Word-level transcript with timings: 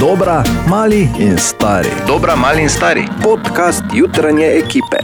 Dobra, 0.00 0.42
mali 0.68 1.08
in 1.18 1.38
stari. 1.38 1.88
Dobra, 2.06 2.36
mali 2.36 2.62
in 2.62 2.68
stari. 2.68 3.02
Podcast 3.22 3.82
jutranje 3.92 4.46
ekipe. 4.46 4.96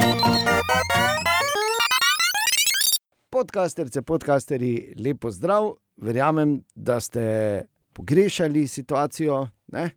Podcasterce, 3.30 4.02
podcasteri, 4.02 4.94
lepo 4.96 5.30
zdrav. 5.30 5.72
Verjamem, 5.96 6.62
da 6.74 7.00
ste 7.00 7.22
pogrešali 7.92 8.68
situacijo. 8.68 9.48
Ne? 9.68 9.90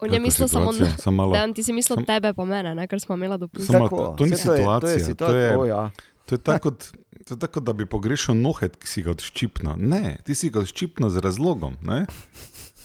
On 0.00 0.12
je 0.12 0.20
mislil 0.20 0.48
samo 0.48 0.64
na 0.64 0.72
situacija. 0.72 1.28
Dejan, 1.32 1.54
ti 1.54 1.62
si 1.62 1.72
mislil 1.72 1.96
Sam- 1.96 2.04
tebe, 2.06 2.34
pa 2.34 2.44
mene, 2.44 2.74
ne? 2.74 2.86
ker 2.86 3.00
smo 3.00 3.14
imeli 3.14 3.38
dopust. 3.38 3.66
Samo 3.66 3.88
to- 3.88 4.14
to 4.18 4.24
ni 4.24 4.30
saj 4.30 4.38
je- 4.38 4.44
To 4.44 4.52
je, 4.52 4.58
situacija, 4.58 4.98
situa- 5.06 5.26
to 5.26 5.36
je- 5.36 5.58
o, 5.58 5.64
ja. 5.64 5.90
To 6.26 6.34
je 6.34 6.38
tako, 6.38 6.70
kot- 6.70 6.92
to 7.26 7.34
je 7.34 7.38
tako, 7.38 7.60
da 7.60 7.72
bi 7.72 7.86
pogrešal 7.86 8.34
nohet, 8.34 8.76
ki 8.76 8.88
si 8.88 9.02
ga 9.02 9.10
odščipnil. 9.10 9.74
Ne, 9.78 10.18
ti 10.24 10.34
si 10.34 10.50
ga 10.50 10.60
odščipnil 10.60 11.10
z 11.10 11.18
razlogom. 11.18 11.76
Ne? 11.82 12.06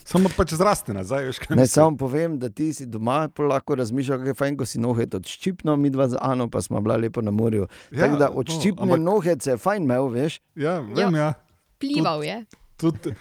Samo 0.09 0.29
pač 0.33 0.55
zraste 0.57 0.93
nazaj. 0.93 1.27
Veš, 1.29 1.39
kaj 1.43 1.57
Ne 1.59 1.67
samo 1.69 1.93
povem, 1.97 2.39
da 2.41 2.49
ti 2.49 2.71
si 2.73 2.87
doma, 2.89 3.27
lahko 3.37 3.75
razmišljaš, 3.77 4.17
kako 4.17 4.31
je 4.31 4.37
fajn, 4.39 4.55
ko 4.57 4.65
si 4.65 4.81
nohet 4.81 5.13
odščipno, 5.13 5.75
mi 5.77 5.91
dva 5.93 6.07
z 6.09 6.17
Ano 6.21 6.47
pa 6.49 6.63
smo 6.65 6.81
bila 6.81 6.97
lepo 6.97 7.21
na 7.21 7.31
morju. 7.31 7.67
Ja, 7.91 8.07
Tako 8.07 8.17
da 8.17 8.31
odščipne 8.33 8.87
ampak- 8.87 9.03
no, 9.03 9.11
nohet 9.11 9.45
se 9.45 9.53
je 9.53 9.57
fajn 9.61 9.85
imel, 9.85 10.09
veš. 10.09 10.39
Ja, 10.57 10.79
vem, 10.81 11.13
ja. 11.15 11.33
Plival 11.77 12.25
je. 12.25 12.39
Tudi, 12.79 13.13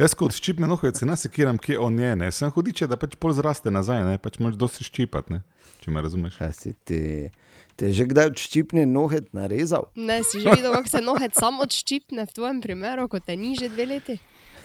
jaz 0.00 0.16
kot 0.18 0.34
ščipne 0.34 0.66
nohe, 0.66 0.90
se 0.96 1.06
nas 1.06 1.22
sekiram, 1.22 1.60
kje 1.62 1.78
on 1.78 1.98
je. 2.00 2.16
Ne. 2.16 2.32
Sem 2.32 2.50
hudiče, 2.50 2.88
da 2.90 2.96
pač 2.96 3.14
pol 3.20 3.36
zraste 3.36 3.70
nazaj, 3.70 4.02
ne. 4.08 4.18
pač 4.18 4.40
moraš 4.42 4.58
dosti 4.58 4.88
ščipati, 4.88 5.36
ne. 5.36 5.42
če 5.84 5.94
me 5.94 6.02
razumeš. 6.02 6.40
Kaj 6.40 6.52
si 6.58 6.74
ti? 6.88 7.30
Te 7.76 7.88
je 7.88 8.02
že 8.02 8.04
kdaj 8.10 8.32
odščipne 8.32 8.82
nohet 8.88 9.30
narezal? 9.36 9.86
Ne, 9.94 10.20
si 10.26 10.42
že 10.42 10.50
videl, 10.50 10.74
kako 10.74 10.90
se 10.90 11.00
nohet 11.04 11.38
sam 11.38 11.62
odščipne 11.62 12.26
v 12.26 12.34
tvojem 12.34 12.60
primeru, 12.64 13.06
ko 13.08 13.20
te 13.22 13.36
ni 13.36 13.54
že 13.54 13.70
dve 13.72 13.86
leti. 13.94 14.18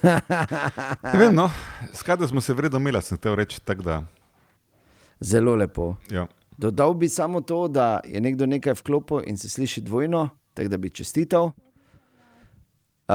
Ne 1.14 1.20
vem, 1.20 1.36
no, 1.36 1.50
skada 1.94 2.28
smo 2.28 2.42
se 2.42 2.54
vredno 2.54 2.80
imeli, 2.80 3.02
sem 3.02 3.18
te 3.18 3.36
reči 3.36 3.62
tako 3.62 3.82
da. 3.82 4.04
Zelo 5.20 5.56
lepo. 5.56 5.96
Ja. 6.12 6.28
Dodal 6.58 6.94
bi 6.94 7.10
samo 7.10 7.42
to, 7.42 7.68
da 7.68 8.00
je 8.06 8.22
nekdo 8.22 8.46
nekaj 8.46 8.74
vklopil 8.74 9.22
in 9.26 9.38
se 9.38 9.50
sliši 9.50 9.82
dvojno, 9.82 10.30
tako 10.54 10.70
da 10.70 10.78
bi 10.78 10.90
čestital. 10.90 11.52
Uh, 13.08 13.14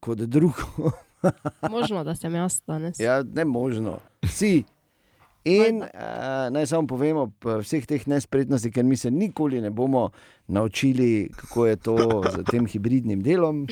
kot 0.00 0.18
drugo, 0.18 0.90
Možno, 1.70 2.04
da 2.04 2.14
sem 2.14 2.34
jaz 2.34 2.60
danes. 2.66 3.00
ja, 3.00 3.22
ne 3.22 3.44
možno. 3.44 3.98
Si. 4.24 4.64
In 5.46 5.78
uh, 5.78 5.86
naj 6.50 6.66
samo 6.66 6.88
povemo 6.88 7.22
ob 7.22 7.30
vseh 7.60 7.84
teh 7.84 8.04
nespretnosti, 8.04 8.68
ker 8.68 8.82
mi 8.82 8.96
se 8.96 9.08
nikoli 9.08 9.60
ne 9.60 9.70
bomo 9.70 10.10
naučili, 10.48 11.30
kako 11.32 11.66
je 11.66 11.78
to 11.78 12.22
z 12.26 12.44
tem 12.44 12.66
hibridnim 12.66 13.20
delom. 13.20 13.66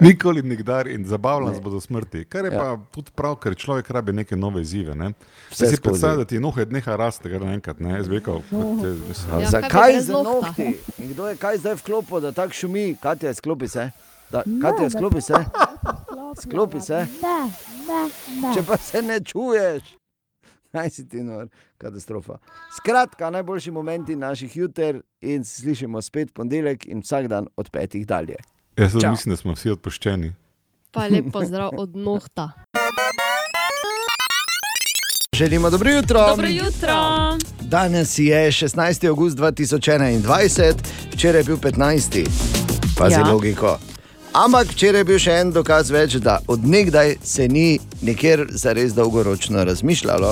Nikoli, 0.00 0.42
nikdar 0.42 0.86
in 0.86 1.04
zabavlja 1.04 1.46
nas 1.46 1.52
Ne. 1.52 1.60
bo 1.60 1.70
do 1.70 1.78
smrti. 1.78 2.24
Kar 2.24 2.44
je 2.44 2.50
Ja. 2.50 2.58
pa 2.58 2.78
tudi 2.90 3.12
prav, 3.12 3.36
ker 3.36 3.54
človek 3.54 3.88
rabi 3.88 4.12
neke 4.12 4.36
nove 4.36 4.62
izzive. 4.62 4.94
Ne? 4.94 5.12
Vse 5.50 5.50
Vse 5.50 5.66
si 5.66 5.68
skozi. 5.68 5.82
predstavljaj, 5.82 6.16
da 6.16 6.26
ti 6.26 6.40
nohe 6.40 6.66
neha 6.66 6.96
rasti, 6.96 7.24
kar 7.24 7.40
naenkrat 7.40 7.80
ne. 7.80 7.92
Jaz 7.92 8.08
bi 8.08 8.14
rekel, 8.14 8.42
kot 8.42 8.80
te- 8.80 8.88
Ja, 8.88 8.94
kaj 9.30 9.46
Zakaj 9.46 10.00
za 10.00 10.12
nohti? 10.14 10.78
In 10.98 11.08
kdo 11.08 11.28
je 11.28 11.36
kaj 11.36 11.58
zdaj 11.58 11.76
vklopil, 11.76 12.20
da 12.20 12.32
tako 12.32 12.52
šumi? 12.52 12.96
Katja, 12.96 13.34
sklopi 13.34 13.68
se. 13.68 13.90
Da, 14.30 14.42
Katja, 14.62 14.90
sklopi 14.90 15.20
se. 15.20 15.34
Sklopi 16.42 16.80
se. 16.80 17.06
Ne, 17.22 17.38
ne, 17.88 18.02
ne. 18.40 18.54
Če 18.54 18.62
pa 18.66 18.76
se 18.76 19.02
ne 19.02 19.20
čuješ, 19.20 19.82
naj 20.72 20.90
si 20.90 21.08
ti 21.08 21.22
nor, 21.22 21.48
katastrofa. 21.78 22.38
Skratka, 22.76 23.30
najboljši 23.30 23.70
momenti 23.70 24.16
naših 24.16 24.56
juter 24.56 25.00
in 25.20 25.44
se 25.44 25.62
slišimo 25.62 26.02
spet 26.02 26.34
ponedeljek 26.34 26.86
in 26.86 27.00
vsak 27.00 27.28
dan 27.28 27.48
od 27.56 27.70
petih 27.70 28.06
dalje. 28.06 28.36
Jaz 28.76 28.96
Čau. 29.00 29.10
mislim, 29.10 29.32
da 29.32 29.36
smo 29.36 29.52
vsi 29.52 29.70
odpuščeni. 29.70 30.32
Pa 30.90 31.06
lep 31.06 31.32
pozdrav 31.32 31.70
od 31.76 31.96
nohta. 31.96 32.50
Želimo 35.36 35.70
dobro 35.70 35.90
jutro. 35.90 36.26
Dobro 36.28 36.48
jutro. 36.48 36.94
Danes 37.60 38.18
je 38.18 38.50
16. 38.52 39.08
august 39.08 39.38
2021, 39.38 40.74
včeraj 41.12 41.40
je 41.40 41.44
bil 41.44 41.56
15. 41.56 42.28
Pazi. 42.98 43.14
Ja. 43.14 43.32
logiko. 43.32 43.78
Ampak 44.32 44.72
včeraj 44.72 45.00
je 45.00 45.04
bil 45.04 45.18
še 45.20 45.32
en 45.42 45.50
dokaz 45.52 45.90
več, 45.92 46.16
da 46.24 46.38
odnegdaj 46.48 47.18
se 47.20 47.48
ni 47.52 47.76
nikjer 48.00 48.46
zares 48.56 48.94
dolgoročno 48.96 49.64
razmišljalo. 49.68 50.30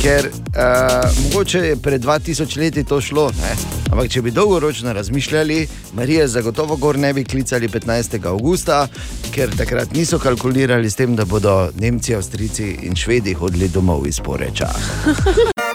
Ker 0.00 0.26
uh, 0.26 1.06
mogoče 1.22 1.62
je 1.68 1.76
pred 1.78 2.02
2000 2.02 2.58
leti 2.58 2.84
to 2.84 2.98
šlo, 3.00 3.28
ne? 3.38 3.52
ampak 3.92 4.10
če 4.10 4.24
bi 4.26 4.34
dolgoročno 4.34 4.94
razmišljali, 4.96 5.60
Marije 5.94 6.26
zagotovo 6.34 6.76
gor 6.82 6.98
ne 6.98 7.12
bi 7.14 7.24
klicali 7.24 7.68
15. 7.68 8.18
augusta, 8.26 8.82
ker 9.30 9.54
takrat 9.54 9.94
niso 9.94 10.18
kalkulirali 10.18 10.90
s 10.90 10.98
tem, 10.98 11.14
da 11.14 11.24
bodo 11.24 11.70
Nemci, 11.78 12.14
Avstrijci 12.18 12.72
in 12.90 12.98
Švedi 12.98 13.38
hodili 13.38 13.70
domov 13.70 14.06
iz 14.10 14.18
Poreča. 14.18 14.72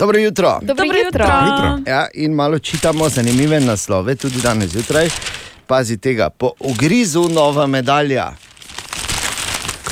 Dobro 0.00 0.18
jutro. 0.18 0.58
Dobro 0.62 0.84
jutro. 0.84 1.24
Jutro. 1.24 1.78
Ja, 1.86 2.06
in 2.14 2.32
malo 2.32 2.58
čitamo 2.58 3.08
zanimive 3.08 3.60
naslove, 3.60 4.14
tudi 4.14 4.40
danes 4.40 4.70
zjutraj. 4.70 5.08
Pazi 5.66 5.96
tega, 5.96 6.30
po 6.30 6.52
ugrizu 6.60 7.28
nova 7.28 7.66
medalja. 7.66 8.32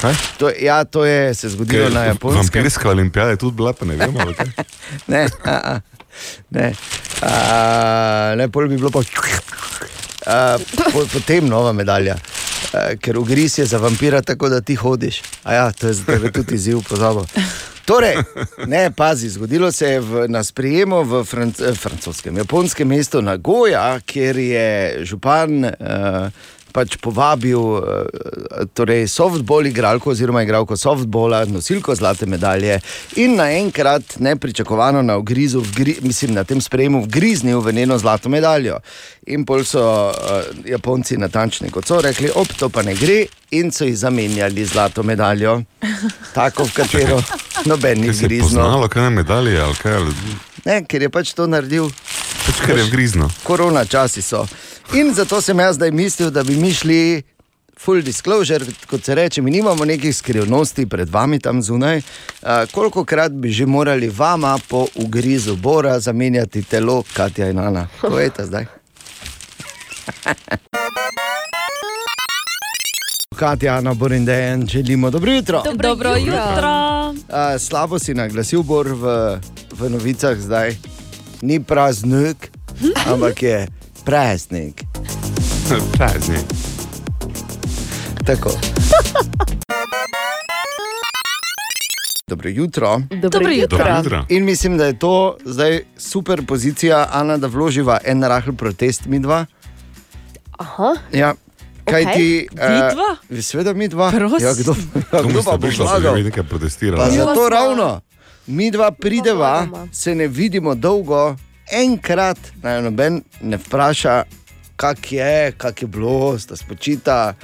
Kaj? 0.00 0.14
To, 0.38 0.50
ja, 0.60 0.84
to 0.84 1.04
je 1.04 1.34
se 1.34 1.48
zgodilo 1.48 1.84
Ker 1.84 1.92
na 1.94 2.04
Japonskem. 2.04 2.62
Vampirska 2.62 2.90
olimpijada 2.90 3.30
je 3.30 3.36
tudi 3.36 3.56
bila, 3.56 3.72
pa 3.72 3.84
ne 3.84 3.96
vemo. 3.96 4.18
kaj? 4.36 4.46
Ne, 5.06 5.26
a, 5.44 5.50
a, 5.50 5.80
ne, 6.50 6.72
a, 7.22 8.34
ne, 8.36 8.48
pol 8.48 8.68
bi 8.68 8.76
bilo 8.76 8.90
pa. 8.90 9.00
A, 10.26 10.58
po, 10.92 11.06
potem 11.12 11.48
nova 11.48 11.72
medalja, 11.72 12.16
ker 13.00 13.18
ugriz 13.18 13.58
je 13.58 13.66
za 13.66 13.78
vampira 13.78 14.22
tako, 14.22 14.48
da 14.48 14.60
ti 14.60 14.74
hodiš. 14.74 15.22
A 15.44 15.54
ja, 15.54 15.72
to 15.72 15.88
je 15.88 15.94
tebe 16.06 16.32
tudi 16.32 16.54
izziv, 16.54 16.82
pozabo. 16.88 17.26
Torej, 17.88 18.16
ne, 18.66 18.90
pazi, 18.90 19.28
zgodilo 19.28 19.72
se 19.72 19.86
je 19.86 20.00
v, 20.00 20.26
na 20.28 20.44
sprejemu 20.44 21.02
v 21.04 21.24
franc, 21.24 21.60
eh, 21.60 21.74
francoskem, 21.74 22.36
japonskem 22.36 22.88
mestu 22.88 23.22
Nagoja, 23.22 24.00
kjer 24.00 24.38
je 24.38 24.98
župan 25.04 25.64
eh, 25.64 25.74
pač 26.78 26.94
povabil 26.96 27.58
eh, 27.58 27.82
torej 28.70 29.08
softball 29.08 29.66
igralko 29.66 30.10
oziroma 30.10 30.42
igralko 30.42 30.76
softbola, 30.76 31.42
nosilko 31.46 31.94
zlate 31.94 32.26
medalje 32.26 32.78
in 33.16 33.34
naenkrat 33.34 34.16
nepričakovano 34.20 35.02
na, 35.02 35.16
ugrizu, 35.18 35.60
vgri, 35.62 35.96
mislim, 36.02 36.32
na 36.32 36.44
tem 36.44 36.60
sprejemu 36.60 37.02
vgriznil 37.02 37.60
v 37.60 37.72
njeno 37.72 37.98
zlato 37.98 38.28
medaljo. 38.28 38.78
In 39.26 39.42
pol 39.44 39.64
so 39.64 39.82
uh, 40.06 40.14
Japonci 40.64 41.16
natančni 41.16 41.68
kot 41.70 41.84
so 41.84 41.98
rekli, 42.00 42.30
op, 42.32 42.54
to 42.54 42.68
pa 42.68 42.82
ne 42.82 42.94
gre, 42.94 43.24
in 43.50 43.70
so 43.70 43.84
jih 43.84 43.96
zamenjali 43.98 44.64
zlato 44.64 45.02
medaljo, 45.02 45.58
tako 46.32 46.64
v 46.64 46.72
katero 46.74 47.18
noben 47.64 48.00
ni 48.00 48.06
Kaj 48.06 48.14
se 48.14 48.24
je 48.24 48.28
griznil. 48.28 48.48
poznalo, 48.48 48.88
kaj 48.88 49.04
je 49.04 49.10
medalje 49.12 49.60
ali 49.60 49.74
kaj. 49.76 49.94
ali- 49.94 50.47
Ne, 50.68 50.82
ker 50.84 51.02
je 51.02 51.08
pač 51.08 51.32
to 51.32 51.46
naredil 51.48 51.88
Pač 52.44 52.60
ker 52.60 52.76
je 52.76 52.84
vgrizno. 52.84 53.28
korona 53.42 53.84
časi 53.84 54.22
so. 54.22 54.44
In 54.92 55.14
zato 55.14 55.40
sem 55.40 55.58
jaz 55.58 55.76
zdaj 55.76 55.90
mislil, 55.90 56.30
da 56.30 56.44
bi 56.44 56.56
mi 56.56 56.72
šli. 56.72 57.22
Full 57.78 58.02
disclosure, 58.02 58.66
kot 58.90 59.04
se 59.04 59.14
reče, 59.14 59.42
mi 59.42 59.50
nimamo 59.54 59.84
nekih 59.84 60.16
skrivnosti 60.16 60.86
pred 60.86 61.08
vami 61.08 61.38
tam 61.38 61.62
zunaj. 61.62 61.98
Uh, 61.98 62.48
koliko 62.72 63.04
krat 63.04 63.32
bi 63.32 63.52
že 63.54 63.66
morali 63.66 64.08
vama 64.08 64.58
po 64.68 64.86
ugrizu 64.94 65.56
Bora 65.56 66.00
zamenjati 66.00 66.62
telo, 66.62 67.04
Katja 67.12 67.48
in 67.50 67.58
Ana? 67.58 67.86
Povejte 68.00 68.44
zdaj. 68.44 68.66
Katja, 73.38 73.76
Ana, 73.76 73.94
Bor 73.94 74.12
in 74.12 74.24
Dejan, 74.24 74.66
želimo 74.66 75.10
dobro 75.10 75.32
jutro. 75.32 75.62
Dobro, 75.64 75.88
Dobro 75.88 76.16
jutro. 76.16 77.08
Uh, 77.10 77.60
slabo 77.60 77.98
si 77.98 78.14
naglasil, 78.14 78.62
Bor, 78.62 78.88
v, 78.88 79.38
v 79.78 79.90
novicah 79.90 80.38
zdaj. 80.38 80.74
Ni 81.42 81.62
praznik, 81.62 82.50
ampak 83.06 83.42
je 83.42 83.66
praznik. 84.04 84.82
Prazni. 85.96 86.38
Tako. 88.26 88.50
Dobro 92.26 92.48
jutro. 92.48 93.00
Dobro 93.22 93.50
jutro. 93.50 93.78
Dobro 93.78 93.96
jutro. 93.98 94.24
In 94.28 94.44
mislim, 94.44 94.78
da 94.78 94.84
je 94.84 94.98
to 94.98 95.36
zdaj 95.44 95.80
super 95.96 96.46
pozicija, 96.46 97.08
Ana, 97.12 97.36
da 97.36 97.46
vloživa 97.46 97.98
en 98.04 98.22
rahel 98.22 98.52
protest, 98.52 99.06
mi 99.06 99.18
dva. 99.18 99.46
Aha. 100.58 100.94
Ja. 101.12 101.34
Kaj 101.88 102.02
Okej. 102.02 102.14
ti? 102.14 102.48
Uh, 103.30 103.40
Sveda, 103.40 103.72
mi 103.72 103.88
dva. 103.88 104.10
Prosim. 104.10 104.46
Ja, 104.46 104.54
kdo, 104.54 104.74
ja, 105.12 105.22
kdo 105.22 105.42
pa 105.42 105.56
bo 105.56 105.68
zmagal? 105.68 106.14
nekaj 106.20 106.42
Pa 106.42 106.48
protestirala? 106.48 107.04
Ja. 107.04 107.10
zato 107.24 107.48
ravno. 107.48 108.00
Mi 108.46 108.70
dva 108.70 108.90
prideva, 108.90 109.66
se 109.92 110.14
ne 110.14 110.26
vidimo 110.26 110.74
dolgo, 110.74 111.36
enkrat 111.70 112.38
naj 112.62 112.82
noben 112.82 113.20
ne 113.40 113.56
vpraša, 113.58 114.24
kak 114.76 115.12
je, 115.12 115.52
kak 115.52 115.82
je 115.82 115.88
bilo, 115.88 116.38
sta 116.38 116.56
spočita, 116.56 117.34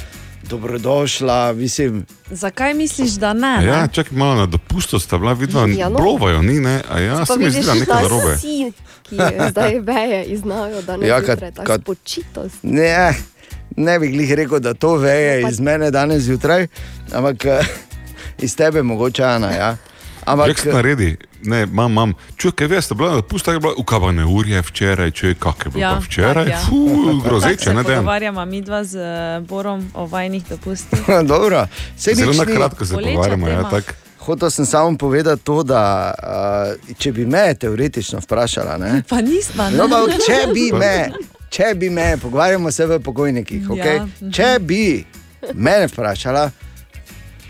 dobrodošla, 0.44 1.52
mislim. 1.52 2.06
Zakaj 2.30 2.74
misliš, 2.74 3.10
da 3.12 3.32
ne? 3.32 3.56
ne? 3.58 3.66
Ja, 3.66 3.86
čakaj 3.86 4.16
malo 4.16 4.34
na 4.34 4.46
dopustu 4.46 4.98
sta 4.98 5.18
bila 5.18 5.32
vidva, 5.32 5.66
Ja, 5.68 5.88
no. 5.88 5.98
blovajo, 5.98 6.42
ni 6.42 6.60
ne? 6.60 6.82
A 6.90 6.98
ja, 6.98 7.18
Pa 7.18 7.26
se 7.26 7.38
mi 7.38 7.44
zdi, 7.44 7.50
vidiš, 7.50 7.66
da 7.66 7.74
nekaj 7.74 8.02
narobe. 8.02 8.36
si, 8.40 8.72
ki 9.02 9.16
je 9.16 9.50
zdaj 9.50 9.78
veje 9.80 10.36
znajo, 10.36 10.82
da 10.82 10.96
ne 10.96 11.06
Ja, 11.06 11.14
ja, 11.14 11.22
kad- 11.22 11.54
kad- 11.56 11.80
spočitost. 11.82 12.56
Ne, 12.62 13.14
ne 13.76 13.98
bi 13.98 14.08
glih 14.08 14.32
rekel, 14.32 14.60
da 14.60 14.74
to 14.74 14.96
veje 14.96 15.48
iz 15.48 15.60
mene 15.60 15.90
danes 15.90 16.22
zjutraj, 16.22 16.66
ampak 17.12 17.44
eh, 17.44 17.60
iz 18.38 18.56
tebe 18.56 18.82
mogoče 18.82 19.24
Ana. 19.24 19.50
Ja. 19.50 19.76
Ampak, 20.24 20.48
Ampak, 20.48 20.74
naredi, 20.74 21.16
ne, 21.42 21.62
imam, 21.62 21.92
imam. 21.92 22.12
Čuj, 22.36 22.52
kaj 22.52 22.66
veste, 22.66 22.94
bila 22.94 23.12
je 23.12 23.22
pusta, 23.22 23.52
je 23.52 23.60
bila 23.60 23.74
ukavane 23.76 24.24
urje 24.24 24.62
včeraj, 24.62 25.10
čuj, 25.10 25.34
kak 25.34 25.66
je 25.66 25.70
bilo 25.70 25.82
Ja, 25.82 25.98
včeraj. 25.98 26.34
tak, 26.36 26.48
ja. 26.48 26.60
Fuh, 26.60 27.22
grozeče, 27.24 27.64
Se 27.64 27.70
ne 27.70 27.82
vem. 27.82 27.96
pogovarjamo 27.96 28.44
mi 28.44 28.62
dva 28.62 28.84
z 28.84 28.96
eh, 28.96 29.40
Borom 29.40 29.90
o 29.94 30.06
vajnih 30.06 30.42
dopustih. 30.48 30.98
Dobro, 31.24 31.66
sej 31.96 32.14
Zelo 32.14 32.32
na 32.32 32.44
kratko 32.46 32.84
se 32.84 32.94
pogovarjamo. 32.94 33.48
Ja, 33.48 33.56
tema. 33.56 33.70
tak. 33.70 33.94
Hotel 34.18 34.50
sem 34.50 34.66
samo 34.66 34.96
povedati 34.96 35.44
to, 35.44 35.62
da 35.62 36.14
uh, 36.16 36.96
če 36.96 37.12
bi 37.12 37.26
me 37.26 37.54
teoretično 37.54 38.18
vprašala, 38.20 38.78
ne, 38.78 39.02
Pa 39.08 39.20
nismo. 39.20 39.68
no, 39.70 39.84
pa, 39.86 40.00
če 40.18 40.52
bi 40.54 40.72
me, 40.72 41.10
če 41.54 41.74
bi 41.78 41.86
me, 41.90 42.16
pogovarjamo 42.18 42.70
se 42.72 42.86
v 42.86 42.98
pokojnikih, 42.98 43.68
okay? 43.70 43.96
Ja, 43.96 44.06
mhm. 44.06 44.30
če 44.34 44.58
bi 44.60 45.04
me 45.54 45.86
vprašala, 45.86 46.50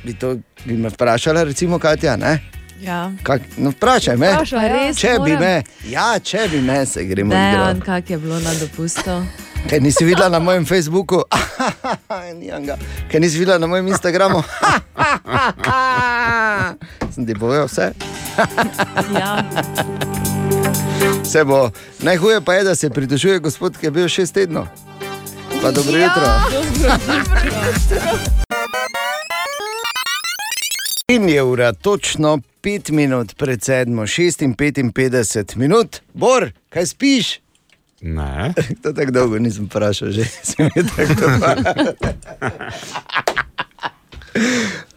bi, 0.05 0.13
to, 0.21 0.35
bi 0.65 0.77
me 0.77 0.89
vprašala, 0.93 1.45
recimo, 1.49 1.79
Katja, 1.79 2.17
ne? 2.21 2.39
Ja. 2.85 3.13
Kak, 3.23 3.41
no, 3.57 3.71
vprašaj 3.73 4.17
me. 4.21 4.29
Vprašaj, 4.35 4.67
ja. 4.67 4.73
Res 4.75 4.97
Če 5.01 5.09
bi 5.25 5.33
moram? 5.33 5.41
me, 5.41 5.63
ja, 5.89 6.19
če 6.21 6.49
bi 6.53 6.61
me, 6.61 6.87
se 6.87 7.05
gremo 7.09 7.33
Dejan, 7.33 7.55
igrati. 7.55 7.81
kak 7.87 8.11
je 8.11 8.19
bilo 8.19 8.41
na 8.45 8.53
dopustu. 8.61 9.25
Kaj 9.71 9.81
nisi 9.81 10.05
videla 10.05 10.29
na 10.29 10.39
mojem 10.45 10.67
Facebooku, 10.69 11.23
kaj 13.11 13.21
nisi 13.25 13.39
videla 13.41 13.57
na 13.59 13.67
mojem 13.67 13.89
Instagramu. 13.89 14.43
Sem 17.15 17.25
ti 17.25 17.33
povedal 17.41 17.67
vse. 17.73 17.93
Ja. 19.15 19.39
Vse 21.25 21.45
bo. 21.45 21.71
Najhuje 22.01 22.41
pa 22.41 22.55
je, 22.55 22.65
da 22.65 22.75
se 22.75 22.91
pritožuje 22.91 23.39
gospod, 23.39 23.77
ki 23.77 23.87
je 23.87 23.91
bil 23.91 24.09
šest 24.09 24.35
tednov. 24.35 24.67
Pa 25.63 25.71
dobro 25.71 25.97
Ja. 25.97 26.05
jutro. 26.05 26.27
In 31.09 31.29
je 31.29 31.43
ura 31.43 31.73
točno 31.73 32.39
5 32.63 32.91
minut 32.91 33.37
pred 33.37 33.63
sedmo, 33.63 34.03
6 34.03 34.45
in 34.45 34.55
55 34.55 35.57
minut. 35.57 35.97
Bor, 36.13 36.51
kaj 36.69 36.87
spiš? 36.87 37.41
Ne, 38.01 38.55
To 38.83 38.93
tako 38.93 39.11
dolgo 39.11 39.39
nisem 39.39 39.65
vprašal, 39.67 40.11
že 40.11 40.25
se 40.45 40.55
mi 40.59 40.71
je 40.77 40.85
tako 40.87 41.15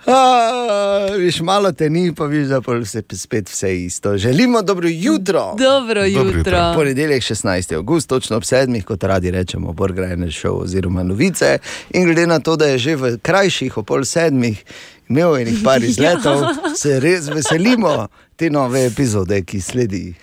Ah, 0.07 1.15
Viš, 1.17 1.39
malo 1.39 1.71
te 1.71 1.89
ni, 1.89 2.15
pa 2.15 2.25
viš, 2.25 2.47
da 2.47 2.61
pol 2.61 2.85
se 2.85 3.03
spet 3.13 3.49
vse 3.49 3.83
isto. 3.83 4.17
Želimo 4.17 4.61
dobro 4.61 4.87
jutro. 4.91 5.55
Dobro 5.57 6.05
jutro. 6.05 6.37
jutro. 6.37 6.73
Ponedeljek 6.75 7.23
16. 7.23 7.75
august, 7.75 8.09
točno 8.09 8.37
ob 8.37 8.43
sedmih, 8.43 8.85
kot 8.85 9.03
radi 9.03 9.31
rečemo, 9.31 9.73
Borgrajner 9.73 10.29
show 10.29 10.61
oziroma 10.63 11.03
novice. 11.03 11.57
In 11.89 12.05
glede 12.05 12.27
na 12.27 12.39
to, 12.39 12.55
da 12.55 12.65
je 12.65 12.77
že 12.77 12.95
v 12.95 13.17
krajših, 13.21 13.77
ob 13.77 13.85
pol 13.85 14.05
sedmih, 14.05 14.63
imel 15.09 15.37
je 15.37 15.45
nekaj 15.45 15.63
par 15.63 15.83
izletov, 15.91 16.45
se 16.75 16.99
res 16.99 17.27
veselimo 17.27 18.07
te 18.35 18.49
nove 18.49 18.85
epizode, 18.85 19.41
ki 19.41 19.61
sledi. 19.61 20.13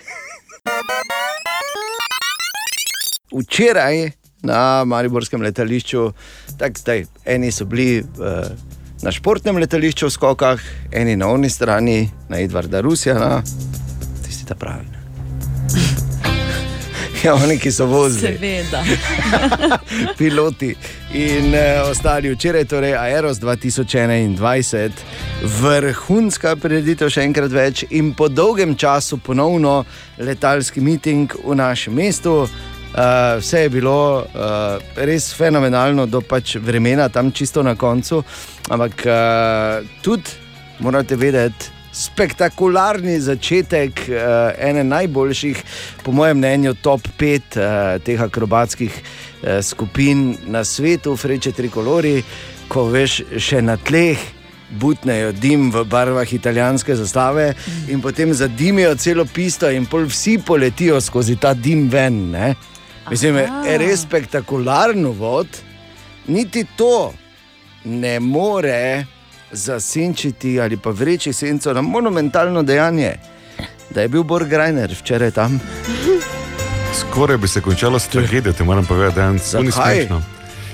Včeraj 3.33 4.11
na 4.41 4.83
Mariborskem 4.83 5.41
letališču, 5.41 6.11
tako 6.57 6.79
zdaj, 6.79 7.05
eni 7.25 7.51
so 7.51 7.65
bili 7.65 7.99
uh, 7.99 8.47
na 9.03 9.11
športnem 9.11 9.57
letališču 9.57 10.07
v 10.07 10.13
skokah, 10.13 10.61
eni 10.91 11.15
na 11.15 11.27
oni 11.27 11.49
strani, 11.49 12.09
na 12.29 12.39
Edvarda 12.39 12.81
Rusjana, 12.81 13.41
tisti 14.25 14.45
ta 14.45 14.55
pravi. 14.55 14.85
Ja, 17.25 17.33
oni, 17.33 17.55
ki 17.57 17.71
so 17.71 17.87
vozili, 17.89 18.35
Seveda. 18.37 18.83
piloti 20.17 20.75
in 21.13 21.55
uh, 21.55 21.89
ostali 21.89 22.29
včeraj, 22.29 22.65
torej 22.69 22.93
Aeros 22.93 23.39
2021, 23.41 24.91
vrhunska 25.61 26.53
prireditev, 26.61 27.09
še 27.09 27.25
enkrat 27.25 27.55
več 27.55 27.81
in 27.89 28.11
po 28.13 28.27
dolgem 28.29 28.75
času 28.77 29.17
ponovno 29.17 29.79
letalski 30.21 30.83
miting 30.85 31.33
v 31.41 31.57
našem 31.57 31.97
mestu. 31.97 32.43
Uh, 32.95 33.01
vse 33.41 33.59
je 33.59 33.69
bilo 33.69 34.23
uh, 34.23 34.79
res 34.95 35.33
fenomenalno, 35.35 36.05
do 36.07 36.21
pač 36.23 36.55
vremena 36.63 37.09
tam 37.11 37.31
čisto 37.35 37.59
na 37.63 37.73
koncu. 37.75 38.21
Ampak 38.71 39.01
uh, 39.03 39.87
tudi 40.01 40.31
morate 40.79 41.17
vedeti, 41.19 41.73
spektakularni 41.91 43.17
začetek 43.19 43.99
uh, 44.07 44.15
ene 44.59 44.83
najboljših, 44.87 45.63
po 46.03 46.11
mojem 46.15 46.37
mnenju, 46.37 46.73
top 46.79 47.03
5 47.19 47.57
uh, 47.59 47.65
teh 47.99 48.21
akrobatskih 48.21 48.91
uh, 48.95 49.59
skupin 49.59 50.37
na 50.47 50.63
svetu, 50.63 51.17
Freče 51.19 51.51
Trikolori, 51.51 52.21
ko 52.71 52.85
veš 52.93 53.25
še 53.35 53.59
na 53.61 53.75
tleh. 53.75 54.23
Butnejo 54.65 55.33
dim 55.35 55.67
v 55.71 55.83
barvah 55.83 56.31
italijanske 56.33 56.95
zastave 56.95 57.51
in 57.91 57.99
potem 58.01 58.33
zadimijo 58.33 58.95
celo 58.95 59.27
pisto, 59.27 59.67
in 59.69 59.83
pol 59.85 60.07
vsi 60.07 60.37
poletijo 60.47 60.97
skozi 61.01 61.35
ta 61.35 61.53
dim 61.53 61.85
ven. 61.91 62.31
Ne? 62.31 62.55
Mislim, 63.09 63.35
je 63.37 63.77
res 63.77 64.01
spektakularno 64.01 65.11
vod, 65.11 65.47
niti 66.27 66.65
to 66.75 67.13
ne 67.83 68.19
more 68.19 69.05
zasenčiti 69.51 70.59
ali 70.61 70.77
pa 70.77 70.89
vreči 70.89 71.33
senco 71.33 71.73
na 71.73 71.81
monumentalno 71.81 72.63
dejanje, 72.63 73.15
da 73.89 74.01
je 74.01 74.07
bil 74.07 74.23
Borg 74.23 74.49
Grajner 74.49 74.95
včeraj 75.01 75.31
tam. 75.31 75.59
skoraj 76.95 77.37
bi 77.37 77.47
se 77.47 77.61
končalo 77.61 77.99
s 77.99 78.07
tragedijo, 78.07 78.53
te 78.53 78.63
moram 78.63 78.85
povedati, 78.85 79.15
da 79.15 79.21
je 79.21 79.39
to 79.51 79.61
ni 79.61 79.71
Zakaj? 79.71 79.95
smešno. 79.95 80.23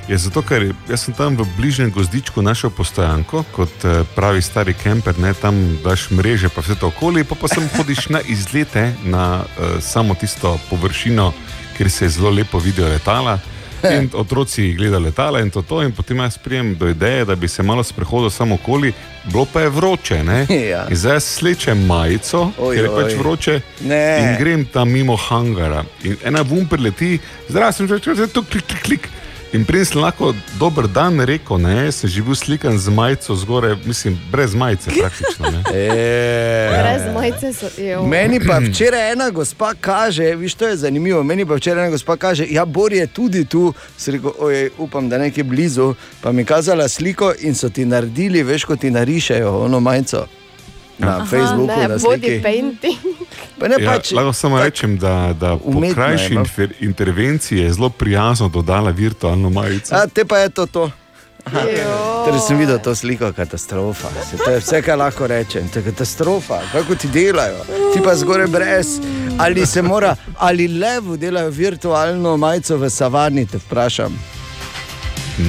Je 0.07 0.18
zato, 0.18 0.42
ker 0.42 0.74
jaz 0.89 1.04
sem 1.06 1.13
tam 1.13 1.38
v 1.38 1.45
bližnjem 1.57 1.92
gozdičku 1.92 2.42
našel 2.42 2.69
postojanko, 2.69 3.44
kot 3.56 3.86
eh, 3.86 4.04
pravi 4.16 4.42
stari 4.42 4.74
kemper, 4.74 5.19
ne, 5.19 5.34
tam 5.34 5.77
daš 5.84 6.10
mreže, 6.12 6.50
pa 6.50 6.62
vse 6.62 6.75
to 6.75 6.88
okoli, 6.88 7.24
pa, 7.24 7.36
pa 7.36 7.48
sem 7.48 7.69
hodiš 7.77 8.10
na 8.10 8.22
izlete 8.22 8.94
na 9.04 9.44
uh, 9.44 9.77
samo 9.80 10.16
tisto 10.16 10.60
površino, 10.69 11.34
kjer 11.81 11.92
se 11.92 12.06
je 12.06 12.10
zelo 12.10 12.30
lepo 12.30 12.60
vidijo 12.60 12.88
letala. 12.88 13.39
In 13.98 14.10
otroci 14.13 14.74
gledajo 14.74 15.00
letala 15.00 15.39
in 15.39 15.50
to, 15.50 15.62
to, 15.62 15.81
in 15.81 15.92
potem 15.92 16.18
jaz 16.18 16.38
prijem 16.38 16.75
do 16.78 16.89
ideje, 16.89 17.25
da 17.25 17.36
bi 17.36 17.48
se 17.48 17.63
malo 17.63 17.83
sprehodil 17.83 18.30
samo 18.30 18.56
okoli, 18.56 18.94
bilo 19.25 19.45
pa 19.54 19.62
je 19.62 19.69
vroče. 19.69 20.24
Ne? 20.24 20.45
Ja. 20.72 20.86
In 20.89 20.95
zdaj 20.95 21.19
slečem 21.19 21.86
majico, 21.86 22.51
Oj, 22.57 22.75
ker 22.75 22.86
je 22.86 22.92
pač 22.92 23.06
oj. 23.13 23.18
vroče. 23.18 23.62
Ne. 23.81 24.06
In 24.22 24.38
grem 24.38 24.66
tam 24.66 24.92
mimo 24.92 25.16
hangara. 25.16 25.83
In 26.04 26.16
ena 26.24 26.42
vum 26.42 26.68
preleti, 26.69 27.18
zdaj 27.50 27.74
sem 27.74 27.88
že 27.88 27.98
rekel, 27.98 28.27
tu 28.27 28.44
klik, 28.44 28.67
klik, 28.67 28.84
klik. 28.84 29.10
In 29.53 29.65
prej 29.67 29.86
sem 29.86 30.00
lahko 30.00 30.29
dober 30.55 30.88
dan 30.88 31.20
rekel, 31.27 31.60
ne, 31.60 31.91
sem 31.91 32.08
že 32.08 32.22
bil 32.24 32.36
slikan 32.39 32.77
z 32.79 32.88
majico 32.88 33.36
zgoraj, 33.36 33.75
mislim, 33.84 34.15
brez 34.31 34.55
majice 34.55 34.91
praktično. 34.96 35.51
Ne. 35.51 35.63
E, 35.72 36.70
Brez 36.72 37.13
majice 37.15 37.53
so. 37.53 37.67
jo. 37.81 38.05
Meni 38.08 38.39
pa 38.39 38.60
včeraj 38.63 39.12
ena 39.12 39.29
gospa 39.29 39.74
kaže, 39.74 40.36
viš, 40.36 40.55
to 40.55 40.67
je 40.67 40.77
zanimivo. 40.77 41.24
Meni 41.24 41.46
pa 41.46 41.55
včeraj 41.60 41.84
ena 41.84 41.91
gospa 41.91 42.15
kaže, 42.17 42.48
ja, 42.50 42.65
Bor 42.65 42.93
je 42.93 43.08
tudi 43.08 43.46
tu. 43.46 43.74
Rekel, 44.08 44.31
oj, 44.39 44.70
upam, 44.77 45.10
da 45.10 45.15
je 45.15 45.22
nekje 45.22 45.43
blizu. 45.43 45.93
Pa 46.22 46.31
mi 46.31 46.41
je 46.41 46.46
kazala 46.46 46.88
sliko 46.88 47.34
in 47.39 47.55
so 47.55 47.70
ti 47.70 47.86
naredili, 47.86 48.43
veš, 48.43 48.65
kot 48.65 48.79
ti 48.79 48.91
narišejo 48.91 49.58
ono 49.65 49.79
majico. 49.79 50.27
Na 51.01 51.17
Aha, 51.17 51.25
Facebooku, 51.25 51.67
Ne, 51.67 51.88
na 51.88 51.98
body 51.98 52.41
painting. 52.41 52.98
Pa 53.60 53.67
ne, 53.67 53.75
Ja, 53.79 53.91
pač, 53.91 54.12
lahko 54.13 54.34
samo 54.34 54.62
rečem, 54.62 54.98
da, 54.98 55.34
da 55.34 55.58
po 55.58 55.81
krajši 55.93 56.34
no. 56.34 56.46
intervenciji 56.79 57.60
je 57.60 57.74
zelo 57.74 57.89
prijazno 57.89 58.50
dodala 58.50 58.91
virtualno 58.91 59.50
majico. 59.50 59.96
A, 59.96 60.08
te 60.08 60.25
pa 60.25 60.38
je 60.38 60.50
to. 60.50 60.65
to. 60.65 60.91
Torej 62.25 62.39
sem 62.48 62.58
videl 62.58 62.77
to 62.79 62.93
sliko, 62.96 63.34
katastrofa. 63.34 64.08
Se, 64.29 64.38
to 64.38 64.51
je 64.51 64.60
vse, 64.60 64.81
kar 64.81 64.98
lahko 64.98 65.27
rečem. 65.27 65.70
To 65.74 65.79
je 65.79 65.86
katastrofa, 65.89 66.62
kako 66.72 66.96
ti 66.96 67.08
delajo. 67.10 67.65
Ti 67.93 68.00
pa 68.03 68.15
zgoraj 68.15 68.48
brez. 68.48 69.00
Ali 69.39 69.65
se 69.65 69.81
mora, 69.81 70.15
ali 70.38 70.67
levo 70.67 71.17
delajo 71.17 71.50
virtualno 71.50 72.38
majico 72.38 72.77
v 72.77 72.89
savani, 72.89 73.46
te 73.46 73.58
vprašam. 73.58 74.13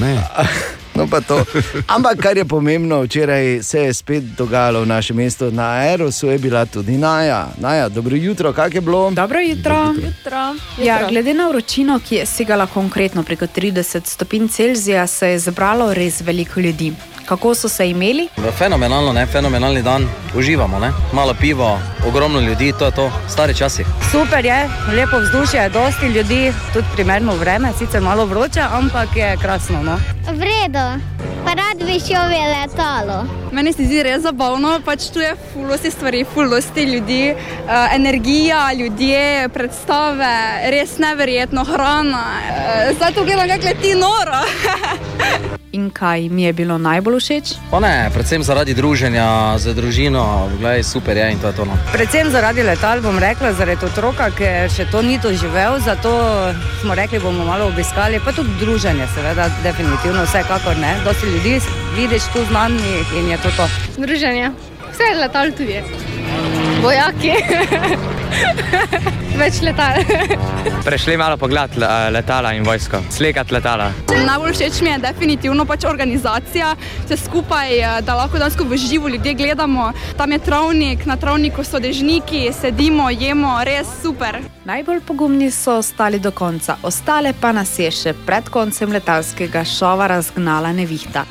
Ne. 0.00 0.16
No, 0.94 1.06
pa 1.06 1.20
to. 1.20 1.44
Ampak 1.86 2.20
kar 2.20 2.36
je 2.36 2.44
pomembno, 2.44 3.02
včeraj 3.02 3.62
se 3.62 3.80
je 3.80 3.94
spet 3.94 4.24
dogajalo 4.24 4.82
v 4.82 4.86
našem 4.86 5.16
mestu, 5.16 5.50
na 5.50 5.70
Aerosu 5.70 6.26
je 6.26 6.38
bila 6.38 6.66
tudi 6.66 6.98
Naja. 6.98 7.48
Naja, 7.58 7.88
dobro 7.88 8.16
jutro, 8.16 8.52
kak 8.52 8.74
je 8.74 8.80
bilo? 8.80 9.10
Dobro 9.10 9.40
jutro. 9.40 9.94
Jutro. 9.94 10.54
Ja, 10.84 11.08
glede 11.08 11.34
na 11.34 11.48
vročino, 11.48 12.00
ki 12.08 12.14
je 12.14 12.26
segala 12.26 12.66
konkretno 12.66 13.22
preko 13.22 13.46
30 13.46 14.06
stopinj 14.06 14.48
Celzija, 14.48 15.06
se 15.06 15.28
je 15.28 15.38
zbralo 15.38 15.94
res 15.94 16.20
veliko 16.20 16.60
ljudi. 16.60 16.92
Kako 17.26 17.54
so 17.54 17.68
se 17.68 17.90
imeli? 17.90 18.28
Fenomenalno, 18.58 19.12
ne? 19.12 19.26
fenomenalni 19.26 19.82
dan, 19.82 20.08
uživamo, 20.36 20.78
ne? 20.78 20.92
malo 21.12 21.34
pivo, 21.34 21.78
ogromno 22.08 22.40
ljudi, 22.40 22.72
to 22.78 22.84
je 22.84 22.90
to, 22.90 23.10
stari 23.28 23.54
časi. 23.54 23.84
Super 24.10 24.44
je, 24.44 24.68
lepo 24.96 25.18
vzdušje, 25.18 25.68
dosti 25.68 26.06
ljudi, 26.06 26.52
tudi 26.72 26.86
primerno 26.94 27.36
vreme, 27.36 27.72
sicer 27.78 28.00
malo 28.00 28.26
vroče, 28.26 28.60
ampak 28.60 29.16
je 29.16 29.36
krasno. 29.42 29.82
No? 29.82 29.98
V 30.32 30.40
redu, 30.40 31.02
pa 31.44 31.50
rad 31.54 31.78
bi 31.86 32.00
šel 32.00 32.28
v 32.28 32.34
letalo. 32.54 33.24
Meni 33.52 33.72
se 33.72 33.84
zdi 33.84 34.02
res 34.02 34.22
zabavno, 34.22 34.80
pač 34.84 35.10
tu 35.12 35.20
je 35.20 35.34
fulosti 35.52 35.90
stvari, 35.90 36.24
fulosti 36.34 36.84
ljudi, 36.84 37.34
uh, 37.34 37.94
energija, 37.94 38.72
ljudje, 38.72 39.48
predstave, 39.48 40.34
res 40.70 40.98
neverjetno 40.98 41.64
hrana. 41.64 42.24
Uh, 42.50 42.96
zdaj 42.96 43.12
to 43.14 43.24
gledam, 43.24 43.48
kako 43.48 43.64
leti 43.64 43.94
noro. 43.94 44.40
In 45.72 45.90
kaj 45.90 46.28
mi 46.28 46.42
je 46.42 46.52
bilo 46.52 46.76
najbolj 46.78 47.16
všeč? 47.20 47.50
Pa 47.70 47.80
ne, 47.80 48.10
predvsem 48.12 48.42
zaradi 48.44 48.74
druženja 48.76 49.56
z 49.56 49.72
družino, 49.72 50.50
gledaj, 50.60 50.84
super 50.84 51.16
je 51.16 51.30
in 51.32 51.40
to 51.40 51.48
je 51.48 51.56
to. 51.56 51.64
No. 51.64 51.78
Predvsem 51.92 52.28
zaradi 52.28 52.60
letal, 52.62 53.00
bom 53.00 53.16
rekla, 53.16 53.54
zaradi 53.56 53.88
otroka, 53.88 54.28
ker 54.36 54.68
še 54.68 54.84
to 54.92 55.00
ni 55.00 55.16
doživel, 55.16 55.80
zato 55.80 56.12
smo 56.82 56.92
rekli, 56.92 57.22
bomo 57.24 57.48
malo 57.48 57.70
obiskali, 57.72 58.20
pa 58.20 58.36
tudi 58.36 58.52
druženje, 58.60 59.08
seveda, 59.16 59.48
definitivno, 59.64 60.26
vsekakor 60.28 60.76
ne. 60.76 60.92
Dosti 61.08 61.32
ljudi 61.32 61.56
vidiš 61.96 62.28
tu 62.36 62.44
znanih 62.52 63.16
in 63.16 63.32
je 63.32 63.40
to 63.40 63.56
to. 63.56 63.68
Druženje, 63.96 64.52
vse 64.92 65.14
letal 65.24 65.56
tu 65.56 65.64
je. 65.64 65.80
Vojaki, 66.82 67.30
več 69.40 69.60
letal. 69.62 70.00
Prešli 70.86 71.14
malo 71.16 71.36
pogled 71.38 71.76
letala 72.10 72.50
in 72.56 72.64
vojsko, 72.66 72.98
slikati 73.14 73.54
letala. 73.54 73.92
Najbolj 74.10 74.56
všeč 74.56 74.80
mi 74.82 74.90
je 74.90 74.96
definitivno 75.04 75.62
pač 75.68 75.86
organizacija, 75.86 76.72
vse 77.04 77.18
skupaj, 77.22 77.74
eh, 77.78 78.00
da 78.02 78.16
lahko 78.18 78.40
dejansko 78.40 78.66
v 78.66 78.78
živo 78.82 79.12
ljudje 79.14 79.34
gledamo. 79.38 79.92
Tam 80.18 80.32
je 80.34 80.38
travnik, 80.42 81.06
na 81.06 81.16
travniku 81.16 81.62
so 81.64 81.78
dežniki, 81.78 82.48
sedimo, 82.50 83.06
jemo, 83.14 83.52
res 83.62 83.86
super. 84.02 84.40
Najbolj 84.66 85.04
pogumni 85.06 85.52
so 85.54 85.76
ostali 85.84 86.18
do 86.18 86.34
konca, 86.34 86.80
ostale 86.82 87.30
pa 87.40 87.52
nas 87.54 87.78
je 87.78 87.90
še 87.90 88.16
pred 88.26 88.50
koncem 88.50 88.90
letalskega 88.90 89.62
šova 89.64 90.10
razgnala 90.16 90.74
nevihta. 90.74 91.26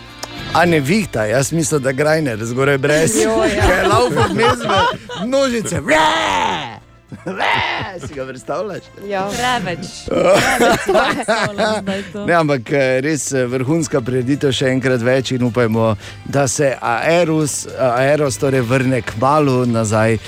A 0.54 0.66
ne 0.66 0.80
vihta, 0.80 1.26
jaz 1.26 1.52
mislim, 1.52 1.82
da 1.82 1.92
grajne, 1.92 2.38
zgoraj 2.38 2.78
brez. 2.78 3.14
Kaj 3.14 3.78
je 3.78 3.88
lauko 3.88 4.34
mezme, 4.34 4.78
množice. 5.26 5.80
Vre! 5.80 6.82
Vre! 7.26 8.08
Si 8.08 8.14
ga 8.14 8.26
predstavljaš? 8.26 8.82
Ja, 9.08 9.30
preveč. 9.38 9.88
Ne, 12.28 12.34
ampak 12.34 12.72
eh, 12.72 13.02
res 13.02 13.32
eh, 13.34 13.46
vrhunska 13.48 14.02
prireditev, 14.02 14.52
še 14.56 14.72
enkrat 14.72 15.04
več 15.04 15.32
in 15.36 15.44
upajmo, 15.48 15.96
da 16.26 16.48
se 16.48 16.74
Aeros, 16.82 17.68
Aeros 17.80 18.40
torej 18.40 18.64
vrne 18.68 19.02
k 19.02 19.16
malu 19.22 19.66
nazaj 19.66 20.18
uh, 20.18 20.24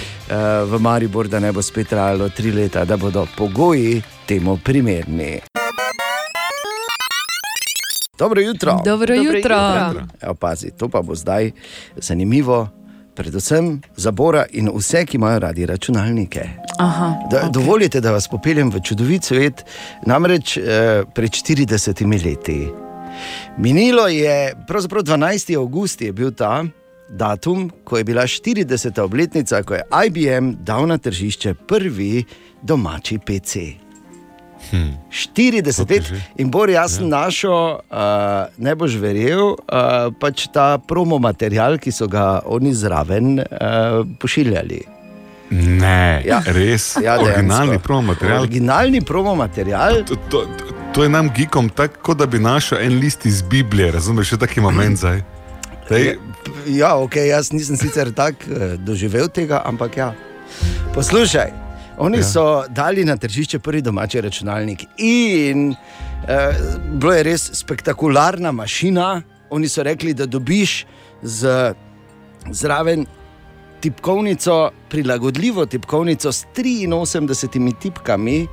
v 0.69 0.79
Maribor, 0.79 1.27
da 1.27 1.39
ne 1.43 1.51
bo 1.51 1.61
spet 1.61 1.91
trajalo 1.91 2.29
tri 2.35 2.51
leta, 2.51 2.85
da 2.85 2.97
bodo 2.97 3.27
pogoji 3.37 4.01
temu 4.27 4.57
primerni. 4.63 5.62
Dobro 8.23 8.41
jutro. 8.41 8.79
Dobro 8.85 9.15
jutro. 9.15 9.55
Evo, 10.21 10.33
pazi, 10.33 10.71
to 10.77 10.89
pa 10.89 11.01
bo 11.01 11.15
zdaj 11.15 11.51
zanimivo, 11.95 12.69
predvsem 13.15 13.81
za 13.95 14.11
Bora 14.11 14.45
in 14.51 14.69
vse, 14.75 15.05
ki 15.05 15.17
imajo 15.17 15.39
radi 15.39 15.65
računalnike. 15.65 16.49
Aha, 16.79 17.15
Da, 17.31 17.37
okay. 17.37 17.51
Dovolite, 17.51 18.01
da 18.01 18.11
vas 18.11 18.27
popeljem 18.27 18.71
v 18.71 18.79
čudovit 18.79 19.23
svet, 19.23 19.65
namreč 20.05 20.57
eh, 20.57 21.03
pred 21.15 21.31
40 21.31 22.25
leti. 22.25 22.67
Minilo 23.57 24.07
je, 24.07 24.53
pravzaprav 24.67 25.03
12. 25.03 25.57
avgust 25.57 26.01
je 26.01 26.11
bil 26.11 26.31
ta 26.31 26.63
datum, 27.09 27.71
ko 27.83 27.97
je 27.97 28.03
bila 28.03 28.23
40. 28.23 29.01
obletnica, 29.01 29.63
ko 29.63 29.73
je 29.73 29.83
IBM 30.07 30.51
dal 30.63 30.87
na 30.87 30.97
tržišče 30.97 31.53
prvi 31.53 32.23
domači 32.61 33.19
PC. 33.19 33.82
Hm. 34.71 34.93
40 35.11 35.89
let 35.89 36.11
in 36.37 36.49
Bor, 36.49 36.69
jaz 36.69 36.95
sem 36.97 37.09
našel, 37.09 37.51
uh, 37.83 37.99
ne 38.57 38.75
boš 38.75 38.95
verjel, 38.95 39.53
uh, 39.53 40.09
pač 40.13 40.47
ta 40.47 40.77
promo 40.77 41.19
material, 41.19 41.77
ki 41.77 41.91
so 41.91 42.07
ga 42.07 42.41
oni 42.45 42.73
zraven 42.73 43.39
uh, 43.39 43.45
pošiljali. 44.19 44.81
Ne, 45.51 46.23
Ja. 46.25 46.41
res. 46.45 46.95
Ja, 46.97 47.19
Originalni 47.19 47.67
dejansko. 47.67 47.83
promo 47.83 48.01
material. 48.07 48.41
Originalni 48.41 49.01
promo 49.01 49.35
material. 49.35 50.01
To, 50.03 50.15
to, 50.29 50.45
to 50.91 51.03
je 51.03 51.09
nam 51.09 51.29
gikom 51.29 51.69
tako, 51.69 52.13
da 52.13 52.25
bi 52.25 52.39
našel 52.39 52.77
en 52.81 52.97
list 52.97 53.25
iz 53.25 53.41
Biblije, 53.41 53.91
razumeš, 53.91 54.27
še 54.27 54.37
taki 54.37 54.61
moment 54.61 54.97
zdaj. 54.97 55.21
Dej, 55.89 56.15
Ja, 56.67 56.95
okay, 56.95 57.27
jaz 57.27 57.51
nisem 57.51 57.77
sicer 57.77 58.11
tako 58.11 58.47
eh, 58.49 58.73
doživel 58.77 59.27
tega, 59.27 59.61
ampak 59.65 59.97
ja. 59.97 60.13
Poslušaj, 60.93 61.51
oni 61.97 62.17
ja. 62.17 62.23
So 62.23 62.63
dali 62.69 63.05
na 63.05 63.17
tržišče 63.17 63.59
prvi 63.59 63.81
domači 63.81 64.21
računalnik 64.21 64.85
in 64.97 65.75
eh, 66.27 66.55
bilo 66.93 67.13
je 67.13 67.23
res 67.23 67.51
spektakularna 67.53 68.51
mašina. 68.51 69.21
Oni 69.49 69.69
so 69.69 69.83
rekli, 69.83 70.13
da 70.13 70.25
dobiš 70.25 70.85
z, 71.21 71.73
zraven 72.51 73.05
tipkovnico, 73.81 74.71
prilagodljivo 74.89 75.65
tipkovnico 75.65 76.31
s 76.31 76.45
83 76.55 77.73
tipkami 77.81 78.47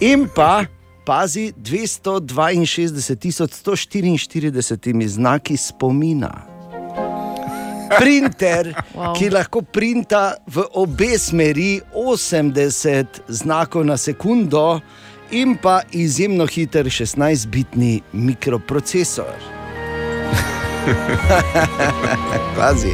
in 0.00 0.28
pa. 0.34 0.64
Pazi, 1.04 1.52
262 1.56 3.02
144 3.02 5.08
znaki 5.08 5.56
spomina. 5.56 6.51
Printer, 7.98 8.72
wow. 8.94 9.12
Ki 9.18 9.30
lahko 9.30 9.62
printa 9.62 10.36
v 10.46 10.64
obe 10.80 11.18
smeri 11.18 11.80
80 11.92 13.26
znakov 13.28 13.84
na 13.86 13.96
sekundo, 13.96 14.80
in 15.32 15.56
pa 15.56 15.80
izjemno 15.92 16.46
hiter 16.46 16.86
16-bitni 16.86 18.00
mikroprocesor. 18.12 19.34
Pazi. 22.56 22.92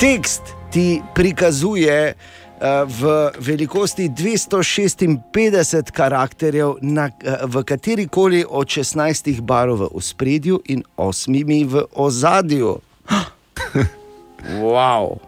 Tekst 0.00 0.42
ti 0.72 1.02
prikazuje 1.14 2.14
uh, 2.14 2.66
v 2.88 3.30
velikosti 3.38 4.08
256 4.08 5.90
karakterjev, 5.92 6.74
na, 6.80 7.10
uh, 7.10 7.44
v 7.44 7.64
kateri 7.64 8.08
koli 8.08 8.44
od 8.48 8.66
16 8.66 9.40
barov 9.40 9.90
v 9.92 10.02
spredju 10.02 10.62
in 10.64 10.84
8 10.96 11.66
v 11.68 11.84
ozadju. 11.92 12.80
Wow. 14.60 15.18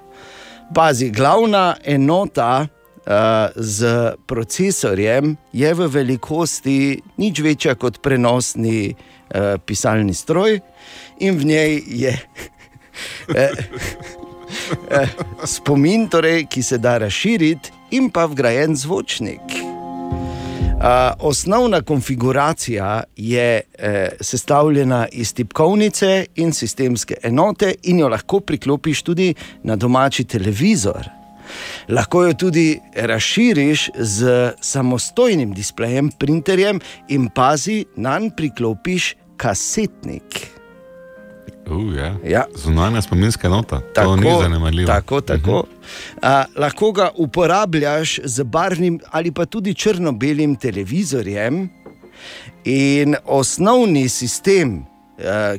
Pazi, 0.74 1.10
glavna 1.10 1.76
enota 1.84 2.66
uh, 2.66 3.12
z 3.56 4.12
procesorjem 4.26 5.36
je 5.52 5.74
v 5.74 5.88
velikosti 5.88 7.00
nič 7.16 7.40
večja 7.40 7.74
kot 7.74 8.00
prenosni 8.02 8.92
uh, 8.92 9.58
pisalni 9.66 10.14
stroj, 10.14 10.60
in 11.20 11.38
v 11.38 11.44
njej 11.44 11.82
je 11.86 12.12
eh, 13.36 13.50
eh, 14.90 15.08
spomin, 15.44 16.08
torej, 16.08 16.46
ki 16.46 16.62
se 16.62 16.78
da 16.78 16.98
razširiti, 16.98 17.72
in 17.90 18.10
pa 18.10 18.24
vgrajen 18.26 18.76
zvočnik. 18.76 19.71
Osnovna 21.18 21.82
konfiguracija 21.82 23.02
je 23.16 23.60
eh, 23.78 24.08
sestavljena 24.20 25.06
iz 25.12 25.34
tipkovnice 25.34 26.26
in 26.34 26.52
sistemske 26.52 27.16
enote, 27.22 27.74
in 27.82 27.98
jo 27.98 28.08
lahko 28.08 28.40
priklopiš 28.40 29.02
tudi 29.02 29.34
na 29.62 29.76
domači 29.76 30.24
televizor. 30.24 31.08
Lahko 31.88 32.24
jo 32.24 32.34
tudi 32.34 32.80
razširiš 32.96 33.90
z 33.94 34.52
samostojnim 34.60 35.52
displejem, 35.54 36.10
printerjem 36.18 36.80
in 37.08 37.28
pazi, 37.34 37.84
na 37.96 38.18
nj 38.18 38.30
priklopiš 38.36 39.14
kasetnik. 39.36 40.51
Uh, 41.66 41.96
ja. 41.96 42.16
Ja. 42.24 42.44
Zunanja 42.54 43.02
spominska 43.02 43.48
nota. 43.48 43.80
to 43.94 44.16
ni 44.16 44.30
zanemarljivo. 44.42 44.86
Tako, 44.86 45.20
tako. 45.20 45.52
Uh, 45.52 46.28
lahko 46.56 46.92
ga 46.92 47.10
uporabljaš 47.16 48.20
z 48.24 48.42
barvnim 48.42 49.00
ali 49.10 49.32
pa 49.32 49.46
tudi 49.46 49.74
črno-belim 49.74 50.56
televizorjem. 50.56 51.68
In 52.64 53.16
osnovni 53.24 54.08
sistem, 54.08 54.78
uh, 54.78 54.84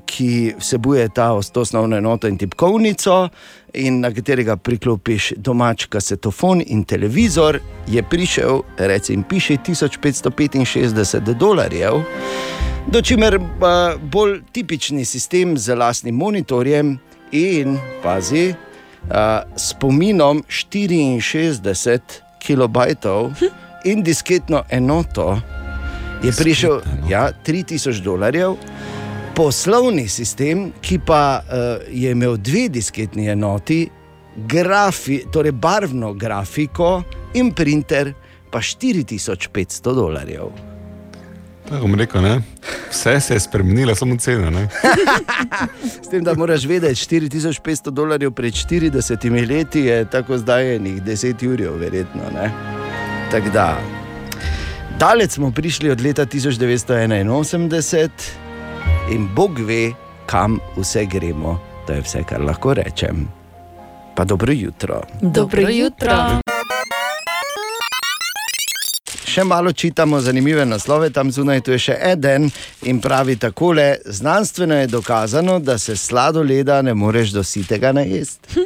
ki 0.05 0.53
vsebuje 0.59 1.09
ta 1.09 1.31
os- 1.31 1.51
to 1.51 1.61
osnovno 1.61 1.97
enoto 1.97 2.27
in 2.27 2.37
tipkovnico, 2.37 3.29
in 3.73 3.99
na 3.99 4.11
katerega 4.11 4.55
priklopiš 4.55 5.33
domač 5.37 5.85
kasetofon 5.85 6.61
in 6.65 6.83
televizor, 6.83 7.59
je 7.87 8.03
prišel, 8.03 8.61
recimo, 8.77 9.23
piše 9.29 9.57
1565 9.57 11.33
dolarjev. 11.33 12.03
Dočimer 12.87 13.39
pa 13.59 13.95
bolj 14.11 14.41
tipični 14.51 15.05
sistem 15.05 15.57
z 15.57 15.75
lastnim 15.75 16.15
monitorjem 16.15 16.97
in 17.31 17.77
pazi, 18.03 18.53
a, 19.09 19.43
spominom 19.55 20.43
64 20.47 21.99
kilobajtov 22.43 23.31
in 23.85 24.03
disketno 24.03 24.63
enoto 24.69 25.39
je 26.23 26.31
prišel 26.31 26.81
ja, 27.09 27.31
3000 27.45 28.01
dolarjev. 28.03 28.55
Poslovni 29.35 30.07
sistem, 30.07 30.71
ki 30.81 30.99
pa 31.05 31.41
uh, 31.41 31.81
je 31.89 32.11
imel 32.11 32.37
dve 32.37 32.67
disketni 32.69 33.27
enoti, 33.33 33.87
grafi, 34.47 35.23
torej 35.33 35.51
barvno 35.51 36.13
grafiko 36.13 37.01
in 37.33 37.51
printer, 37.51 38.13
pa 38.51 38.61
4500 38.61 39.95
dolarjev. 39.95 40.72
Tako 41.69 41.87
bom 41.87 41.95
rekel, 41.95 42.21
ne? 42.21 42.41
vse 42.93 43.19
se 43.19 43.33
je 43.33 43.39
spremenilo, 43.39 43.95
samo 43.95 44.17
cena. 44.17 44.49
Ne? 44.49 44.67
S 46.05 46.09
tem, 46.09 46.23
da 46.23 46.33
moraš 46.33 46.65
vedeti, 46.65 46.95
4500 46.95 47.89
dolarjev 47.89 48.31
pred 48.31 48.53
40 48.53 49.49
leti 49.49 49.79
je 49.79 50.05
tako 50.05 50.37
zdaj 50.37 50.75
enih 50.75 51.03
10 51.03 51.47
ur, 51.53 51.79
verjetno. 51.79 52.21
Tako 53.31 53.49
da, 53.49 53.77
daleč 54.99 55.31
smo 55.31 55.51
prišli 55.51 55.89
od 55.89 56.01
leta 56.01 56.25
1981 56.25 58.09
in 59.11 59.29
Bog 59.35 59.59
ve, 59.59 59.91
kam 60.25 60.59
vse 60.77 61.05
gremo. 61.05 61.59
To 61.87 61.93
je 61.93 62.01
vse, 62.01 62.23
kar 62.23 62.41
lahko 62.41 62.73
rečem. 62.73 63.27
Pa 64.15 64.23
dobro 64.23 64.53
jutro. 64.53 65.01
Dobro 65.21 65.69
jutro. 65.69 66.39
Še 69.33 69.43
malo 69.43 69.71
čitamo 69.73 70.19
zanimive 70.21 70.65
naslove, 70.65 71.09
tam 71.09 71.31
zunaj 71.31 71.63
tu 71.65 71.71
je 71.73 71.79
še 71.87 71.93
en 71.97 72.51
in 72.85 72.99
pravi 73.01 73.33
takole: 73.41 73.95
Znanstveno 74.05 74.75
je 74.75 74.87
dokazano, 74.87 75.59
da 75.59 75.77
se 75.77 75.95
sladoleda 75.97 76.81
ne 76.81 76.93
moreš 76.93 77.31
do 77.33 77.43
sitega 77.43 77.91
najesti. 77.91 78.61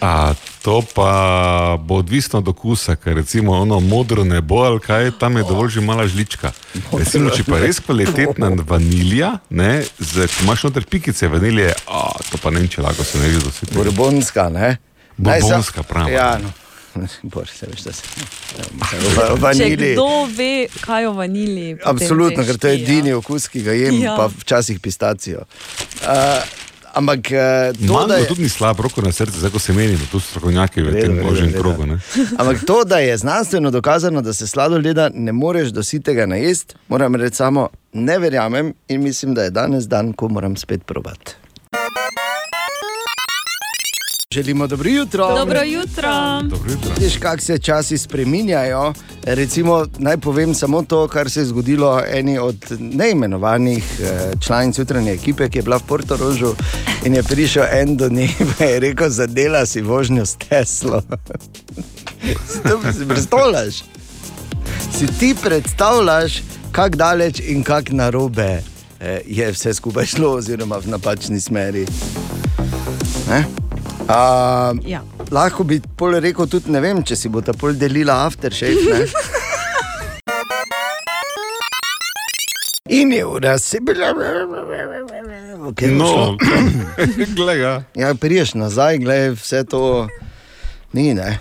A 0.00 0.34
to 0.62 0.82
pa 0.94 1.76
bo 1.80 1.98
odvisno 2.04 2.38
od 2.38 2.48
okusa, 2.48 2.94
ker 2.96 3.16
recimo 3.18 3.56
ono 3.58 3.80
modro 3.80 4.24
nebo 4.24 4.60
ali 4.62 4.78
kaj, 4.80 5.10
tam 5.18 5.36
je 5.36 5.42
dovolj 5.48 5.68
že 5.78 5.80
mala 5.80 6.06
žlička. 6.06 6.52
Recimo, 6.92 7.30
če 7.34 7.46
pa 7.48 7.58
res 7.64 7.80
kvalitetna 7.82 8.52
vanilija, 8.62 9.32
ne, 9.50 9.80
z, 9.98 10.28
ko 10.28 10.46
imaš 10.46 10.68
noter 10.68 10.86
pikice 10.86 11.28
vanilije, 11.32 11.74
a, 11.88 12.04
to 12.30 12.38
pa 12.42 12.54
ne 12.54 12.62
vem, 12.62 12.68
če 12.70 12.84
lahko 12.86 13.02
se 13.02 13.18
ne 13.18 13.32
že 13.32 13.42
doseže. 13.48 13.74
Bourbonska, 13.74 14.46
ne? 14.54 14.76
Bourbonska, 15.16 15.82
prava. 15.82 16.14
Ja, 16.14 16.30
no. 16.38 16.54
Bor, 17.24 17.48
se 17.48 17.66
veš, 17.66 17.80
da 17.82 17.92
se 17.92 18.02
v 18.06 19.16
Če 19.16 19.36
vaniliji. 19.38 19.92
kdo 19.92 20.06
ve, 20.32 20.52
kaj 20.80 21.06
o 21.06 21.12
vaniliji. 21.12 21.76
potem 21.76 21.90
Absolutno, 21.92 22.44
ker 22.44 22.58
to 22.58 22.68
je 22.68 22.74
edini 22.74 23.12
okus, 23.12 23.48
ki 23.48 23.62
ga 23.62 23.72
jem, 23.74 24.00
Ja. 24.00 24.16
pa 24.16 24.26
včasih 24.28 24.80
pistacijo. 24.80 25.44
Uh, 26.02 26.42
ampak 26.94 27.18
uh, 27.28 27.76
to, 27.78 28.06
da 28.06 28.14
je, 28.14 28.26
tudi 28.26 28.42
ni 28.42 28.48
slab, 28.48 28.80
roko 28.80 29.02
na 29.02 29.12
srce, 29.12 29.38
zdaj 29.38 29.50
ko 29.50 29.58
se 29.58 29.72
menimo, 29.72 30.04
tu 30.10 30.18
so 30.18 30.28
strokovnjaki 30.28 30.82
v 30.82 30.92
tem 30.94 31.12
vedno. 31.14 31.52
krogu. 31.54 31.86
Ne? 31.86 31.98
ampak 32.36 32.64
to, 32.64 32.84
da 32.84 32.98
je 32.98 33.16
znanstveno 33.16 33.70
dokazano, 33.70 34.22
da 34.22 34.32
se 34.32 34.46
sladoleda 34.46 35.10
ne 35.10 35.32
moreš 35.32 35.68
do 35.68 35.82
sitega 35.82 36.26
najesti, 36.26 36.74
moram 36.88 37.14
reči 37.14 37.36
samo, 37.36 37.68
ne 37.92 38.18
verjamem 38.18 38.74
in 38.88 39.02
mislim, 39.02 39.34
da 39.34 39.42
je 39.42 39.50
danes 39.50 39.84
dan, 39.84 40.12
ko 40.12 40.28
moram 40.28 40.56
spet 40.56 40.84
probati. 40.84 41.34
Želimo 44.34 44.66
dobro 44.66 44.90
jutro. 44.90 45.34
Dobro 45.36 45.60
jutro. 45.62 46.42
Dobro 46.42 46.70
jutro. 46.70 46.90
Vidiš, 46.98 47.16
kako 47.16 47.42
se 47.42 47.58
časi 47.58 47.98
spreminjajo. 47.98 48.92
Recimo, 49.22 49.86
naj 49.98 50.16
povem 50.16 50.54
samo 50.54 50.82
to, 50.82 51.08
kar 51.08 51.30
se 51.30 51.40
je 51.40 51.44
zgodilo 51.44 52.02
eni 52.08 52.38
od 52.38 52.56
neimenovanih 52.78 54.00
eh, 54.00 54.32
članic 54.40 54.78
jutranje 54.78 55.12
ekipe, 55.12 55.48
ki 55.48 55.58
je 55.58 55.62
bila 55.62 55.76
v 55.76 55.82
Portorožu 55.86 56.54
in 57.04 57.14
je 57.14 57.22
prišel 57.22 57.64
en 57.72 57.96
do 57.96 58.08
nje 58.08 58.28
in 58.40 58.66
je 58.68 58.80
rekel: 58.80 59.10
Zadela 59.10 59.66
si 59.66 59.82
vožnjo 59.82 60.26
s 60.26 60.36
Teslo. 60.48 61.02
to 62.68 62.92
si 62.98 63.08
predstavljaš? 63.08 63.74
Si 64.98 65.06
ti 65.18 65.34
predstavljaš, 65.42 66.42
kako 66.72 66.96
daleč 66.96 67.40
in 67.46 67.62
kako 67.62 67.92
narobe 67.92 68.62
eh, 69.00 69.20
je 69.26 69.52
vse 69.52 69.74
skupaj 69.74 70.06
šlo, 70.06 70.30
oziroma 70.30 70.76
v 70.76 70.86
napačni 70.86 71.40
smeri. 71.40 71.86
Ne? 73.30 73.65
A, 74.08 74.72
Ja. 74.84 75.02
Lahko 75.30 75.64
bi 75.64 75.80
pol 75.96 76.14
rekel 76.20 76.46
tudi, 76.46 76.70
ne 76.70 76.80
vem, 76.80 77.02
če 77.02 77.16
si 77.16 77.28
bo 77.28 77.40
ta 77.42 77.52
pol 77.52 77.74
delila 77.74 78.26
aftershave. 78.26 78.74
ne. 78.92 79.06
In 82.88 83.12
je 83.12 83.24
ura 83.26 83.58
se 83.58 83.80
bila. 83.80 84.12
Okay, 85.66 85.90
No, 85.90 86.36
glej 87.36 87.58
ga. 87.58 87.72
Ja, 87.94 88.14
priješ 88.14 88.54
nazaj, 88.54 88.98
gledaj, 88.98 89.30
vse 89.30 89.64
to 89.64 90.08
ni, 90.92 91.14
ne. 91.14 91.38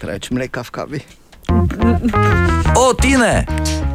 Preveč 0.00 0.30
mleka 0.30 0.62
v 0.62 0.70
kavi. 0.70 1.00
O, 2.76 2.94
Tine! 2.94 3.44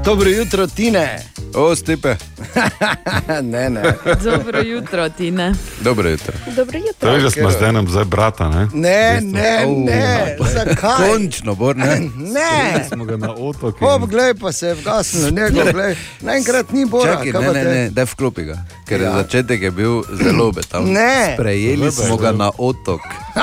Dobro 0.06 0.30
jutro, 0.30 0.68
Tine. 0.68 1.26
O, 1.56 1.76
stepe. 1.76 2.16
ne, 3.44 3.70
ne. 3.70 3.82
Dobro 4.24 4.62
jutro, 4.62 5.10
Tine. 5.10 5.54
Dobro 5.82 6.10
jutro. 6.10 6.34
Dobro 6.56 6.78
jutro. 6.80 7.12
Veš, 7.12 7.24
da 7.24 7.32
smo 7.32 7.52
zdaj 7.52 7.74
nam 7.74 7.88
zdaj 7.88 8.06
brata, 8.06 8.50
ne? 8.50 8.68
Ne, 8.74 9.22
ne, 9.24 9.66
ne. 9.68 10.38
Zakaj? 10.54 11.10
Končno, 11.10 11.56
bor, 11.56 11.78
ne? 11.78 12.00
Ne. 12.16 12.86
Smo 12.90 13.06
ga 13.06 13.18
na 13.18 13.32
otoku. 13.32 13.78
Hop, 13.82 14.02
glej, 14.02 14.34
pa 14.34 14.52
se 14.52 14.68
je 14.68 14.74
vgasnil, 14.74 15.32
njegov, 15.32 15.74
glej. 15.74 15.96
Naenkrat 16.22 16.72
ni 16.72 16.86
bolj. 16.86 17.06
Čakaj, 17.06 17.32
ne, 17.34 17.54
ne, 17.54 17.64
ne, 17.66 17.90
daj 17.90 18.06
vklopi 18.06 18.44
ga. 18.44 18.58
Ker 18.88 19.02
Ja. 19.02 19.06
ja. 19.06 19.16
začetek 19.16 19.62
je 19.62 19.72
bil 19.72 20.04
zelo 20.14 20.48
obetaven. 20.48 20.94
Ne. 20.94 21.34
Sprejeli 21.34 21.78
Dober, 21.78 21.92
smo 21.92 22.18
ga 22.18 22.32
na 22.32 22.52
otok. 22.58 23.02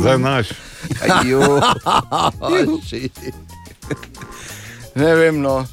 Zdaj 0.00 0.18
naš. 0.18 0.46
Ajo. 1.02 1.60
Ne 4.94 5.14
vem, 5.14 5.40
no. 5.40 5.66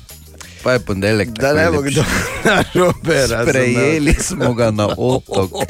Pa 0.64 0.74
je 0.74 0.80
ponedeljek. 0.80 1.30
Da 1.30 1.54
ne 1.54 1.72
bo 1.72 1.82
kdo 1.82 2.04
narobe 2.46 3.28
razumel. 3.28 3.50
Sprejeli 3.50 4.14
smo 4.14 4.54
ga 4.54 4.72
na 4.72 4.88
otok. 4.98 5.52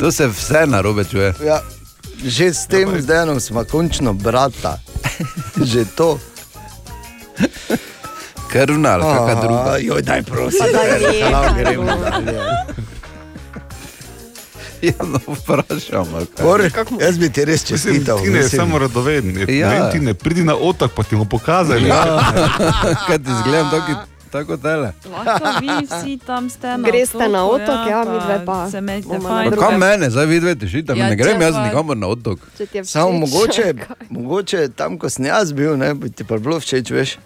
To 0.00 0.12
se 0.12 0.26
vse 0.26 0.66
narobe 0.66 1.04
čuje. 1.04 1.34
Ja, 1.44 1.60
že 2.24 2.54
s 2.54 2.66
tem 2.66 3.00
zdenom 3.00 3.40
smo 3.40 3.64
končno 3.64 4.12
brata. 4.12 4.78
Že 5.62 5.84
to. 5.96 6.18
Krvna 8.50 8.90
ali 8.92 9.02
kakšna 9.02 9.40
druga. 9.42 9.76
Joj, 9.80 10.02
daj 10.02 10.22
prosim. 10.22 10.60
Pa 10.60 10.66
daj 10.78 11.00
daj, 11.00 11.12
nehaj, 11.12 11.32
lahko 11.32 11.54
gremo 11.58 11.84
no. 11.84 11.96
dalje. 11.96 12.40
Ja, 14.82 14.92
no, 15.02 15.18
vprašam. 15.28 16.06
Bor, 16.38 16.60
jaz 17.00 17.18
bi 17.18 17.30
ti 17.30 17.44
res 17.44 17.62
Mislim, 17.62 17.94
čestital. 17.94 18.18
ti 18.18 18.24
ne 18.24 18.36
je 18.36 18.42
mislim. 18.42 18.60
samo 18.60 18.78
radoveden. 18.78 19.36
Ja. 19.38 19.46
Ja. 19.48 19.68
Ne 19.68 19.80
vem, 19.80 19.92
ti 19.92 20.00
ne 20.00 20.14
pridi 20.14 20.42
na 20.42 20.54
otok, 20.54 20.90
pa 20.90 21.02
ti 21.02 21.08
bomo 21.12 21.24
pokazali. 21.24 21.88
Ja. 21.88 22.18
Kaj 23.06 23.18
ti 23.18 23.30
zgledam 23.38 23.70
tako, 23.70 23.92
tako 24.32 24.56
tele? 24.56 24.92
Lahko 25.06 25.48
vi 25.60 25.68
vsi 25.86 26.18
tam 26.18 26.50
ste 26.50 26.66
na 26.68 26.76
Greste 26.80 27.28
na 27.28 27.44
otoku, 27.44 27.62
otok, 27.62 27.86
ja, 27.86 28.04
midve 28.04 28.42
pa 28.46 28.70
Se 28.70 28.78
imejte 28.78 29.08
bomo 29.08 29.22
na 29.22 29.28
fajn. 29.30 29.50
Pa 29.50 29.56
kam 29.58 29.78
mene, 29.78 30.10
zdaj 30.10 30.26
vidite, 30.26 30.68
šitam, 30.68 30.96
Ja, 30.96 31.08
ne 31.08 31.16
grem 31.16 31.40
jaz 31.40 31.54
pa- 31.54 31.64
nikamor 31.64 31.96
na 31.96 32.06
otok. 32.08 32.38
Je 32.72 32.84
Samo 32.84 33.12
mogoče, 33.12 33.74
mogoče 34.10 34.68
tam, 34.68 34.98
ko 34.98 35.10
sem 35.10 35.24
jaz 35.24 35.52
bil, 35.52 35.76
ne, 35.76 35.94
bi 35.94 36.10
ti 36.10 36.24
pa 36.24 36.38
bilo 36.38 36.58
všeč, 36.58 36.90
veš. 36.90 37.18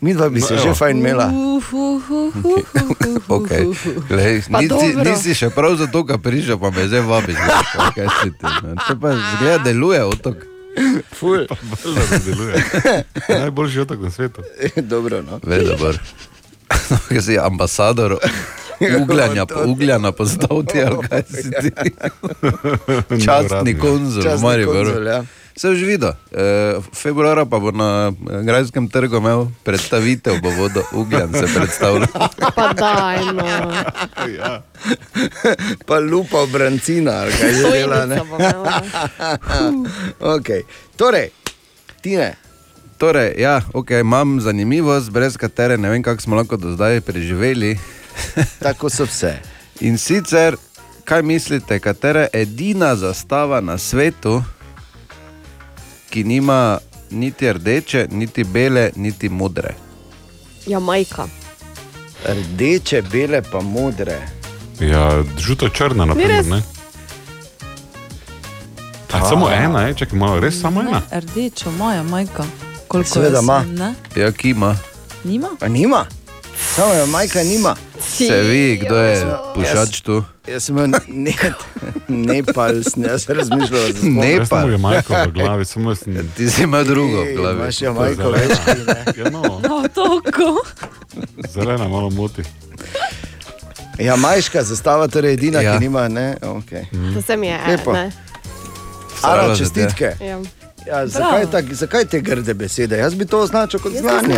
Mi 0.00 0.14
dva 0.14 0.28
bi 0.28 0.40
No, 0.40 0.46
se 0.46 0.54
evo. 0.54 0.62
že 0.62 0.74
fajn 0.74 0.98
imela. 0.98 1.32
Okay. 3.28 3.64
Glej, 4.08 4.42
nisi, 4.48 4.68
dobro. 4.68 5.10
nisi 5.10 5.34
še 5.34 5.50
prav 5.50 5.76
zato, 5.76 6.00
ker 6.06 6.16
prišel, 6.18 6.56
pa 6.58 6.70
me 6.70 6.86
zdaj 6.88 7.02
pa 7.04 7.90
kaj 7.92 8.08
si 8.22 8.30
ti, 8.32 8.46
ne. 8.64 8.72
To 8.88 8.96
pa 8.96 9.12
zgleda, 9.12 9.58
deluje 9.64 10.00
otok. 10.04 10.36
Deluje. 12.24 12.56
Najboljši 13.28 13.80
otok 13.80 14.00
na 14.00 14.10
svetu. 14.10 14.42
Dobro, 14.92 15.22
no. 15.22 15.40
Vedno, 15.42 15.92
Ker 17.08 17.22
si 17.26 17.38
ambasador 17.38 18.16
ugljanja, 19.02 19.44
ugljana 19.66 20.12
postal 20.12 20.64
ti, 20.64 20.78
kaj 21.08 21.22
si 21.28 21.50
ti. 21.50 21.70
Častni 23.24 23.78
konzul, 23.78 24.22
Častni 24.22 24.64
konzul, 24.64 25.06
ja. 25.06 25.24
Se 25.58 25.68
už 25.68 25.82
videl. 25.82 26.14
E, 26.30 26.78
februara 26.94 27.42
pa 27.42 27.58
bo 27.58 27.74
na 27.74 28.14
eh, 28.14 28.42
Grajskem 28.46 28.86
trgu 28.86 29.18
imel 29.18 29.50
predstavitev, 29.66 30.38
bo 30.38 30.54
vodo 30.54 30.86
ugljan 30.94 31.34
se 31.34 31.50
predstavljal. 31.54 32.06
Pa 32.56 32.70
daj, 32.78 33.18
no. 33.34 33.46
Ja. 34.38 34.62
Pa 35.86 35.98
lupa 35.98 36.46
brancina, 36.46 37.26
ali 37.26 37.32
kaj 37.34 37.52
že 37.52 37.70
dela. 37.74 38.06
Ne? 38.06 38.22
Okay. 40.38 40.62
Torej, 40.96 41.30
Tine, 42.02 42.36
Torej, 42.98 43.34
ja, 43.38 43.62
okay, 43.74 44.00
imam 44.00 44.40
zanimivost, 44.40 45.10
brez 45.10 45.36
katere 45.36 45.78
ne 45.78 45.90
vem, 45.90 46.02
kako 46.02 46.22
smo 46.22 46.36
lahko 46.36 46.56
do 46.56 46.72
zdaj 46.72 47.00
preživeli. 47.00 47.78
tako 48.66 48.90
so 48.90 49.06
vse. 49.06 49.38
In 49.80 49.98
sicer, 49.98 50.56
kaj 51.04 51.22
mislite, 51.22 51.78
katera 51.78 52.20
je 52.20 52.42
edina 52.42 52.96
zastava 52.96 53.60
na 53.60 53.78
svetu, 53.78 54.42
ki 56.10 56.24
nima 56.24 56.78
niti 57.10 57.52
rdeče, 57.52 58.08
niti 58.10 58.44
bele, 58.44 58.90
niti 58.96 59.28
modre? 59.28 59.74
Jamajka. 60.66 61.26
Rdeče, 62.28 63.02
bele 63.12 63.42
pa 63.42 63.60
modre. 63.60 64.18
Ja, 64.80 65.22
žuto 65.38 65.68
črna, 65.68 66.04
na 66.04 66.14
primer. 66.14 66.46
Ne? 66.46 66.62
A, 69.12 69.28
samo 69.28 69.50
ena, 69.50 69.82
je, 69.82 69.94
čakaj 69.94 70.18
malo, 70.18 70.40
res 70.40 70.60
samo 70.60 70.80
ena. 70.80 71.02
Ne, 71.10 71.20
rdečo, 71.20 71.70
moja 71.70 72.02
majka. 72.02 72.44
Koliko 72.88 73.10
Seveda 73.10 73.40
ima. 73.42 73.94
Ja, 74.16 74.32
ki 74.32 74.50
ima. 74.50 74.76
Nima? 75.24 75.48
Pa 75.60 75.68
nima, 75.68 76.06
samo 76.66 76.92
je 76.92 77.06
majka 77.06 77.42
nima. 77.42 77.76
Se 78.00 78.40
vi, 78.40 78.76
kdo 78.78 78.96
je 78.96 79.26
pušač 79.54 80.00
tu? 80.00 80.24
Jaz 80.46 80.64
sem 80.64 80.78
imel 80.78 80.88
ne, 81.08 81.32
Nepal, 82.08 82.82
sem 82.84 83.04
jaz 83.04 83.28
razmišljal, 83.28 83.80
da 83.82 83.98
sem 84.00 84.16
Jaz 84.16 84.48
sem 84.48 84.74
imel 84.74 85.02
v 85.26 85.32
glavi, 85.32 85.64
samo 85.64 85.90
jaz 85.90 85.98
sem. 85.98 86.30
Ti 86.36 86.50
si 86.50 86.62
imel 86.62 86.84
drugo 86.84 87.20
v 87.22 87.34
glavi. 87.36 87.58
Imaš 87.58 87.82
Jamajko 87.82 88.30
več. 88.30 88.52
Ja, 89.16 89.30
no, 89.30 89.42
No, 89.60 89.84
toliko. 89.88 90.62
zelena 91.48 91.88
malo 91.88 92.10
moti. 92.10 92.42
Jamajška 93.98 94.62
zastava, 94.62 95.08
torej 95.08 95.32
edina, 95.32 95.60
Ja. 95.60 95.72
ki 95.72 95.80
nima, 95.80 96.08
ne, 96.08 96.36
okay. 96.42 96.86
To 97.14 97.22
se 97.22 97.36
mi 97.36 97.46
je. 97.46 97.58
Lepo. 97.68 97.92
ne. 97.92 98.10
Ara, 99.22 99.56
čestitke. 99.56 100.14
Ja. 100.20 100.38
Ja, 100.88 101.06
zakaj, 101.06 101.46
tak, 101.52 101.64
zakaj 101.74 102.04
te 102.04 102.20
grde 102.20 102.54
besede? 102.54 102.96
Jaz 102.98 103.14
bi 103.14 103.26
to 103.26 103.40
označil 103.40 103.80
kot 103.80 103.92
znanje. 103.92 104.34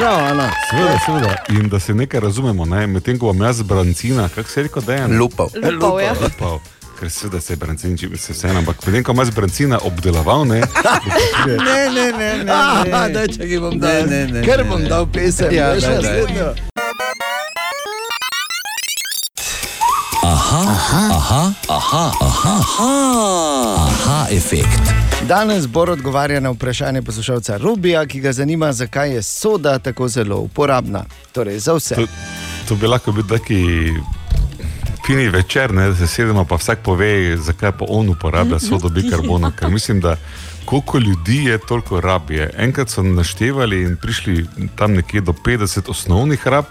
Ja. 0.00 0.50
Seveda, 0.70 0.98
seveda. 1.06 1.36
In 1.48 1.68
da 1.68 1.80
se 1.80 1.94
nekaj 1.94 2.20
razumemo, 2.20 2.64
ne? 2.64 2.86
medtem 2.86 3.18
ko 3.18 3.26
vam 3.26 3.42
jaz 3.42 3.62
brancina, 3.62 4.28
kako 4.34 4.48
se 4.50 4.62
rekel, 4.62 4.82
da 4.82 4.94
je 4.94 5.02
en 5.04 5.18
Lupal. 5.18 5.48
Lupal, 5.72 6.00
ja. 6.00 6.14
Lupal. 6.22 6.58
Ker 7.00 7.10
seveda 7.10 7.40
se 7.40 7.52
je 7.52 7.56
brancin, 7.56 7.96
če 7.98 8.08
bi 8.08 8.18
se 8.18 8.32
vse, 8.32 8.48
ampak 8.48 8.86
medtem 8.86 9.04
ko 9.04 9.12
jaz 9.20 9.30
brancina 9.30 9.78
obdeloval, 9.82 10.44
ne, 10.46 10.60
Ne, 11.46 11.90
ne, 11.90 12.12
ne, 12.18 12.44
ne. 12.44 12.52
Aha, 12.52 13.08
da, 13.08 13.26
če 13.28 13.46
gi 13.46 13.58
bom 13.60 13.78
dal, 13.78 13.90
Ne, 14.06 14.06
ne, 14.06 14.32
ne, 14.32 14.42
ker 14.46 14.64
ne, 14.64 14.70
bom 14.70 14.80
ne. 14.82 14.88
dal 14.88 15.06
pesem. 15.12 15.52
Ja, 15.52 15.72
veš, 15.74 15.82
daj, 15.82 16.00
daj. 16.00 16.02
naslednjo. 16.02 16.54
Aha, 20.24 20.62
aha, 20.70 21.42
aha, 21.68 22.04
aha, 22.20 22.52
aha, 22.62 22.90
aha, 23.86 24.26
efekt. 24.30 25.11
Danes 25.28 25.66
Bor 25.66 25.90
odgovarja 25.90 26.40
na 26.40 26.50
vprašanje 26.50 27.02
poslušalca 27.02 27.56
Rubija, 27.56 28.06
ki 28.06 28.20
ga 28.20 28.32
zanima, 28.32 28.72
zakaj 28.72 29.14
je 29.14 29.22
soda 29.22 29.78
tako 29.78 30.08
zelo 30.08 30.36
uporabna. 30.36 31.04
Torej, 31.32 31.58
za 31.58 31.72
vse. 31.74 31.94
to, 31.94 32.06
to 32.68 32.74
bi 32.76 32.86
lahko 32.86 33.12
bil 33.12 33.24
taki 33.28 33.92
fini 35.06 35.28
večer, 35.28 35.74
ne, 35.74 35.88
da 35.88 35.96
se 35.96 36.06
sedemo, 36.06 36.44
pa 36.44 36.54
vsak 36.54 36.78
pove, 36.82 37.36
zakaj 37.36 37.72
pa 37.72 37.84
on 37.88 38.08
uporablja 38.08 38.58
sodo 38.58 38.88
bikarbona. 38.88 39.52
Ker 39.58 39.70
mislim, 39.70 40.00
da 40.00 40.16
koliko 40.64 40.98
ljudi 40.98 41.44
je, 41.44 41.58
toliko 41.58 42.00
rab 42.00 42.30
je. 42.30 42.50
Enkrat 42.58 42.90
so 42.90 43.02
naštevali 43.02 43.82
in 43.82 43.96
prišli 43.96 44.46
tam 44.76 44.92
nekje 44.92 45.20
do 45.20 45.32
50 45.32 45.90
osnovnih 45.90 46.46
rab, 46.46 46.64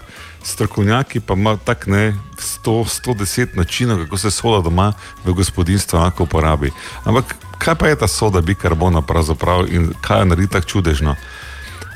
strokovnjaki 0.44 1.20
pa 1.20 1.34
ima 1.34 1.56
tak 1.56 1.86
ne 1.86 2.14
100, 2.36 2.84
110 3.06 3.56
načinov, 3.56 4.04
kako 4.04 4.18
se 4.18 4.30
soda 4.30 4.62
doma 4.62 4.92
v 5.24 5.32
gospodinstvu 5.32 5.98
lahko 5.98 6.22
uporabi. 6.24 6.70
Ampak 7.04 7.34
kaj 7.58 7.74
pa 7.74 7.88
je 7.88 7.96
ta 7.96 8.08
soda 8.08 8.40
bikarbona 8.40 9.02
pravzaprav 9.02 9.68
in 9.68 9.92
kaj 10.00 10.18
jo 10.18 10.24
naredi 10.24 10.48
tako 10.50 10.66
čudežno? 10.66 11.16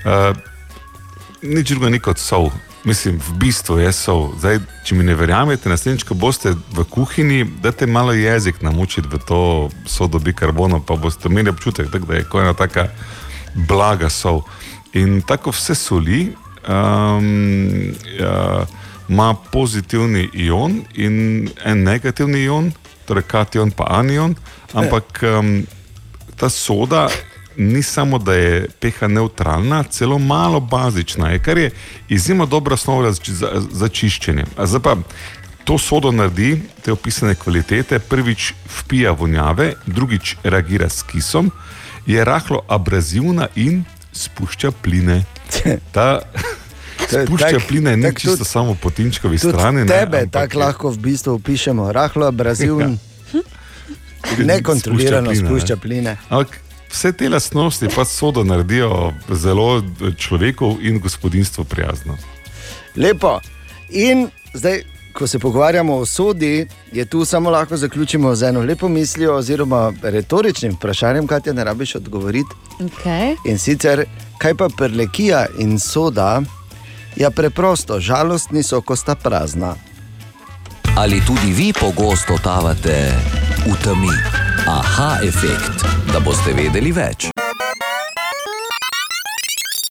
Uh, 0.05 0.37
nič 1.43 1.69
drugega 1.71 1.91
ni 1.91 2.01
kot 2.01 2.19
sol. 2.19 2.51
Mislim, 2.87 3.19
v 3.19 3.33
bistvu 3.39 3.79
je 3.83 3.91
sol. 3.93 4.31
Zdaj, 4.39 4.61
če 4.87 4.95
mi 4.95 5.05
ne 5.05 5.17
verjamete, 5.19 5.69
naslednjič, 5.69 6.05
ko 6.07 6.15
boste 6.15 6.55
v 6.55 6.85
kuhinji, 6.87 7.43
dajte 7.63 7.87
malo 7.91 8.15
jezik 8.15 8.63
namučiti 8.63 9.11
v 9.11 9.19
to 9.27 9.41
sodo 9.91 10.23
bikarbono, 10.23 10.79
pa 10.87 10.95
boste 10.95 11.27
imeli 11.29 11.51
občutek, 11.51 11.91
tak, 11.91 12.07
da 12.07 12.21
je 12.21 12.29
kot 12.31 12.47
ena 12.47 12.55
taka 12.55 12.89
blaga 13.69 14.11
sol. 14.11 14.45
In 14.95 15.19
tako 15.27 15.51
vse 15.51 15.75
soli 15.75 16.37
um, 16.69 17.95
ja, 18.19 18.67
ima 19.09 19.35
pozitivni 19.53 20.29
ion 20.33 20.81
in 20.95 21.49
en 21.65 21.83
negativni 21.83 22.43
ion, 22.45 22.73
torej 23.07 23.23
kation 23.23 23.71
pa 23.71 23.87
anion, 24.01 24.35
ampak 24.75 25.23
um, 25.23 25.67
ta 26.37 26.49
soda 26.49 27.09
ni 27.57 27.83
samo, 27.83 28.19
da 28.19 28.35
je 28.35 28.69
pH 28.81 29.09
neutralna, 29.09 29.83
celo 29.83 30.19
malo 30.19 30.61
bazična, 30.61 31.31
je, 31.31 31.39
kar 31.39 31.59
je 31.59 31.71
izjemno 32.09 32.47
dobra 32.47 32.75
osnova 32.75 33.13
za, 33.13 33.21
za, 33.27 33.63
za 33.71 33.89
čiščenje. 33.89 34.45
A 34.57 34.67
Zdaj 34.67 34.83
pa 34.83 34.97
to 35.65 35.79
sodo 35.79 36.13
naredi, 36.13 36.61
te 36.85 36.93
opisane 36.93 37.35
kvalitete, 37.35 37.99
prvič 37.99 38.53
vpija 38.81 39.11
vonjave, 39.11 39.73
drugič 39.87 40.37
reagira 40.45 40.89
s 40.89 41.03
kisom, 41.03 41.51
je 42.07 42.25
rahlo 42.25 42.61
abrazivna 42.69 43.49
in 43.55 43.85
spušča 44.13 44.71
pline. 44.71 45.25
Ta 45.93 46.21
spušča 47.25 47.51
tak- 47.51 47.67
pline 47.69 48.03
tak 48.03 48.19
čisto 48.19 48.37
tudi- 48.37 48.45
samo 48.47 48.75
po 48.75 48.91
tinčkovi 48.91 49.39
strani. 49.39 49.81
ne, 49.81 49.87
tebe 49.87 50.27
tako 50.27 50.59
lahko 50.59 50.91
v 50.91 50.99
bistvu 50.99 51.35
opišemo, 51.35 51.93
rahlo 51.93 52.27
abrazivn, 52.27 52.99
Tudi 54.23 54.45
nekontrolirano 54.51 55.31
spušča 55.31 55.37
pline, 55.37 55.43
ne. 55.43 55.49
spušča 55.49 55.77
pline. 55.77 56.13
Ampak 56.29 56.61
vse 56.89 57.13
te 57.13 57.29
lastnosti 57.29 57.87
pa 57.89 58.05
sodo 58.05 58.43
naredijo 58.43 58.91
zelo 59.31 59.83
človeku 60.17 60.79
in 60.81 60.99
gospodinstvu 60.99 61.65
prijazno. 61.65 62.17
Lepo. 62.97 63.41
In 63.89 64.27
zdaj, 64.55 64.83
ko 65.19 65.27
se 65.27 65.39
pogovarjamo 65.39 65.97
o 65.97 66.07
sodi, 66.07 66.67
je 66.93 67.05
tu 67.05 67.25
samo 67.25 67.51
lahko 67.51 67.77
zaključimo 67.77 68.35
z 68.35 68.43
eno 68.43 68.61
lepo 68.61 68.89
mislijo, 68.89 69.37
oziroma 69.37 69.93
retoričnim 70.03 70.73
vprašanjem, 70.73 71.27
kaj 71.27 71.41
ti 71.41 71.53
ne 71.53 71.65
rabiš 71.65 71.95
odgovoriti. 71.95 72.51
Okay. 72.81 73.37
In 73.45 73.59
sicer, 73.59 74.05
kaj 74.39 74.55
pa 74.55 74.69
prlekija 74.77 75.47
in 75.59 75.79
soda, 75.79 76.43
ja 77.17 77.31
preprosto, 77.31 78.01
žalostni 78.01 78.63
so, 78.63 78.81
ko 78.81 78.97
sta 78.97 79.15
prazna. 79.15 79.75
Ali 80.97 81.21
tudi 81.27 81.53
vi 81.53 81.73
pogosto 81.73 82.37
totavate 82.37 83.13
v 83.67 83.75
temi? 83.85 84.13
Aha, 84.67 85.19
efekt, 85.23 85.85
da 86.13 86.21
boste 86.21 86.53
vedeli 86.53 86.93
več. 86.93 87.29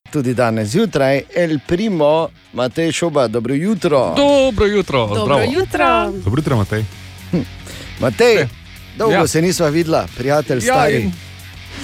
Tudi 0.06 0.34
danes 0.34 0.68
zjutraj, 0.68 1.22
El 1.36 1.60
Primo, 1.60 2.28
Matej 2.52 2.92
Šoba, 2.92 3.28
dobro 3.28 3.54
jutro. 3.54 4.14
Dobro 4.16 4.66
jutro, 4.66 5.06
Dobro 5.06 5.24
zdravo. 5.36 5.52
jutro. 5.52 6.12
Dobro 6.14 6.38
jutro, 6.38 6.56
Matej. 6.56 6.84
Matej, 8.00 8.48
dolgo 8.96 9.14
ja. 9.14 9.14
Ja. 9.14 9.26
se 9.26 9.42
nisva 9.42 9.68
videla, 9.68 10.06
prijatelj 10.16 10.58
Ja, 10.58 10.62
stari. 10.64 10.96
in- 10.96 11.12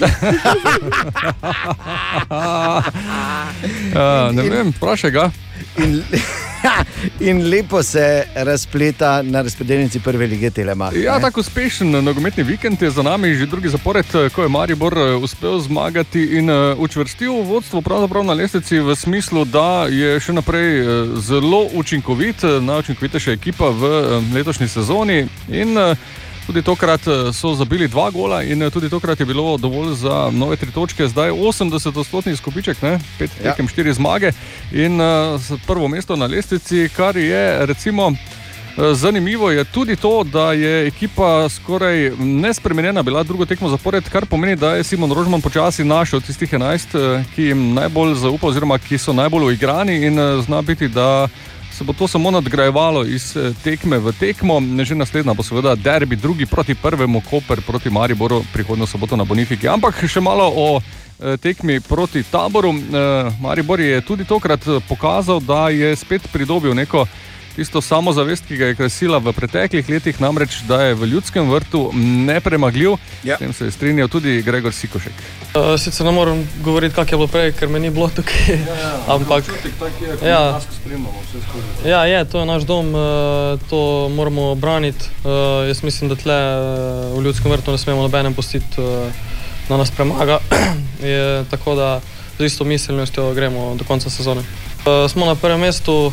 Uh, 3.93 3.99
ne 4.33 4.43
vem, 4.45 4.71
vprašaj 4.71 5.11
ga. 5.11 5.31
In, 5.79 6.03
in 7.29 7.49
lepo 7.49 7.83
se 7.83 8.25
razpleta 8.35 9.23
na 9.23 9.43
razpredelnici 9.43 10.01
prve 10.01 10.27
lige 10.27 10.51
Telemach. 10.51 10.97
Ja, 10.97 11.21
tako 11.21 11.41
uspešen 11.41 11.91
nogometni 11.91 12.43
vikend 12.43 12.83
je 12.83 12.91
za 12.91 13.03
nami, 13.03 13.35
že 13.35 13.47
drugi 13.47 13.69
zapored, 13.69 14.07
ko 14.35 14.43
je 14.43 14.49
Maribor 14.49 14.99
eh, 14.99 15.15
uspel 15.15 15.61
zmagati 15.61 16.25
in 16.25 16.51
eh, 16.51 16.75
učvrstil 16.79 17.33
vodstvo 17.33 17.83
na 18.25 18.33
lestvici 18.33 18.79
v 18.79 18.97
smislu, 18.97 19.45
da 19.45 19.87
je 19.91 20.21
še 20.21 20.33
naprej 20.33 20.81
eh, 20.81 20.85
zelo 21.17 21.69
učinkovit, 21.73 22.43
najučinkovitejša 22.61 23.33
ekipa 23.33 23.69
v 23.69 24.23
letošnji 24.35 24.69
sezoni. 24.69 25.27
In, 25.49 25.79
Tudi 26.47 26.63
tokrat 26.63 27.07
eh, 27.07 27.33
so 27.33 27.55
zabili 27.55 27.89
dva 27.89 28.11
gola, 28.11 28.43
in 28.43 28.63
eh, 28.63 28.71
tudi 28.71 28.91
tokrat 28.91 29.21
je 29.21 29.27
bilo 29.27 29.57
dovolj 29.57 29.95
za 29.95 30.31
nove 30.33 30.57
tri 30.57 30.71
točke, 30.71 31.09
zdaj 31.09 31.31
80-odstotni 31.31 32.33
izkupiček, 32.33 32.83
ne? 32.83 32.99
pet 33.19 33.31
Ja. 33.45 33.51
tekem, 33.51 33.69
štiri 33.69 33.93
zmage 33.95 34.33
in 34.73 35.01
uh, 35.01 35.41
prvo 35.67 35.89
mesto 35.89 36.17
na 36.17 36.27
lestvici, 36.27 36.89
kar 36.97 37.17
je 37.17 37.67
recimo. 37.67 38.13
Eh, 38.77 38.95
Zanimivo 38.95 39.51
je 39.51 39.65
tudi 39.65 39.97
to, 39.97 40.25
da 40.25 40.53
je 40.53 40.87
ekipa 40.87 41.49
skoraj 41.49 42.11
nespremenjena 42.19 43.03
bila 43.03 43.23
drugo 43.23 43.45
tekmo 43.45 43.69
zapored, 43.69 44.09
kar 44.09 44.27
pomeni, 44.27 44.57
da 44.57 44.75
je 44.75 44.85
Simon 44.85 45.13
Rožman 45.13 45.41
počasi 45.41 45.85
našel 45.85 46.21
tistih 46.21 46.53
11, 46.53 46.95
eh, 46.95 47.25
ki 47.35 47.43
jim 47.43 47.75
najbolj 47.75 48.15
zaupa, 48.15 48.47
oziroma 48.47 48.79
ki 48.79 48.99
so 48.99 49.13
najbolj 49.13 49.45
uigrani 49.45 50.07
in 50.07 50.19
eh, 50.19 50.43
zna 50.43 50.63
biti, 50.63 50.89
da 50.89 51.29
se 51.83 51.87
bo 51.87 51.93
to 51.93 52.09
samo 52.09 52.31
nadgrajevalo 52.31 53.05
iz 53.05 53.37
eh, 53.37 53.55
tekme 53.65 53.99
v 53.99 54.13
tekmo. 54.13 54.63
Že 54.85 54.95
naslednja 54.95 55.35
bo 55.35 55.43
seveda 55.43 55.75
derbi, 55.75 56.17
drugi 56.17 56.47
proti 56.47 56.75
prvemu, 56.75 57.21
Koper 57.31 57.61
proti 57.67 57.91
Mariboru, 57.91 58.45
prihodno 58.53 58.87
soboto 58.87 59.17
na 59.17 59.25
Bonifiki. 59.25 59.69
Ampak 59.69 59.99
še 60.07 60.21
malo 60.21 60.47
o 60.47 60.79
eh, 60.79 61.37
tekmi 61.43 61.81
proti 61.81 62.23
taboru. 62.23 62.71
Eh, 62.71 63.33
Maribor 63.43 63.81
je 63.81 64.01
tudi 64.01 64.25
tokrat 64.25 64.63
pokazal, 64.89 65.41
da 65.41 65.69
je 65.75 65.97
spet 65.97 66.23
pridobil 66.33 66.75
neko 66.75 67.07
tisto 67.57 67.81
samozavest, 67.81 68.47
ki 68.49 68.57
ga 68.57 68.71
je 68.71 68.75
krasila 68.75 69.19
v 69.19 69.33
preteklih 69.37 69.89
letih, 69.89 70.21
namreč 70.21 70.63
da 70.69 70.83
je 70.83 70.95
v 70.95 71.09
ljudskem 71.13 71.51
vrtu 71.51 71.91
nepremagljiv. 71.95 72.97
Ja. 73.25 73.37
S 73.37 73.39
tem 73.39 73.53
se 73.53 73.65
je 73.65 73.71
strinjal 73.71 74.09
tudi 74.09 74.43
Gregor 74.43 74.73
Sikošek. 74.73 75.13
Uh, 75.55 75.75
sicer 75.81 76.07
ne 76.07 76.13
morem 76.13 76.49
govoriti, 76.65 76.95
kako 76.95 77.15
je 77.15 77.19
bilo 77.19 77.29
prej, 77.29 77.53
ker 77.53 77.69
me 77.69 77.81
ni 77.81 77.91
bilo 77.91 78.09
tukaj. 78.09 78.59
Ampak 79.15 79.45
ja, 80.25 80.63
ja, 81.85 82.05
je, 82.05 82.25
to 82.25 82.41
je 82.41 82.47
naš 82.47 82.63
dom, 82.63 82.95
uh, 82.95 83.61
to 83.71 84.09
moramo 84.09 84.55
braniti. 84.55 85.05
Uh, 85.25 85.69
jaz 85.69 85.83
mislim, 85.83 86.11
da 86.11 86.17
tle 86.17 86.35
uh, 86.35 87.19
v 87.19 87.25
ljudskem 87.25 87.53
vrtu 87.53 87.73
ne 87.73 87.79
smemo 87.79 88.03
nobenem 88.03 88.35
pustiti, 88.35 88.81
uh, 88.81 89.13
da 89.69 89.77
nas 89.77 89.91
premaga. 89.91 90.39
je, 91.03 91.45
tako 91.51 91.75
da 91.75 92.01
z 92.39 92.45
isto 92.45 92.65
miselnostjo 92.65 93.35
gremo 93.35 93.75
do 93.75 93.85
konca 93.85 94.11
sezone. 94.11 94.43
Uh, 94.83 95.11
smo 95.11 95.27
na 95.27 95.35
prvem 95.35 95.61
mestu, 95.61 96.13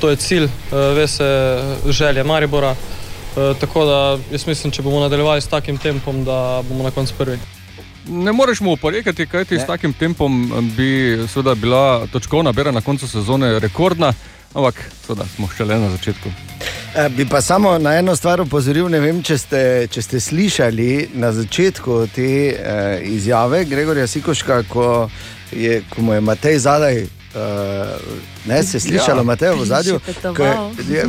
to 0.00 0.10
je 0.10 0.16
cilj, 0.16 0.44
uh, 0.44 0.50
ve 0.96 1.08
se 1.08 1.58
želje 1.88 2.24
Maribora. 2.24 2.70
Uh, 2.70 3.56
tako 3.60 3.84
da 3.84 4.18
jaz 4.32 4.46
mislim, 4.46 4.72
če 4.72 4.82
bomo 4.82 5.00
nadaljevali 5.00 5.40
s 5.40 5.46
takim 5.46 5.78
tempom, 5.78 6.24
da 6.24 6.62
bomo 6.68 6.84
na 6.84 6.90
koncu 6.90 7.14
prvi. 7.18 7.38
Ne 8.08 8.32
moreš 8.32 8.60
mu 8.60 8.72
oporekati, 8.72 9.26
kaj 9.26 9.44
ti 9.44 9.58
s 9.58 9.66
takim 9.66 9.92
tempom 9.92 10.52
bi 10.76 11.18
seveda 11.28 11.54
bila 11.54 12.06
točkovna 12.12 12.52
bera 12.52 12.70
na 12.70 12.80
koncu 12.80 13.08
sezone 13.08 13.58
rekordna. 13.58 14.12
Ampak, 14.54 14.74
seveda, 15.06 15.24
smo 15.36 15.48
šele 15.56 15.78
na 15.78 15.90
začetku. 15.90 16.28
Eh, 16.96 17.08
Bi 17.08 17.26
pa 17.28 17.40
samo 17.40 17.78
na 17.78 17.94
eno 17.98 18.16
stvar 18.16 18.40
opozoril, 18.40 18.88
ne 18.88 19.00
vem, 19.00 19.22
če 19.22 19.38
ste, 19.38 19.62
če 19.90 20.02
ste 20.02 20.20
slišali 20.20 21.08
na 21.14 21.32
začetku 21.32 22.06
te 22.14 22.26
uh, 22.50 22.98
izjave 23.06 23.64
Gregorja 23.64 24.06
Sikoška, 24.06 24.62
ko, 24.68 25.08
je, 25.52 25.82
ko 25.94 26.02
mu 26.02 26.14
je 26.14 26.20
Matej 26.20 26.58
zadaj. 26.58 27.19
Uh, 27.34 27.40
ne, 28.46 28.62
se 28.62 28.76
je 28.76 28.80
slišalo, 28.80 29.20
Ja. 29.20 29.22
Matej 29.22 29.54
v 29.54 29.64
zadju. 29.64 30.00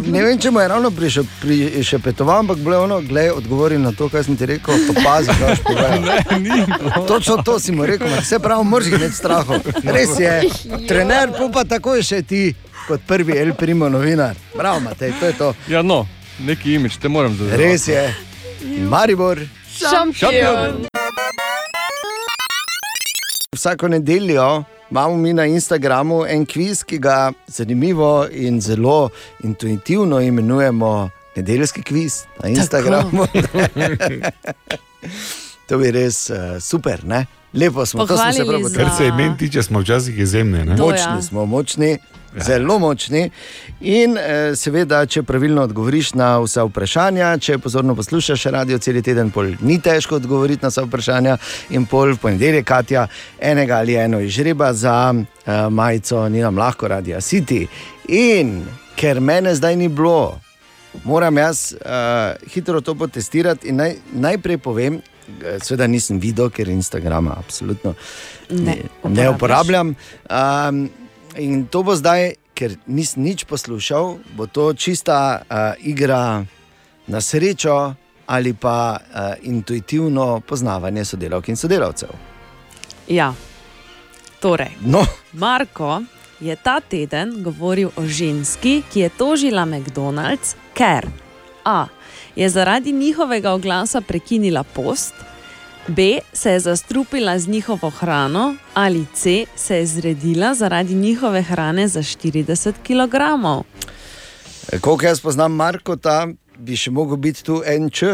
Ne 0.05 0.21
vem, 0.21 0.37
če 0.37 0.51
mu 0.51 0.59
je 0.59 0.67
ravno 0.67 0.91
prišel, 0.91 1.25
pri, 1.41 1.81
še 1.81 1.97
petoval, 1.97 2.43
ampak 2.45 2.57
bilo 2.61 2.75
je 2.75 2.79
ono, 2.79 2.99
gledaj, 3.01 3.31
odgovori 3.31 3.77
na 3.81 3.89
to, 3.91 4.05
kaj 4.09 4.27
sem 4.29 4.37
ti 4.37 4.45
rekel, 4.45 4.77
pa 4.87 5.01
pazi, 5.01 5.33
kaj 5.33 5.49
boš 5.49 5.63
povedal. 5.65 7.05
Točno 7.11 7.41
to 7.41 7.57
si 7.59 7.73
mu 7.73 7.85
rekel, 7.89 8.05
vse 8.21 8.37
pravi, 8.39 8.65
moraš 8.69 8.87
imeti 8.93 9.17
strahu. 9.17 9.57
Res 9.81 10.13
je, 10.19 10.33
trener, 10.89 11.33
pa 11.53 11.63
tako 11.65 11.95
je 11.97 12.03
še 12.03 12.19
ti, 12.21 12.43
kot 12.85 13.01
prvi 13.07 13.39
El 13.41 13.55
Primo 13.57 13.89
novinar. 13.89 14.37
Bravo, 14.53 14.79
Matej, 14.85 15.15
to 15.17 15.25
je 15.25 15.33
to. 15.33 15.49
Ja, 15.73 15.81
no, 15.81 16.03
neki 16.45 16.75
imič, 16.77 16.99
te 17.01 17.09
moram 17.09 17.33
zavedati. 17.33 17.63
Res 17.63 17.87
je. 17.89 18.05
Maribor. 18.85 19.41
Šampion. 19.73 20.85
Vsako 23.57 23.87
nedeljo 23.87 24.63
imamo 24.91 25.17
mi 25.17 25.33
na 25.33 25.45
Instagramu 25.45 26.25
en 26.27 26.45
kviz, 26.45 26.83
ki 26.83 26.97
ga 26.99 27.31
zanimivo 27.47 28.27
in 28.31 28.61
zelo 28.61 29.09
intuitivno 29.43 30.21
imenujemo 30.21 31.09
nedeljski 31.35 31.83
kviz 31.83 32.23
na 32.43 32.49
Instagramu. 32.49 33.27
to 35.67 35.77
bi 35.77 35.91
res 35.91 36.29
uh, 36.29 36.59
super, 36.59 37.05
ne? 37.05 37.25
Lepo 37.53 37.85
smo, 37.85 38.05
to 38.05 38.17
smo 38.17 38.33
se 38.33 38.45
prav 38.45 38.61
Kar 38.75 38.97
se 38.97 39.07
imen 39.07 39.37
tiče, 39.37 39.63
smo 39.63 39.79
včasih 39.79 40.19
izjemni. 40.19 40.65
ne? 40.65 40.75
Močni 40.75 41.21
smo, 41.21 41.45
močni, 41.45 41.97
zelo 42.37 42.79
močni. 42.79 43.29
In 43.81 44.17
eh, 44.17 44.55
seveda, 44.55 45.05
če 45.05 45.23
pravilno 45.23 45.61
odgovoriš 45.61 46.13
na 46.13 46.37
vsa 46.39 46.63
vprašanja, 46.63 47.37
če 47.37 47.57
pozorno 47.57 47.95
poslušaš 47.95 48.43
radio 48.43 48.77
cel 48.79 49.01
teden, 49.01 49.31
pol 49.31 49.51
ni 49.61 49.81
težko 49.81 50.15
odgovoriti 50.15 50.63
na 50.63 50.71
vsa 50.71 50.85
vprašanja. 50.85 51.37
In 51.69 51.85
pol 51.85 52.13
v 52.15 52.21
ponedeljek, 52.21 52.65
Katja, 52.67 53.07
enega 53.39 53.81
ali 53.83 53.95
eno 53.99 54.19
izžreba 54.19 54.73
za 54.73 55.13
eh, 55.13 55.69
majico, 55.69 56.29
ni 56.29 56.39
nam 56.39 56.57
lahko 56.57 56.87
radio 56.87 57.17
City. 57.17 57.65
In 58.07 58.61
ker 58.95 59.19
mene 59.19 59.55
zdaj 59.55 59.75
ni 59.75 59.87
bilo, 59.89 60.39
moram 61.03 61.37
jaz 61.37 61.73
uh, 61.73 62.49
hitro 62.53 62.81
to 62.81 62.95
potestirati 62.95 63.67
in 63.67 63.75
naj, 63.75 63.95
najprej 64.13 64.57
povem, 64.57 64.99
eh, 65.27 65.59
seveda 65.63 65.87
nisem 65.87 66.19
videl, 66.19 66.49
ker 66.49 66.69
Instagrama 66.69 67.35
absolutno 67.37 67.95
Ne 68.49 68.77
ne 69.03 69.29
uporabljam. 69.29 69.95
Um, 70.29 70.89
in 71.37 71.65
to 71.67 71.83
bo 71.83 71.95
zdaj, 71.95 72.33
ker 72.53 72.75
nisem 72.87 73.23
nič 73.23 73.43
poslušal, 73.43 74.17
bo 74.35 74.47
to 74.47 74.73
čista 74.73 75.41
uh, 75.41 75.73
igra 75.79 76.45
na 77.07 77.21
srečo 77.21 77.93
ali 78.25 78.53
pa 78.53 78.95
uh, 78.99 79.19
intuitivno 79.41 80.39
poznavanje 80.39 81.05
sodelavk 81.05 81.49
in 81.49 81.57
sodelavcev. 81.57 82.09
Ja, 83.07 83.33
torej. 84.39 84.71
No. 84.85 85.05
Marko 85.33 86.01
je 86.39 86.55
ta 86.55 86.79
teden 86.79 87.43
govoril 87.43 87.89
o 87.95 88.05
ženski, 88.05 88.83
ki 88.93 88.99
je 88.99 89.09
tožila 89.09 89.65
McDonald's, 89.65 90.55
ker 90.73 91.07
A. 91.65 91.85
je 92.41 92.49
zaradi 92.49 92.91
njihovega 92.91 93.51
oglasa 93.51 94.01
prekinila 94.01 94.63
post, 94.63 95.13
B. 95.87 96.01
se 96.33 96.51
je 96.51 96.59
zastrupila 96.59 97.39
z 97.39 97.47
njihovo 97.47 97.89
hrano 97.89 98.55
ali 98.73 99.05
C. 99.13 99.45
se 99.55 99.77
je 99.77 99.85
zredila 99.85 100.53
zaradi 100.53 100.93
njihove 100.93 101.41
hrane 101.41 101.87
za 101.87 101.99
40 101.99 102.73
kg. 102.83 103.15
E, 104.71 104.79
Koliko 104.79 105.05
jaz 105.05 105.21
poznam 105.21 105.51
Markota, 105.53 106.27
bi 106.57 106.75
še 106.75 106.91
mogel 106.91 107.17
biti 107.17 107.43
tu 107.43 107.61
en 107.65 107.89
č. 107.89 108.05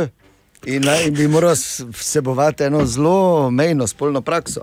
In, 0.66 0.84
naj- 0.84 1.08
in 1.08 1.13
bi 1.13 1.28
moral 1.28 1.56
vsebovati 1.94 2.63
eno 2.63 2.86
zelo 2.86 3.52
mejno 3.52 3.88
spolno 3.88 4.22
prakso. 4.22 4.62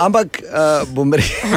Ampak 0.00 0.42
uh, 0.42 0.48
bom 0.88 1.14
rekel. 1.14 1.50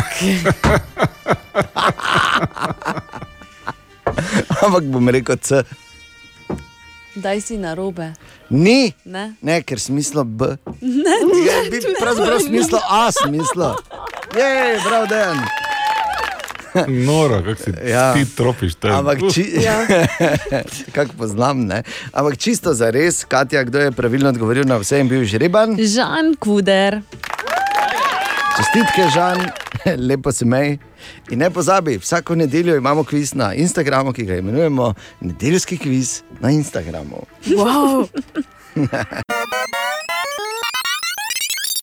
Ampak 4.65 4.83
bom 4.83 5.09
rekel, 5.09 5.37
C. 5.41 5.63
Daj 7.13 7.41
si 7.41 7.57
na 7.57 7.73
robe. 7.73 8.13
Ni, 8.49 8.93
Ne? 9.05 9.33
ne 9.41 9.61
ker 9.61 9.79
smislo 9.79 10.23
B. 10.23 10.55
Ne, 10.81 11.15
Je, 11.41 11.69
bi 11.69 11.79
pravzaprav 11.99 12.39
smislo 12.39 12.79
A, 12.81 13.11
smislo. 13.13 13.75
Je, 14.31 14.51
prav 14.79 15.07
dan. 15.07 15.37
Noro, 16.87 17.43
kako 17.43 17.63
si 17.63 17.71
Ja. 17.85 18.13
ti 18.13 18.35
tropiš 18.35 18.75
te. 18.75 18.87
Ampak, 18.87 19.19
či... 19.33 19.43
kako 20.95 21.13
poznam, 21.17 21.65
ne? 21.65 21.83
Ampak 22.11 22.37
čisto 22.37 22.73
za 22.73 22.89
res, 22.89 23.25
Katja, 23.25 23.63
kdo 23.63 23.79
je 23.79 23.91
pravilno 23.91 24.29
odgovoril 24.29 24.63
na 24.63 24.77
vse 24.77 24.99
in 24.99 25.07
bil 25.07 25.23
žreban? 25.23 25.75
Žan 25.77 26.35
Kuder. 26.39 27.01
Čestitke, 28.61 29.09
Žan, 29.09 29.39
lepo 30.07 30.31
se 30.31 30.45
mej. 30.45 30.77
In 31.33 31.39
ne 31.39 31.49
pozabi, 31.49 31.97
vsako 31.97 32.35
nedeljo 32.35 32.75
imamo 32.77 33.03
kviz 33.03 33.33
na 33.33 33.53
Instagramu, 33.53 34.13
ki 34.13 34.25
ga 34.25 34.35
imenujemo 34.37 34.93
Nedeljski 35.21 35.77
kviz 35.77 36.21
na 36.39 36.51
Instagramu. 36.51 37.25
Wow. 37.45 38.07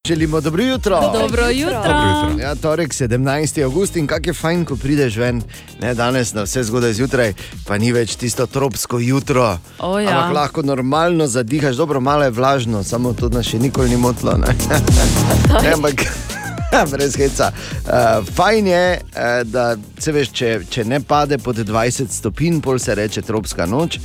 Želimo 0.06 0.40
dobro 0.40 0.62
jutro. 0.62 1.00
Dobro 1.00 1.48
jutro. 1.48 1.82
Dobro 1.82 2.28
jutro. 2.28 2.42
Ja, 2.42 2.54
torek 2.54 2.92
17. 2.92 3.64
august 3.64 3.96
in 3.96 4.06
kako 4.06 4.28
je 4.30 4.34
fajn, 4.34 4.64
ko 4.64 4.76
prideš 4.76 5.16
ven, 5.16 5.42
ne 5.80 5.94
danes 5.94 6.34
na 6.34 6.42
vse 6.42 6.62
zgodaj 6.62 6.92
zjutraj, 6.92 7.34
pa 7.66 7.78
ni 7.78 7.92
več 7.92 8.16
tisto 8.16 8.46
tropsko 8.46 8.98
jutro. 8.98 9.58
O, 9.78 9.98
ja. 9.98 10.08
Ampak 10.10 10.34
lahko 10.34 10.62
normalno 10.62 11.26
zadihaš, 11.26 11.76
dobro, 11.76 12.00
malo 12.00 12.24
je 12.24 12.30
vlažno, 12.30 12.84
samo 12.84 13.12
to 13.12 13.28
nas 13.28 13.46
še 13.46 13.58
nikoli 13.58 13.90
ni 13.90 13.96
motilo. 13.96 14.36
ne. 14.38 14.46
Ne, 15.62 15.72
Ampak. 15.72 16.37
Brez 16.92 17.16
heca. 17.16 17.52
Uh, 17.84 18.26
fajn 18.34 18.66
je, 18.66 19.00
uh, 19.00 19.50
da 19.50 19.76
se 19.98 20.12
veš, 20.12 20.32
če, 20.32 20.50
če 20.70 20.84
ne 20.84 21.00
pade 21.00 21.38
pod 21.38 21.56
20 21.56 22.12
stopinj, 22.12 22.60
pol 22.64 22.78
se 22.78 22.94
reče 22.94 23.22
tropska 23.22 23.66
noč. 23.66 23.98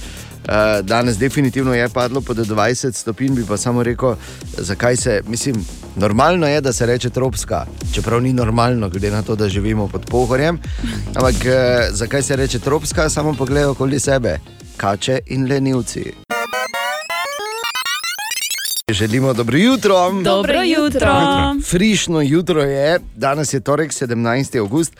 Uh, 0.43 0.81
danes 0.83 1.17
definitivno 1.17 1.73
je 1.73 1.89
padlo 1.89 2.21
pod 2.21 2.37
20 2.37 2.95
stopinj, 2.95 3.35
bi 3.35 3.45
pa 3.47 3.57
samo 3.57 3.83
rekel, 3.83 4.15
zakaj 4.57 4.97
se, 4.97 5.21
mislim, 5.27 5.65
normalno 5.95 6.47
je, 6.47 6.61
da 6.61 6.73
se 6.73 6.85
reče 6.85 7.09
tropska, 7.09 7.65
čeprav 7.93 8.21
ni 8.21 8.33
normalno, 8.33 8.89
glede 8.89 9.11
na 9.11 9.21
to, 9.21 9.35
da 9.35 9.49
živimo 9.49 9.87
pod 9.87 10.05
pohorjem. 10.09 10.59
Ampak 11.15 11.35
uh, 11.35 11.87
zakaj 11.91 12.23
se 12.23 12.35
reče 12.35 12.59
tropska, 12.59 13.09
samo 13.09 13.33
poglej 13.33 13.65
okoli 13.65 13.99
sebe, 13.99 14.39
kače 14.77 15.19
in 15.27 15.47
lenivci. 15.47 16.22
Želimo 18.91 19.33
dobro 19.33 19.57
jutro. 19.57 20.11
Dobro 20.23 20.61
jutro. 20.63 21.11
Frišno 21.69 22.21
jutro 22.21 22.61
je, 22.61 22.99
danes 23.15 23.53
je 23.53 23.59
torek 23.59 23.91
17. 23.91 24.59
august. 24.59 24.93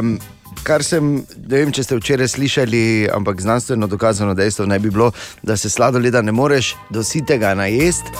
Um, 0.00 0.20
kar 0.62 0.84
sem, 0.84 1.14
ne 1.48 1.58
vem, 1.58 1.72
če 1.72 1.82
ste 1.82 1.96
včeraj 1.96 2.28
slišali, 2.28 3.08
ampak 3.14 3.40
znanstveno 3.40 3.86
dokazano 3.86 4.34
dejstvo 4.34 4.66
ne 4.66 4.78
bi 4.78 4.90
bilo, 4.90 5.10
da 5.42 5.56
se 5.56 5.70
sladoleda 5.70 6.22
ne 6.22 6.32
moreš 6.32 6.76
do 6.90 7.02
sitega 7.02 7.54
najesti. 7.54 8.10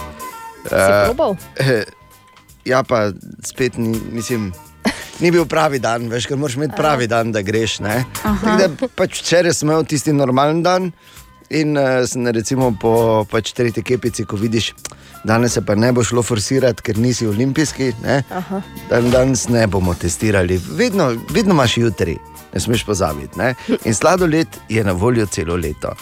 Eh, 0.66 1.84
ja, 2.72 2.82
pa 2.82 3.12
spet 3.44 3.78
ni, 3.78 4.00
mislim. 4.12 4.52
Ni 5.20 5.30
bil 5.30 5.46
pravi 5.46 5.78
dan, 5.78 6.10
veš, 6.10 6.26
ker 6.26 6.36
moraš 6.36 6.56
imeti 6.56 6.74
pravi 6.76 7.06
dan, 7.06 7.32
da 7.32 7.42
greš. 7.42 7.78
ne. 7.78 8.04
Tako 8.22 8.58
Da, 8.58 8.88
pač 8.94 9.22
včeraj 9.22 9.54
sem 9.54 9.70
imel 9.70 9.86
tisti 9.86 10.12
normalen 10.12 10.62
dan 10.62 10.90
in 11.50 11.76
uh, 11.76 12.06
sem 12.06 12.26
recimo 12.26 12.72
po 12.80 13.24
pač 13.30 13.52
tretji 13.56 13.82
kepici, 13.82 14.24
ko 14.24 14.36
vidiš, 14.36 14.72
danes 15.24 15.56
se 15.56 15.62
pa 15.64 15.74
ne 15.74 15.92
bo 15.92 16.04
šlo 16.04 16.22
forsirati, 16.22 16.82
ker 16.82 16.98
nisi 16.98 17.26
olimpijski. 17.26 17.92
Dan, 18.90 19.10
danes 19.10 19.48
ne 19.48 19.66
bomo 19.66 19.94
testirali, 19.94 20.60
vedno, 20.78 21.12
vedno 21.30 21.54
imaš 21.54 21.78
jutri, 21.78 22.18
ne 22.58 22.62
smeš 22.62 22.84
pozabiti. 22.84 23.38
Ne? 23.38 23.54
In 23.84 23.94
sladoled 23.94 24.48
je 24.68 24.84
na 24.84 24.92
voljo 24.92 25.26
celo 25.26 25.56
leto. 25.56 25.94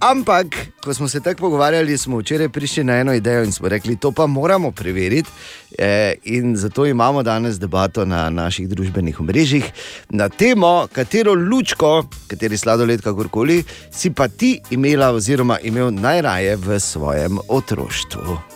Ampak, 0.00 0.46
ko 0.84 0.94
smo 0.94 1.08
se 1.08 1.20
tako 1.20 1.40
pogovarjali, 1.40 1.98
smo 1.98 2.18
včeraj 2.18 2.48
prišli 2.48 2.84
na 2.84 2.98
eno 3.00 3.14
idejo 3.14 3.44
in 3.44 3.52
smo 3.52 3.68
rekli, 3.68 3.96
to 3.96 4.12
pa 4.12 4.26
moramo 4.26 4.70
preveriti. 4.70 5.30
Eh, 5.78 6.14
in 6.24 6.56
zato 6.56 6.86
imamo 6.86 7.22
danes 7.22 7.58
debato 7.58 8.04
na 8.04 8.30
naših 8.30 8.68
družbenih 8.68 9.20
omrežjih 9.20 9.64
na 10.08 10.28
temo, 10.28 10.86
katero 10.92 11.34
lučko, 11.34 12.04
kateri 12.26 12.58
sladoled, 12.58 13.02
kakorkoli, 13.02 13.64
si 13.90 14.10
pa 14.10 14.28
ti 14.28 14.60
imela 14.70 15.10
oziroma 15.10 15.58
imel 15.62 15.90
najraje 15.90 16.56
v 16.56 16.80
svojem 16.80 17.38
otroštvu. 17.48 18.55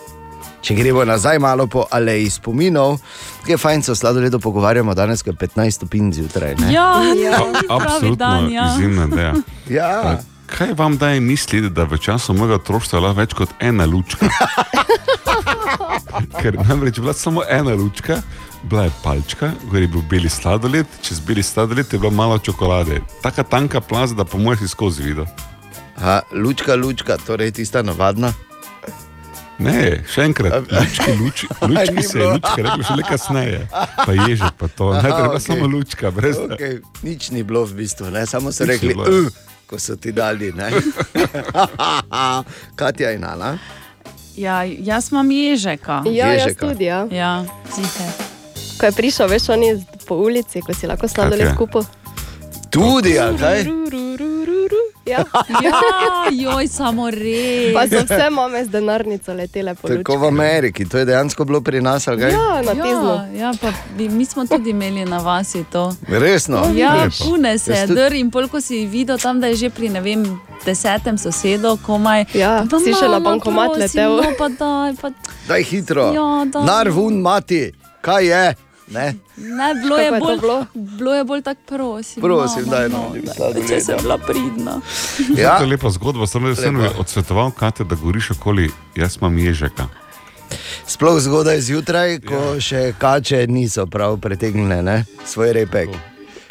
Če 0.61 0.75
gremo 0.75 1.03
nazaj 1.03 1.39
malo 1.39 1.67
po 1.67 1.85
aleji 1.89 2.29
spominov, 2.29 2.99
je 3.43 3.57
fajn, 3.57 3.81
se 3.81 3.91
o 3.91 3.95
sladoledu 3.95 4.39
pogovarjamo 4.39 4.93
danes, 4.93 5.21
ko 5.21 5.29
je 5.29 5.35
15 5.35 5.71
stopinj 5.71 6.13
zjutraj. 6.13 6.55
ne? 6.55 6.69
Ja, 6.69 7.01
ja. 7.15 7.39
A- 7.67 7.75
Absolutno 7.75 8.49
izjemna 8.67 9.05
ideja. 9.05 9.33
Ja. 9.69 10.17
Kaj 10.47 10.73
vam 10.73 10.97
daje 10.97 11.19
misliti, 11.19 11.69
da 11.69 11.83
v 11.83 11.97
času 11.97 12.33
mojega 12.33 12.55
otroštva 12.55 12.93
je 12.93 13.01
bila 13.01 13.13
več 13.13 13.33
kot 13.33 13.49
ena 13.59 13.85
lučka? 13.85 14.29
Ker 16.41 16.59
namreč 16.59 16.97
je 16.97 17.01
bila 17.01 17.13
samo 17.13 17.41
ena 17.49 17.73
lučka, 17.73 18.21
bila 18.63 18.83
je 18.83 18.91
palčka, 19.03 19.51
gor 19.63 19.81
je 19.81 19.87
bil 19.87 20.01
beli 20.01 20.29
sladoled, 20.29 20.85
čez 21.01 21.19
beli 21.19 21.43
sladoled 21.43 21.87
je 21.87 21.99
bila 21.99 22.11
malo 22.11 22.37
čokolade. 22.37 23.01
Taka 23.21 23.43
tanka 23.43 23.81
plaz, 23.81 24.13
da 24.13 24.25
po 24.25 24.37
mojem 24.37 24.59
si 24.59 24.67
skozi 24.67 25.03
videl. 25.03 25.25
Lučka, 26.33 26.75
lučka, 26.75 27.17
torej 27.17 27.51
tista 27.51 27.81
navadna. 27.81 28.33
Ne, 29.61 30.01
še 30.09 30.25
enkrat, 30.25 30.65
lučki, 30.67 31.11
luč, 31.19 31.45
lučki 31.69 32.03
se 32.03 32.19
je 32.19 32.27
lučka, 32.27 32.57
rekli 32.57 32.83
še 32.83 32.95
le 32.95 33.03
kasneje. 33.05 33.67
Pa 34.01 34.11
ježe, 34.17 34.49
pa 34.57 34.67
to, 34.67 34.93
ne, 34.93 35.01
treba 35.01 35.29
okej. 35.29 35.45
samo 35.45 35.67
lučka, 35.67 36.11
brez 36.11 36.37
okay. 36.37 36.79
Okay, 36.79 36.81
nič 37.03 37.29
ni 37.29 37.43
bilo 37.43 37.63
v 37.63 37.77
bistvu, 37.79 38.09
ne? 38.09 38.25
samo 38.25 38.49
so 38.49 38.65
Nič 38.65 38.81
ni 38.81 38.93
rekli, 38.93 38.97
uh, 38.97 39.29
ko 39.65 39.77
so 39.77 39.95
ti 39.95 40.11
dali. 40.11 40.51
ne." 40.51 40.71
Katja 42.75 43.11
in 43.11 43.23
Ana. 43.23 43.57
Ja, 44.35 44.63
jaz 44.63 45.11
imam 45.11 45.31
ježeka. 45.31 46.03
Ja, 46.07 46.33
jaz 46.33 46.47
Ježeka. 46.47 46.67
tudi. 46.67 46.85
Ja. 46.85 47.07
Ja, 47.11 47.45
ziher. 47.75 48.11
Ko 48.79 48.85
je 48.85 48.91
prišel, 48.91 49.27
veš, 49.27 49.49
on 49.49 49.63
je 49.63 49.83
po 50.07 50.15
ulici, 50.17 50.61
ko 50.61 50.73
si 50.73 50.87
lahko 50.87 51.07
sladoled 51.07 51.47
je? 51.47 51.55
kupil. 51.55 51.83
Tudi, 52.71 53.19
a 53.19 53.35
kaj? 53.35 53.67
Ja. 55.05 55.23
Ja, 55.63 55.71
joj, 56.31 56.67
samo 56.67 57.09
res. 57.09 57.73
Pa 57.73 57.87
so 57.87 58.03
vse 58.05 58.29
mame 58.29 58.65
z 58.65 58.69
denarnico 58.69 59.33
letele 59.33 59.75
po 59.75 59.87
Tako 59.87 60.17
v. 60.17 60.27
Ameriki, 60.27 60.85
to 60.85 60.97
je 60.97 61.05
dejansko 61.05 61.45
bilo 61.45 61.61
pri 61.61 61.81
nas? 61.81 62.07
Ja, 62.07 62.15
na 62.61 62.73
tiznu. 62.73 63.09
Ja, 63.09 63.27
ja, 63.33 63.53
pa 63.61 63.67
bi, 63.97 64.09
mi 64.09 64.25
smo 64.25 64.45
tudi 64.45 64.69
imeli 64.69 65.05
na 65.05 65.17
vasi 65.17 65.63
to. 65.63 65.93
Resno. 66.07 66.61
Ja, 66.75 66.93
Lepo. 66.95 67.25
pune 67.25 67.57
se 67.57 67.71
je, 67.71 67.87
tudi- 67.87 67.95
dr. 67.99 68.13
in 68.13 68.31
polko 68.31 68.61
si 68.61 68.85
videl 68.85 69.17
tam, 69.17 69.39
da 69.39 69.47
je 69.47 69.55
že 69.55 69.69
pri 69.69 69.89
ne 69.89 70.01
vem, 70.01 70.25
desetem 70.65 71.17
sosedu, 71.17 71.77
komaj. 71.77 72.25
Ja, 72.33 72.63
Pa 72.69 72.79
si 72.79 72.93
še 72.93 73.07
na 73.07 73.19
bankomat 73.19 73.77
letel. 73.77 74.15
No, 74.17 74.31
pa 74.37 74.49
daj, 74.49 74.93
pa... 75.01 75.09
Daj 75.47 75.63
hitro. 75.63 76.13
Ja, 76.13 76.45
daj. 76.45 76.61
Narvun 76.63 77.21
mati, 77.21 77.71
kaj 78.01 78.25
je? 78.25 78.43
Ne? 78.91 79.15
Ne, 79.37 79.75
bilo 79.81 79.97
je 79.97 80.09
Kako 80.11 80.15
je 80.15 80.19
bolj, 80.19 80.39
bilo? 80.39 80.65
bilo 80.73 81.15
je 81.15 81.23
bolj 81.23 81.41
tako 81.41 81.61
prosim. 81.65 82.21
Prosim, 82.21 82.63
mama, 82.65 82.77
daj 82.77 82.89
no, 82.89 82.97
nam 82.97 83.21
daj, 83.25 83.35
sladoled, 83.35 83.67
Če 83.69 83.79
sem 83.81 83.95
ja. 83.95 84.01
bila 84.01 84.17
pridna. 84.17 84.81
Ja. 85.41 85.57
To 85.57 85.63
je 85.63 85.69
lepa 85.69 85.89
zgodba, 85.89 86.27
sem 86.27 86.43
Lepa. 86.43 86.99
odsvetoval, 86.99 87.51
Kate, 87.51 87.83
da 87.83 87.95
goriš 87.95 88.31
okoli, 88.31 88.69
jaz 88.95 89.17
imam 89.21 89.37
ježeka. 89.37 89.87
Sploh 90.87 91.19
zgodaj 91.23 91.61
zjutraj, 91.61 92.19
ko 92.27 92.59
še 92.59 92.93
kače 92.99 93.45
niso 93.47 93.85
prav 93.87 94.17
pretegnile 94.19 94.81
ne? 94.83 95.03
svoj 95.25 95.53
repek. 95.53 95.89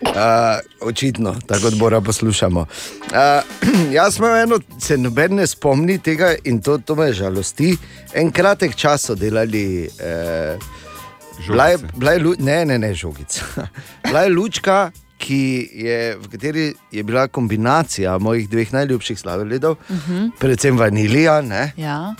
Uh, 0.00 0.86
očitno, 0.88 1.34
tako 1.46 1.62
kot 1.62 1.74
Bora 1.76 2.00
poslušamo. 2.00 2.60
Uh, 2.60 3.44
jaz 3.98 4.14
sem 4.16 4.24
imel 4.24 4.36
eno, 4.42 4.58
se 4.80 4.96
noben 4.96 5.34
ne 5.36 5.46
spomni 5.46 5.98
tega 5.98 6.32
in 6.44 6.62
to, 6.64 6.78
to 6.78 6.96
me 6.96 7.12
žalosti. 7.12 7.74
En 8.14 8.32
kratek 8.32 8.76
čas 8.76 9.10
so 9.10 9.14
delali. 9.14 9.90
Uh, 10.00 10.79
bila 11.46 11.66
je, 11.66 11.78
bila 11.94 12.12
je, 12.12 12.18
lu- 12.20 12.36
ne, 12.38 12.64
ne, 12.64 12.78
ne, 12.78 12.94
žogica. 12.94 13.40
bila 14.04 14.20
je 14.20 14.30
lučka, 14.30 14.90
ki 15.18 15.40
je, 15.74 16.16
v 16.16 16.28
kateri 16.28 16.62
je 16.90 17.02
bila 17.02 17.28
kombinacija 17.28 18.18
mojih 18.18 18.48
dveh 18.48 18.72
najljubših 18.72 19.18
sladoledov, 19.18 19.76
Uh 19.88 19.96
-huh. 19.98 20.30
predvsem 20.38 20.78
vanilija, 20.78 21.40
ne? 21.42 21.72
Ja. 21.76 22.14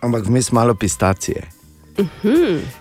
ampak 0.00 0.24
vmes 0.24 0.52
malo 0.52 0.74
pistacije. 0.74 1.42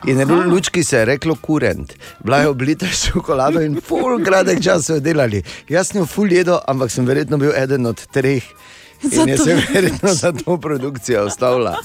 In 0.06 0.17
na 0.17 0.45
lučki 0.45 0.84
se 0.84 0.97
je 0.97 1.06
reklo 1.06 1.36
kurent, 1.36 1.93
bila 2.19 2.38
je 2.38 2.47
oblita 2.47 2.86
s 2.88 3.06
čokolado 3.06 3.62
in 3.62 3.82
full 3.82 4.23
kratek 4.23 4.63
čas 4.63 4.86
so 4.86 4.93
jo 4.93 5.00
delali. 5.00 5.39
Jaz 5.69 5.88
sem 5.88 5.97
jo 5.97 6.06
full 6.06 6.32
jedel, 6.32 6.60
ampak 6.67 6.91
sem 6.91 7.06
verjetno 7.06 7.38
bil 7.38 7.52
eden 7.54 7.86
od 7.86 8.08
treh. 8.08 8.43
In 9.04 9.30
je 9.30 9.38
Zato- 9.38 9.43
se 9.43 9.56
verjetno 9.73 10.13
za 10.13 10.32
to 10.34 10.58
produkcijo 10.58 11.26
ustavila. 11.26 11.76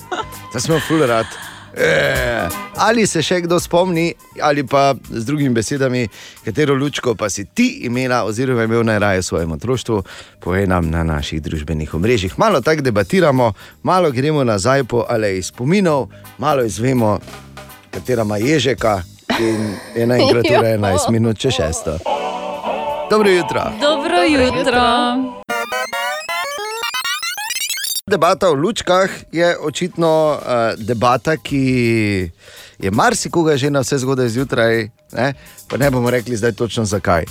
Da 0.53 0.61
smo 0.61 0.81
full 0.81 1.03
rad. 1.03 1.27
E, 1.77 2.49
ali 2.77 3.07
se 3.07 3.23
še 3.23 3.41
kdo 3.47 3.61
spomni, 3.61 4.13
ali 4.41 4.67
pa 4.67 4.95
z 5.11 5.25
drugimi 5.25 5.55
besedami, 5.55 6.09
katero 6.45 6.75
lučko 6.75 7.15
pa 7.15 7.31
si 7.31 7.45
ti 7.45 7.69
imela, 7.89 8.25
oziroma 8.25 8.65
imel 8.65 8.85
najraje 8.85 9.21
v 9.21 9.25
svojem 9.25 9.53
otroštvu, 9.53 10.03
povej 10.41 10.67
nam 10.67 10.91
na 10.91 11.03
naših 11.03 11.43
družbenih 11.43 11.95
omrežjih. 11.95 12.39
Malo 12.39 12.61
tako 12.61 12.83
debatiramo, 12.83 13.53
malo 13.83 14.11
gremo 14.11 14.45
nazaj 14.45 14.85
po 14.85 15.07
aleji 15.09 15.43
spominov, 15.43 16.09
malo 16.39 16.65
izvemo, 16.65 17.19
katera 17.91 18.23
ima 18.23 18.37
ježeka 18.37 19.03
in 19.41 19.77
je 19.97 20.07
naenkrat 20.07 20.45
ura 20.51 20.69
11 20.77 21.11
minut 21.11 21.39
če 21.39 21.51
šesto. 21.51 21.99
Dobro 23.11 23.31
jutro. 23.31 23.65
Dobro 23.81 24.23
jutro. 24.25 25.42
Debata 28.11 28.51
o 28.51 28.55
lučkah 28.55 29.11
je 29.33 29.59
očitno 29.59 30.39
uh, 30.39 30.85
debata, 30.87 31.37
ki 31.37 32.31
je 32.79 32.91
marsikoga 32.91 33.57
že 33.57 33.71
na 33.71 33.81
vse 33.81 33.99
zgodaj 33.99 34.29
zjutraj, 34.29 34.89
ne? 35.13 35.35
pa 35.71 35.77
ne 35.77 35.91
bomo 35.91 36.11
rekli 36.11 36.37
zdaj 36.37 36.53
točno 36.53 36.85
zakaj. 36.85 37.25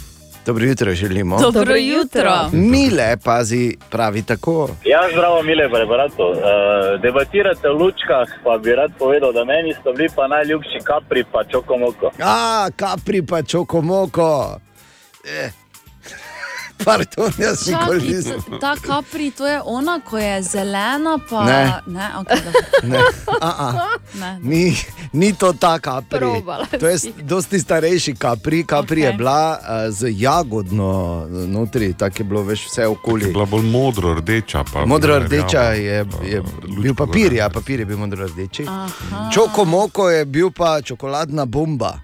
Dobro 0.46 0.66
jutro 0.66 0.94
želimo. 0.94 1.38
Dobro 1.42 1.76
jutro. 1.76 2.50
Mile, 2.52 3.18
pazi, 3.24 3.78
pravi 3.90 4.24
tako. 4.24 4.70
Ja, 4.86 5.00
zdravo, 5.12 5.44
mile 5.44 5.70
preparato. 5.70 6.32
Uh, 6.32 6.38
debatirate 7.02 7.70
o 7.70 7.74
lučkah, 7.74 8.28
pa 8.44 8.58
bi 8.58 8.76
rad 8.76 8.92
povedal, 9.00 9.34
da 9.34 9.46
meni 9.46 9.74
so 9.84 9.94
bili 9.94 10.10
pa 10.16 10.28
najljubši 10.28 10.80
kapri, 10.84 11.24
pa 11.32 11.44
čokomoko. 11.44 12.12
A, 12.20 12.70
kapri 12.76 13.26
pa 13.26 13.44
čokomoko. 13.44 14.60
Eh. 15.26 15.61
Pardon, 16.84 17.32
jaz 17.38 17.68
nisem. 18.02 18.42
t- 18.42 18.60
ta 18.60 18.76
kapri, 18.78 19.32
to 19.32 19.48
je 19.48 19.62
ona, 19.62 20.00
ko 20.00 20.18
je 20.18 20.42
zelena, 20.44 21.18
pa 21.30 21.44
Ne. 21.44 21.74
ne 21.88 22.10
okay. 22.18 22.42
Ne, 22.84 22.98
a 23.42 23.50
-a. 23.52 23.88
ne. 24.14 24.40
Ni, 24.42 24.78
ni 25.14 25.34
to 25.34 25.54
ta 25.54 25.80
kapri. 25.80 26.20
Probala 26.20 26.66
To 26.80 26.88
je 26.88 27.00
si. 27.00 27.14
dosti 27.16 27.60
starejši 27.60 28.16
kapri. 28.16 28.64
Kapri 28.64 29.02
okay. 29.02 29.06
je 29.06 29.14
bila 29.14 29.42
uh, 29.54 29.66
z 29.90 30.08
jagodno 30.12 30.92
notri, 31.30 31.94
tako 31.94 32.16
je 32.18 32.24
bilo 32.24 32.42
veš 32.44 32.66
vse 32.66 32.88
okoli. 32.88 33.26
Bila 33.26 33.46
bolj 33.46 33.64
modro, 33.64 34.14
rdeča. 34.14 34.64
Pa 34.74 34.86
Modro 34.86 35.20
rdeča 35.20 35.62
je, 35.62 36.06
je 36.24 36.44
bil 36.82 36.96
papir, 36.96 37.34
ja, 37.34 37.50
papir 37.50 37.80
je 37.80 37.86
bil 37.86 37.98
modro 37.98 38.28
rdeči. 38.28 38.66
Aha. 38.68 39.30
Čokomoko 39.34 40.10
je 40.10 40.26
bil 40.26 40.52
pa 40.52 40.82
čokoladna 40.82 41.46
bomba. 41.46 42.00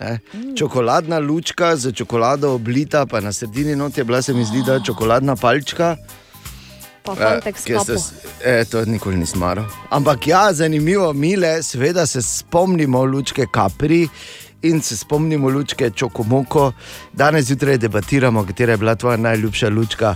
Ne? 0.00 0.18
Čokoladna 0.54 1.18
lučka 1.18 1.76
z 1.76 1.92
čokolado 1.92 2.50
oblita, 2.50 3.06
pa 3.06 3.20
na 3.20 3.32
sredini 3.32 3.76
not 3.76 3.98
je 3.98 4.04
bila, 4.04 4.22
se 4.22 4.34
mi 4.34 4.44
zdi, 4.44 4.62
da 4.62 4.80
čokoladna 4.80 5.36
palčka. 5.36 5.96
Pa 7.02 7.12
Eh, 7.12 7.16
fantek 7.16 7.54
kapo. 7.56 7.92
s- 7.92 8.12
Eh, 8.40 8.64
to 8.64 8.84
nikoli 8.84 9.16
nisem 9.16 9.38
maral. 9.38 9.64
Ampak 9.90 10.26
ja, 10.26 10.52
zanimivo, 10.52 11.12
mile, 11.12 11.62
seveda 11.62 12.06
se 12.06 12.22
spomnimo 12.22 13.04
lučke 13.04 13.46
Capri 13.48 14.08
in 14.62 14.80
se 14.80 14.96
spomnimo 14.96 15.48
lučke 15.48 15.90
Čokomoko. 15.90 16.72
Danes 17.12 17.44
zjutraj 17.44 17.78
debatiramo, 17.78 18.44
katera 18.44 18.72
je 18.72 18.76
bila 18.78 18.94
tvoja 18.94 19.16
najljubša 19.16 19.68
lučka, 19.68 20.14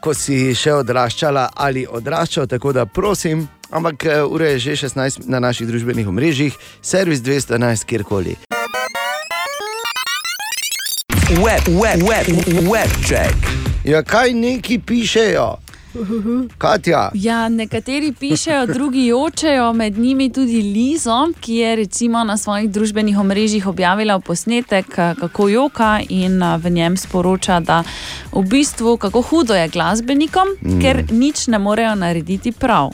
ko 0.00 0.14
si 0.14 0.54
še 0.54 0.72
odraščala 0.74 1.48
ali 1.54 1.86
odraščal. 1.86 2.46
Tako 2.46 2.72
da 2.72 2.86
prosim, 2.86 3.48
ampak 3.70 4.04
eh, 4.04 4.22
ura 4.22 4.46
je 4.46 4.58
že 4.60 4.72
16 4.78 5.26
na 5.26 5.40
naših 5.40 5.66
družbenih 5.66 6.08
omrežjih, 6.08 6.52
servis 6.82 7.20
211, 7.20 7.84
kjerkoli. 7.84 8.36
Web, 11.28 11.68
web, 11.68 12.02
web, 12.02 12.26
web 12.70 12.88
check. 13.04 13.36
Ja, 13.84 14.02
kaj 14.02 14.32
neki 14.32 14.78
pišejo? 14.78 15.56
Katja. 16.58 17.10
Ja, 17.14 17.48
nekateri 17.48 18.12
pišejo, 18.12 18.66
drugi 18.76 19.06
jočejo, 19.06 19.72
med 19.72 19.98
njimi 19.98 20.32
tudi 20.32 20.62
Lizo, 20.62 21.28
ki 21.40 21.54
je 21.54 21.76
recimo 21.76 22.24
na 22.24 22.36
svojih 22.36 22.70
družbenih 22.70 23.18
omrežjih 23.18 23.66
objavila 23.66 24.18
posnetek, 24.20 24.86
eh, 24.98 25.14
kako 25.20 25.48
joka 25.48 26.00
in 26.08 26.42
eh, 26.42 26.56
v 26.58 26.70
njem 26.70 26.96
sporoča, 26.96 27.60
da 27.60 27.82
v 28.32 28.42
bistvu 28.48 28.96
kako 28.96 29.22
hudo 29.22 29.54
je 29.54 29.68
glasbenikom, 29.68 30.48
mm. 30.60 30.80
ker 30.80 31.04
nič 31.10 31.46
ne 31.46 31.58
morejo 31.58 31.94
narediti 31.94 32.52
prav. 32.52 32.90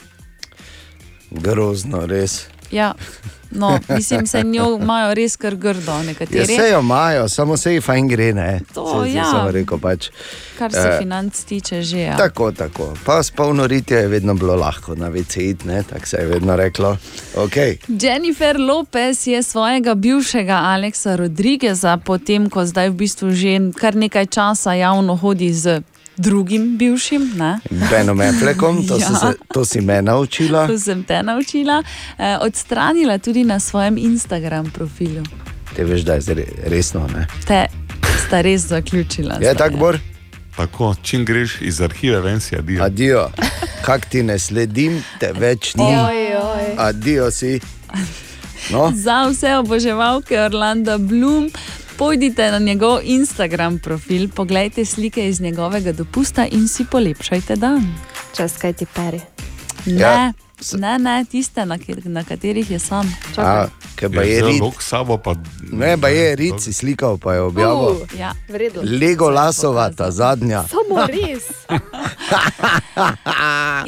Grozno, 1.31 2.05
res. 2.05 2.47
Ja, 2.71 2.93
no, 3.51 3.79
mislim, 3.89 4.27
se 4.27 4.43
njo 4.43 4.79
imajo 4.81 5.13
res 5.13 5.35
kar 5.35 5.55
grdo, 5.55 5.91
Ja, 5.91 6.03
nekateri. 6.03 6.45
se 6.45 6.69
jo 6.69 6.79
imajo, 6.79 7.29
samo 7.29 7.57
se 7.57 7.73
jih 7.73 7.83
fajn 7.83 8.07
gre. 8.07 8.33
Ne? 8.33 8.59
To, 8.73 9.05
se 9.05 9.13
ja. 9.13 9.47
Rekel 9.51 9.77
pač. 9.77 10.09
Kar 10.57 10.71
se 10.71 10.79
Eh, 10.79 10.97
financ 10.99 11.43
tiče, 11.43 11.81
že 11.81 11.99
je. 11.99 12.17
Tako, 12.17 12.51
tako. 12.51 12.93
Pa 13.05 13.23
s 13.23 13.31
polno 13.31 13.67
ritjo 13.67 13.97
je 13.97 14.07
vedno 14.07 14.33
bilo 14.33 14.55
lahko 14.55 14.95
na 14.95 15.09
VC-id, 15.09 15.57
tako 15.83 16.07
se 16.07 16.17
je 16.17 16.25
vedno 16.25 16.55
reklo. 16.55 16.97
Okay. 17.35 17.77
Jennifer 18.01 18.59
Lopez 18.59 19.27
je 19.27 19.43
svojega 19.43 19.95
bivšega 19.95 20.53
Aleksa 20.55 21.15
Rodrigueza, 21.15 21.97
potem 21.97 22.49
ko 22.49 22.65
zdaj 22.65 22.89
v 22.89 22.93
bistvu 22.95 23.31
že 23.31 23.45
kar 23.71 23.95
nekaj 23.95 24.25
časa 24.25 24.73
javno 24.73 25.15
hodi 25.15 25.53
z 25.53 25.81
drugim 26.17 26.77
bivšim, 26.77 27.31
ne? 27.35 27.59
Benom 27.91 28.21
Applekom, 28.21 28.87
to, 28.87 28.95
Ja. 28.95 29.07
ja. 29.11 29.15
se, 29.15 29.27
to 29.53 29.65
si 29.65 29.81
me 29.81 30.01
naučila. 30.01 30.67
To 30.67 30.79
sem 30.79 31.03
te 31.03 31.23
naučila, 31.23 31.83
eh, 32.17 32.37
odstranila 32.39 33.17
tudi 33.17 33.43
na 33.45 33.59
svojem 33.59 33.97
Instagram 33.97 34.71
profilu. 34.71 35.23
Te 35.75 35.83
veš, 35.83 36.01
da 36.01 36.13
je 36.13 36.21
zdaj 36.21 36.43
resno. 36.67 37.07
Ne? 37.07 37.27
Te 37.47 37.65
sta 38.27 38.41
res 38.41 38.61
zaključila. 38.67 39.33
Je 39.33 39.39
zdaj. 39.39 39.55
tako, 39.55 39.77
Bor? 39.77 39.99
Tako, 40.55 40.95
čim 41.03 41.25
greš 41.25 41.57
iz 41.61 41.81
arhiva, 41.81 42.19
ven 42.19 42.39
si 42.39 42.55
adijo. 42.55 42.83
Adijo. 42.83 43.29
Kak 43.85 44.05
ti 44.05 44.23
ne 44.23 44.39
sledim, 44.39 45.03
te 45.19 45.31
več 45.33 45.75
ni. 45.75 45.83
Oj, 45.83 46.35
oj. 46.43 46.63
Adijo 46.77 47.31
si. 47.31 47.59
No? 48.71 48.91
Za 48.95 49.27
vse 49.29 49.55
oboževalke 49.55 50.39
Orlanda 50.41 50.97
Bloom. 50.97 51.51
Pojdite 51.97 52.51
na 52.51 52.59
njegov 52.59 52.99
Instagram 53.03 53.79
profil, 53.79 54.29
poglejte 54.29 54.85
slike 54.85 55.29
iz 55.29 55.41
njegovega 55.41 55.91
dopusta 55.91 56.47
in 56.47 56.67
si 56.67 56.85
polepšajte 56.91 57.55
dan. 57.55 57.85
Čas 58.35 58.57
kaj 58.57 58.73
ti 58.73 58.85
peri. 58.85 59.21
Ne, 59.85 60.01
Ja, 60.01 60.33
ne, 60.77 60.99
ne 60.99 61.25
tiste, 61.25 61.65
na, 61.65 61.77
kjer, 61.77 62.05
na 62.05 62.23
katerih 62.23 62.71
je 62.71 62.79
sam. 62.79 63.15
A, 63.37 63.67
Ker 63.95 64.11
pa 64.11 64.23
je 64.23 64.41
rit. 64.41 64.63
Sabo 64.79 65.17
pa. 65.17 65.35
Ne, 65.71 65.97
pa 65.97 66.09
je 66.09 66.35
rit, 66.35 66.59
si 66.59 66.73
slikal, 66.73 67.17
pa 67.17 67.33
je 67.33 67.41
objavil. 67.41 68.03
Uh, 68.03 68.19
ja. 68.19 68.33
Vredno. 68.49 68.81
Lego 68.83 69.29
lasova, 69.29 69.89
ta 69.89 70.11
zadnja. 70.11 70.63
Samo 70.67 71.07
res. 71.07 71.43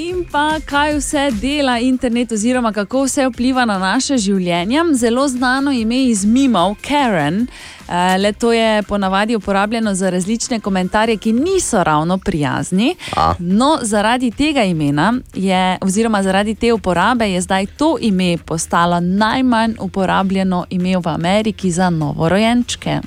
In 0.08 0.26
pa 0.32 0.60
kaj 0.66 0.98
vse 0.98 1.32
dela 1.42 1.80
internet, 1.80 2.32
oziroma 2.32 2.74
kako 2.74 3.04
vse 3.04 3.28
vpliva 3.28 3.66
na 3.66 3.78
naše 3.80 4.18
življenje. 4.18 4.84
Zelo 4.94 5.28
znano 5.28 5.72
ime 5.72 6.06
iz 6.06 6.26
mimov, 6.26 6.76
Karen. 6.82 7.48
Eh, 7.88 8.18
Le 8.18 8.34
to 8.34 8.54
je 8.54 8.84
ponavadi 8.84 9.36
uporabljeno 9.36 9.96
za 9.96 10.10
različne 10.10 10.60
komentarje, 10.60 11.18
ki 11.18 11.34
niso 11.34 11.84
ravno 11.84 12.18
prijazni. 12.18 12.96
A. 13.16 13.34
No, 13.40 13.80
zaradi 13.82 14.32
tega 14.32 14.64
imena, 14.64 15.14
je, 15.34 15.78
oziroma 15.82 16.24
zaradi 16.24 16.56
te 16.60 16.74
uporabe, 16.74 17.30
je 17.32 17.42
zdaj 17.42 17.66
to 17.78 17.98
ime 18.02 18.38
postalo 18.46 19.00
najmanj 19.00 19.76
uporabljeno 19.80 20.66
ime 20.70 20.98
v 20.98 21.08
Ameriki 21.08 21.72
za 21.72 21.90
novorojenčke. 21.90 23.00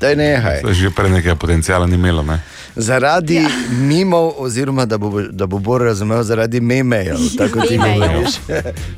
Daj 0.00 0.16
nehaj. 0.16 0.60
To 0.62 0.68
je 0.68 0.74
že 0.74 0.90
prej 0.90 1.10
nekaj 1.10 1.34
potencijala 1.34 1.86
ni 1.86 1.94
imelo. 1.94 2.22
Ne? 2.22 2.40
Zaradi 2.76 3.34
ja. 3.34 3.48
mimov, 3.70 4.32
oziroma 4.38 4.84
da 4.86 4.98
bo, 4.98 5.22
da 5.22 5.46
bo 5.46 5.58
bolj 5.58 5.84
razumel, 5.84 6.22
zaradi 6.22 6.60
memejev. 6.60 7.18
Tako 7.38 7.60
ti 7.60 7.78
Memejev. 7.82 8.00
govoriš. 8.00 8.34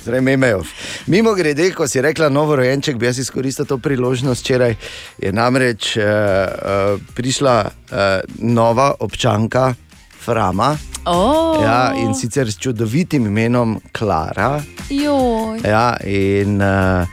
Zaradi 0.04 0.24
memejev. 0.24 0.60
Mimo 1.06 1.34
grede, 1.34 1.70
ko 1.70 1.88
si 1.88 2.00
rekla 2.00 2.28
novorojenček, 2.28 2.96
bi 2.96 3.06
jaz 3.06 3.18
izkoristil 3.18 3.64
to 3.64 3.78
priložnost 3.78 4.42
včeraj. 4.42 4.74
Je 5.18 5.32
namreč 5.32 5.96
uh, 5.96 6.04
uh, 6.04 7.00
prišla 7.14 7.64
uh, 7.64 7.98
nova 8.38 8.94
občanka 9.00 9.74
Frama. 10.24 10.76
Oh. 11.04 11.62
Ja, 11.62 11.94
in 11.96 12.14
sicer 12.14 12.52
s 12.52 12.58
čudovitim 12.58 13.26
imenom 13.26 13.80
Klara. 13.92 14.60
Joj. 14.90 15.60
Ja, 15.64 15.96
in 16.04 16.62
uh, 16.62 17.08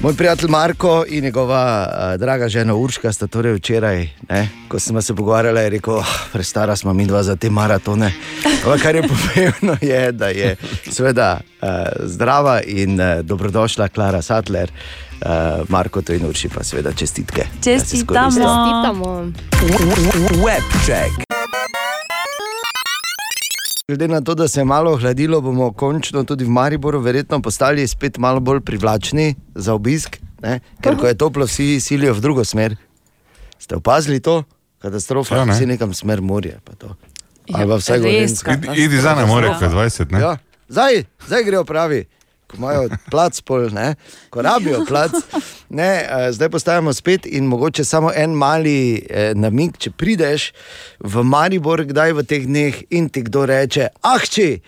moj 0.00 0.14
prijatelj 0.14 0.50
Marko 0.50 1.04
in 1.08 1.24
njegova 1.24 1.88
uh, 1.88 2.20
draga 2.20 2.48
žena 2.48 2.74
Urška 2.74 3.12
sta 3.12 3.26
torej 3.26 3.54
včeraj, 3.54 4.08
ne, 4.28 4.48
ko 4.68 4.78
smo 4.78 5.02
se 5.02 5.14
pogovarjali, 5.14 5.60
je 5.60 5.70
rekel, 5.70 5.94
oh, 5.94 6.14
prestara 6.32 6.76
smo 6.76 6.92
mi 6.92 7.06
dva 7.06 7.22
za 7.22 7.36
te 7.36 7.50
maratone. 7.50 8.12
Ampak 8.64 8.82
kar 8.82 8.94
je 8.94 9.02
pomembno, 9.12 9.76
je, 9.80 10.12
da 10.12 10.28
je 10.28 10.56
seveda 10.90 11.40
uh, 11.40 11.68
zdrava 12.04 12.60
in 12.62 13.00
uh, 13.00 13.20
dobrodošla 13.22 13.88
Klara 13.88 14.22
Sattler. 14.22 14.70
Uh, 15.16 15.64
Marko, 15.68 16.02
to 16.02 16.12
in 16.12 16.26
Urši 16.26 16.48
pa 16.48 16.64
seveda 16.64 16.92
čestitke. 16.92 17.46
Čestitamo. 17.64 18.30
Čestitamo. 18.30 19.32
Webcheck. 20.44 21.25
Glede 23.88 24.08
na 24.08 24.20
to, 24.20 24.34
da 24.34 24.48
se 24.48 24.60
je 24.60 24.64
malo 24.64 24.92
ohladilo, 24.92 25.40
bomo 25.40 25.72
končno 25.72 26.24
tudi 26.24 26.44
v 26.44 26.48
Mariboru 26.48 27.00
verjetno 27.00 27.38
postali 27.40 27.86
spet 27.86 28.18
malo 28.18 28.40
bolj 28.40 28.60
privlačni 28.60 29.34
za 29.54 29.74
obisk, 29.74 30.16
ne? 30.42 30.56
ker 30.80 30.96
ko 30.96 31.06
je 31.06 31.14
toplo, 31.14 31.46
vsi 31.46 31.78
silijo 31.80 32.14
v 32.14 32.20
drugo 32.20 32.44
smer. 32.44 32.74
Ste 33.58 33.76
opazili 33.76 34.18
to? 34.20 34.42
Katastrofa, 34.78 35.36
Ja, 35.36 35.44
ne. 35.44 35.52
vsi 35.52 35.66
nekam 35.66 35.94
smer 35.94 36.20
morje. 36.20 36.58
pa 36.64 36.72
to. 36.74 36.86
Ja, 37.46 37.54
Ali 37.54 37.68
pa 37.68 37.76
vsaj 37.76 37.96
res 37.96 38.02
Gorenjsko. 38.04 38.50
Idi, 38.76 38.96
za 38.96 39.14
nami, 39.14 39.28
more, 39.28 39.54
kaj 39.54 39.68
20. 39.70 40.12
Ne? 40.12 40.20
Ja, 40.20 40.36
zdaj, 40.68 41.04
zdaj 41.22 41.44
grejo 41.44 41.64
pravi. 41.64 42.04
Ko 42.46 42.56
imajo 42.60 42.88
plac, 43.10 43.40
pol, 43.42 43.68
ne, 43.74 43.94
ko 44.30 44.42
rabijo 44.42 44.84
plac, 44.86 45.10
ne, 45.68 45.90
eh, 46.02 46.32
zdaj 46.32 46.50
postajamo 46.54 46.92
spet 46.94 47.26
in 47.26 47.48
mogoče 47.50 47.84
samo 47.84 48.12
en 48.14 48.36
mali 48.38 49.02
eh, 49.10 49.32
namig, 49.34 49.74
če 49.82 49.90
prideš 49.90 50.52
v 51.02 51.24
Maribor, 51.26 51.82
kdaj 51.88 52.14
v 52.14 52.26
teh 52.26 52.46
dneh 52.46 52.82
in 52.94 53.08
ti 53.10 53.24
kdo 53.26 53.48
reče: 53.50 53.88
Ah, 54.02 54.22
če 54.22 54.60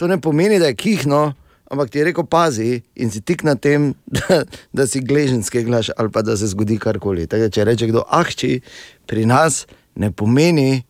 to 0.00 0.08
ne 0.08 0.16
pomeni, 0.20 0.56
da 0.62 0.72
je 0.72 0.78
kihno, 0.80 1.34
ampak 1.68 1.92
ti 1.92 2.00
je 2.00 2.08
rekel: 2.08 2.24
pazi 2.24 2.80
in 2.96 3.12
si 3.12 3.20
tik 3.20 3.44
na 3.44 3.54
tem, 3.60 3.92
da, 4.16 4.44
da 4.72 4.88
si 4.88 5.04
gleženski 5.04 5.66
glaš 5.68 5.92
ali 5.96 6.12
pa 6.12 6.24
da 6.24 6.36
se 6.40 6.48
zgodi 6.48 6.80
karkoli. 6.80 7.28
Tako, 7.28 7.52
če 7.52 7.68
reče 7.68 7.92
kdo: 7.92 8.06
Ah, 8.08 8.24
če 8.24 8.62
pri 9.04 9.28
nas 9.28 9.66
ne 9.94 10.08
pomeni, 10.08 10.86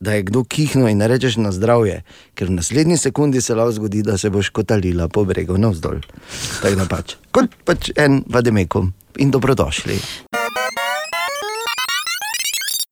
da 0.00 0.12
je 0.12 0.22
kdo 0.22 0.44
kihno 0.44 0.88
in 0.88 1.02
rečeš 1.02 1.36
na 1.36 1.52
zdravje, 1.52 2.02
ker 2.34 2.48
v 2.48 2.58
naslednji 2.60 2.96
sekundi 2.96 3.40
se 3.40 3.54
lahko 3.54 3.72
zgodi, 3.72 4.02
da 4.02 4.18
se 4.18 4.30
boš 4.30 4.48
kotalila 4.48 5.08
po 5.08 5.24
bregu 5.24 5.58
navzdol. 5.58 6.00
Tako 6.62 6.74
da 6.76 6.86
pač, 6.88 7.16
kot 7.32 7.52
pač 7.64 7.90
en 7.96 8.22
vademekom 8.28 8.92
in 9.18 9.30
dobrodošli. 9.30 10.00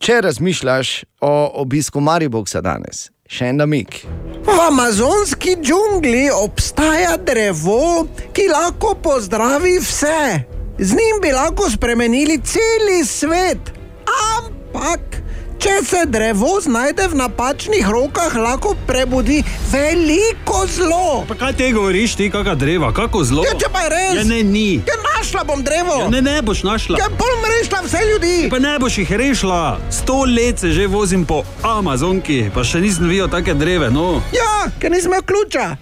Če 0.05 0.21
razmišljaš 0.21 0.89
o 1.25 1.35
obisku 1.63 2.01
Mariboka 2.01 2.61
danes, 2.61 3.09
še 3.25 3.53
en 3.53 3.63
namik. 3.63 4.03
V 4.45 4.57
amazonski 4.67 5.55
džungli 5.57 6.27
obstaja 6.29 7.17
drevo, 7.17 8.05
ki 8.37 8.51
lahko 8.51 8.93
pozdravi 9.01 9.79
vse. 9.81 10.45
Z 10.79 10.99
njim 10.99 11.23
bi 11.23 11.33
lahko 11.33 11.71
spremenili 11.71 12.37
cel 12.45 12.91
svet. 13.09 13.73
Ampak, 14.05 15.23
če 15.59 15.75
se 15.85 16.03
drevo 16.07 16.61
znajde 16.61 17.09
v 17.09 17.15
napačnih 17.15 17.89
rokah, 17.89 18.35
lahko 18.37 18.75
prebudi 18.87 19.43
veliko 19.73 20.67
zlo. 20.67 21.25
Pa 21.29 21.35
kaj 21.35 21.53
te 21.57 21.71
govoriš, 21.73 22.17
ti 22.17 22.31
kakšna 22.31 22.55
dreva, 22.55 22.93
kako 22.93 23.25
zelo? 23.25 23.45
Ja, 23.47 23.55
če 23.59 23.71
pa 23.73 23.87
je 23.87 23.91
res. 23.95 24.15
Ja, 24.19 24.25
ne, 24.25 24.43
ni. 24.43 24.83
Ja, 24.87 24.97
našla 25.17 25.45
bom 25.45 25.65
drevo. 25.65 25.97
Ja, 26.01 26.09
ne, 26.11 26.23
ne 26.23 26.43
boš 26.43 26.63
našla. 26.63 26.99
Ja, 26.99 27.09
bom 27.09 27.49
rešila 27.53 27.81
vse 27.87 28.03
ljudi. 28.13 28.35
Pa 28.51 28.59
ne 28.59 28.77
boš 28.79 28.99
jih 28.99 29.13
rešila. 29.13 29.79
Sto 29.91 30.25
let 30.29 30.59
se 30.59 30.73
že 30.73 30.87
vozim 30.87 31.25
po 31.25 31.43
Amazonki, 31.63 32.51
pa 32.55 32.65
še 32.65 32.81
nisem 32.85 33.09
videl 33.09 33.29
take 33.33 33.55
dreve. 33.55 33.91
No. 33.91 34.21
Ja, 34.35 34.69
ker 34.81 34.93
nisem 34.93 35.13
imel 35.13 35.23
ključa. 35.23 35.77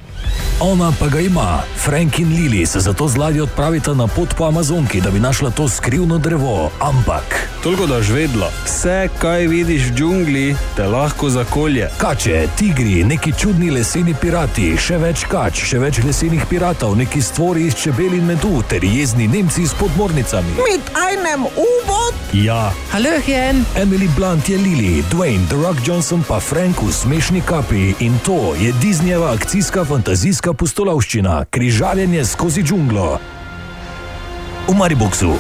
Ona 0.60 0.92
pa 1.00 1.08
ga 1.08 1.20
ima. 1.20 1.62
Frank 1.84 2.18
in 2.18 2.28
Lili 2.28 2.66
se 2.66 2.80
zato 2.80 3.08
z 3.08 3.16
ladjo 3.16 3.42
odpravita 3.44 3.94
na 3.94 4.06
pot 4.06 4.34
po 4.34 4.44
Amazonki, 4.44 5.00
da 5.00 5.10
bi 5.10 5.20
našla 5.20 5.50
to 5.50 5.68
skrivno 5.68 6.18
drevo. 6.18 6.70
Ampak. 6.80 7.48
Toliko 7.62 7.86
da 7.86 8.02
žvedla. 8.02 8.50
Vse, 8.64 9.08
kaj 9.18 9.46
vidiš 9.46 9.82
v 9.82 9.94
džungli, 9.94 10.56
te 10.76 10.86
lahko 10.86 11.30
zakolje. 11.30 11.90
Kače, 11.98 12.46
tigri, 12.56 13.04
neki 13.04 13.32
čudni 13.38 13.70
leseni 13.70 14.14
pirati, 14.14 14.76
še 14.78 14.98
več 14.98 15.24
kač, 15.30 15.64
še 15.70 15.78
več 15.78 15.98
lesenih 16.04 16.46
piratov, 16.50 16.96
neki 16.98 17.22
stvori 17.22 17.66
iz 17.66 17.74
čebel 17.78 18.14
in 18.18 18.26
medu, 18.26 18.62
ter 18.68 18.84
jezni 18.84 19.28
Nemci 19.28 19.66
s 19.66 19.74
podmornicami. 19.78 20.58
Mit 20.58 20.90
einem 21.10 21.46
U-boot. 21.46 22.14
Ja, 22.32 22.72
Hallöchen. 22.92 23.64
Emily 23.76 24.08
Blunt 24.16 24.48
je 24.48 24.58
Lili, 24.58 25.04
Dwayne, 25.10 25.46
The 25.48 25.56
Rock 25.56 25.86
Johnson 25.86 26.22
pa 26.28 26.40
Frank 26.40 26.82
v 26.82 26.92
smešni 26.92 27.42
kapi 27.46 27.94
in 27.98 28.18
to 28.26 28.54
je 28.58 28.72
Disneyjeva 28.82 29.34
akcijska 29.34 29.84
fantazijska 30.12 30.52
pustolovščina, 30.52 31.46
križarjenje 31.50 32.24
skozi 32.28 32.60
džunglo. 32.62 33.18
V 34.68 34.74
Mariboku. 34.76 35.38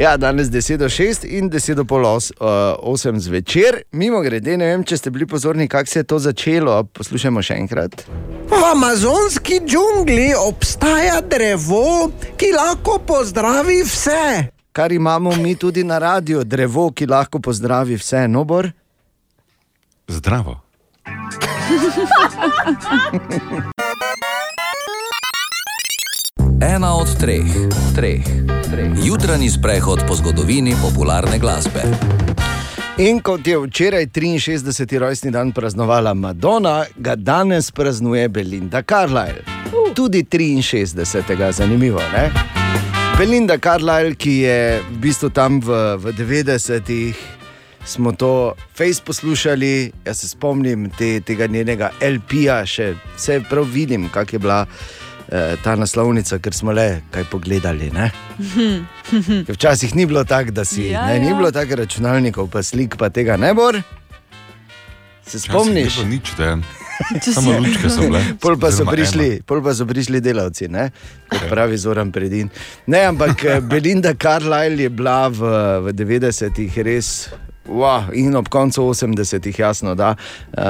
Ja, 0.00 0.16
danes 0.16 0.48
10 0.48 0.78
do 0.80 0.88
6 0.88 1.26
in 1.28 1.50
10 1.50 1.74
do 1.76 1.84
pol 1.84 2.06
8 2.08 3.18
zvečer. 3.20 3.82
Mimo 3.92 4.22
grede, 4.24 4.56
ne 4.56 4.64
vem, 4.64 4.84
če 4.84 4.96
ste 4.96 5.10
bili 5.12 5.26
pozorni, 5.26 5.68
kako 5.68 5.92
se 5.92 5.98
je 5.98 6.08
to 6.08 6.18
začelo. 6.18 6.78
Poslušajmo 6.84 7.42
še 7.42 7.58
enkrat. 7.60 8.00
V 8.48 8.62
amazonski 8.70 9.60
džungli 9.66 10.32
obstaja 10.40 11.20
drevo, 11.20 12.08
ki 12.40 12.54
lahko 12.56 12.96
pozdravi 13.04 13.82
vse. 13.84 14.24
Kar 14.72 14.92
imamo 14.92 15.36
mi 15.36 15.52
tudi 15.54 15.84
na 15.84 15.98
radiju, 15.98 16.48
drevo, 16.48 16.88
ki 16.96 17.12
lahko 17.12 17.44
pozdravi 17.44 18.00
vse, 18.00 18.24
nobor. 18.24 18.72
Zdravo. 20.08 20.62
Ena 26.60 26.94
od 26.94 27.18
treh, 27.18 27.46
treh, 27.94 28.24
treh. 28.70 28.90
Jutranji 29.04 29.50
sprehod 29.50 30.00
po 30.08 30.14
zgodovini 30.14 30.74
popularne 30.82 31.38
glasbe. 31.38 31.82
In 32.98 33.20
kot 33.22 33.46
je 33.46 33.58
včeraj 33.58 34.06
63. 34.06 34.98
rojstni 34.98 35.30
dan 35.30 35.52
praznovala 35.52 36.14
Madonna, 36.14 36.84
ga 36.96 37.14
danes 37.16 37.70
praznuje 37.70 38.28
Belinda 38.28 38.82
Carlyle. 38.82 39.42
Tudi 39.94 40.22
63. 40.22 41.52
zanimivo. 41.52 42.00
Ne? 42.12 42.30
Belinda 43.18 43.58
Carlyle, 43.58 44.14
ki 44.14 44.30
je 44.30 44.82
v 44.90 44.96
bistvu 44.98 45.30
tam 45.30 45.60
v, 45.60 45.96
v 45.96 46.12
90-ih, 46.18 47.39
smo 47.84 48.12
to 48.12 48.54
face 48.76 49.02
poslušali. 49.04 49.92
Jaz 50.04 50.20
se 50.20 50.28
spomnim 50.28 50.90
te, 50.98 51.20
tega 51.20 51.46
njenega 51.46 51.90
LP-ja, 52.00 52.62
še 52.66 52.94
vse 53.16 53.40
prav 53.50 53.68
vidim, 53.68 54.08
kak 54.12 54.32
je 54.32 54.38
bila 54.38 54.64
eh, 54.66 55.56
ta 55.64 55.76
naslovnica, 55.76 56.38
ker 56.38 56.54
smo 56.54 56.72
le 56.72 57.02
kaj 57.10 57.24
pogledali. 57.30 57.90
Ne? 57.94 58.10
Ker 59.46 59.54
Včasih 59.54 59.94
ni 59.96 60.06
bilo 60.06 60.24
tako, 60.24 60.50
da 60.50 60.64
si. 60.64 60.90
Ja, 60.90 61.06
ne, 61.06 61.18
ni 61.18 61.32
ja. 61.32 61.38
bilo 61.38 61.50
tako 61.50 61.82
računalnikov, 61.82 62.50
pa 62.50 62.62
slik, 62.62 62.96
pa 62.98 63.10
tega 63.10 63.36
ne 63.36 63.54
bo. 63.54 63.72
Se 65.26 65.40
spomniš? 65.40 65.98
Ni 66.04 66.16
Nič, 66.16 66.34
da 66.38 66.56
Samo 67.34 67.58
lučke 67.58 67.88
so 67.90 68.00
bile. 68.00 68.20
Pol 68.40 68.58
pa 68.60 68.70
so 68.72 68.84
prišli, 68.84 69.40
pol 69.46 69.62
pa 69.64 69.74
so 69.74 69.86
prišli 69.88 70.20
delavci, 70.20 70.68
ne? 70.68 70.90
kot 71.30 71.46
pravi 71.48 71.78
Zoran 71.78 72.12
Predin. 72.12 72.50
Ne, 72.86 73.04
ampak 73.08 73.44
eh, 73.44 73.60
Belinda 73.60 74.14
Carlisle 74.14 74.82
je 74.82 74.90
bila 74.90 75.28
v, 75.28 75.40
v 75.86 75.94
90-ih 75.96 76.78
res. 76.84 77.30
Wow, 77.68 78.08
in 78.12 78.36
ob 78.36 78.48
koncu 78.48 78.82
80-ih, 78.82 79.58
jasno, 79.58 79.94
da 79.94 80.14
uh, 80.14 80.62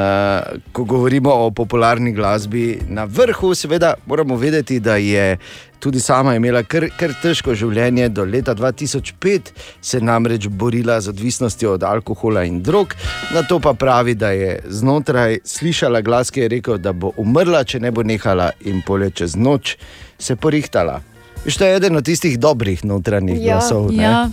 ko 0.73 0.85
govorimo 0.85 1.31
o 1.33 1.51
popularni 1.51 2.13
glasbi, 2.13 2.81
na 2.89 3.05
vrhu, 3.05 3.55
seveda, 3.55 3.95
moramo 4.07 4.37
vedeti, 4.37 4.81
da 4.81 4.97
je 4.97 5.39
tudi 5.79 6.01
sama 6.01 6.35
imela 6.35 6.63
kar, 6.63 6.89
kar 6.99 7.15
težko 7.23 7.55
življenje. 7.55 8.09
Do 8.09 8.25
leta 8.25 8.55
2005 8.55 9.41
se 9.81 9.97
je 9.97 10.03
namreč 10.03 10.49
borila 10.49 11.01
z 11.01 11.09
odvisnostjo 11.09 11.73
od 11.73 11.83
alkohola 11.83 12.45
in 12.45 12.61
drog, 12.63 12.95
na 13.35 13.43
to 13.43 13.61
pa 13.61 13.73
pravi, 13.73 14.15
da 14.15 14.31
je 14.31 14.59
znotraj 14.69 15.39
slišala 15.45 16.01
glas, 16.01 16.31
ki 16.31 16.41
je 16.41 16.49
rekel, 16.49 16.79
da 16.79 16.93
bo 16.93 17.13
umrla, 17.17 17.65
če 17.65 17.81
ne 17.81 17.91
bo 17.91 18.03
nehala, 18.03 18.51
in 18.61 18.83
polje 18.83 19.11
čez 19.11 19.37
noč 19.37 19.77
se 20.19 20.37
porihtala. 20.37 21.01
Veš, 21.47 21.57
to 21.57 21.65
je 21.65 21.77
eden 21.77 21.97
od 21.97 22.05
tistih 22.05 22.37
dobrih 22.39 22.85
notranjih 22.85 23.39
Ja, 23.41 23.55
glasov. 23.55 23.93
ne? 23.93 24.03
ja, 24.05 24.29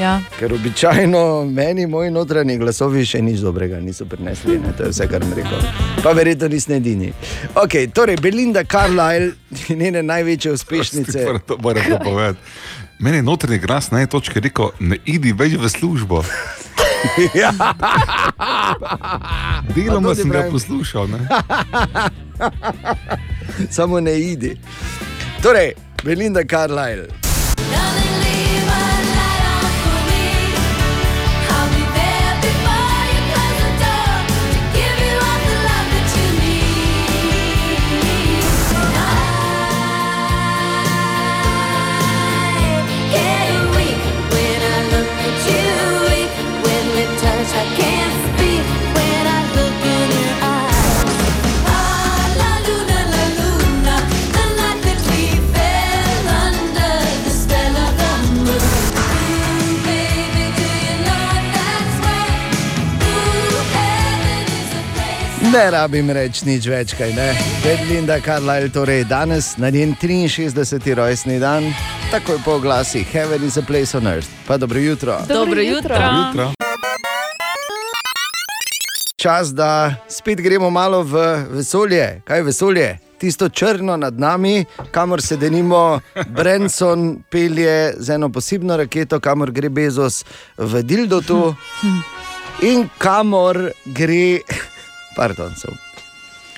ja. 0.00 0.20
Ker 0.38 0.52
običajno 0.54 1.44
meni 1.44 1.86
moji 1.86 2.10
notranji 2.10 2.58
glasovi 2.58 3.04
še 3.06 3.22
nič 3.22 3.40
dobrega 3.44 3.80
niso 3.80 4.06
prinesli, 4.06 4.58
ne? 4.58 4.72
to 4.76 4.88
je 4.88 4.94
vse, 4.94 5.08
kar 5.10 5.24
mi 5.24 5.36
rekel. 5.36 5.64
Pa 6.02 6.12
verjetno 6.16 6.48
nisem 6.48 6.76
edini. 6.76 7.12
Okay, 7.54 7.90
torej, 7.92 8.16
Belinda 8.22 8.64
Carlisle, 8.64 9.32
njene 9.68 10.02
največje 10.02 10.52
uspešnice. 10.52 11.24
Moram 11.24 11.44
to, 11.46 11.58
moram 11.62 11.98
povedati. 12.04 12.38
Meni 13.02 13.16
je 13.16 13.22
notranji 13.22 13.58
glas 13.58 13.90
na 13.90 13.98
eni 13.98 14.08
točki 14.08 14.40
rekel, 14.40 14.70
ne 14.80 14.98
idi 15.04 15.32
več 15.32 15.58
v 15.58 15.68
službo. 15.68 16.24
Ja. 17.34 17.50
Deloma 19.74 20.14
ti 20.14 20.20
sem 20.20 20.30
ga 20.30 20.44
poslušal. 20.50 21.08
Ne? 21.10 21.18
Samo 23.76 24.00
ne 24.00 24.14
idi. 24.20 24.56
Torej, 25.42 25.72
Belinda 26.04 26.46
Carlisle. 26.46 27.08
Ne 65.52 65.70
rabim 65.70 66.08
reči 66.08 66.46
nič 66.48 66.64
več, 66.64 66.92
kaj 66.96 67.10
ne. 67.12 67.26
Belinda 67.60 68.16
Carlisle, 68.24 68.70
torej 68.72 69.02
danes 69.04 69.50
na 69.60 69.68
njen 69.68 69.92
63. 70.00 70.94
rojstni 70.96 71.36
dan, 71.40 71.66
takoj 72.10 72.38
po 72.44 72.56
glasih 72.58 73.04
Heaven 73.12 73.44
is 73.44 73.58
a 73.60 73.62
place 73.62 73.92
on 73.94 74.06
earth. 74.06 74.28
Pa 74.48 74.56
dobro 74.56 74.78
jutro. 74.80 75.18
Dobro 75.28 75.60
jutro. 75.60 75.94
Dobro 75.94 76.16
jutro. 76.16 76.52
Čas, 79.16 79.52
da 79.52 79.94
spet 80.08 80.40
gremo 80.40 80.70
malo 80.70 81.02
v 81.02 81.44
vesolje. 81.50 82.22
Kaj 82.24 82.38
je 82.38 82.42
vesolje? 82.42 82.98
Tisto 83.18 83.48
črno 83.48 83.96
nad 83.96 84.18
nami, 84.18 84.64
kamor 84.90 85.22
se 85.22 85.36
denimo 85.36 86.00
Branson 86.28 87.22
pelje 87.30 87.92
z 87.98 88.10
eno 88.10 88.32
posebno 88.32 88.76
raketo, 88.76 89.20
kamor 89.20 89.52
gre 89.52 89.68
Bezos 89.68 90.24
v 90.56 90.82
Dildotu 90.82 91.54
in 92.62 92.88
kamor 92.98 93.68
gre. 93.84 94.40
Pardon, 95.16 95.54
se, 95.56 95.68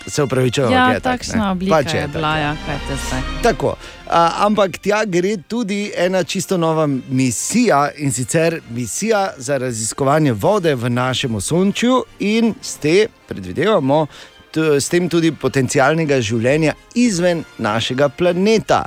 se 0.06 0.22
upravičujem. 0.22 0.72
Ja, 0.72 0.92
je 0.92 1.00
tak, 1.00 1.20
takšna 1.20 1.44
ne. 1.44 1.50
oblika 1.50 1.76
Pač 1.76 1.94
je 1.94 2.00
tako. 2.00 2.12
bila, 2.12 2.36
ja, 2.38 2.56
kaj 2.66 2.78
te 2.88 2.96
zdaj. 3.06 3.22
Tako, 3.42 3.76
a, 4.06 4.46
ampak 4.46 4.78
tja 4.78 5.04
gre 5.04 5.36
tudi 5.48 5.92
ena 5.96 6.24
čisto 6.24 6.56
nova 6.56 6.86
misija 6.86 7.90
in 7.96 8.12
sicer 8.12 8.60
misija 8.70 9.32
za 9.36 9.58
raziskovanje 9.58 10.32
vode 10.32 10.74
v 10.74 10.90
našem 10.90 11.34
osončju 11.34 12.04
in 12.18 12.54
s 12.62 12.76
tem 12.76 13.08
predvidevamo. 13.28 14.06
S 14.54 14.86
tem 14.86 15.08
tudi 15.10 15.32
potencialnega 15.34 16.20
življenja 16.22 16.76
izven 16.94 17.40
našega 17.58 18.06
planeta. 18.08 18.84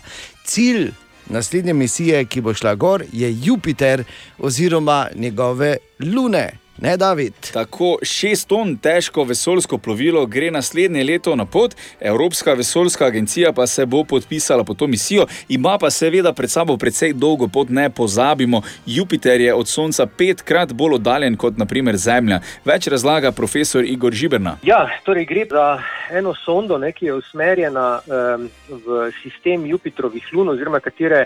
Cilj 0.47 0.93
naslednje 1.29 1.73
misije, 1.73 2.25
ki 2.25 2.41
bo 2.41 2.53
šla 2.53 2.75
gor, 2.75 3.03
je 3.11 3.27
Jupiter 3.43 4.03
oziroma 4.39 5.07
njegove 5.15 5.77
lune. 5.99 6.51
Ne, 6.81 6.97
David? 6.97 7.33
Tako 7.53 7.97
šest 8.01 8.47
ton 8.47 8.75
težko 8.77 9.23
vesoljsko 9.23 9.77
plovilo 9.77 10.25
gre 10.25 10.51
naslednje 10.51 11.03
leto 11.03 11.35
na 11.35 11.45
pot, 11.45 11.75
Evropska 11.99 12.53
vesoljska 12.53 13.05
agencija 13.05 13.51
pa 13.51 13.67
se 13.67 13.85
bo 13.85 14.03
podpisala 14.03 14.63
pod 14.63 14.77
to 14.77 14.87
misijo, 14.87 15.25
ima 15.49 15.77
pa 15.77 15.89
seveda 15.89 16.33
pred 16.33 16.51
sabo 16.51 16.77
precej 16.77 17.13
dolgo 17.13 17.47
pot, 17.47 17.69
ne 17.69 17.89
pozabimo. 17.89 18.61
Jupiter 18.85 19.41
je 19.41 19.53
od 19.53 19.67
Sonca 19.67 20.05
petkrat 20.05 20.73
bolj 20.73 20.93
oddaljen 20.93 21.37
kot 21.37 21.57
naprimer 21.57 21.97
Zemlja. 21.97 22.39
Več 22.65 22.87
razlaga 22.87 23.31
profesor 23.31 23.85
Igor 23.85 24.13
Žiberna. 24.13 24.57
Ja, 24.63 24.85
torej 25.05 25.25
gre 25.25 25.47
za 25.49 25.81
eno 26.13 26.35
sondo, 26.35 26.77
ne, 26.77 26.91
ki 26.91 27.05
je 27.05 27.13
usmerjena 27.13 27.99
um, 28.05 28.49
v 28.69 29.11
sistem 29.23 29.65
Jupitrovih 29.65 30.29
lun, 30.33 30.49
oziroma 30.53 30.79
katere 30.79 31.25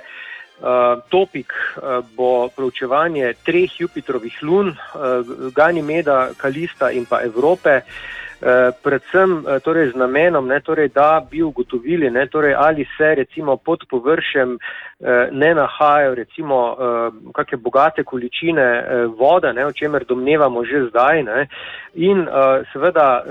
uh, 0.62 1.02
topik 1.10 1.52
uh, 1.52 2.06
bo 2.16 2.50
proučevanje 2.56 3.34
treh 3.46 3.80
Jupitrovih 3.80 4.44
lun, 4.44 4.70
uh, 4.70 5.52
Ganimeda, 5.56 6.30
Kalista 6.38 6.92
in 6.92 7.06
pa 7.06 7.22
Evrope. 7.24 7.82
Predvsem 8.84 9.46
torej 9.62 9.92
z 9.92 10.00
namenom, 10.02 10.48
ne, 10.50 10.58
torej, 10.66 10.88
da 10.90 11.22
bi 11.22 11.44
ugotovili, 11.46 12.10
ne, 12.10 12.26
torej, 12.26 12.56
ali 12.58 12.88
se 12.98 13.16
recimo 13.16 13.58
pod 13.58 13.86
površjem 13.90 14.58
ne 15.32 15.52
nahajajo 15.54 16.16
recimo 16.16 16.58
kakšne 17.34 17.58
bogate 17.58 18.04
količine 18.04 18.66
vode, 19.14 19.54
ne, 19.54 19.66
o 19.66 19.72
čemer 19.72 20.06
domnevamo 20.10 20.66
že 20.66 20.88
zdaj. 20.90 21.24
Ne, 21.24 21.48
in 21.94 22.26
seveda 22.74 23.22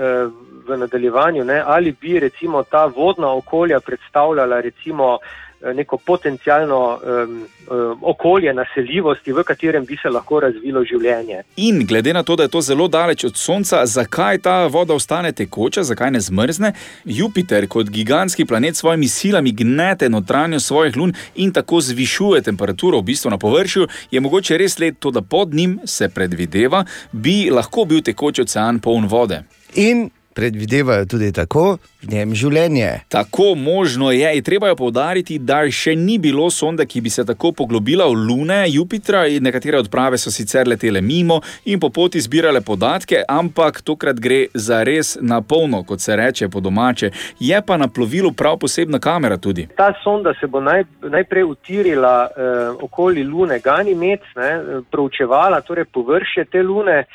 v 0.67 0.77
nadaljevanju, 0.77 1.43
ne, 1.43 1.63
ali 1.65 1.91
bi 2.01 2.19
recimo 2.19 2.63
ta 2.63 2.85
vodna 2.85 3.33
okolja 3.33 3.79
predstavljala 3.79 4.61
recimo 4.61 5.17
eh, 5.21 5.50
neko 5.73 5.97
potencijalno 5.97 6.99
um, 7.03 7.47
um, 7.69 7.99
okolje 8.01 8.53
naseljivosti, 8.53 9.31
v 9.31 9.43
katerem 9.43 9.85
bi 9.85 9.97
se 10.01 10.09
lahko 10.09 10.39
razvilo 10.39 10.83
življenje. 10.85 11.43
In 11.55 11.85
glede 11.87 12.13
na 12.13 12.23
to, 12.23 12.35
da 12.35 12.43
je 12.43 12.49
to 12.49 12.61
zelo 12.61 12.87
daleč 12.87 13.23
od 13.23 13.37
Sonca, 13.37 13.85
zakaj 13.85 14.41
ta 14.41 14.67
voda 14.67 14.93
ostane 14.93 15.31
tekoča, 15.31 15.83
zakaj 15.83 16.11
ne 16.11 16.19
zmrzne? 16.19 16.73
Jupiter 17.05 17.67
kot 17.67 17.89
gigantski 17.89 18.45
planet 18.45 18.75
s 18.75 18.79
svojimi 18.79 19.07
silami 19.07 19.51
gnete 19.51 20.09
notranjost 20.09 20.67
svojih 20.67 20.97
lun 20.97 21.13
in 21.35 21.53
tako 21.53 21.81
zvišuje 21.81 22.41
temperaturo 22.41 22.99
v 22.99 23.11
bistvu 23.11 23.29
na 23.31 23.37
površju, 23.37 23.87
je 24.11 24.19
mogoče 24.21 24.57
res 24.57 24.79
let 24.79 24.99
to, 24.99 25.11
da 25.11 25.21
pod 25.21 25.53
njim 25.53 25.79
se 25.85 26.09
predvideva, 26.09 26.85
bi 27.11 27.49
lahko 27.51 27.85
bil 27.85 28.01
tekoč 28.01 28.39
ocean 28.39 28.79
poln 28.79 29.07
vode. 29.07 29.43
In 29.75 30.09
predvidevajo 30.33 31.05
tudi 31.05 31.31
tako 31.31 31.77
v 32.01 32.09
njem 32.11 32.33
življenje. 32.35 32.89
Tako 33.09 33.55
možno 33.55 34.11
je. 34.11 34.35
je 34.35 34.41
treba 34.41 34.67
je 34.67 34.75
povdariti, 34.75 35.39
da 35.39 35.61
še 35.69 35.95
ni 35.95 36.17
bilo 36.17 36.49
sonde, 36.49 36.85
ki 36.85 37.01
bi 37.01 37.09
se 37.09 37.25
tako 37.25 37.51
poglobila 37.51 38.07
v 38.07 38.15
lune 38.27 38.65
Jupitra. 38.69 39.27
in 39.27 39.43
Nekatere 39.43 39.77
odprave 39.77 40.17
so 40.17 40.31
sicer 40.31 40.67
letele 40.67 41.01
mimo 41.01 41.41
in 41.65 41.79
po 41.79 41.89
poti 41.89 42.21
zbirale 42.21 42.61
podatke, 42.61 43.23
ampak 43.27 43.81
tokrat 43.81 44.19
gre 44.19 44.47
za 44.53 44.83
res 44.83 45.17
na 45.21 45.41
polno, 45.41 45.83
kot 45.83 46.01
se 46.01 46.15
reče 46.15 46.49
po 46.49 46.59
domače. 46.59 47.11
Je 47.39 47.61
pa 47.61 47.77
na 47.77 47.87
plovilu 47.87 48.31
prav 48.31 48.57
posebna 48.57 48.99
kamera 48.99 49.37
tudi. 49.37 49.67
Ta 49.77 49.93
sonda 50.03 50.33
se 50.39 50.47
bo 50.47 50.61
naj, 50.61 50.83
najprej 51.01 51.43
utirila 51.43 52.29
eh, 52.29 52.69
okoli 52.81 53.23
Lune 53.23 53.59
Ganymed, 53.59 54.19
ne, 54.35 54.49
eh, 54.49 54.81
proučevala 54.91 55.61
torej 55.61 55.85
površje 55.85 56.45
te 56.45 56.63
Lune 56.63 57.05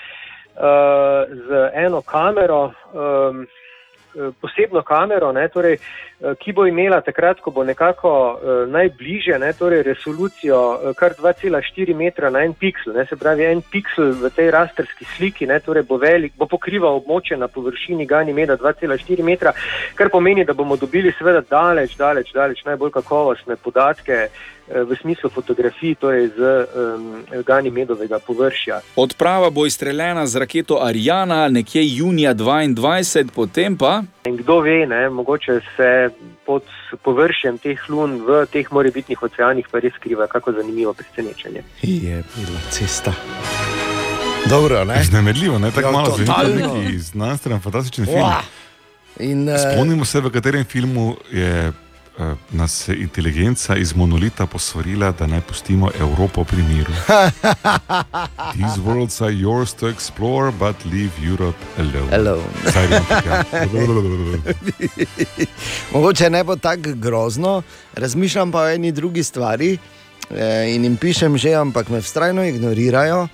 z 0.56 1.70
eno 1.74 2.02
kamero. 2.02 2.72
Eh, 4.16 4.32
Posebno 4.40 4.82
kamero, 4.82 5.32
ne, 5.32 5.48
torej, 5.48 5.76
eh, 5.76 6.34
ki 6.40 6.52
bo 6.52 6.64
imela 6.66 7.02
takrat, 7.04 7.40
ko 7.44 7.50
bo 7.50 7.64
nekako 7.64 8.12
eh, 8.12 8.70
najbližje, 8.72 9.38
ne, 9.38 9.52
torej 9.52 9.82
resolucijo 9.84 10.60
eh, 10.72 10.94
kar 10.96 11.12
2,4 11.18 11.94
metra 11.94 12.30
na 12.30 12.40
en 12.44 12.54
piksel. 12.54 12.94
Ne, 12.96 13.04
se 13.06 13.16
pravi, 13.16 13.44
en 13.44 13.60
piksel 13.60 14.14
v 14.22 14.30
tej 14.32 14.50
rasterski 14.56 15.04
sliki 15.04 15.46
ne, 15.46 15.60
torej 15.60 15.84
bo, 15.84 16.00
velik, 16.00 16.32
bo 16.32 16.48
pokrival 16.48 16.96
območje 17.02 17.36
na 17.36 17.48
površini 17.48 18.08
Ganimeda 18.08 18.56
2,4 18.56 19.22
metra, 19.22 19.52
kar 19.94 20.08
pomeni, 20.08 20.48
da 20.48 20.56
bomo 20.56 20.80
dobili 20.80 21.12
seveda 21.18 21.44
daleč, 21.50 21.98
daleč, 22.00 22.32
daleč 22.32 22.64
najbolj 22.64 22.96
kakovostne 22.96 23.60
podatke 23.60 24.22
eh, 24.24 24.55
v 24.68 24.96
smislu 25.00 25.30
fotografij, 25.30 25.94
torej 25.94 26.28
z 26.36 26.40
um, 26.40 27.22
Ganimedovega 27.46 28.18
površja. 28.18 28.80
Odprava 28.96 29.50
bo 29.50 29.66
izstreljena 29.66 30.26
z 30.26 30.36
raketo 30.36 30.78
Ariana 30.82 31.48
nekje 31.48 31.82
junija 31.96 32.34
2022, 32.34 33.30
potem 33.34 33.76
pa. 33.76 34.02
In 34.26 34.36
kdo 34.36 34.60
ve, 34.60 34.86
ne, 34.86 35.08
mogoče 35.10 35.60
se 35.76 36.10
pod 36.46 36.62
površjem 37.02 37.58
teh 37.58 37.88
lun 37.88 38.20
v 38.26 38.46
teh 38.50 38.72
morebitnih 38.72 39.22
oceanih 39.22 39.68
pa 39.70 39.78
res 39.78 39.94
skriva 39.98 40.26
kako 40.26 40.52
zanimivo 40.52 40.94
presenečenje. 40.94 41.62
Je 41.82 42.22
bila 42.36 42.60
cesta. 42.70 43.14
Dobro, 44.50 44.84
ne? 44.84 45.00
Iznamedljivo, 45.00 45.58
ne 45.58 45.70
tako 45.70 45.86
Ja, 45.86 45.92
malo 45.92 46.48
neki 46.54 46.98
znanstven, 46.98 47.60
fantastičen 47.60 48.06
film. 48.06 48.22
Uah. 48.22 48.44
In, 49.18 49.48
eh, 49.48 49.58
Spomnimo 49.58 50.04
se, 50.04 50.20
v 50.20 50.30
katerem 50.30 50.64
filmu 50.64 51.16
je 51.32 51.68
eh, 51.68 51.72
nas 52.52 52.88
je 52.88 52.96
inteligenca 52.96 53.76
iz 53.76 53.94
monolita 53.94 54.46
posvarila, 54.46 55.12
da 55.12 55.26
naj 55.26 55.40
pustimo 55.40 55.90
Evropo 56.00 56.44
pri 56.44 56.62
miru. 56.62 56.92
These 58.56 58.80
worlds 58.84 59.20
are 59.24 59.34
yours 59.34 59.74
to 59.74 59.88
explore, 59.88 60.52
but 60.52 60.76
leave 60.84 61.12
Europe 61.30 61.58
alone. 61.78 62.08
Alone. 62.12 62.44
Mogoče 65.92 66.30
ne 66.30 66.44
bo 66.44 66.56
tako 66.56 66.94
grozno, 66.94 67.62
razmišljam 67.94 68.52
pa 68.52 68.60
o 68.60 68.68
eni 68.68 68.92
drugi 68.92 69.22
stvari 69.22 69.78
eh, 70.30 70.74
in 70.74 70.84
jim 70.84 70.96
pišem 70.96 71.38
že, 71.38 71.54
ampak 71.54 71.88
me 71.88 72.00
vztrajno 72.00 72.44
ignorirajo. 72.44 73.28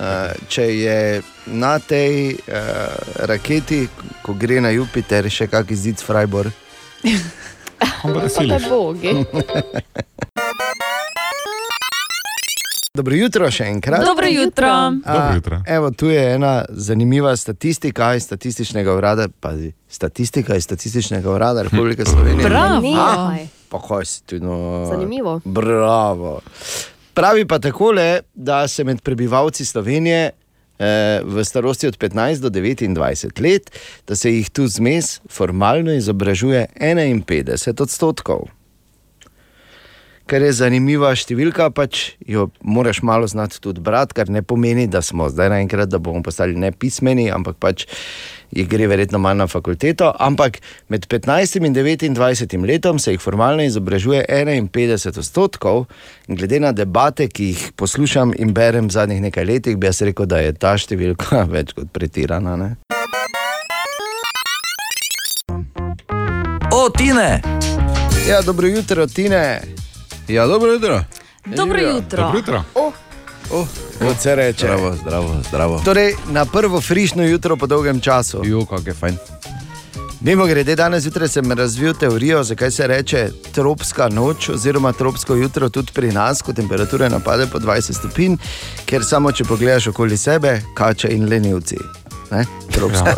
eh, 0.00 0.32
Če 0.48 0.62
je 0.62 1.22
na 1.46 1.78
tej 1.78 2.30
eh, 2.30 2.36
raketi, 3.16 3.88
ko 4.22 4.34
gre 4.34 4.60
na 4.60 4.70
Jupiter, 4.70 5.30
še 5.30 5.46
kakšen 5.46 5.76
zid 5.76 6.02
Freiburg. 6.02 6.52
Pa 7.78 8.68
bogi. 8.68 9.24
Dobro 12.94 13.14
jutro 13.14 13.50
še 13.50 13.64
enkrat. 13.64 14.04
Dobro 14.06 14.26
jutro. 14.30 14.68
A, 14.70 14.90
Dobro 15.06 15.34
jutro. 15.34 15.62
Evo, 15.66 15.90
tu 15.90 16.06
je 16.06 16.34
ena 16.34 16.64
zanimiva 16.68 17.36
statistika 17.36 18.14
iz 18.14 18.22
statističnega 18.22 18.94
urada, 18.94 19.26
pazi, 19.40 19.72
statistika 19.88 20.54
iz 20.56 20.64
statističnega 20.64 21.30
urada 21.30 21.62
Republike 21.62 22.04
Slovenije. 22.04 22.48
Bravo. 22.48 22.94
A, 22.96 23.36
Pa 23.68 23.80
kaj 23.82 24.04
si 24.06 24.22
tu 24.22 24.38
no. 24.38 24.86
Zanimivo. 24.90 25.40
Bravo. 25.44 26.40
Pravi 27.14 27.46
pa 27.46 27.58
takole, 27.58 28.20
da 28.34 28.68
se 28.68 28.84
med 28.84 29.02
prebivalci 29.02 29.64
Slovenije 29.64 30.30
v 30.78 31.44
starosti 31.44 31.86
od 31.86 31.98
15 31.98 32.42
do 32.42 32.50
29 32.50 33.40
let, 33.42 33.70
da 34.08 34.16
se 34.16 34.32
jih 34.32 34.50
tu 34.50 34.66
zmes 34.66 35.20
formalno 35.30 35.94
izobražuje 35.94 36.66
51 36.80 37.82
odstotkov. 37.82 38.48
Kar 40.24 40.40
je 40.40 40.54
zanimiva 40.56 41.10
številka, 41.12 41.66
pač 41.76 42.14
jo 42.24 42.46
moraš 42.64 43.02
malo 43.04 43.28
znati 43.28 43.58
tudi 43.60 43.82
brati, 43.84 44.16
kar 44.16 44.30
ne 44.32 44.40
pomeni, 44.40 44.86
da 44.88 45.02
smo 45.04 45.28
zdaj 45.28 45.50
naenkrat, 45.52 45.90
da 45.92 46.00
bomo 46.00 46.24
postali 46.24 46.56
nepismeni, 46.56 47.28
ampak 47.28 47.58
pač 47.60 47.84
jih 48.54 48.68
gre 48.68 48.86
verjetno 48.86 49.18
manj 49.18 49.38
na 49.42 49.46
fakulteto. 49.46 50.12
Ampak 50.18 50.60
med 50.88 51.06
15 51.06 51.56
in 51.66 51.74
29 51.74 52.66
letom 52.66 52.98
se 52.98 53.12
jih 53.12 53.20
formalno 53.20 53.62
izobražuje 53.62 54.24
51 54.28 55.18
odstotkov, 55.18 55.84
glede 56.28 56.60
na 56.60 56.72
debate, 56.72 57.28
ki 57.28 57.44
jih 57.44 57.64
poslušam 57.76 58.32
in 58.38 58.54
berem 58.54 58.88
v 58.88 58.96
zadnjih 58.96 59.22
nekaj 59.22 59.44
letih, 59.44 59.76
bi 59.76 59.86
jaz 59.86 60.02
rekel, 60.02 60.26
da 60.26 60.38
je 60.44 60.52
ta 60.52 60.76
številka 60.78 61.44
več 61.54 61.74
kot 61.76 61.90
pretirana. 61.92 62.56
Ne? 62.56 62.70
O, 66.74 66.88
Tine! 66.90 67.42
Ja, 68.28 68.40
dobro 68.42 68.66
jutro, 68.66 69.06
Tine. 69.06 69.60
Ja, 70.28 70.46
dobro 70.46 70.72
jutro. 70.72 71.04
Dobro 71.44 71.80
jutro. 71.80 72.22
Dobro 72.22 72.38
jutro. 72.38 72.64
Oh, 72.74 72.92
kot 73.98 74.20
se 74.20 74.34
reče. 74.34 74.66
Zdravo, 74.66 74.96
zdravo, 74.96 75.40
zdravo. 75.48 75.82
Torej, 75.84 76.14
na 76.30 76.44
prvo 76.44 76.80
frišno 76.80 77.24
jutro 77.24 77.56
po 77.56 77.66
dolgem 77.66 78.00
času. 78.00 78.40
Jo, 78.44 78.64
kako 78.64 78.88
je 78.88 78.94
fajn. 78.94 79.16
Mimo 80.20 80.46
grede, 80.46 80.76
danes 80.76 81.02
zjutraj 81.02 81.28
sem 81.28 81.52
razvil 81.52 81.94
teorijo, 81.94 82.44
zakaj 82.44 82.70
se 82.70 82.86
reče 82.86 83.30
tropska 83.52 84.08
noč 84.08 84.48
oziroma 84.48 84.92
tropsko 84.92 85.34
jutro 85.34 85.68
tudi 85.68 85.92
pri 85.92 86.12
nas, 86.12 86.42
ko 86.42 86.52
temperature 86.52 87.08
napade 87.08 87.46
po 87.46 87.58
20 87.58 87.92
stopinj, 87.92 88.36
ker 88.86 89.04
samo 89.04 89.32
če 89.32 89.44
pogledaš 89.44 89.86
okoli 89.86 90.16
sebe, 90.16 90.62
kače 90.74 91.08
in 91.08 91.28
lenivci. 91.28 91.76
Ne? 92.30 92.44
Tropsko. 92.72 93.08
Ja. 93.08 93.16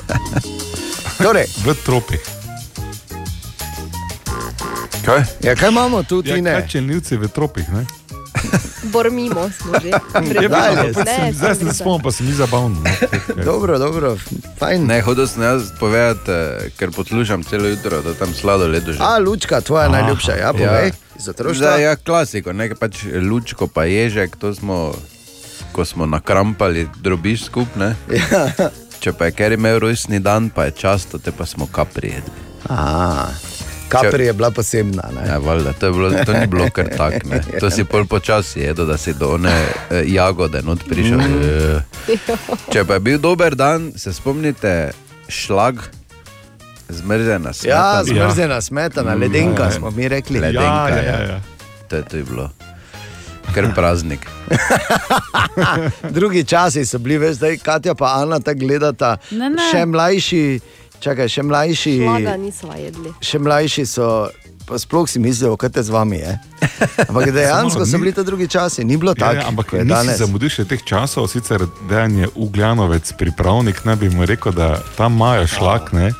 Torej, 1.24 1.46
v 1.64 1.74
tropih. 1.84 2.20
Kaj? 5.04 5.22
Ja, 5.42 5.54
kaj 5.54 5.68
imamo 5.68 6.02
tu, 6.02 6.22
Ja, 6.24 6.36
ne? 6.36 6.50
kaj 6.52 6.68
čelnivci 6.68 7.16
v 7.16 7.28
tropih, 7.28 7.68
ne? 7.70 7.86
Bormimo 8.92 9.50
smo 9.50 9.72
že. 9.82 9.88
Je 10.42 10.48
pa, 10.48 10.62
pa 10.94 11.02
Zdaj 11.32 11.54
se 11.54 11.72
spomnim, 11.74 12.02
pa 12.02 12.12
se 12.12 12.24
mi 12.24 12.32
zabavno. 12.32 12.82
ne. 12.82 13.44
Dobro, 13.44 13.78
dobro, 13.78 14.16
fajn. 14.58 14.86
Ne, 14.86 15.00
hodil 15.02 15.26
sem 15.26 15.42
jaz 15.42 15.62
povedati, 15.80 16.30
eh, 16.30 16.70
ker 16.78 16.90
poslušam 16.90 17.42
celo 17.44 17.68
jutro, 17.68 18.02
da 18.02 18.14
tam 18.14 18.34
sladoled 18.34 18.84
že. 18.86 18.98
A, 19.00 19.18
lučka, 19.18 19.60
tvoja 19.60 19.88
Aha. 19.88 20.00
najljubša, 20.00 20.32
ja, 20.32 20.52
povej. 20.52 20.92
Iz 21.18 21.28
otroštva? 21.28 21.54
Zdaj, 21.66 21.82
ja, 21.82 21.96
klasiko, 21.96 22.52
nekaj 22.52 22.76
pač 22.76 23.04
lučko, 23.30 23.66
pa 23.66 23.84
ježek, 23.84 24.36
to 24.36 24.54
smo, 24.54 24.94
ko 25.72 25.84
smo 25.84 26.06
nakrampali 26.06 26.88
drobiš 27.00 27.44
skupne. 27.44 27.96
Ja. 28.10 28.70
Če 29.00 29.12
pa 29.12 29.28
je 29.28 29.36
ker 29.36 29.52
imel 29.52 29.78
rojstni 29.78 30.20
dan, 30.20 30.50
pa 30.50 30.64
je 30.64 30.72
často, 30.72 31.18
te 31.18 31.32
pa 31.32 31.46
smo 31.46 31.66
kapri 31.66 32.16
jedli. 32.16 32.40
Aha. 32.68 33.55
Kapri 33.88 34.24
je 34.24 34.32
bila 34.32 34.50
posebna. 34.50 35.02
Ne? 35.14 35.28
Ja, 35.28 35.38
valjda, 35.38 35.72
to, 35.72 35.86
je 35.86 35.92
bilo, 35.92 36.10
to 36.24 36.32
ni 36.32 36.46
bilo 36.46 36.70
kar 36.70 36.88
tako. 36.96 37.28
ne. 37.28 37.42
To 37.60 37.70
si 37.70 37.84
pol 37.84 38.04
počasi 38.04 38.60
jedel, 38.60 38.86
da 38.86 38.96
si 38.96 39.14
do 39.14 39.28
one 39.30 39.52
eh, 39.90 40.02
jagode 40.06 40.62
not 40.62 40.82
prišel. 40.88 41.18
Mm. 41.18 41.82
Če 42.72 42.84
pa 42.84 42.94
je 42.94 43.00
bil 43.00 43.18
dober 43.18 43.54
dan, 43.54 43.92
se 43.96 44.12
spomnite 44.12 44.90
šlag, 45.28 45.82
zmrzena 46.88 47.52
smetana. 47.52 47.74
Ja, 47.74 48.04
zmrzena 48.04 48.60
smetana, 48.60 49.14
ledenka 49.14 49.70
smo 49.70 49.90
mi 49.90 50.08
rekli. 50.08 50.40
Ledenka, 50.40 50.88
Ja, 50.88 50.88
ja, 50.88 50.96
ja, 50.96 51.02
ja, 51.02 51.20
ja. 51.28 51.40
To 51.88 51.96
je, 51.96 52.02
to 52.02 52.16
je 52.16 52.24
bilo. 52.24 52.50
Ker 53.54 53.70
praznik. 53.74 54.26
Drugi 56.16 56.44
časi 56.44 56.84
so 56.84 56.98
bili, 56.98 57.18
veš, 57.18 57.36
zdaj 57.36 57.56
Katja 57.56 57.94
pa 57.94 58.14
Ana 58.14 58.40
tako 58.40 58.58
gledata. 58.58 59.16
Ne, 59.30 59.50
ne. 59.50 59.62
Še 59.70 59.84
mlajši, 59.86 60.60
čakaj, 61.06 61.28
še 61.28 61.42
mlajši. 61.44 61.94
Šlaga 62.00 62.36
nismo 62.38 62.74
jedli. 62.74 63.12
Še 63.20 63.38
mlajši 63.38 63.84
so, 63.86 64.08
sploh 64.68 65.06
si 65.06 65.18
mislijo, 65.18 65.54
kaj 65.54 65.70
te 65.70 65.82
z 65.82 65.90
vami 65.90 66.18
je. 66.18 66.32
Ampak 67.04 67.30
dejansko 67.36 67.84
so 67.84 67.96
bili 67.96 68.12
to 68.12 68.24
drugi 68.24 68.48
časi, 68.48 68.82
ni 68.82 68.96
bilo 68.96 69.12
Ja, 69.12 69.20
tako. 69.22 69.36
ja, 69.36 69.46
ampak 69.46 69.72
je 69.72 69.78
nisi 69.80 69.88
danes. 69.88 70.18
zamudil 70.18 70.50
še 70.50 70.64
teh 70.64 70.82
časov, 70.82 71.28
sicer 71.28 71.62
dejan 71.84 72.18
je 72.18 72.28
Ugljanovec 72.36 73.12
pripravnik, 73.14 73.84
ne 73.84 73.94
bi 73.94 74.10
mu 74.10 74.26
rekel, 74.26 74.50
da 74.52 74.82
tam 74.92 75.14
imajo 75.14 75.46
šlak 75.48 75.92
ne, 75.92 76.10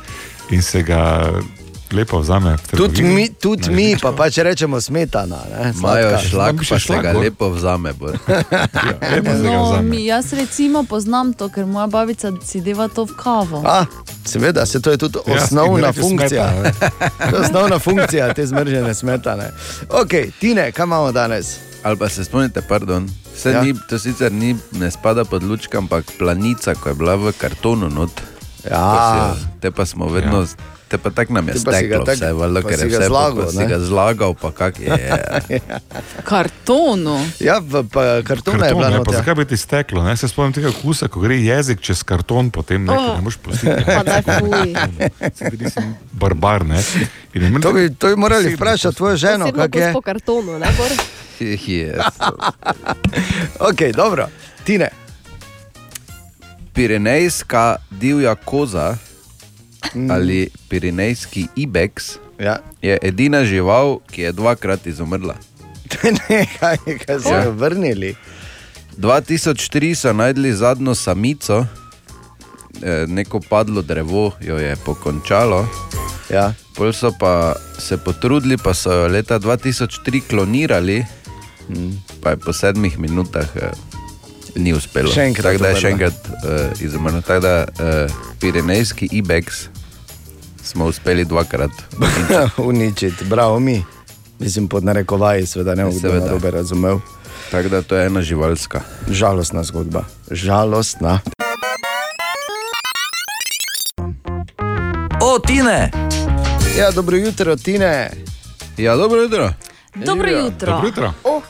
in 0.49 0.61
se 0.61 0.79
ga 0.81 1.27
lepo 1.89 2.19
vzame. 2.19 2.55
Tudi 2.69 3.03
mi, 3.03 3.26
tudi 3.37 3.69
mi 3.69 3.95
pa 3.95 4.11
pač 4.11 4.37
rečemo 4.37 4.77
smetana. 4.77 5.37
Ne, 5.51 5.71
Imajo 5.71 6.09
še 6.09 6.31
pa 6.31 6.51
se 6.55 6.79
šlag 6.79 7.01
ga 7.01 7.11
lepo 7.13 7.49
vzame. 7.49 7.93
bor. 7.93 8.17
Lepo 9.13 9.31
se 9.31 9.41
ga 9.41 9.49
No, 9.49 9.63
vzame. 9.65 9.81
mi, 9.83 10.05
jaz 10.05 10.33
recimo 10.33 10.83
poznam 10.83 11.33
to, 11.33 11.49
ker 11.49 11.65
moja 11.65 11.87
babica 11.87 12.31
si 12.41 12.61
deva 12.61 12.87
to 12.87 13.03
v 13.03 13.13
kavo. 13.13 13.61
A, 13.63 13.85
seveda, 14.23 14.65
se 14.65 14.79
to 14.79 14.91
je 14.91 14.97
tudi 14.97 15.19
Ja, 15.21 15.33
osnovna 15.35 15.93
funkcija. 15.93 16.45
To 17.21 17.35
je 17.35 17.41
osnovna 17.41 17.79
funkcija 17.79 18.33
te 18.33 18.45
zmržene 18.45 18.93
smetane. 18.93 19.51
Ok, 19.91 20.11
Tine, 20.39 20.71
kaj 20.71 20.83
imamo 20.83 21.11
danes? 21.11 21.57
Ali 21.83 21.95
pa 21.95 22.09
se 22.09 22.23
spomnite, 22.23 22.61
pardon. 22.61 23.05
Vse 23.33 23.49
Ja. 23.49 23.53
ja. 23.53 23.63
ni, 23.63 23.73
to 23.85 23.99
sicer 23.99 24.31
ni, 24.31 24.55
ne 24.71 24.91
spada 24.91 25.23
pod 25.23 25.43
lučka, 25.43 25.77
ampak 25.77 26.05
planica, 26.17 26.73
ko 26.73 26.89
je 26.89 26.95
bila 26.95 27.15
v 27.15 27.31
kartonu 27.31 27.89
not. 27.89 28.11
Ja. 28.63 28.71
Pa 28.71 29.03
jo- 29.17 29.47
Te 29.59 29.71
pa 29.71 29.85
smo 29.85 30.07
vedno, 30.07 30.41
ja. 30.41 30.47
Te 30.87 30.97
pa 30.97 31.09
tako 31.09 31.33
nam 31.33 31.47
je 31.47 31.53
pa 31.55 31.71
steklo, 31.71 32.05
tak- 32.05 32.15
vse, 32.15 32.33
valjda, 32.33 32.61
pa 32.61 32.69
ker 32.69 32.79
je 32.79 32.87
vse 32.87 33.07
zlagal, 33.07 33.43
po- 33.43 33.51
si 33.51 33.65
ga 33.65 33.79
zlagal, 33.79 34.33
pa 34.33 34.51
kak 34.51 34.79
je. 34.79 34.91
Kartonu. 36.23 37.17
Ja, 37.39 37.59
v 37.59 37.83
pa, 37.83 38.21
kartonu 38.21 38.57
je 38.57 38.61
Karton, 38.61 38.77
bila 38.77 38.89
ne, 38.89 38.97
pa 38.97 39.03
nota. 39.03 39.17
zakaj 39.17 39.35
bi 39.35 39.45
ti 39.45 39.57
steklo? 39.57 40.03
Ne? 40.03 40.15
Se 40.15 40.27
spomnim 40.27 40.53
tega 40.53 40.69
okusa, 40.69 41.07
ko 41.07 41.19
gre 41.19 41.35
jezik 41.37 41.81
čez 41.81 42.03
karton, 42.03 42.49
potem 42.49 42.85
ne, 42.85 42.91
oh. 42.91 43.15
ne 43.15 43.21
moreš 43.21 43.37
pustiti. 43.37 43.83
Pa 43.87 44.03
daj 44.03 44.21
fuj. 44.23 44.75
Barbar, 46.13 46.65
ne. 46.65 46.79
In 47.33 47.43
je 47.43 47.49
meni 47.49 47.61
To 47.61 47.73
bi, 47.73 47.89
to 47.91 48.07
bi 48.07 48.15
morali 48.15 48.43
posebno 48.45 48.57
vprašati 48.57 48.95
tvojo 48.95 49.15
ženo, 49.17 49.45
Posebno 49.45 49.63
kak 49.63 49.75
je. 49.75 49.93
po 49.93 50.01
kartonu, 50.01 50.59
ne 50.59 50.67
bor? 50.77 50.91
yes. 51.39 51.99
Ok, 53.59 53.91
dobro, 53.95 54.27
Tine. 54.63 54.89
Pirenejska 56.73 57.75
divja 57.91 58.35
koza 58.35 58.97
mm. 59.95 60.11
ali 60.11 60.49
pirenejski 60.69 61.47
ibex 61.55 62.17
Ja. 62.39 62.57
je 62.81 62.97
edina 63.01 63.45
žival, 63.45 63.99
ki 64.11 64.21
je 64.21 64.31
dvakrat 64.31 64.87
izumrla. 64.87 65.35
Nekaj, 66.29 66.77
kaj 67.05 67.19
so 67.19 67.33
Ja. 67.33 67.49
vrnili. 67.49 68.15
2003 68.97 69.95
so 69.95 70.13
najdli 70.13 70.53
zadnjo 70.53 70.95
samico, 70.95 71.65
eh, 72.83 73.05
neko 73.07 73.39
padlo 73.49 73.81
drevo 73.81 74.31
jo 74.41 74.57
je 74.57 74.75
pokončalo. 74.85 75.67
Ja. 76.29 76.53
Pol 76.75 76.93
so 76.93 77.11
pa 77.19 77.55
se 77.79 77.97
potrudili, 77.97 78.57
pa 78.57 78.73
so 78.73 78.93
jo 78.93 79.07
leta 79.07 79.39
2003 79.39 80.21
klonirali 80.29 81.05
pa 82.21 82.29
je 82.29 82.37
po 82.37 82.53
sedmih 82.53 82.99
minutah 82.99 83.47
uh, 83.55 83.71
ni 84.55 84.73
uspelo. 84.73 85.11
Še 85.11 85.27
enkrat 85.31 85.57
Tako 85.57 85.63
da 85.63 85.69
je 85.69 85.81
še 85.81 85.91
enkrat 85.93 86.17
uh, 86.31 86.83
izumrl. 86.83 87.21
Tako 87.21 87.43
da 87.43 87.55
uh, 87.67 88.19
Pirenejski 88.41 89.09
Ibex 89.11 89.67
smo 90.67 90.85
uspeli 90.85 91.25
dvakrat. 91.25 91.71
uničiti, 92.57 93.25
bravo 93.25 93.59
mi. 93.59 93.83
Mislim, 94.39 94.67
pod 94.67 94.83
narekovaji, 94.83 95.45
seveda 95.45 95.75
ne 95.75 95.83
bom 95.83 95.93
Seveda. 95.93 96.25
narobe 96.25 96.51
razumel. 96.51 96.99
Tako 97.51 97.69
da 97.69 97.81
to 97.81 97.95
je 97.95 98.05
ena 98.05 98.21
živalska. 98.21 98.81
Žalostna 99.09 99.63
zgodba, 99.63 100.03
žalostna. 100.31 101.19
O, 105.21 105.39
Tine! 105.39 105.91
Ja, 106.77 106.91
dobro 106.91 107.17
jutro, 107.17 107.55
Tine. 107.55 108.11
Ja, 108.77 108.95
dobro 108.95 109.21
jutro. 109.21 109.53
Dobro 109.95 110.29
jutro. 110.29 110.71
Dobro 110.71 110.87
jutro. 110.87 111.13
Oh. 111.23 111.43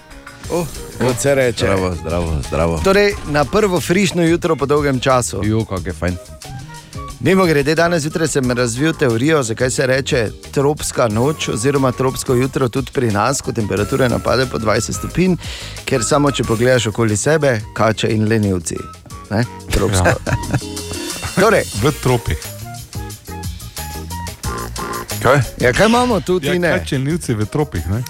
Oh, 0.51 0.67
Kot 0.99 1.19
se 1.19 1.35
reče. 1.35 1.65
Zdravo, 1.65 1.95
zdravo, 1.95 2.41
zdravo. 2.47 2.81
Torej, 2.83 3.13
na 3.27 3.45
prvo 3.45 3.81
frišno 3.81 4.23
jutro 4.23 4.55
po 4.55 4.65
dolgem 4.65 4.99
času. 4.99 5.41
Jo, 5.43 5.65
kako 5.65 5.83
je 5.85 5.93
fajn. 5.93 6.15
Mimo 7.19 7.45
grede, 7.45 7.75
danes 7.75 8.01
zjutraj 8.01 8.27
sem 8.27 8.51
razvil 8.51 8.93
teorijo, 8.93 9.43
zakaj 9.43 9.71
se 9.71 9.87
reče 9.87 10.29
tropska 10.51 11.07
noč 11.07 11.47
oziroma 11.49 11.91
tropsko 11.91 12.33
jutro 12.33 12.69
tudi 12.69 12.91
pri 12.93 13.11
nas, 13.11 13.41
ko 13.41 13.51
temperature 13.51 14.09
napade 14.09 14.45
po 14.45 14.57
20 14.57 14.93
stopinj, 14.93 15.35
ker 15.85 16.03
samo 16.03 16.31
če 16.31 16.43
pogledaš 16.43 16.87
okoli 16.87 17.17
sebe, 17.17 17.61
kače 17.73 18.07
in 18.13 18.27
lenivci. 18.29 18.77
Ne? 19.29 19.43
Tropsko. 19.71 20.07
Ja. 20.07 20.59
Torej, 21.41 21.65
v 21.81 21.91
tropih. 22.03 22.37
Kaj? 25.21 25.41
Ja, 25.59 25.73
kaj 25.73 25.85
imamo 25.87 26.19
tu, 26.21 26.39
ja, 26.43 26.53
Tine? 26.53 26.69
kaj 26.69 26.85
čelnivci 26.85 27.33
v 27.33 27.45
tropih, 27.45 27.89
ne? 27.89 28.03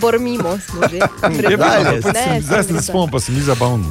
Bormimo 0.00 0.58
smo 0.58 0.88
že. 0.90 0.96
Ja, 0.96 1.08
pa, 1.18 1.30
pa, 2.02 2.12
sem, 2.12 2.42
zdaj 2.42 2.64
se 2.64 2.72
ne 2.72 2.82
spomnim, 2.82 3.10
pa 3.10 3.20
se 3.20 3.32
mi 3.32 3.40
zabavno. 3.40 3.84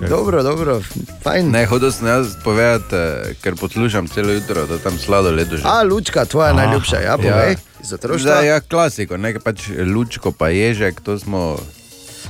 no. 0.00 0.08
Dobro, 0.08 0.42
dobro, 0.42 0.80
fajn. 1.22 1.50
Ne, 1.50 1.66
hodil 1.66 1.92
sem 1.92 2.06
jaz 2.06 2.34
povedati, 2.44 2.96
eh, 2.96 3.34
ker 3.42 3.54
poslušam 3.56 4.08
celo 4.08 4.32
jutro, 4.32 4.66
da 4.66 4.78
tam 4.78 4.98
sladoled 4.98 5.48
že. 5.52 5.62
A, 5.64 5.82
lučka, 5.82 6.24
tvoja 6.24 6.50
Ah, 6.50 6.56
najljubša, 6.56 6.96
ja, 7.00 7.16
povej. 7.16 7.56
Iz 7.82 7.92
otroštva? 7.92 8.18
Zdaj, 8.18 8.46
ja, 8.46 8.60
klasiko, 8.60 9.16
nekaj 9.16 9.42
pač 9.44 9.68
lučko, 9.94 10.32
pa 10.32 10.48
ježek, 10.48 11.00
to 11.00 11.18
smo, 11.18 11.56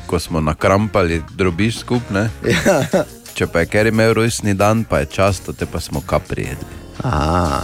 ko 0.07 0.19
smo 0.19 0.41
nakrampali 0.41 1.23
drobiš 1.37 1.79
skupne. 1.87 2.31
Ja. 2.45 3.05
Če 3.35 3.47
pa 3.51 3.65
je 3.65 3.67
ker 3.67 3.87
imel 3.91 4.15
rojstni 4.15 4.55
dan, 4.55 4.85
pa 4.87 5.03
je 5.03 5.07
často, 5.07 5.53
te 5.53 5.67
pa 5.67 5.81
smo 5.81 5.99
kapri 6.07 6.43
jedli. 6.55 6.75
A, 7.03 7.63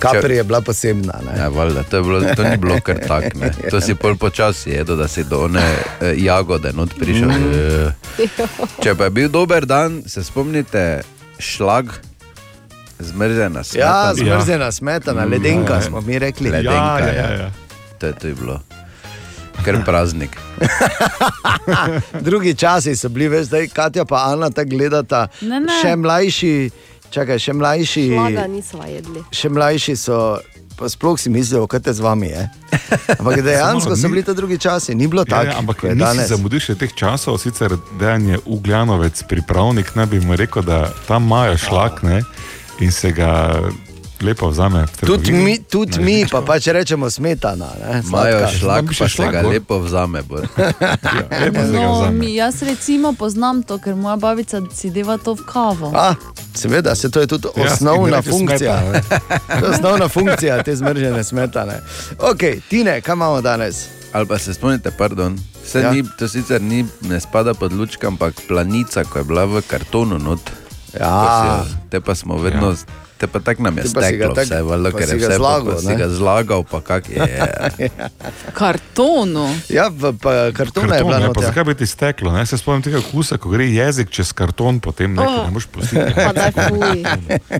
kapri 0.00 0.36
je 0.36 0.44
bila 0.44 0.60
posebna. 0.60 1.20
Ne? 1.22 1.36
Ja, 1.36 1.48
valjda, 1.48 1.82
to, 1.82 1.96
je 1.96 2.02
bilo, 2.02 2.20
to 2.34 2.42
ni 2.42 2.56
bilo 2.56 2.80
kar 2.80 2.98
tako. 2.98 3.36
ne. 3.36 3.52
To 3.70 3.80
si 3.80 3.94
pol 3.94 4.16
počasi 4.16 4.70
jedel, 4.70 4.96
da 4.96 5.08
si 5.08 5.24
do 5.24 5.44
one 5.44 5.60
eh, 5.60 6.14
jagode 6.16 6.72
not 6.72 6.94
prišel. 6.94 7.28
Mm. 7.28 7.52
Eh. 7.52 8.28
Če 8.78 8.94
pa 8.94 9.04
je 9.04 9.10
bil 9.12 9.28
dober 9.28 9.66
dan, 9.66 10.02
se 10.06 10.24
spomnite 10.24 11.02
šlag, 11.38 11.92
zmrzena 12.98 13.60
Ja, 13.60 13.62
smetana. 13.62 14.14
zmrzena 14.14 14.72
smetana, 14.72 15.24
ledenka 15.24 15.80
smo 15.80 16.00
mi 16.00 16.18
rekli. 16.18 16.50
Ledenka, 16.50 16.98
Ja, 16.98 17.06
ja, 17.06 17.14
ja. 17.14 17.30
ja. 17.36 17.50
To, 17.98 18.06
je, 18.06 18.12
to 18.12 18.26
je 18.26 18.34
bilo. 18.34 18.60
Ker 19.60 19.76
praznik. 19.84 20.36
Drugi 22.20 22.54
časi 22.54 22.96
so 22.96 23.08
bili, 23.08 23.28
veš, 23.28 23.46
zdaj 23.46 23.68
Katja 23.68 24.04
pa 24.04 24.24
Ana 24.26 24.50
tako 24.50 24.70
gledata. 24.70 25.26
Ne, 25.40 25.60
ne. 25.60 25.74
Še 25.82 25.96
mlajši, 25.96 26.70
čakaj, 27.10 27.38
še 27.38 27.52
mlajši. 27.52 28.04
Šlaga 28.08 28.46
nismo 28.46 28.84
jedli. 28.84 29.22
Še 29.30 29.48
mlajši 29.48 29.96
so, 29.96 30.18
sploh 30.80 31.16
si 31.16 31.28
mislijo, 31.28 31.66
kaj 31.66 31.80
te 31.80 31.92
z 31.92 32.00
vami 32.00 32.26
je. 32.28 32.42
Ampak 33.12 33.42
dejansko 33.44 33.92
so 33.94 34.08
bili 34.08 34.22
to 34.22 34.32
drugi 34.32 34.58
časi, 34.58 34.94
ni 34.94 35.06
bilo 35.06 35.22
Ja, 35.22 35.30
tako. 35.30 35.46
ja, 35.46 35.58
ampak 35.58 35.82
je 35.82 35.90
nisi 35.90 36.00
danes. 36.00 36.28
zamudil 36.28 36.60
še 36.60 36.74
teh 36.74 36.92
časov, 36.92 37.36
sicer 37.38 37.70
dejan 37.94 38.26
je 38.26 38.38
Ugljanovec, 38.46 39.22
pripravnik, 39.24 39.92
ne 39.94 40.06
bi 40.06 40.20
mu 40.20 40.32
rekel, 40.34 40.62
da 40.62 40.88
tam 41.04 41.24
imajo 41.24 41.58
šlak 41.58 42.02
ne, 42.02 42.22
in 42.78 42.90
se 42.90 43.12
ga 43.12 43.60
lepo 44.20 44.48
vzame. 44.48 44.84
Tudi 45.00 45.32
mi, 45.32 45.58
tudi 45.60 45.96
Na 45.96 46.02
mi 46.02 46.26
pa 46.26 46.40
pač 46.42 46.66
rečemo 46.66 47.08
smetana. 47.08 47.66
ne, 47.82 48.02
Imajo 48.02 48.46
šlak, 48.50 48.84
pa 48.92 49.08
še 49.08 49.26
ga 49.26 49.40
lepo 49.42 49.78
vzame. 49.78 50.22
bor. 50.22 50.44
No, 51.72 52.10
mi, 52.10 52.34
jaz 52.34 52.62
recimo 52.62 53.12
poznam 53.12 53.62
to, 53.62 53.78
ker 53.78 53.94
moja 53.94 54.16
babica 54.16 54.60
si 54.70 54.90
deva 54.90 55.16
to 55.16 55.32
v 55.32 55.42
kavo. 55.42 55.92
A, 55.92 56.14
seveda, 56.54 56.94
se 56.94 57.08
to 57.08 57.20
je 57.20 57.26
tudi 57.28 57.48
Ja, 57.56 57.64
osnovna 57.64 58.22
funkcija. 58.22 58.74
je 58.82 59.02
osnovna 59.66 60.08
funkcija 60.08 60.62
te 60.62 60.76
zmržene 60.76 61.24
smetane. 61.24 61.80
Ok, 62.20 62.38
Tine, 62.68 63.00
kaj 63.00 63.12
imamo 63.12 63.40
danes? 63.40 63.86
Ali 64.12 64.26
pa 64.26 64.38
se 64.38 64.54
spomnite, 64.54 64.90
pardon. 64.90 65.38
Vse 65.62 65.78
Ja. 65.78 65.82
ja. 65.82 65.92
ni, 65.92 66.04
to 66.18 66.28
sicer 66.28 66.60
ni, 66.60 66.82
ne 67.00 67.20
spada 67.20 67.54
pod 67.54 67.72
lučka, 67.72 68.06
ampak 68.06 68.34
planica, 68.48 69.04
ko 69.04 69.18
je 69.18 69.24
bila 69.24 69.44
v 69.44 69.62
kartonu 69.62 70.18
not. 70.18 70.40
Ja. 70.92 71.08
Si 71.62 71.70
jo- 71.70 71.78
Te 71.88 72.00
pa 72.00 72.14
smo 72.14 72.36
vedno, 72.36 72.70
ja. 72.70 72.76
Te 73.20 73.26
pa 73.26 73.40
tako 73.40 73.62
nam 73.62 73.76
je 73.76 73.84
steklo 73.84 74.32
tak- 74.32 74.46
vse, 74.46 74.62
valjda, 74.62 74.90
ker 74.90 75.08
je 75.08 75.16
vse 75.16 75.36
zlagal, 75.36 75.76
si 75.76 75.86
ne? 75.86 75.96
ga 75.96 76.08
zlagal, 76.08 76.64
pa 76.64 76.80
kak 76.80 77.04
je. 77.06 77.20
Kartonu. 78.54 79.44
Ja, 79.68 79.88
v 79.88 80.12
pa, 80.14 80.48
kartona 80.50 80.96
je 80.96 81.04
bila 81.04 81.12
Karton, 81.12 81.22
ja, 81.22 81.28
pa 81.28 81.28
noter. 81.28 81.44
zakaj 81.44 81.64
bi 81.64 81.74
ti 81.74 81.86
steklo? 81.86 82.32
Ne? 82.32 82.46
Se 82.46 82.56
spomnim 82.56 82.82
tega 82.82 82.98
okusa, 82.98 83.36
ko 83.36 83.50
gre 83.50 83.66
jezik 83.66 84.08
čez 84.10 84.32
karton, 84.32 84.80
potem 84.80 85.12
ne, 85.12 85.20
Oh. 85.20 85.44
ne 85.44 85.50
moreš 85.50 85.68
pustiti. 85.68 86.00
Pa 86.16 86.32
daj, 86.32 86.50
fuj. 86.50 87.04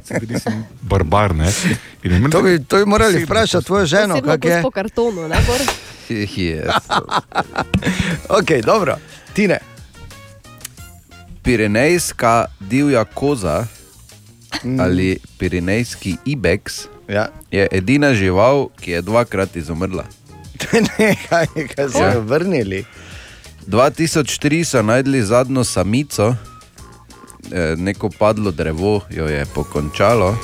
Se 0.00 0.16
vidi, 0.16 0.40
sem 0.40 0.64
Barbar, 0.80 1.34
ne. 1.34 1.52
Je 2.02 2.10
meni 2.10 2.30
To 2.30 2.40
bi, 2.40 2.56
to 2.58 2.76
bi 2.76 2.84
morali 2.86 3.20
vprašati 3.20 3.66
tvojo 3.66 3.86
ženo, 3.86 4.14
Posebno 4.14 4.32
kak 4.32 4.44
je. 4.44 4.62
po 4.62 4.70
kartonu, 4.70 5.28
ne 5.28 5.36
yes. 6.08 6.72
Ok, 8.38 8.64
dobro, 8.64 8.96
Tine. 9.32 9.58
Pirenejska 11.42 12.44
divja 12.60 13.04
koza 13.04 13.66
mm. 14.64 14.80
ali 14.80 15.18
pirenejski 15.38 16.16
ibex 16.24 16.86
ja. 17.08 17.28
je 17.50 17.68
edina 17.70 18.14
žival, 18.14 18.68
ki 18.80 18.90
je 18.90 19.02
dvakrat 19.02 19.56
izumrla. 19.56 20.04
ne, 20.98 21.16
kaj, 21.28 21.46
kaj 21.76 21.88
so 21.88 21.98
Ja. 21.98 22.12
jo 22.14 22.20
vrnili. 22.20 22.84
2003 23.66 24.64
so 24.64 24.82
najdli 24.82 25.22
zadnjo 25.22 25.64
samico, 25.64 26.34
eh, 27.52 27.74
neko 27.76 28.10
padlo 28.18 28.50
drevo 28.50 29.00
jo 29.10 29.26
je 29.28 29.46
pokončalo. 29.54 30.36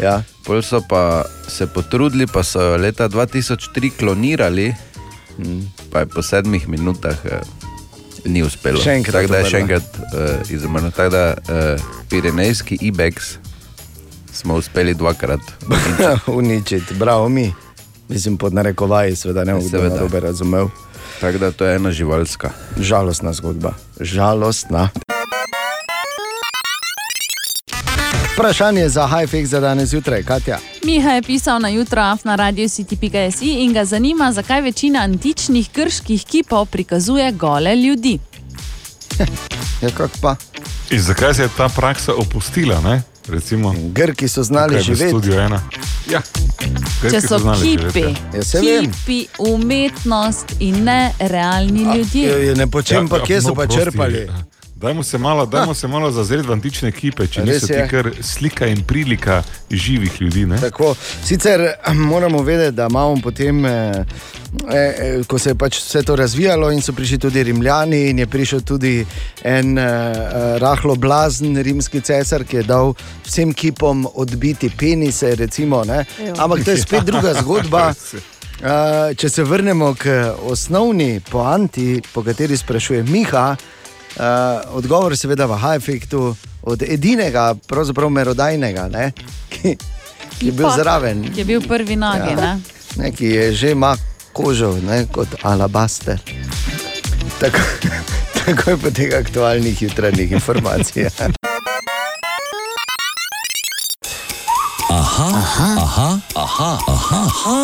Ja. 0.00 0.22
Pol 0.44 0.62
so 0.62 0.80
pa 0.88 1.24
se 1.48 1.66
potrudili, 1.66 2.26
pa 2.26 2.42
so 2.42 2.62
jo 2.62 2.76
leta 2.76 3.08
2003 3.08 3.90
klonirali, 3.98 4.74
Mm. 5.38 5.62
pa 5.92 5.98
je 6.00 6.06
po 6.06 6.22
sedmih 6.22 6.68
minutah 6.68 7.16
eh, 7.24 7.40
ni 8.28 8.42
uspelo. 8.42 8.76
Še 8.82 8.90
enkrat 9.00 9.22
Tako 9.22 9.32
da 9.32 9.38
je 9.38 9.50
še 9.50 9.58
enkrat 9.62 9.86
eh, 9.96 10.52
izumrl. 10.52 10.90
Tako 10.92 11.10
da 11.14 11.22
eh, 11.32 11.80
Pirenejski 12.10 12.76
Ibex 12.82 13.39
smo 14.32 14.54
uspeli 14.54 14.94
dvakrat. 14.94 15.40
Uničiti, 16.26 16.94
bravo 16.94 17.28
mi. 17.28 17.54
Mislim, 18.08 18.36
pod 18.36 18.54
narekovaji, 18.54 19.16
seveda 19.16 19.44
ne 19.44 19.52
bom 19.52 19.62
Seveda. 19.62 19.94
narobe 19.94 20.20
razumel. 20.20 20.68
Tako 21.20 21.38
da 21.38 21.50
to 21.50 21.64
je 21.64 21.76
ena 21.76 21.92
živalska. 21.92 22.50
Žalostna 22.78 23.32
zgodba, 23.32 23.72
žalostna. 24.00 24.88
Vprašanje 28.34 28.88
za 28.88 29.06
Hajfek 29.06 29.46
za 29.46 29.60
danes 29.60 29.88
zjutraj, 29.88 30.22
Katja. 30.22 30.58
Miha 30.84 31.10
je 31.10 31.22
pisal 31.22 31.60
na 31.60 31.68
jutro 31.68 32.16
na 32.24 32.36
radio 32.36 32.64
city.si 32.64 33.46
in 33.46 33.72
ga 33.72 33.84
zanima, 33.84 34.32
zakaj 34.32 34.60
večina 34.60 35.00
antičnih 35.00 35.70
grških 35.74 36.24
kipov 36.24 36.66
prikazuje 36.66 37.32
gole 37.32 37.76
ljudi. 37.76 38.18
Ja, 39.82 39.90
kako 39.90 40.14
pa? 40.22 40.36
In 40.90 41.00
zakaj 41.00 41.34
se 41.34 41.42
je 41.42 41.48
ta 41.56 41.68
praksa 41.68 42.12
opustila? 42.14 42.80
Ne? 42.80 43.02
Recimo, 43.28 43.74
Grki 43.92 44.28
so 44.28 44.42
znali 44.42 44.76
v 44.76 44.80
živeti. 44.82 45.30
Ja. 46.10 46.22
Grki 47.02 47.10
Če 47.10 47.20
so 47.20 47.38
znali 47.38 47.68
živeti, 47.68 47.86
kipi, 47.86 48.36
ja. 48.36 48.42
Ja, 48.62 48.80
kipi, 48.80 49.26
umetnost 49.38 50.46
in 50.58 50.84
ne 50.84 51.12
realni 51.18 51.96
ljudje. 51.96 52.54
Ne 52.56 52.66
po 52.66 52.82
čem 52.82 53.08
pa, 53.08 53.20
kje 53.24 53.42
so 53.42 53.54
pa 53.54 53.62
Ja, 53.62 53.68
prosti, 53.68 53.84
črpali? 53.84 54.28
Dajmo 54.80 55.02
se 55.02 55.18
malo, 55.18 55.46
dajmo 55.46 55.74
se 55.74 55.88
malo 55.88 56.10
zazreti 56.10 56.48
v 56.48 56.52
antične 56.52 56.88
ekipe, 56.88 57.26
če 57.26 57.42
Res 57.44 57.48
niso 57.54 57.66
ti 57.66 57.72
je. 57.72 57.88
kar 57.88 58.06
slika 58.24 58.66
in 58.66 58.80
prilika 58.84 59.42
živih 59.70 60.20
ljudi. 60.20 60.46
Ne? 60.46 60.56
Tako, 60.60 60.94
sicer 61.24 61.60
eh, 61.60 61.94
moramo 61.94 62.42
vedeti, 62.42 62.76
da 62.76 62.86
imamo 62.90 63.20
potem, 63.22 63.66
eh, 63.66 64.04
eh, 64.72 65.20
ko 65.28 65.38
se 65.38 65.50
je 65.50 65.54
pač 65.54 65.82
vse 65.82 66.00
to 66.02 66.16
razvijalo, 66.16 66.70
in 66.72 66.80
so 66.80 66.94
prišli 66.96 67.18
tudi 67.18 67.42
Rimljani, 67.42 68.00
in 68.10 68.18
je 68.18 68.26
prišel 68.26 68.60
tudi 68.60 69.04
en 69.44 69.78
eh, 69.78 69.84
eh, 69.84 70.58
rahlo 70.58 70.94
blazen 70.96 71.60
rimski 71.62 72.00
cesar, 72.00 72.44
ki 72.44 72.56
je 72.56 72.62
dal 72.62 72.94
vsem 73.26 73.52
kipom 73.52 74.06
odbiti 74.14 74.70
penise. 74.70 75.34
Recimo, 75.36 75.82
ne. 75.84 76.06
Ampak 76.38 76.64
to 76.64 76.70
je 76.70 76.80
spet 76.80 77.04
druga 77.04 77.34
zgodba. 77.42 77.90
Uh, 78.60 79.16
če 79.16 79.28
se 79.28 79.44
vrnemo 79.44 79.94
k 79.96 80.32
osnovni 80.48 81.20
poanti, 81.30 82.02
po 82.12 82.20
kateri 82.22 82.56
sprašuje 82.56 83.02
Miha, 83.08 83.44
uh, 83.56 83.79
odgovor 84.72 85.12
je 85.12 85.16
seveda 85.16 85.46
v 85.46 85.58
high-efektu 85.58 86.36
od 86.62 86.82
edinega, 86.82 87.54
pravzaprav 87.66 88.10
merodajnega, 88.10 88.88
ne, 88.88 89.12
ki, 89.52 89.76
ki 90.38 90.46
je 90.46 90.52
bil 90.52 90.66
Kipa, 90.66 90.76
zraven. 90.76 91.24
Ki 91.34 91.40
je 91.40 91.44
bil 91.44 91.62
prvi 91.68 91.96
nagi. 91.96 92.34
Ja. 92.36 92.40
Ja. 92.40 92.58
Ne, 92.96 93.12
ki 93.12 93.26
je 93.26 93.52
že 93.54 93.70
ima 93.70 93.96
kožo 94.32 94.76
ne, 94.82 95.06
kot 95.12 95.28
alabaster. 95.42 96.20
Tako, 97.40 97.58
takoj 98.44 98.76
po 98.76 98.90
teh 98.90 99.14
aktualnih 99.14 99.82
jutranjih 99.82 100.32
informacijah. 100.32 101.12
Aha, 105.20 105.36
aha, 105.36 105.76
aha, 105.78 106.20
aha, 106.34 106.78
aha, 106.88 107.28
aha, 107.28 107.56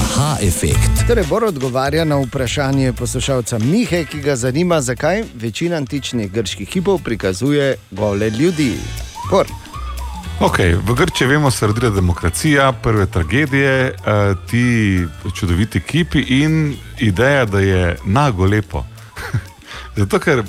aha 0.00 0.36
efekt. 0.40 1.04
Torej, 1.06 1.26
Bor 1.28 1.44
odgovarja 1.44 2.04
na 2.04 2.16
vprašanje 2.16 2.92
poslušalca 2.92 3.58
Mihe, 3.58 4.04
ki 4.04 4.20
ga 4.20 4.36
zanima, 4.36 4.80
zakaj 4.80 5.24
večina 5.34 5.76
antičnih 5.76 6.32
grških 6.32 6.68
kipov 6.68 7.02
prikazuje 7.04 7.76
gole 7.90 8.30
ljudi. 8.30 8.78
Bor. 9.30 9.46
Okay, 10.40 10.72
v 10.86 10.94
Grčiji 10.94 11.28
vemo, 11.28 11.50
se 11.50 11.64
je 11.64 11.68
rodila 11.68 11.90
demokracija, 11.90 12.72
prve 12.72 13.06
tragedije, 13.06 13.84
eh, 13.84 14.34
ti 14.50 15.00
čudoviti 15.34 15.80
kipi 15.80 16.20
in 16.20 16.76
ideja, 16.98 17.44
da 17.44 17.60
je 17.60 17.96
nago 18.04 18.46
lepo. 18.46 18.86
Zato, 19.96 20.18
ker 20.18 20.42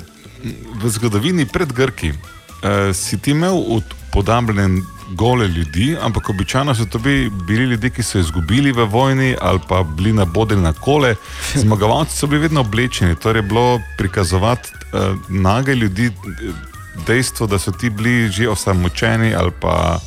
v 0.82 0.88
zgodovini 0.88 1.46
pred 1.46 1.72
Grki 1.72 2.08
eh, 2.08 2.94
si 2.94 3.18
ti 3.18 3.36
imel 3.36 3.60
upodabljen 3.68 4.80
gole 5.08 5.48
ljudi, 5.48 5.96
ampak 6.02 6.30
običajno 6.30 6.74
so 6.74 6.84
to 6.84 6.98
bi- 6.98 7.30
bili 7.30 7.64
ljudje, 7.64 7.90
ki 7.90 8.02
so 8.02 8.18
izgubili 8.18 8.72
v 8.72 8.84
vojni 8.84 9.36
ali 9.40 9.60
pa 9.68 9.82
bili 9.82 10.12
nabodeni 10.12 10.62
na 10.62 10.72
kole. 10.72 11.14
Zmagovalci 11.62 12.16
so 12.16 12.26
bili 12.26 12.40
vedno 12.42 12.60
oblečeni, 12.60 13.14
torej 13.16 13.38
je 13.38 13.42
bilo 13.42 13.80
prikazovati 13.98 14.70
eh, 14.72 15.14
nage 15.28 15.74
ljudi. 15.74 16.06
eh, 16.06 16.76
Dejstvo, 17.06 17.46
da 17.46 17.58
so 17.58 17.72
ti 17.72 17.90
bili 17.90 18.30
že 18.32 18.48
osamočeni 18.48 19.34
ali 19.34 19.50
pa 19.60 19.98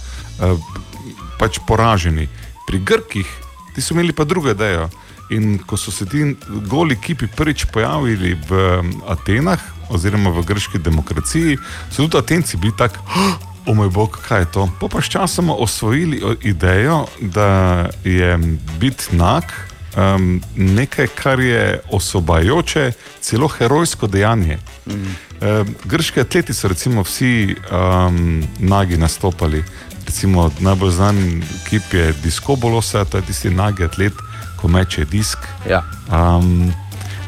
eh, 0.42 0.56
pač 1.40 1.60
poraženi. 1.68 2.28
Pri 2.68 2.80
Grkih 2.80 3.28
ti 3.76 3.82
so 3.82 3.94
imeli 3.94 4.14
pa 4.14 4.24
drugo 4.24 4.50
idejo. 4.50 4.90
In 5.30 5.60
ko 5.66 5.78
so 5.78 5.92
se 5.92 6.06
ti 6.06 6.36
goli 6.66 6.96
kipi 6.96 7.28
prvič 7.28 7.66
pojavili 7.66 8.34
v 8.50 8.82
Atenah, 9.08 9.60
oziroma 9.90 10.30
v 10.30 10.42
grški 10.42 10.80
demokraciji, 10.80 11.58
so 11.92 12.02
tudi 12.02 12.18
Atenci 12.18 12.58
bili 12.58 12.74
tako, 12.78 12.98
o 13.70 13.74
moj 13.74 13.90
bog, 13.90 14.18
kaj 14.28 14.42
je 14.42 14.52
to. 14.52 14.70
Pa 14.82 14.88
pa 14.88 15.02
sčasoma 15.02 15.54
osvojili 15.54 16.22
idejo, 16.42 17.06
da 17.22 17.86
je 18.04 18.38
biti 18.80 19.16
nag 19.16 19.44
um, 19.98 20.42
nekaj, 20.56 21.08
kar 21.08 21.40
je 21.40 21.82
osobajoče, 21.92 22.92
celo 23.22 23.48
herojsko 23.48 24.08
dejanje. 24.08 24.58
Um, 24.86 25.76
grški 25.86 26.22
atleti 26.22 26.54
so 26.54 26.68
recimo 26.68 27.04
vsi 27.04 27.56
um, 27.72 28.44
nagi 28.60 28.98
nastopali. 28.98 29.64
Recimo 30.06 30.52
najbolj 30.60 30.92
znan 30.92 31.44
kip 31.70 31.94
je 31.94 32.14
Diskobolosa, 32.24 33.06
to 33.06 33.18
je 33.18 33.24
tisti 33.24 33.50
nagi 33.50 33.84
atlet, 33.84 34.14
ko 34.58 34.68
meče 34.68 35.06
disk. 35.06 35.40
Ja. 35.70 35.84
Um, 36.12 36.74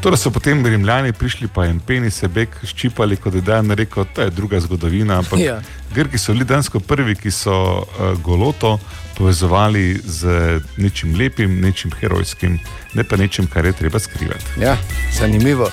Torej 0.02 0.18
so 0.18 0.30
potem 0.34 0.66
Rimljani 0.66 1.12
prišli, 1.12 1.46
pa 1.48 1.64
jim 1.64 1.78
penise 1.80 2.26
beg 2.28 2.50
ščipali, 2.66 3.14
kot 3.22 3.36
je 3.38 3.40
Dan 3.46 3.70
rekel, 3.70 4.02
to 4.14 4.24
je 4.26 4.32
druga 4.34 4.58
zgodovina. 4.60 5.20
Ampak 5.22 5.38
Ja. 5.38 5.60
Grki 5.94 6.18
so 6.18 6.32
bili 6.32 6.44
dejansko 6.44 6.80
prvi, 6.80 7.14
ki 7.14 7.30
so 7.30 7.54
uh, 7.54 8.18
goloto 8.18 8.80
povezovali 9.14 10.00
z 10.04 10.58
nečim 10.76 11.14
lepim, 11.14 11.60
nečim 11.60 11.94
herojskim, 12.00 12.58
ne 12.94 13.04
pa 13.04 13.16
nečim, 13.16 13.46
kar 13.46 13.64
je 13.64 13.72
treba 13.72 13.98
skrivati. 13.98 14.58
Ja, 14.60 14.76
zanimivo. 15.14 15.70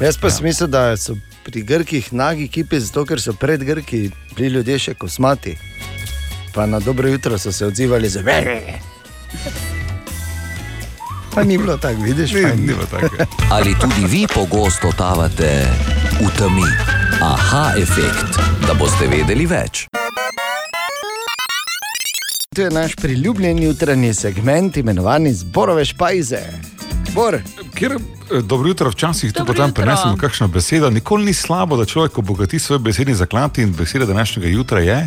Jaz 0.00 0.16
pa 0.16 0.28
ja. 0.28 0.34
mislim, 0.42 0.70
da 0.70 0.96
so 0.96 1.16
pri 1.44 1.62
Grkih 1.62 2.12
nagi 2.12 2.48
kipi, 2.48 2.80
zato 2.80 3.04
ker 3.04 3.20
so 3.20 3.32
pred 3.32 3.64
Grki 3.64 4.10
bili 4.36 4.48
ljudje 4.48 4.78
še 4.78 4.94
kosmati. 4.94 5.58
Pa 6.54 6.66
na 6.66 6.80
dobro 6.80 7.08
jutro 7.08 7.38
so 7.38 7.52
se 7.52 7.66
odzivali 7.66 8.08
z 8.08 8.24
vere. 8.24 8.80
Pa 11.38 11.44
ni 11.44 11.58
bilo 11.58 11.76
tako, 11.76 12.02
vidiš? 12.02 12.32
Ni, 12.32 12.42
ni 12.42 12.66
bilo 12.66 12.86
tako. 12.90 13.16
Ali 13.54 13.74
tudi 13.80 14.06
vi 14.06 14.26
pogosto 14.34 14.90
totavate 14.90 15.66
v 16.20 16.38
temi? 16.38 16.66
Aha 17.22 17.72
efekt, 17.78 18.38
da 18.66 18.74
boste 18.74 19.06
vedeli 19.06 19.46
več. 19.46 19.86
To 22.54 22.62
je 22.62 22.70
naš 22.70 22.96
priljubljen 22.96 23.62
jutranji 23.62 24.14
segment, 24.14 24.76
imenovan 24.76 25.30
Zborove 25.32 25.84
špajze. 25.84 26.40
Bor. 27.14 27.38
Ker, 27.74 27.94
eh, 27.94 28.42
dobro 28.42 28.68
jutro, 28.68 28.90
včasih 28.90 29.32
tu 29.32 29.46
potem 29.46 29.72
prenesemo 29.72 30.16
kakšno 30.16 30.48
besedo. 30.48 30.90
Nikoli 30.90 31.30
ni 31.30 31.34
slabo, 31.34 31.76
da 31.76 31.84
človek 31.84 32.18
obogati 32.18 32.58
svoj 32.58 32.78
besedni 32.78 33.14
zaklad 33.14 33.58
in 33.58 33.72
beseda 33.78 34.06
današnjega 34.06 34.48
jutra 34.48 34.80
je 34.80 35.06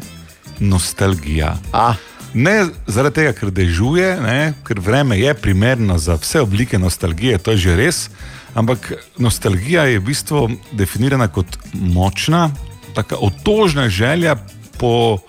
nostalgija. 0.60 1.58
Ah. 1.74 2.11
Ne 2.34 2.66
zaradi 2.88 3.20
tega, 3.20 3.34
ker 3.36 3.52
dežuje, 3.52 4.08
ne, 4.24 4.54
ker 4.64 4.80
vreme 4.80 5.18
je 5.20 5.34
primerno 5.36 5.98
za 6.00 6.16
vse 6.16 6.42
oblike 6.42 6.80
nostalgije, 6.80 7.38
to 7.38 7.52
je 7.52 7.58
že 7.58 7.76
res. 7.76 8.00
Ampak 8.56 8.94
nostalgija 9.20 9.84
je 9.92 10.00
v 10.00 10.06
bistvu 10.06 10.48
definirana 10.72 11.28
kot 11.28 11.58
močna, 11.74 12.52
tako 12.96 13.20
otožna 13.28 13.90
želja 13.90 14.36
po 14.80 15.20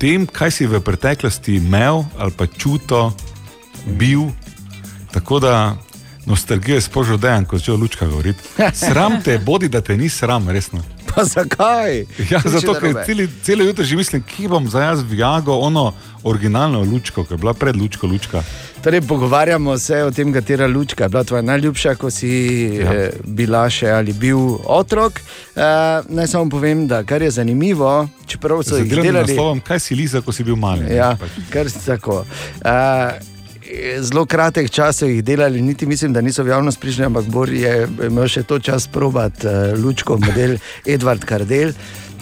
tem, 0.00 0.24
kaj 0.26 0.50
si 0.50 0.66
v 0.66 0.80
preteklosti 0.80 1.56
imel 1.60 2.04
ali 2.18 2.32
pa 2.32 2.46
čuto, 2.46 3.12
bil. 3.84 4.32
Tako 5.12 5.40
da 5.40 5.76
nostalgija 6.26 6.74
je 6.74 6.80
spožil 6.82 7.16
dejan, 7.16 7.44
kot 7.44 7.60
že 7.60 7.72
lučka 7.72 8.06
govori. 8.06 8.34
Sram 8.76 9.22
te, 9.22 9.38
bodi 9.38 9.68
da 9.68 9.80
te 9.80 9.96
ni 9.96 10.08
sram, 10.08 10.48
resno. 10.48 10.82
Pa 11.06 11.24
zakaj? 11.24 11.98
Ja, 12.30 12.38
Nič 12.38 12.52
zato, 12.52 12.74
ker 12.74 12.94
celi, 13.04 13.28
celo 13.42 13.64
jutro 13.64 13.84
že 13.84 13.96
mislim, 13.96 14.22
kje 14.24 14.48
bom 14.48 14.68
za 14.68 14.80
jaz 14.82 15.02
v 15.02 15.16
Jago, 15.16 15.52
ono 15.54 15.90
originalno 16.22 16.80
lučko, 16.82 17.24
ki 17.24 17.34
je 17.34 17.38
bila 17.38 17.54
pred 17.54 17.76
lučko 17.76 18.06
lučka. 18.06 18.42
Torej, 18.80 19.00
pogovarjamo 19.02 19.78
se 19.78 20.04
o 20.04 20.10
tem, 20.10 20.32
katera 20.32 20.66
lučka 20.66 21.04
je 21.04 21.08
bila 21.08 21.24
tvoja 21.24 21.42
najljubša, 21.42 21.94
ko 21.94 22.10
si 22.10 22.30
ja. 22.74 22.92
eh, 22.94 23.10
bila 23.24 23.64
še 23.66 23.90
ali 23.90 24.12
bil 24.12 24.38
otrok. 24.64 25.18
Eh, 25.50 25.62
naj 26.08 26.26
samo 26.26 26.48
povem, 26.48 26.86
da 26.86 27.02
kar 27.02 27.22
je 27.22 27.30
zanimivo, 27.32 27.90
čeprav 28.26 28.62
so 28.62 28.76
jih 28.76 28.86
delovnim 28.86 29.12
delali. 29.12 29.26
naslovom, 29.28 29.60
kaj 29.60 29.80
si 29.80 29.94
liza, 29.94 30.20
ko 30.20 30.32
si 30.32 30.44
bil 30.44 30.56
mali. 30.56 30.84
ne, 30.84 30.94
Ja, 30.94 31.16
pač. 31.16 31.30
kar 31.50 31.70
si 31.70 31.82
tako. 31.82 32.22
Uh, 32.60 33.18
zelo 34.00 34.26
kratek 34.26 34.70
čas 34.70 34.98
so 35.02 35.06
jih 35.06 35.24
delali, 35.24 35.62
niti 35.62 35.86
mislim, 35.86 36.12
da 36.12 36.20
niso 36.20 36.42
v 36.42 36.48
javnost 36.48 36.80
prišli, 36.80 37.04
ampak 37.04 37.24
Bor 37.24 37.48
je 37.52 37.88
imel 38.06 38.28
še 38.28 38.42
to 38.42 38.58
čas 38.58 38.86
probati 38.86 39.46
uh, 39.46 39.72
lučko 39.84 40.18
model 40.18 40.56
Edvard 40.94 41.24
Kardel, 41.24 41.72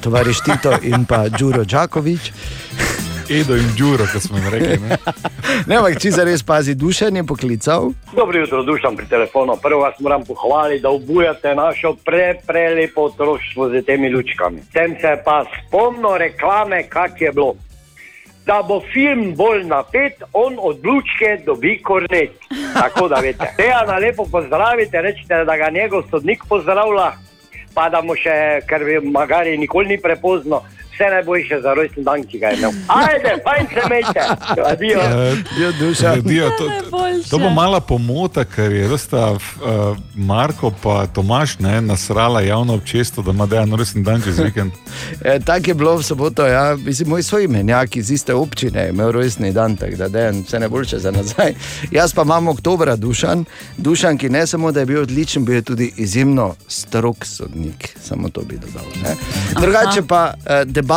tovariš 0.01 0.42
Tito 0.46 0.78
in 0.82 1.05
pa 1.05 1.28
Đuro 1.28 1.64
Đakovič. 1.64 2.32
Edo 3.28 3.57
in 3.57 3.68
Đuro, 3.76 4.07
kot 4.12 4.22
smo 4.22 4.38
jim 4.38 4.49
rekli. 4.49 4.78
Ne? 4.88 4.96
Ne, 5.68 5.76
ampak 5.76 5.99
če 6.01 6.12
zares 6.14 6.42
pazi, 6.46 6.72
dušen 6.78 7.16
je 7.18 7.24
poklical. 7.28 7.90
Dobro 8.16 8.40
jutro, 8.40 8.62
dušam 8.64 8.96
pri 8.96 9.05
telefonu. 9.09 9.57
Prvo 9.61 9.82
vas 9.82 9.99
moram 10.01 10.24
pohvaliti, 10.24 10.80
da 10.82 10.88
obujate 10.88 11.55
našo 11.55 11.92
pre, 12.05 12.38
prelepo 12.46 13.09
otroštvo 13.11 13.68
z 13.74 13.82
temi 13.84 14.09
lučkami. 14.14 14.62
Sem 14.72 14.96
se 15.01 15.12
pa 15.24 15.42
spomnil 15.44 16.16
reklame, 16.24 16.82
kak 16.88 17.20
je 17.20 17.32
bilo. 17.32 17.57
Da 18.49 18.62
bo 18.68 18.80
film 18.92 19.34
bolj 19.36 19.64
napet, 19.68 20.22
on 20.32 20.57
od 20.61 20.86
lučke 20.86 21.36
dobi 21.46 21.82
kornet. 21.82 22.30
Tako 22.74 23.09
da 23.09 23.20
veste. 23.20 23.44
Teja 23.57 23.82
na 23.86 23.99
lepo 24.01 24.24
pozdravite, 24.32 25.03
rečete, 25.03 25.44
da 25.44 25.57
ga 25.57 25.68
njegov 25.70 26.03
sodnik 26.11 26.44
pozdravlja, 26.49 27.11
pa 27.74 27.88
da 27.92 28.01
mu 28.01 28.16
še, 28.16 28.62
ker 28.68 28.84
bi 28.84 29.11
magari 29.11 29.59
nikoli 29.59 29.88
ni 29.88 29.99
prepozno, 30.01 30.62
vse 30.99 31.11
najboljše 31.11 31.61
za 31.61 31.74
rojstni 31.74 32.05
dan, 32.05 32.26
ki 32.26 32.38
ga 32.38 32.46
je 32.46 32.57
imel. 32.57 32.70
Ajde, 32.88 33.42
fajn 33.44 33.66
se 33.66 33.80
imejte. 33.86 34.20
Adijo. 34.66 35.01
Jo, 35.61 35.72
duša. 35.80 36.12
Adijo, 36.12 36.51
to, 36.59 36.70
to 37.30 37.38
bo 37.38 37.51
mala 37.51 37.80
pomota, 37.80 38.44
ker 38.44 38.72
je 38.72 38.88
vrsta 38.88 39.30
uh, 39.30 39.40
Marko 40.14 40.72
pa 40.82 41.07
Tomaš 41.07 41.59
ne, 41.59 41.80
nasrala 41.80 42.40
javno 42.40 42.74
občestvo, 42.74 43.22
da 43.22 43.30
ima 43.30 43.46
dejan 43.46 43.74
rojstni 43.74 44.03
dan 44.03 44.22
čez 44.22 44.38
vikend. 44.38 44.72
E, 45.24 45.40
tako 45.40 45.70
je 45.70 45.74
bilo 45.74 45.96
v 45.96 46.03
soboto, 46.03 46.46
ja, 46.46 46.76
mislim, 46.76 47.09
moj 47.09 47.22
svoj 47.22 47.46
menjak 47.49 47.96
iz 47.96 48.11
iste 48.11 48.34
občine 48.34 48.80
je 48.80 48.90
imel 48.90 49.12
rojstni 49.12 49.53
dan, 49.53 49.76
tako 49.76 49.96
da 49.96 50.09
dejan 50.09 50.42
vse 50.46 50.61
najboljše 50.61 50.99
za 50.99 51.11
nazaj. 51.11 51.55
Jaz 51.90 52.14
pa 52.14 52.22
imam 52.22 52.49
oktobra 52.49 52.96
dušan, 52.96 53.44
dušan, 53.76 54.18
ki 54.18 54.28
ne 54.28 54.46
samo, 54.46 54.72
da 54.72 54.80
je 54.80 54.86
bil 54.86 55.03
odličen, 55.03 55.44
bil 55.44 55.55
je 55.55 55.62
tudi 55.62 55.92
izjemno 55.96 56.55
strok 56.68 57.24
sodnik, 57.24 57.88
samo 58.03 58.28
to 58.28 58.40
bi 58.40 58.59
dodal. 58.59 58.86
Ne? 59.03 59.14
Drugače 59.61 60.03
pa 60.09 60.34
eh, 60.46 60.64
debata, 60.64 60.88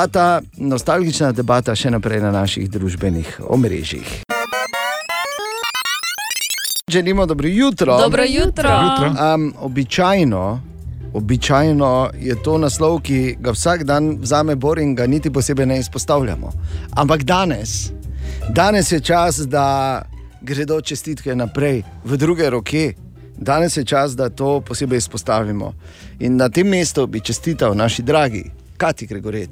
nostalgična 0.58 1.32
debata 1.32 1.76
še 1.76 1.90
naprej 1.92 2.22
na 2.24 2.32
naših 2.32 2.70
družbenih 2.72 3.42
omrežjih. 3.50 4.24
Želimo 6.88 7.26
dobro 7.26 7.48
jutro. 7.48 7.98
Dobro 7.98 8.24
jutro. 8.24 8.70
Dobro 8.70 9.08
jutro. 9.08 9.34
Um, 9.36 9.54
običajno, 9.60 10.62
običajno 11.14 12.10
je 12.20 12.36
to 12.44 12.58
naslov, 12.58 13.02
ki 13.02 13.36
ga 13.40 13.52
vsak 13.52 13.84
dan 13.84 14.18
vzame 14.22 14.56
Bor 14.56 14.80
in 14.80 14.96
ga 14.96 15.08
niti 15.08 15.32
posebej 15.32 15.66
ne 15.66 15.80
izpostavljamo. 15.80 16.52
Ampak 16.96 17.24
danes, 17.24 17.92
danes 18.50 18.92
je 18.92 19.00
čas, 19.00 19.38
da 19.48 20.02
gredo 20.42 20.82
čestitke 20.82 21.36
naprej 21.36 21.84
v 22.04 22.18
druge 22.18 22.50
roke. 22.50 22.94
Danes 23.38 23.78
je 23.78 23.84
čas, 23.86 24.16
da 24.16 24.30
to 24.30 24.62
posebej 24.62 24.98
izpostavimo. 24.98 25.74
In 26.20 26.36
na 26.36 26.50
tem 26.50 26.68
mestu 26.68 27.08
bi 27.08 27.20
čestital 27.20 27.76
naši 27.76 28.02
dragi 28.02 28.61
Kati 28.82 29.06
Gregorec. 29.06 29.50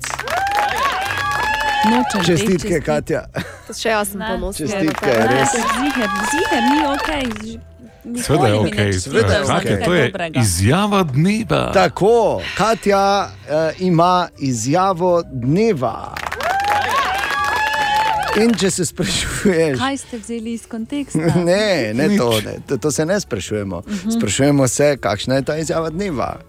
Nočem 1.86 2.24
Čestitke, 2.26 2.68
čestitk. 2.68 2.86
Katja. 2.86 3.22
Še 3.70 3.92
jaz 3.92 4.10
sem 4.10 4.24
ponosen. 4.26 4.66
Čestitke, 4.66 5.12
res. 5.30 5.54
Ziher, 5.54 6.16
ziher, 6.32 6.64
ni 6.66 6.80
ok. 6.90 7.12
Seveda 8.26 8.48
je 8.48 8.58
ok, 8.58 8.80
kak 9.46 9.70
je, 9.70 9.78
to 9.86 9.94
je 9.94 10.10
izjava 10.42 11.04
dneva. 11.04 11.62
Tako, 11.78 12.42
Katja 12.58 13.30
uh, 13.30 13.82
ima 13.86 14.28
izjavo 14.42 15.22
dneva. 15.30 16.16
In 18.42 18.58
če 18.58 18.72
se 18.72 18.90
sprašuješ, 18.90 19.78
Kaj 19.78 19.98
ste 20.08 20.18
vzeli 20.26 20.58
iz 20.58 20.66
konteksta? 20.66 21.38
ne, 21.52 21.94
ne 21.94 22.14
to, 22.18 22.34
ne, 22.46 22.60
to, 22.66 22.82
to 22.82 22.92
se 22.92 23.06
ne 23.06 23.20
sprašujemo. 23.20 23.86
Mhm. 23.88 24.18
Sprašujemo 24.18 24.68
se, 24.68 24.96
kakšna 24.98 25.38
je 25.38 25.52
ta 25.54 25.62
izjava 25.62 25.94
dneva. 25.94 26.40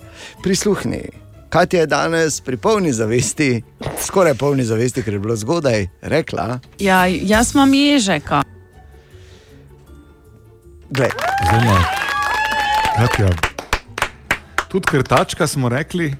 Prisluhni. 0.43 1.11
Katja 1.51 1.81
je 1.81 1.87
danes 1.87 2.41
pri 2.41 2.57
polni 2.57 2.93
zavesti, 2.93 3.63
skoraj 4.01 4.35
polni 4.35 4.65
zavesti, 4.65 5.03
ker 5.03 5.13
je 5.13 5.19
bilo 5.19 5.37
zgodaj, 5.37 5.89
rekla: 6.03 6.59
Ja, 6.79 7.07
jaz 7.07 7.55
imam 7.55 7.75
ježeka. 7.75 8.43
Glej, 10.91 11.11
Zelo, 11.51 11.77
Katja, 12.97 13.29
tudi 14.69 14.87
krtačka 14.87 15.47
smo 15.47 15.69
rekli, 15.69 16.15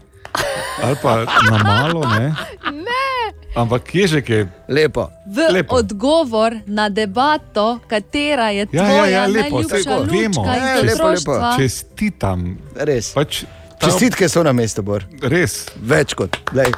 ali 0.83 0.97
pa 1.03 1.17
na 1.51 1.59
malo, 1.65 2.03
ne? 2.09 2.35
Ne. 2.73 3.33
Ampak 3.55 3.95
ježek 3.95 4.29
je 4.29 4.49
lepo. 4.69 5.09
V 5.27 5.53
Lepo. 5.53 5.75
odgovor 5.77 6.55
na 6.67 6.89
debato, 6.89 7.79
katera 7.89 8.51
je 8.51 8.67
Ja, 8.73 8.85
tvoja 8.85 9.07
ja, 9.07 9.07
ja, 9.07 9.27
lepo, 9.27 9.61
najljubša 9.63 9.91
vemo. 9.91 10.43
lučka 10.43 10.53
Ne, 10.53 10.83
lepo, 10.83 11.07
lepo. 11.09 11.33
Čestitam. 11.59 12.59
Res. 12.77 13.13
Pač, 13.15 13.45
Čestitke 13.81 14.29
so 14.29 14.43
na 14.43 14.53
mestu, 14.53 14.83
Bor. 14.83 15.05
Res. 15.23 15.67
Več 15.77 16.15
kot. 16.15 16.37
Glej. 16.53 16.73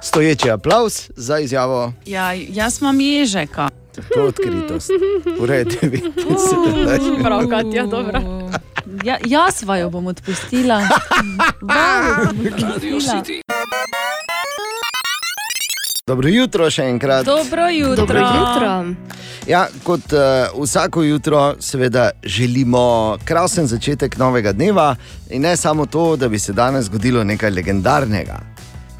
Stoječi 0.00 0.50
aplaus 0.50 1.10
za 1.16 1.38
izjavo, 1.38 1.92
Ja, 2.06 2.32
jaz 2.32 2.80
imam 2.80 3.00
ježeka. 3.00 3.68
to 4.14 4.22
odkritost. 4.22 4.90
Urejte, 5.38 5.86
vidite 5.88 6.20
se. 6.20 6.56
Prav, 7.22 7.46
Katja, 7.48 7.86
dobro. 7.86 8.20
Ja, 9.04 9.18
jaz 9.26 9.62
vaju 9.62 9.90
bom 9.90 10.06
odpustila. 10.06 10.82
Vaju 11.62 12.26
bom 12.26 12.46
odpustila. 12.66 13.22
Dobro 16.10 16.28
jutro 16.28 16.66
še 16.66 16.82
enkrat. 16.90 17.22
Dobro 17.26 17.68
jutro. 17.70 18.06
Dobro 18.06 18.20
jutro. 18.20 18.70
Ja, 19.46 19.68
kot 19.86 20.10
uh, 20.12 20.50
vsako 20.64 21.04
jutro, 21.06 21.42
seveda, 21.62 22.08
želimo 22.24 23.18
krasen 23.24 23.70
začetek 23.70 24.18
novega 24.18 24.50
dneva 24.52 24.96
in 25.30 25.46
ne 25.46 25.54
samo 25.56 25.86
to, 25.86 26.16
da 26.16 26.28
bi 26.28 26.42
se 26.42 26.52
danes 26.52 26.90
zgodilo 26.90 27.22
nekaj 27.24 27.54
legendarnega. 27.54 28.40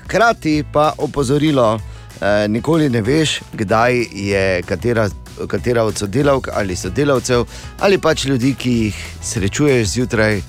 Hkrati 0.04 0.62
pa 0.72 0.92
opozorilo, 0.98 1.74
uh, 1.74 2.46
nikoli 2.46 2.86
ne 2.88 3.02
veš, 3.02 3.40
kdaj 3.52 4.04
je 4.12 4.62
katera, 4.62 5.10
katera 5.48 5.82
od 5.82 5.98
sodelavk 5.98 6.54
ali 6.54 6.76
sodelavcev 6.76 7.48
ali 7.80 7.98
pač 7.98 8.30
ljudi, 8.30 8.54
ki 8.54 8.80
jih 8.84 9.06
srečuješ 9.22 9.96
zjutraj 9.98 10.38
uh, 10.38 10.44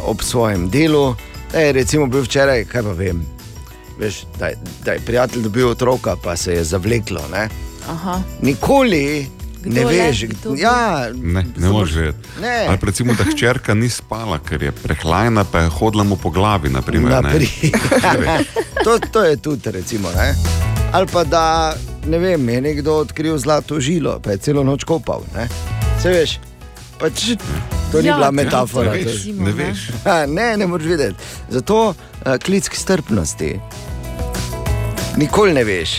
ob 0.00 0.24
svojem 0.24 0.70
delu. 0.72 1.10
Da 1.52 1.60
je 1.60 1.72
recimo 1.72 2.06
bil 2.06 2.24
včeraj, 2.24 2.64
kaj 2.72 2.88
pa 2.88 3.02
vem. 3.04 3.26
Veš, 3.98 4.22
da, 4.38 4.46
je, 4.46 4.56
da 4.84 4.92
je 4.92 5.00
prijatelj 5.00 5.42
dobil 5.42 5.68
otroka, 5.68 6.16
pa 6.16 6.36
se 6.36 6.52
je 6.52 6.64
zavleklo. 6.64 7.20
Ne? 7.32 7.48
Aha. 7.88 8.20
Nikoli 8.42 9.26
Kdo 9.62 9.74
ne 9.74 9.84
le? 9.84 9.92
veš, 9.94 10.24
Kdo 10.24 10.54
ja, 10.54 11.08
Ne, 11.12 11.44
ne 11.56 11.68
moreš 11.68 11.92
vedeti. 11.92 12.18
Ne. 12.40 12.66
Ali 12.68 12.78
recimo, 12.82 13.14
da 13.14 13.24
hčerka 13.24 13.74
ni 13.74 13.88
spala, 13.88 14.38
ker 14.38 14.62
je 14.62 14.72
prehlajena, 14.72 15.44
pa 15.44 15.58
je 15.58 15.68
hodila 15.70 16.04
mu 16.04 16.16
po 16.16 16.30
glavi. 16.30 16.68
Naprimer, 16.68 17.10
ne. 17.12 17.20
Naprimer. 17.22 18.44
to, 18.84 18.98
to 19.12 19.24
je 19.24 19.36
tudi, 19.36 19.70
recimo, 19.70 20.08
ne? 20.10 20.34
ali 20.92 21.06
pa 21.06 21.24
da 21.24 21.74
ne 22.06 22.18
vem, 22.18 22.48
je 22.48 22.60
nekdo 22.60 22.94
odkril 22.94 23.38
zlato 23.38 23.80
žilo, 23.80 24.20
pa 24.20 24.30
je 24.30 24.38
celo 24.38 24.64
noč 24.64 24.84
kopal. 24.84 25.20
Ne, 25.34 25.48
Se 26.00 26.08
veš, 26.08 26.38
pač, 26.98 27.34
to 27.92 28.00
ni 28.00 28.08
Ja, 28.08 28.14
bila 28.14 28.26
ja, 28.26 28.30
metafora. 28.32 28.92
ne 28.92 29.04
to- 29.04 29.10
veš, 29.10 29.24
ne 29.26 29.52
veš. 29.52 29.78
Ha, 30.04 30.26
ne, 30.38 30.56
ne 30.56 30.66
moreš 30.66 30.86
vedeti. 30.86 31.18
Zato 31.50 31.88
uh, 31.88 31.94
klic 32.38 32.68
k 32.68 32.74
strpnosti. 32.74 33.60
Nikoli 35.18 35.52
ne 35.52 35.64
veš. 35.64 35.90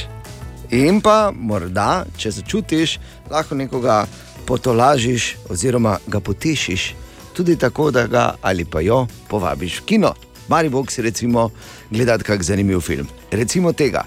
In 0.72 1.02
pa 1.04 1.32
morda, 1.36 2.06
če 2.18 2.32
začutiš, 2.32 2.94
lahko 3.28 3.56
nekoga 3.56 4.06
potolažiš 4.48 5.34
oziroma 5.52 5.98
ga 6.08 6.22
potešiš, 6.24 6.94
tudi 7.36 7.58
tako, 7.60 7.90
da 7.92 8.06
ga 8.08 8.24
ali 8.42 8.64
pa 8.66 8.80
jo 8.80 9.08
povabiš 9.28 9.82
v 9.82 9.86
kino. 9.86 10.14
Mari 10.48 10.70
Bog 10.70 10.92
si 10.92 11.02
recimo 11.02 11.50
gledati 11.92 12.24
kak 12.24 12.44
zanimiv 12.44 12.80
film. 12.80 13.08
Recimo 13.32 13.74
tega. 13.74 14.06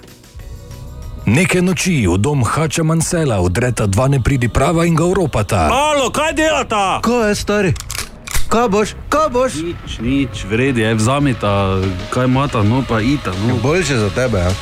Neke 1.27 1.61
noči 1.63 2.07
v 2.09 2.17
dom 2.17 2.41
Hača 2.45 2.83
Mansela 2.83 3.41
udreta 3.45 3.87
dva 3.87 4.09
nepridiprava 4.09 4.89
in 4.89 4.97
ga 4.97 5.05
uropata. 5.05 5.69
Alo, 5.69 6.09
kaj 6.11 6.33
delata? 6.41 7.01
Kaj 7.05 7.29
je 7.29 7.35
stari? 7.35 7.75
Kaj 8.49 8.69
boš, 8.69 8.97
kaj 9.13 9.29
boš? 9.29 9.61
Nič, 9.61 10.01
nič, 10.01 10.45
vredi, 10.49 10.81
je 10.81 10.95
vzamita, 10.95 11.81
kaj 12.11 12.25
imata, 12.25 12.63
no 12.65 12.81
pa 12.89 13.05
ita. 13.05 13.37
No. 13.45 13.61
Boljše 13.61 13.97
za 13.99 14.11
tebe, 14.11 14.41
ja. 14.41 14.53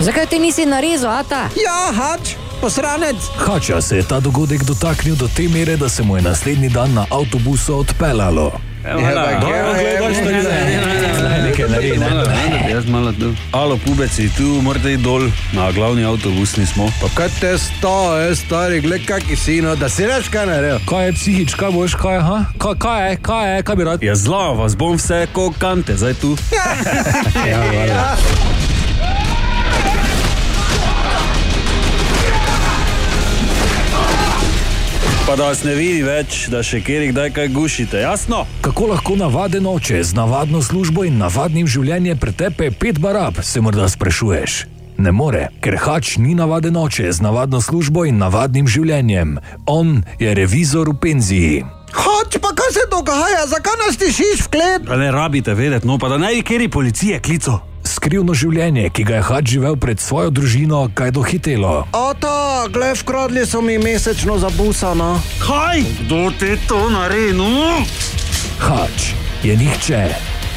Zakaj 0.00 0.26
ti 0.26 0.38
nisi 0.38 0.66
narezal, 0.66 1.12
ata? 1.12 1.48
Ja, 1.60 1.92
hač, 1.92 2.32
posranec. 2.60 3.16
Hača 3.36 3.80
se 3.80 3.96
je 3.96 4.02
ta 4.02 4.20
dogodek 4.20 4.64
dotaknil 4.64 5.16
do 5.16 5.28
te 5.36 5.48
mere, 5.48 5.76
da 5.76 5.88
se 5.88 6.02
mu 6.02 6.16
je 6.16 6.22
naslednji 6.22 6.68
dan 6.68 6.94
na 6.94 7.04
avtobusu 7.10 7.76
odpeljalo. 7.78 8.52
Naredi. 11.68 13.34
Alo, 13.52 13.78
pubeci, 13.86 14.30
tu 14.36 14.42
morate 14.42 14.92
iti 14.92 15.02
dol, 15.02 15.28
na 15.52 15.72
glavni 15.72 16.04
avtobus 16.04 16.56
nismo. 16.56 16.88
Pa 17.00 17.08
kaj 17.14 17.28
te 17.40 17.58
sto, 17.58 18.16
je 18.16 18.36
stari, 18.36 18.80
gled 18.80 19.04
kaki 19.06 19.36
si, 19.36 19.60
no, 19.60 19.76
da 19.76 19.88
si 19.88 20.06
reš 20.06 20.28
kaj 20.32 20.46
naredil. 20.46 20.80
Kaj 20.88 21.06
je 21.06 21.12
psihič, 21.12 21.54
kaj 21.54 21.70
boš, 21.76 21.94
kaj, 22.00 22.20
ha? 22.20 22.44
Kaj, 22.58 22.74
kaj 22.78 23.10
je, 23.10 23.16
kaj 23.16 23.56
je, 23.56 23.62
kaj 23.62 23.76
bi 23.76 23.84
rad? 23.84 24.02
Ja, 24.02 24.16
zla 24.16 24.52
vas 24.56 24.76
bom 24.76 24.96
vse 24.96 25.26
ko 25.32 25.52
kante, 25.58 25.96
zdaj 25.96 26.14
tu. 26.24 26.36
ja, 27.50 27.60
hvala. 27.68 28.16
Pa 35.30 35.36
da 35.36 35.44
vas 35.46 35.60
ne 35.62 35.76
vidi 35.78 36.00
več, 36.02 36.48
da 36.50 36.58
še 36.58 36.80
kjer 36.82 37.04
kdaj 37.12 37.28
kaj 37.36 37.48
gušite, 37.54 38.00
jasno? 38.02 38.40
Kako 38.66 38.88
lahko 38.90 39.14
navaden 39.14 39.68
oče 39.70 40.00
z 40.02 40.16
navadno 40.18 40.58
službo 40.58 41.04
in 41.06 41.20
navadnim 41.22 41.68
življenjem 41.70 42.18
pretepe 42.18 42.72
pet 42.74 42.98
barab, 42.98 43.38
se 43.46 43.62
morda 43.62 43.86
sprašuješ? 43.86 44.56
Ne 44.98 45.14
more, 45.14 45.44
ker 45.62 45.78
Hač 45.84 46.16
ni 46.18 46.34
navaden 46.34 46.74
oče 46.82 47.06
z 47.14 47.22
navadno 47.22 47.62
službo 47.62 48.08
in 48.10 48.18
navadnim 48.18 48.66
življenjem. 48.66 49.38
On 49.70 50.00
je 50.18 50.34
revizor 50.34 50.90
v 50.90 50.98
penziji. 50.98 51.62
Hač, 51.94 52.34
pa 52.42 52.50
kaj 52.50 52.74
se 52.80 52.88
dogaja, 52.90 53.46
zakaj 53.54 53.82
nas 53.86 54.02
tišiš 54.02 54.48
v 54.48 54.54
klet? 54.58 54.90
Pa 54.90 54.98
ne 54.98 55.14
rabite 55.14 55.54
vedeti, 55.54 55.86
no 55.86 56.02
pa 56.02 56.10
da 56.10 56.18
naj 56.18 56.42
kjer 56.42 56.66
policije 56.74 57.22
klico. 57.22 57.60
Skrivno 58.00 58.32
življenje, 58.32 58.86
ki 58.96 59.02
ga 59.04 59.18
je 59.18 59.24
Hač 59.28 59.50
živel 59.52 59.74
pred 59.76 60.00
svojo 60.00 60.30
družino, 60.32 60.78
kaj 60.96 61.10
dohitelo. 61.12 61.72
Ata, 61.92 62.64
gled, 62.72 62.96
vkradli 62.96 63.42
so 63.44 63.60
mi 63.60 63.74
mesečno 63.76 64.38
zabusano. 64.40 65.10
Kaj? 65.42 65.82
Kdo 65.98 66.20
te 66.40 66.54
to 66.64 66.78
naredi, 66.88 67.34
no? 67.36 67.84
Hač 68.62 69.10
je 69.44 69.52
nihče, 69.52 70.00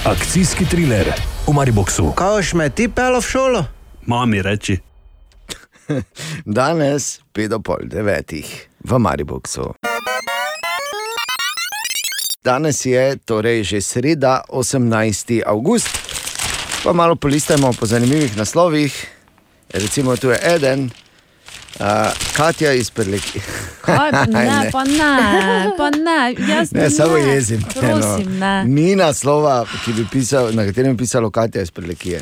akcijski 0.08 0.70
thriller 0.72 1.12
v 1.44 1.58
Mariboku. 1.58 2.14
Kaj 2.16 2.32
boš 2.38 2.54
me 2.56 2.70
ti 2.72 2.88
pel 2.88 3.20
v 3.20 3.28
šolo? 3.28 3.66
Mami 4.08 4.40
reči. 4.40 4.80
Danes, 6.48 7.20
pet 7.36 7.52
do 7.52 7.60
pol 7.60 7.84
devetih, 7.92 8.48
v 8.88 9.02
Mariboku. 9.04 9.74
Danes 12.40 12.80
je 12.88 13.20
torej 13.28 13.68
že 13.68 13.84
sreda, 13.84 14.48
18. 14.48 15.44
avgust, 15.44 15.92
pa 16.84 16.94
malo 16.94 17.16
polistajmo 17.16 17.74
po 17.74 17.86
zanimivih 17.86 18.38
naslovih. 18.38 19.08
Recimo 19.72 20.16
tu 20.16 20.30
je 20.30 20.40
eden, 20.46 20.90
uh, 21.80 21.86
Katja 22.34 22.74
iz 22.74 22.90
Prleki. 22.90 23.40
Kaj, 23.82 24.12
ne, 24.28 24.70
pa 24.72 24.84
ne, 24.84 25.18
pa 25.78 25.90
ne. 25.90 26.36
Jaz 26.48 26.72
Ne, 26.72 26.90
samo 26.90 27.18
jezim. 27.18 27.64
te, 27.64 27.82
no. 27.82 27.88
Prosim, 27.92 28.40
ne. 28.40 28.66
Ni 28.66 28.96
naslova, 28.96 29.66
ki 29.86 29.94
bi 29.94 30.06
pisal, 30.12 30.50
na 30.52 30.66
katerem 30.66 30.92
bi 30.92 30.98
pisalo 31.00 31.32
Katja 31.32 31.62
iz 31.62 31.72
Prlekije. 31.72 32.22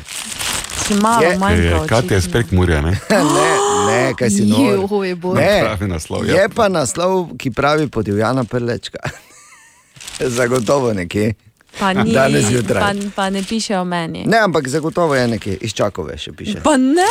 Si 0.86 0.94
malo 0.94 1.22
Je- 1.22 1.38
manj 1.38 1.60
Je, 1.60 1.76
Katja 1.88 2.14
je 2.14 2.22
spek 2.22 2.50
murja, 2.50 2.80
ne? 2.80 2.90
ne, 3.10 3.50
ne, 3.86 4.14
kaj 4.14 4.30
si 4.30 4.42
nor. 4.42 4.86
Boj. 4.88 5.14
Ne, 5.34 5.60
Pravi 5.62 5.88
naslov, 5.88 6.26
ja. 6.26 6.34
je 6.34 6.48
pa 6.48 6.68
naslov, 6.68 7.36
ki 7.36 7.50
pravi 7.50 7.88
podivjana 7.88 8.44
prlečka. 8.44 8.98
Zagotovo 10.28 10.92
nekje. 10.92 11.34
Pa, 11.78 11.92
ni, 11.92 12.12
Danes 12.12 12.44
pa, 12.44 12.50
zjutraj. 12.50 12.94
pa 13.14 13.30
ne 13.30 13.42
piše 13.42 13.78
o 13.78 13.84
meni. 13.84 14.24
Ne, 14.26 14.38
ampak 14.38 14.68
zagotovo 14.68 15.14
je 15.14 15.28
nekje, 15.28 15.56
iz 15.60 15.72
Čakove 15.74 16.18
še 16.18 16.32
piše. 16.32 16.60
Pa 16.64 16.76
ne, 16.76 17.08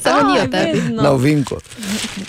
samo 0.00 0.22
ni 0.32 0.40
o 0.40 0.46
tebi. 0.46 0.80
Na 0.94 1.10
ovinku. 1.10 1.58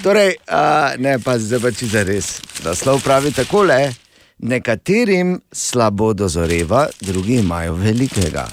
Torej, 0.03 0.35
uh, 0.49 0.97
ne, 0.97 1.19
pa 1.19 1.37
zdaj 1.39 1.59
pa 1.59 1.71
če 1.71 1.87
za 1.87 2.03
res. 2.03 2.41
Naslov 2.65 3.03
pravi 3.05 3.31
takole: 3.31 3.93
nekaterim 4.39 5.37
slabo 5.51 6.13
dozoreva, 6.13 6.87
drugi 7.01 7.39
imajo 7.39 7.77
velikega. 7.77 8.47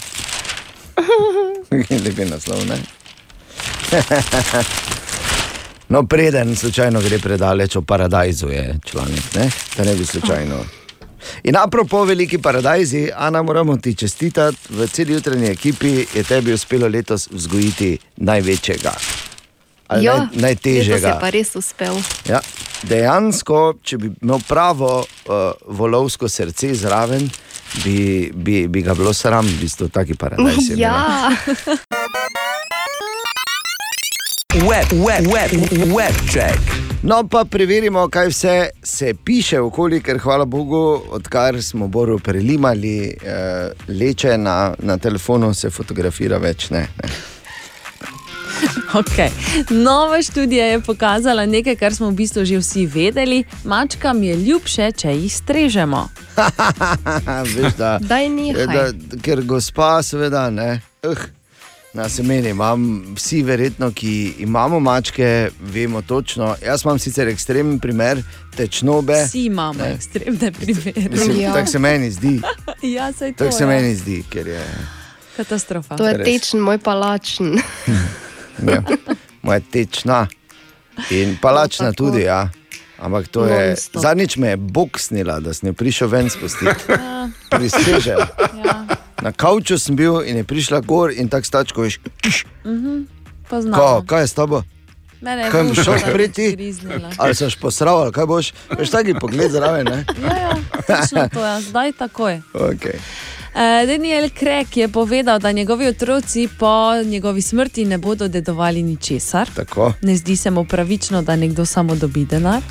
Lep 2.04 2.18
je 2.18 2.26
naslov, 2.28 2.64
ne? 2.68 2.78
No, 5.90 6.06
preden 6.06 6.56
slučajno 6.56 7.00
gre 7.02 7.18
predaleč 7.18 7.76
o 7.76 7.82
paradajzu, 7.82 8.48
je 8.48 8.78
članek, 8.86 9.34
ne? 9.34 9.50
da 9.76 9.84
ne 9.84 9.94
bi 9.94 10.06
slučajno. 10.06 10.79
In 11.42 11.56
apropo 11.56 12.04
veliki 12.04 12.38
paradajzi, 12.38 13.10
Ana, 13.16 13.42
moramo 13.42 13.76
ti 13.76 13.94
čestitati, 13.94 14.58
v 14.70 14.86
celi 14.88 15.12
jutranji 15.12 15.50
ekipi 15.50 16.06
je 16.14 16.22
tebi 16.22 16.52
uspelo 16.52 16.88
letos 16.88 17.28
vzgojiti 17.30 17.98
največjega. 18.16 18.92
Jo, 20.00 20.12
naj, 20.14 20.20
letos 20.22 20.34
je 20.34 20.42
najtežjega. 20.42 21.18
pa 21.20 21.30
res 21.30 21.54
uspel. 21.58 21.96
Ja, 22.28 22.40
dejansko, 22.82 23.74
če 23.82 23.98
bi 23.98 24.12
imel 24.22 24.38
pravo 24.48 25.00
uh, 25.02 25.38
volovsko 25.66 26.28
srce 26.28 26.74
zraven, 26.74 27.26
bi, 27.84 28.30
bi, 28.34 28.68
bi 28.68 28.82
ga 28.82 28.94
bilo 28.94 29.12
sram, 29.12 29.46
v 29.46 29.58
bistvu, 29.60 29.88
taki 29.88 30.14
paradajz. 30.14 30.70
je. 30.70 30.76
Ja. 30.86 31.30
Web, 34.50 34.90
web, 34.92 35.26
web, 35.26 35.50
web 35.94 36.14
check. 36.28 36.58
No, 37.02 37.28
pa 37.28 37.44
preverimo, 37.44 38.08
kaj 38.08 38.28
vse 38.28 38.68
se 38.82 39.14
piše 39.24 39.60
okoli, 39.60 40.00
ker 40.02 40.18
hvala 40.18 40.44
Bogu, 40.44 41.02
odkar 41.10 41.62
smo 41.62 41.88
Boru 41.88 42.18
prelimali 42.18 43.06
eh, 43.06 43.70
leče 43.88 44.38
na, 44.38 44.74
na 44.78 44.98
telefonu, 44.98 45.54
se 45.54 45.70
fotografira 45.70 46.38
več. 46.38 46.70
Ne, 46.70 46.88
ne. 47.02 47.10
Okay. 48.94 49.30
Nova 49.70 50.22
študija 50.22 50.66
je 50.66 50.80
pokazala 50.80 51.46
nekaj, 51.46 51.76
kar 51.76 51.94
smo 51.94 52.10
v 52.10 52.14
bistvu 52.14 52.44
že 52.44 52.58
vsi 52.58 52.86
vedeli. 52.86 53.44
Mačkam 53.64 54.22
je 54.22 54.36
ljubše, 54.36 54.92
če 54.92 55.14
jih 55.14 55.34
strežemo. 55.34 56.08
Veš, 57.54 57.76
da, 57.78 57.98
Daj 58.02 58.28
da, 58.66 58.88
ker 59.22 59.44
gospa, 59.46 60.02
seveda, 60.02 60.50
ne. 60.50 60.80
Uh, 61.06 61.22
na 61.92 62.08
semeni 62.08 62.48
imam, 62.48 62.84
vsi 63.16 63.42
verjetno, 63.42 63.90
ki 63.90 64.12
imamo 64.38 64.80
mačke, 64.80 65.50
vemo 65.62 66.02
točno. 66.02 66.56
Jaz 66.62 66.84
imam 66.84 66.98
sicer 66.98 67.28
ekstremen 67.28 67.78
primer, 67.78 68.22
tečnobe. 68.56 69.24
Vsi 69.24 69.44
imamo 69.44 69.78
Ne. 69.78 69.92
ekstremne 69.92 70.52
primere. 70.52 71.08
Mislim, 71.10 71.52
Tako 71.52 71.66
se 71.66 71.78
meni 71.78 72.10
zdi. 72.10 72.40
Ja, 72.84 73.12
to 73.12 73.32
Tako 73.34 73.52
se 73.52 73.62
je. 73.62 73.66
meni 73.66 73.94
zdi, 73.94 74.24
ker 74.30 74.46
je. 74.46 74.66
Katastrofa. 75.36 75.96
To 75.96 76.08
je 76.08 76.24
tečen, 76.24 76.60
moj 76.60 76.78
palačen. 76.78 77.58
Ja, 78.62 78.82
moja 79.42 79.60
tečna 79.62 80.26
in 81.10 81.38
palačna 81.40 81.92
tudi, 81.92 82.20
ja. 82.20 82.50
Ampak 82.98 83.28
to 83.28 83.46
je. 83.46 83.76
Zadnjič 83.94 84.36
me 84.36 84.48
je 84.48 84.56
boksnila, 84.56 85.40
da 85.40 85.54
sem 85.54 85.74
prišel 85.74 86.08
ven 86.08 86.28
spustiti. 86.30 86.92
Prisežem. 87.50 88.18
Na 89.22 89.32
kavču 89.32 89.78
sem 89.78 89.96
bil 89.96 90.22
in 90.22 90.36
je 90.36 90.44
prišla 90.44 90.80
gor 90.80 91.12
in 91.12 91.28
tako 91.28 91.46
stačko 91.46 91.82
veš. 91.82 91.98
Mhm, 92.64 93.02
Ko, 93.42 93.56
Poznamo. 93.56 94.04
kaj 94.06 94.20
je 94.20 94.26
s 94.26 94.34
tabo? 94.34 94.62
Mene 95.20 95.42
je 95.42 95.50
Kaj 95.50 95.64
boš 95.64 95.84
šel 95.84 96.12
priti? 96.12 96.72
Ali 97.16 97.34
se 97.34 97.44
boš 97.44 97.56
posral, 97.56 97.98
ali 97.98 98.12
kaj 98.12 98.26
boš? 98.26 98.52
Veš 98.78 98.90
taki 98.90 99.14
pogled 99.14 99.50
zraven, 99.50 99.86
ne? 99.86 100.04
Ja, 100.22 100.36
ja, 100.36 101.28
to 101.28 101.44
je, 101.44 101.60
zdaj 101.62 101.92
takoj. 101.92 102.40
Okay. 102.70 102.96
Uh, 103.54 103.86
Daniel 103.86 104.30
Krek 104.34 104.76
je 104.76 104.88
povedal, 104.88 105.38
da 105.38 105.52
njegovi 105.52 105.86
otroci 105.86 106.48
po 106.58 107.02
njegovi 107.04 107.42
smrti 107.42 107.84
ne 107.84 107.98
bodo 107.98 108.28
dedovali 108.28 108.82
ničesar. 108.82 109.50
Tako. 109.54 109.92
Ne 110.02 110.16
zdi 110.16 110.36
se 110.36 110.50
mu 110.50 110.64
pravično, 110.64 111.22
da 111.22 111.36
nekdo 111.36 111.66
samo 111.66 111.94
dobi 111.94 112.24
denar. 112.24 112.62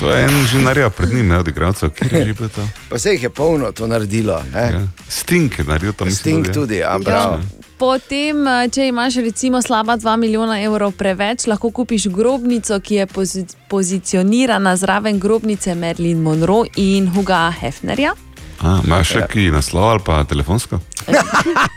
To 0.00 0.10
je 0.10 0.24
en 0.24 0.46
že 0.46 0.58
naredil 0.58 0.90
pred 0.90 1.14
njim, 1.14 1.28
ne 1.28 1.38
od 1.38 1.48
igralcev, 1.48 1.90
ki 1.90 2.04
je 2.12 2.24
že 2.26 2.34
bil 2.34 2.48
to. 2.48 2.68
Pa 2.88 2.98
se 2.98 3.12
jih 3.12 3.22
je 3.22 3.30
polno 3.30 3.72
to 3.72 3.86
naredilo. 3.86 4.42
Ja. 4.54 4.86
Sting 5.08 5.58
je 5.58 5.64
naredil 5.64 5.92
mislim. 6.00 6.14
Sting 6.16 6.44
da 6.44 6.50
je. 6.50 6.54
tudi, 6.54 6.76
ja, 6.76 6.98
bravo. 6.98 7.40
Potem, 7.78 8.46
eh, 8.46 8.68
če 8.68 8.88
imaš 8.88 9.14
recimo 9.14 9.62
slaba 9.62 9.96
2 9.96 10.16
milijona 10.16 10.62
evrov 10.62 10.92
preveč, 10.92 11.46
lahko 11.46 11.70
kupiš 11.70 12.08
grobnico, 12.08 12.80
ki 12.80 12.94
je 12.94 13.06
pozi 13.06 13.44
pozicionirana 13.68 14.76
zraven 14.76 15.20
grobnice 15.20 15.74
Merlin 15.74 16.20
Monroe 16.20 16.68
in 16.76 17.08
Huga 17.14 17.52
Hefnerja. 17.60 18.12
A, 18.60 18.80
imaš 18.84 19.14
še 19.14 19.22
ki 19.30 19.46
naslov 19.54 19.86
ali 19.94 20.02
pa 20.04 20.18
telefonsko? 20.28 20.80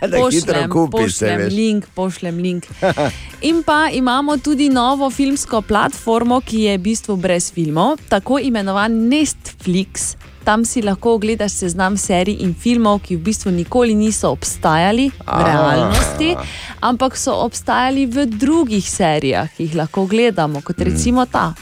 Pošljem, 0.03 0.67
pošljem 0.91 1.43
link, 1.47 1.87
pošljem 1.95 2.41
link. 2.43 2.67
In 3.49 3.61
pa 3.63 3.87
imamo 3.87 4.35
tudi 4.37 4.67
novo 4.69 5.07
filmsko 5.09 5.61
platformo, 5.63 6.41
ki 6.43 6.65
je 6.67 6.75
v 6.75 6.83
bistvu 6.83 7.15
brez 7.15 7.47
filmov, 7.55 8.03
tako 8.11 8.39
imenovan 8.39 9.07
Netflix. 9.07 10.13
Tam 10.43 10.65
si 10.67 10.83
lahko 10.83 11.15
ogledaš 11.15 11.55
seznam 11.63 11.95
serij 11.95 12.43
in 12.43 12.51
filmov, 12.51 12.99
ki 13.07 13.15
v 13.15 13.23
bistvu 13.31 13.53
nikoli 13.55 13.95
niso 13.95 14.33
obstajali 14.35 15.07
v 15.07 15.23
A. 15.23 15.39
realnosti, 15.47 16.33
ampak 16.83 17.15
so 17.15 17.37
obstajali 17.45 18.09
v 18.11 18.27
drugih 18.27 18.83
serijah, 18.83 19.47
ki 19.55 19.69
jih 19.69 19.79
lahko 19.79 20.03
gledamo, 20.03 20.59
kot 20.59 20.83
recimo 20.83 21.23
ta. 21.31 21.53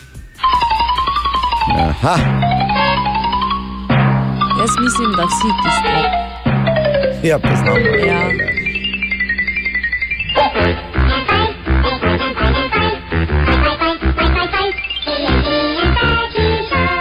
Aha. 1.77 2.60
Jaz 4.71 4.83
mislim, 4.83 5.11
da 5.11 5.23
vsi 5.23 5.49
tiste. 5.63 7.27
Ja, 7.27 7.39
poznam. 7.39 7.77
Ja. 8.07 8.21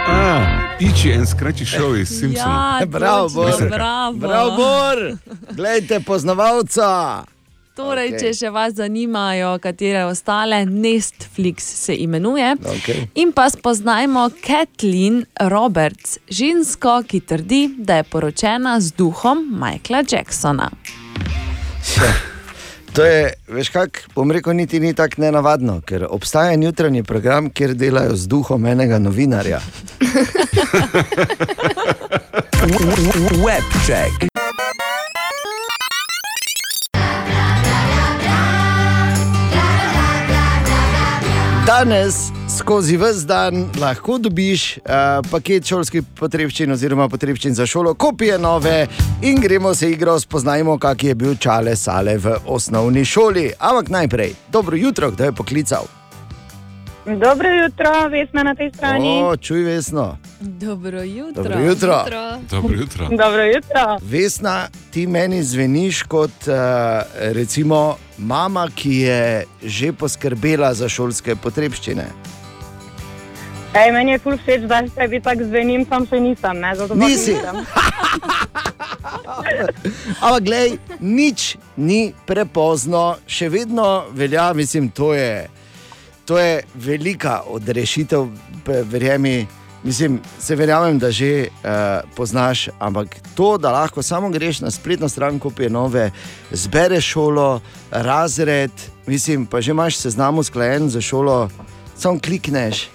A, 0.07 0.45
Iči 0.79 1.11
en 1.11 1.27
skrači 1.27 1.65
šov 1.65 1.97
iz 1.97 2.09
Simpsona. 2.09 2.77
Ja, 2.79 2.85
Bravo, 2.85 3.29
Bor. 3.29 3.51
bravo. 3.69 4.13
Bravo, 4.13 4.51
Bor. 4.51 5.17
Glejte, 5.51 5.99
poznavalca. 5.99 7.23
Torej, 7.71 8.09
okay. 8.11 8.19
če 8.19 8.31
še 8.35 8.49
vas 8.51 8.73
zanimajo, 8.75 9.53
katere 9.63 10.03
ostale, 10.03 10.65
Netflix 10.67 11.63
se 11.85 11.95
imenuje. 12.03 12.49
Okay. 12.75 13.05
In 13.23 13.31
pa 13.31 13.47
spoznajmo 13.49 14.25
Kathleen 14.43 15.23
Roberts, 15.39 16.17
žensko, 16.27 16.99
ki 17.07 17.21
trdi, 17.23 17.61
da 17.79 18.01
je 18.01 18.07
poročena 18.11 18.75
z 18.83 18.91
duhom 18.99 19.45
Michaela 19.55 20.03
Jacksona. 20.03 20.67
To 22.91 23.07
je, 23.07 23.31
veš, 23.47 23.71
kak, 23.71 24.03
bom 24.15 24.31
rekel, 24.35 24.51
niti 24.59 24.83
ni 24.83 24.91
tako 24.91 25.23
nenavadno, 25.23 25.79
ker 25.87 26.03
obstaja 26.11 26.59
jutranji 26.59 27.07
program, 27.07 27.47
kjer 27.55 27.71
delajo 27.79 28.19
z 28.19 28.27
duhom 28.27 28.67
enega 28.67 28.99
novinarja. 28.99 29.63
Web 33.45 33.63
Danes 41.71 42.15
skozi 42.57 42.97
vse 42.97 43.27
dan 43.27 43.69
lahko 43.79 44.17
dobiš 44.17 44.77
uh, 44.77 44.83
paket 45.31 45.69
šolskih 45.71 46.03
potrebščin 46.19 46.75
oziroma 46.75 47.07
potrebščin 47.07 47.55
za 47.55 47.63
šolo, 47.65 47.93
kopije 47.95 48.35
nove 48.39 48.89
in 49.23 49.39
gremo 49.39 49.71
se 49.75 49.93
igro, 49.93 50.17
spoznajmo, 50.19 50.75
kak 50.77 51.03
je 51.03 51.15
bil 51.15 51.39
čale 51.39 51.77
sale 51.79 52.17
v 52.19 52.35
osnovni 52.45 53.05
šoli. 53.05 53.47
Ampak 53.59 53.89
najprej, 53.89 54.35
dobro 54.51 54.75
jutro, 54.75 55.13
kdo 55.15 55.31
je 55.31 55.37
poklical? 55.39 55.87
Dobro 57.05 57.49
jutro, 57.49 58.09
Vesna 58.09 58.43
na 58.43 58.55
tej 58.55 58.71
strani. 58.71 59.23
O, 59.23 59.37
čuj, 59.37 59.63
vesno. 59.63 60.17
Dobro 60.39 61.01
jutro. 61.01 61.43
Dobro 61.43 61.59
jutro. 61.59 62.03
Dobro 62.49 62.75
jutro. 62.75 63.07
Dobro 63.09 63.43
jutro. 63.45 63.97
Vesna, 64.01 64.67
ti 64.91 65.07
meni 65.07 65.43
zveniš 65.43 66.03
kot 66.03 66.31
uh, 66.47 66.53
recimo 67.15 67.97
mama, 68.17 68.67
ki 68.75 68.95
je 68.95 69.45
že 69.63 69.93
poskrbela 69.93 70.73
za 70.73 70.89
šolske 70.89 71.35
potrebščine. 71.35 72.05
Ej, 73.73 73.91
meni 73.91 74.11
je 74.11 74.19
ful 74.19 74.37
všeč, 74.37 74.61
da 74.61 74.83
se 74.87 75.07
bi 75.07 75.21
tako 75.23 75.43
zvenim, 75.43 75.85
sam 75.89 76.05
še 76.07 76.19
nisem. 76.19 76.59
Ne, 76.59 76.75
zato 76.75 76.93
pa 76.93 77.05
Nisi? 77.07 77.33
nisem. 77.33 77.55
Ampak, 80.21 80.43
glej, 80.43 80.77
nič 80.99 81.55
ni 81.77 82.13
prepozno, 82.27 83.15
še 83.25 83.49
vedno 83.49 84.03
velja, 84.11 84.51
mislim, 84.53 84.89
to 84.89 85.13
je, 85.15 85.47
to 86.31 86.39
je 86.39 86.63
velika 86.75 87.41
odrešitev, 87.47 88.27
verjemi. 88.65 89.47
Mislim, 89.83 90.19
se 90.39 90.55
verjamem, 90.55 90.99
da 90.99 91.11
že 91.11 91.47
uh, 91.47 91.69
poznaš, 92.15 92.69
ampak 92.79 93.15
to, 93.35 93.57
da 93.57 93.71
lahko 93.71 94.03
samo 94.03 94.29
greš 94.29 94.61
na 94.61 94.71
spletno 94.71 95.09
stran, 95.09 95.39
kupije 95.39 95.69
nove, 95.69 96.11
zbereš 96.51 97.05
šolo, 97.05 97.59
razred, 97.91 98.71
mislim, 99.05 99.45
pa 99.45 99.61
že 99.61 99.71
imaš 99.71 99.97
seznam 99.97 100.37
usklajen 100.37 100.89
za 100.89 101.01
šolo, 101.01 101.49
samo 101.97 102.19
klikneš. 102.19 102.87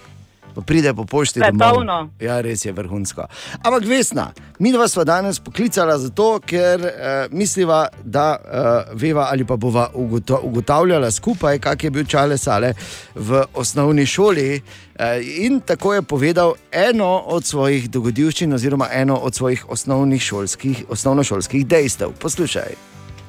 Pa 0.57 0.62
pride 0.65 0.95
po 0.97 1.05
pošti 1.05 1.41
Svetovno. 1.41 1.85
domov. 1.85 2.09
Ja, 2.20 2.41
res 2.41 2.65
je 2.65 2.73
vrhunsko. 2.73 3.27
Ampak 3.61 3.85
vesna, 3.85 4.31
mi 4.59 4.73
dva 4.73 4.89
sva 4.89 5.05
danes 5.05 5.37
poklicala 5.37 5.99
zato, 6.01 6.41
ker 6.41 6.81
uh, 6.81 6.89
misliva, 7.28 7.89
da 8.01 8.39
uh, 8.41 8.97
veva 8.97 9.28
ali 9.31 9.45
pa 9.45 9.57
bova 9.57 9.91
ugoto- 9.95 10.41
ugotavljala 10.43 11.11
skupaj, 11.11 11.59
kak 11.61 11.85
je 11.85 11.91
bil 11.91 12.09
čale 12.09 12.39
sale 12.39 12.73
v 13.15 13.45
osnovni 13.55 14.07
šoli. 14.07 14.62
Uh, 14.97 15.20
in 15.20 15.61
tako 15.61 15.95
je 15.95 16.03
povedal 16.03 16.55
eno 16.73 17.20
od 17.27 17.45
svojih 17.45 17.91
dogodivščin, 17.91 18.53
oziroma 18.57 18.89
eno 18.93 19.16
od 19.16 19.35
svojih 19.35 19.69
osnovnih 19.69 20.23
šolskih, 20.23 20.85
osnovnošolskih 20.89 21.66
dejstev. 21.66 22.16
Poslušaj. 22.19 22.73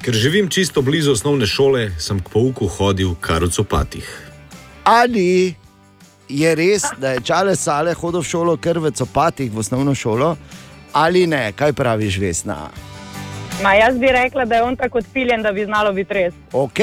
Ker 0.02 0.14
živim 0.14 0.48
čisto 0.50 0.82
blizu 0.82 1.12
osnovne 1.12 1.48
šole, 1.48 1.90
sem 2.00 2.24
k 2.24 2.30
pouku 2.30 2.68
hodil 2.68 3.16
kar 3.20 3.44
v 3.44 3.52
copatih. 3.52 4.08
Ali 4.84 5.56
je 6.30 6.56
res, 6.56 6.84
da 6.98 7.16
je 7.16 7.22
čale 7.22 7.56
sale 7.56 7.94
hodil 7.94 8.22
v 8.22 8.28
šolo, 8.28 8.58
ker 8.58 8.80
v 8.80 8.92
copatih 8.92 9.52
v 9.52 9.60
osnovno 9.60 9.96
šolo, 9.96 10.36
ali 10.94 11.28
ne, 11.28 11.52
kaj 11.56 11.74
praviš, 11.74 12.20
Vesna? 12.20 12.70
Ma 13.64 13.74
jaz 13.74 13.98
bi 13.98 14.12
rekla, 14.12 14.46
da 14.46 14.56
je 14.56 14.64
on 14.64 14.76
tako 14.76 14.98
odpiljen, 14.98 15.42
da 15.42 15.52
bi 15.52 15.66
znalo 15.66 15.94
biti 15.94 16.14
res. 16.14 16.34
Ok, 16.54 16.80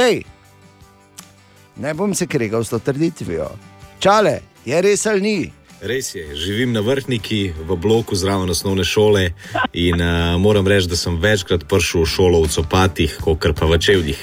ne 1.76 1.94
bom 1.94 2.14
se 2.14 2.26
kregal 2.26 2.64
s 2.64 2.70
to 2.70 2.78
trditvijo. 2.78 3.50
Čale, 3.98 4.40
je 4.64 4.80
res 4.82 5.06
ali 5.06 5.20
ni? 5.20 5.52
Res 5.84 6.14
je, 6.14 6.36
živim 6.36 6.72
na 6.72 6.80
vrhniki 6.80 7.52
v 7.68 7.76
bloku 7.76 8.16
zraven 8.16 8.50
osnovne 8.50 8.84
šole 8.84 9.32
in 9.72 10.00
uh, 10.00 10.40
moram 10.40 10.64
reči, 10.68 10.88
da 10.88 10.96
sem 10.96 11.18
večkrat 11.20 11.66
prišel 11.68 12.02
v 12.02 12.08
šolo 12.08 12.40
v 12.40 12.48
copatih, 12.48 13.18
kot 13.20 13.44
pa 13.52 13.66
v 13.68 13.76
čevljih. 13.78 14.20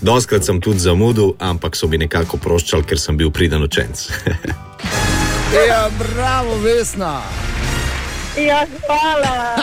Doskrat 0.00 0.44
sem 0.44 0.60
tudi 0.60 0.80
zamudil, 0.80 1.34
ampak 1.38 1.76
so 1.76 1.84
mi 1.88 1.98
nekako 2.00 2.40
proščali, 2.40 2.86
ker 2.88 2.96
sem 3.00 3.16
bil 3.16 3.30
priden 3.30 3.62
učenc. 3.62 4.08
Ja, 5.68 5.90
bravo, 5.98 6.54
Vesna. 6.64 7.20
Ja, 8.40 8.62
hvala. 8.86 9.60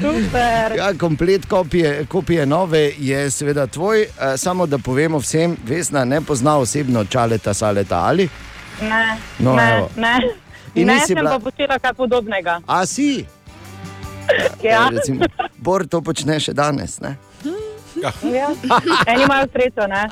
Super. 0.00 0.72
Ja, 0.78 0.94
komplet 0.96 1.44
kopije, 1.46 2.06
kopije 2.08 2.46
nove 2.46 2.92
je 2.98 3.30
seveda 3.30 3.66
tvoj, 3.66 4.02
eh, 4.02 4.36
samo 4.36 4.66
da 4.66 4.78
povemo 4.78 5.18
vsem, 5.20 5.56
Vesna 5.68 6.04
ne 6.04 6.20
pozna 6.20 6.56
osebno 6.58 7.04
čaleta, 7.04 7.54
saleta 7.54 8.00
ali. 8.00 8.28
Ne, 8.82 9.16
No, 9.38 9.54
ne, 9.56 9.76
evo. 9.76 9.90
ne. 9.96 10.16
In 10.74 10.86
ne 10.86 11.00
sem 11.06 11.16
bila- 11.16 11.30
pa 11.30 11.38
počela 11.40 11.78
kaj 11.78 11.94
podobnega. 11.94 12.60
A 12.66 12.86
si? 12.86 13.24
Ja. 14.62 14.86
Recimo, 14.92 15.26
Bor 15.58 15.86
to 15.86 15.98
počne 16.00 16.36
še 16.40 16.52
danes. 16.54 17.00
Ne? 17.00 17.16
Ja. 17.98 18.12
Eni 19.10 19.24
imajo 19.24 19.48
srečo, 19.50 19.86
ne? 19.90 20.04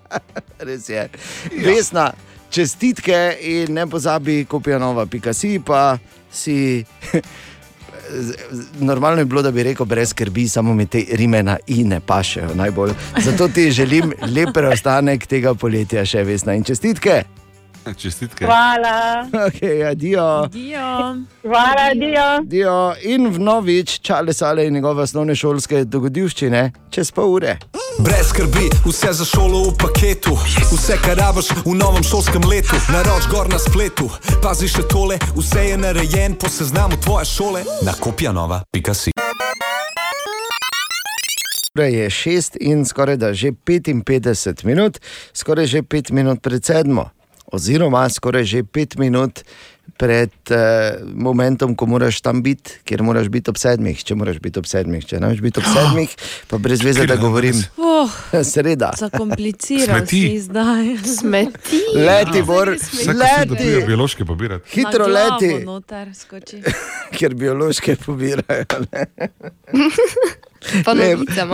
Res 0.66 0.88
je. 0.88 1.08
Vesna, 1.56 2.10
čestitke 2.50 3.16
in 3.40 3.72
ne 3.72 3.86
pozabi, 3.86 4.44
kopija 4.44 4.78
nova, 4.78 5.06
pika 5.06 5.32
si 5.32 5.56
pa 5.58 5.96
si. 6.30 6.84
Normalno 8.78 9.18
je 9.18 9.24
bilo, 9.24 9.42
da 9.42 9.50
bi 9.50 9.62
rekel, 9.62 9.86
brez 9.86 10.10
skrbi, 10.10 10.44
samo 10.48 10.74
mi 10.74 10.86
te 10.86 11.00
rime 11.12 11.42
na 11.42 11.56
i 11.66 11.84
ne 11.84 12.00
pašejo 12.00 12.52
najbolj. 12.54 12.92
Zato 13.18 13.48
ti 13.48 13.70
želim 13.70 14.12
lep 14.28 14.52
preostanek 14.54 15.26
tega 15.26 15.54
poletja, 15.54 16.04
še 16.04 16.22
vesna 16.22 16.54
in 16.54 16.64
čestitke. 16.64 17.22
Čestitke. 18.00 18.44
Hvala. 18.44 19.26
Okay, 19.32 19.90
adijo. 19.90 20.46
Dio. 20.46 21.16
Hvala, 21.42 21.82
adijo. 21.90 22.40
Dio. 22.44 22.94
In 23.02 23.28
vnovič, 23.28 24.00
čale 24.00 24.32
sale 24.32 24.66
in 24.66 24.74
njegove 24.74 25.02
osnovne 25.02 25.34
šolske 25.34 25.84
dogodivščine 25.84 26.72
čez 26.90 27.10
pol 27.12 27.34
ure. 27.34 27.56
Brez 27.98 28.28
skrbi, 28.28 28.68
vse 28.86 29.12
za 29.12 29.24
šolo 29.24 29.62
v 29.68 29.74
paketu, 29.78 30.34
vse 30.72 30.96
kar 31.04 31.18
rabiš 31.18 31.52
v 31.64 31.74
novem 31.78 32.02
šolskem 32.02 32.42
letu, 32.50 32.78
naroč 32.92 33.28
gor 33.30 33.48
na 33.50 33.58
spletu. 33.58 34.08
Pazi 34.42 34.68
še 34.68 34.82
tole, 34.90 35.18
vse 35.36 35.68
je 35.68 35.76
narejen 35.78 36.34
po 36.34 36.50
seznamu 36.50 36.98
tvoje 37.04 37.28
šole 37.30 37.62
na 37.86 37.94
kopjanova.si. 37.94 39.14
Ura 41.74 41.86
je 41.90 42.10
6 42.10 42.56
in 42.60 42.84
skoraj 42.86 43.16
da 43.16 43.32
že 43.34 43.52
55 43.52 44.64
minut, 44.64 44.98
skoraj 45.34 45.66
že 45.66 45.82
5 45.82 46.12
minut 46.12 46.42
pred 46.42 46.64
sedmo, 46.64 47.10
oziroma 47.54 48.02
skoraj 48.10 48.44
že 48.50 48.64
5 48.66 48.98
minut 49.00 49.44
pred 49.94 50.32
uh, 50.50 50.56
momentom, 51.14 51.74
ko 51.78 51.86
moraš 51.86 52.18
tam 52.24 52.40
biti, 52.42 52.80
kjer 52.88 53.02
moraš 53.06 53.28
biti 53.30 53.50
ob 53.52 53.58
sedmih, 53.60 54.00
če 54.02 54.16
moraš 54.18 54.40
biti 54.42 54.58
ob 54.58 54.66
sedmih, 54.66 55.04
če 55.06 55.20
ne 55.22 55.28
moreš 55.28 55.42
biti 55.44 55.60
ob 55.62 55.68
sedmih, 55.76 56.14
pa 56.50 56.58
brez 56.58 56.82
veze, 56.82 57.04
da 57.06 57.14
govorim. 57.20 57.60
Oh, 57.78 58.10
Sreda. 58.50 58.90
zakompliciral 58.98 60.02
Smeti. 60.02 60.22
si 60.24 60.40
zdaj. 60.48 60.88
Smeti. 61.06 61.80
Leti, 61.94 62.42
Bor, 62.42 62.72
leti, 62.74 63.70
biološke 63.86 64.26
pobirati. 64.26 64.66
hitro 64.74 65.06
leti, 65.06 65.52
Noter, 65.64 66.10
skoči. 66.16 66.58
ker 67.18 67.34
biološke 67.38 67.94
pobirajo. 68.02 68.64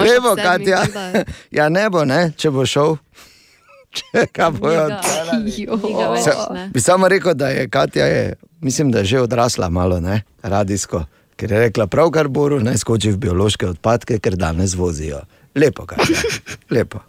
Levo, 0.06 0.32
ob 0.32 0.38
sedmih, 0.38 0.44
Katja. 0.44 0.82
Ja, 1.50 1.68
ne 1.68 1.90
bo, 1.90 2.04
ne, 2.08 2.30
če 2.36 2.50
bo 2.54 2.64
šel. 2.66 2.96
Če 3.90 4.26
ga 4.34 4.50
bojo 4.54 4.86
odpeljali. 4.86 6.68
Bi 6.72 6.80
samo 6.80 7.08
rekel, 7.08 7.34
da 7.34 7.48
je 7.48 7.68
Katja, 7.68 8.06
je, 8.06 8.34
mislim, 8.60 8.90
da 8.90 8.98
je 8.98 9.04
že 9.04 9.20
odrasla 9.20 9.68
malo, 9.68 10.00
ne, 10.00 10.22
radijsko. 10.42 11.04
Ker 11.36 11.52
je 11.52 11.58
rekla, 11.58 11.86
pravkar 11.86 12.28
Boru 12.28 12.60
naj 12.60 12.82
skoči 12.84 13.10
v 13.10 13.16
biološke 13.16 13.66
odpadke, 13.66 14.18
ker 14.20 14.36
danes 14.36 14.74
vozijo. 14.76 15.24
Lepo, 15.54 15.86
Katja. 15.86 16.20
Lepo. 16.76 17.00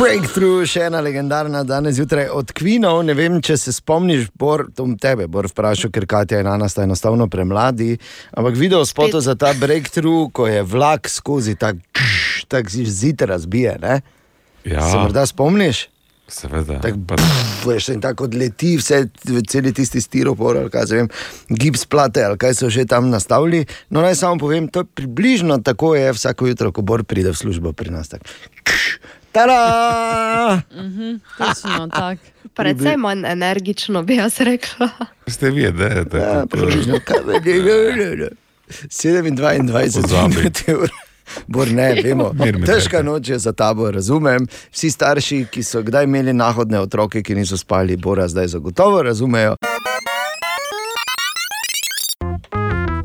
Breakthrough, 0.00 0.64
še 0.68 0.86
ena 0.88 1.00
legendarna 1.04 1.60
danes 1.66 1.96
zjutraj 1.98 2.28
od 2.32 2.52
Queenov. 2.56 3.02
Ne 3.04 3.14
vem, 3.16 3.40
če 3.44 3.56
se 3.60 3.72
spomniš, 3.74 4.28
Bor, 4.38 4.66
to 4.74 4.86
bom 4.86 4.94
tebe 5.00 5.26
bor 5.28 5.48
vprašal, 5.50 5.92
ker 5.92 6.06
Katja 6.08 6.40
in 6.40 6.48
Ana 6.48 6.68
sta 6.72 6.86
enostavno 6.86 7.26
premladi. 7.28 7.96
Ampak 8.32 8.56
video 8.56 8.84
spoto 8.88 9.20
za 9.24 9.34
ta 9.36 9.52
breakthrough, 9.60 10.30
ko 10.32 10.46
je 10.48 10.62
vlak 10.64 11.10
skozi 11.10 11.56
tak, 11.60 11.80
tak 12.50 12.70
zid 12.70 13.22
razbije. 13.22 13.78
Ne? 13.82 14.00
Ja. 14.64 14.82
Se 14.90 14.96
morda 14.96 15.26
spomniš? 15.26 15.86
Seveda. 16.30 16.78
Tak, 16.78 16.94
veš, 17.66 17.88
in 17.90 18.00
tako 18.00 18.28
odleti 18.28 18.76
vse, 18.78 19.00
celi 19.50 19.72
tisti 19.74 20.00
stiropor, 20.00 20.60
ali 20.62 20.70
kaj 20.70 20.86
se 20.86 21.00
vem, 21.00 21.08
gips 21.48 21.84
plate, 21.90 22.22
ali 22.24 22.38
kaj 22.38 22.54
so 22.54 22.70
že 22.70 22.86
tam 22.86 23.10
nastavili. 23.10 23.64
No, 23.90 24.02
naj 24.02 24.14
samo 24.14 24.38
povem, 24.38 24.68
to 24.68 24.84
je 24.84 24.90
približno 24.94 25.58
tako 25.58 25.94
je 25.98 26.12
vsako 26.12 26.46
jutro, 26.46 26.72
ko 26.72 26.86
Bor 26.86 27.04
pride 27.04 27.34
v 27.34 27.38
službo 27.38 27.72
pri 27.72 27.90
nas. 27.90 28.08
Tak. 28.14 28.22
Tada! 29.32 30.62
Mhm, 30.70 31.18
točno 31.38 31.88
tako. 31.88 32.22
Precej 32.54 32.96
manj 32.96 33.26
energično 33.26 34.02
bi 34.02 34.16
jaz 34.16 34.40
rekla. 34.40 34.88
Ste 35.26 35.50
vi, 35.50 35.72
da 35.72 35.84
je 35.84 36.06
Ja, 36.14 36.46
približno, 36.50 36.98
kaj 37.04 37.18
je. 37.44 38.30
27 38.90 40.02
Pozabi. 40.02 40.50
Minut. 41.36 41.48
Bor 41.48 41.68
ne, 41.68 41.94
vemo. 42.04 42.32
Težka 42.66 43.02
noč 43.02 43.28
je 43.28 43.38
za 43.38 43.52
tabo, 43.52 43.90
razumem. 43.90 44.46
Vsi 44.70 44.90
starši, 44.90 45.46
ki 45.46 45.62
so 45.62 45.82
kdaj 45.82 46.04
imeli 46.04 46.32
nahodne 46.32 46.80
otroke, 46.80 47.22
ki 47.22 47.34
niso 47.34 47.56
spali, 47.56 47.96
Bora 47.96 48.28
zdaj 48.28 48.46
zagotovo 48.48 49.02
razumejo. 49.02 49.56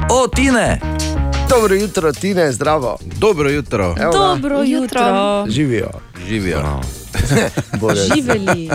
O, 0.09 0.27
Tine! 0.27 0.79
Dobro 1.49 1.75
jutro, 1.75 2.11
Tine, 2.11 2.51
zdravo. 2.51 2.97
Dobro 3.17 3.49
jutro. 3.49 3.95
Evo. 3.95 4.11
Dobro 4.13 4.63
jutro. 4.63 5.45
Živijo. 5.47 5.89
Živijo. 6.27 6.81
Bor 7.81 7.95
je- 7.95 8.03
Živeli. 8.05 8.69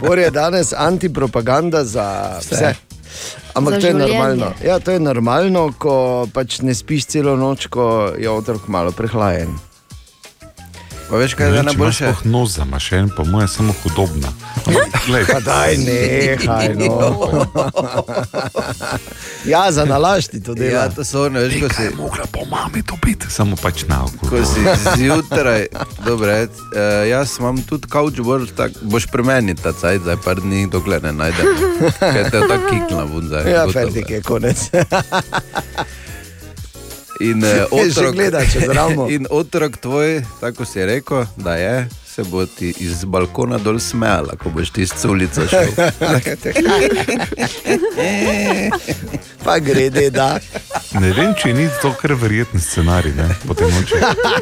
Bor 0.00 0.18
je 0.18 0.30
danes 0.30 0.72
antipropaganda 0.72 1.84
za 1.84 2.36
vse. 2.40 2.54
vse. 2.54 2.89
Ampak 3.54 3.74
Za 3.74 3.80
to 3.80 3.86
je 3.86 3.92
življenje. 3.92 4.18
normalno. 4.18 4.52
Ja, 4.64 4.78
to 4.78 4.90
je 4.90 5.00
normalno, 5.00 5.72
ko 5.78 6.28
pač 6.32 6.60
ne 6.62 6.74
spiš 6.74 7.04
celo 7.06 7.36
noč, 7.36 7.66
ko 7.66 8.12
je 8.18 8.30
otrok 8.30 8.68
malo 8.68 8.92
prehlajen. 8.92 9.58
Pa 11.10 11.18
veš, 11.18 11.34
Ne 11.38 11.48
vem, 11.50 11.66
če 11.66 11.74
imaš 11.74 11.96
sploh 11.98 12.20
nos 12.30 12.52
zamašen, 12.54 13.08
po 13.16 13.24
mojem, 13.26 13.48
samo 13.50 13.74
hudobna. 13.82 14.30
Glej, 15.06 15.24
Pa 15.26 15.40
daj, 15.42 15.76
nehaj, 15.82 16.68
no. 16.78 17.48
ja, 19.44 19.72
za 19.72 19.84
nalašti 19.84 20.42
to 20.42 20.54
dela. 20.54 20.84
Ja, 20.84 20.88
to 20.94 21.02
so 21.04 21.24
one, 21.26 21.42
veš, 21.42 21.56
ko 21.64 21.70
si. 21.74 21.88
mogla 21.98 22.28
po 22.30 22.44
mami 22.46 22.82
dobiti, 22.86 23.26
samo 23.26 23.58
pač 23.58 23.82
na 23.90 24.04
oko. 24.06 24.30
Ko 24.30 24.44
si 24.46 24.62
zjutraj, 25.00 25.66
dobre, 26.06 26.46
uh, 26.46 27.02
jaz 27.10 27.34
imam 27.42 27.58
tudi 27.66 27.90
kavč, 27.90 28.22
boš, 28.22 28.54
tak, 28.54 28.78
boš 28.82 29.10
pri 29.10 29.26
meni 29.26 29.58
ta 29.58 29.74
cajt, 29.74 30.06
zdaj 30.06 30.20
par 30.22 30.38
dni, 30.38 30.68
dokler 30.70 31.02
ne 31.02 31.12
najdem. 31.12 31.50
Ker 31.98 32.30
te 32.30 32.38
je 32.38 32.46
tako 32.46 32.70
kikla 32.70 33.04
vun 33.10 33.26
zdaj. 33.26 33.50
Ja, 33.50 33.66
fertik 33.66 34.14
je 34.14 34.22
konec. 34.22 34.68
In, 37.20 37.44
uh, 37.44 37.50
otrok, 37.70 38.14
gleda 38.14 38.40
in 39.14 39.26
otrok 39.30 39.76
tvoj, 39.76 40.22
tako 40.40 40.64
si 40.64 40.84
rekel, 40.84 41.24
da 41.36 41.54
je, 41.54 41.88
se 42.14 42.22
bo 42.24 42.46
ti 42.46 42.74
iz 42.78 43.04
balkona 43.04 43.58
dol 43.58 43.78
smejala, 43.78 44.32
ko 44.40 44.50
boš 44.50 44.70
ti 44.70 44.86
z 44.86 45.04
ulico 45.04 45.48
šel. 45.48 45.68
pa 49.44 49.58
grede, 49.58 50.10
da. 50.10 50.38
Ne 51.00 51.12
vem, 51.12 51.34
če 51.36 51.52
ni 51.52 51.68
to 51.82 51.92
kar 52.00 52.14
verjeten 52.16 52.60
scenarij, 52.60 53.12
ne, 53.16 53.28
po 53.44 53.54
tem 53.54 53.68
noči. 53.68 53.94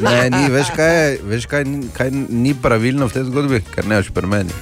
Ne, 0.06 0.30
ni, 0.30 0.50
veš, 0.54 0.70
kaj, 0.76 0.94
je, 0.94 1.18
veš 1.34 1.46
kaj, 1.50 1.62
kaj 1.98 2.10
ni 2.14 2.54
pravilno 2.54 3.06
v 3.10 3.12
tej 3.18 3.24
zgodbi, 3.32 3.58
ker 3.74 3.90
ne 3.90 3.98
veš 3.98 4.14
pri 4.14 4.26
meni. 4.30 4.54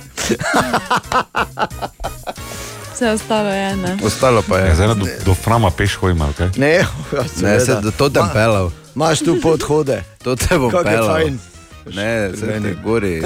Vse 2.97 3.11
ostalo 3.11 3.49
je 3.49 3.77
ne. 3.77 3.99
Ostalo 4.05 4.43
pa 4.43 4.59
je. 4.59 4.69
Ja, 4.69 4.75
zdaj 4.75 4.89
do, 4.89 5.07
do 5.25 5.35
frama 5.35 5.71
peš 5.71 5.95
hojma, 6.01 6.33
kaj? 6.33 6.49
Ne, 6.57 6.81
Ne, 7.45 7.61
se 7.61 7.77
do 7.85 7.91
to 7.93 8.09
tem 8.09 8.25
pelal. 8.33 8.71
Imaš 8.97 9.21
tu 9.21 9.37
podhode. 9.43 10.01
To 10.25 10.37
te 10.37 10.55
je 10.55 10.71
pelal. 10.85 11.09
fajn. 11.13 11.39
Ne, 11.95 12.31
se 12.37 12.47
te 12.47 12.73
gori. 12.85 13.21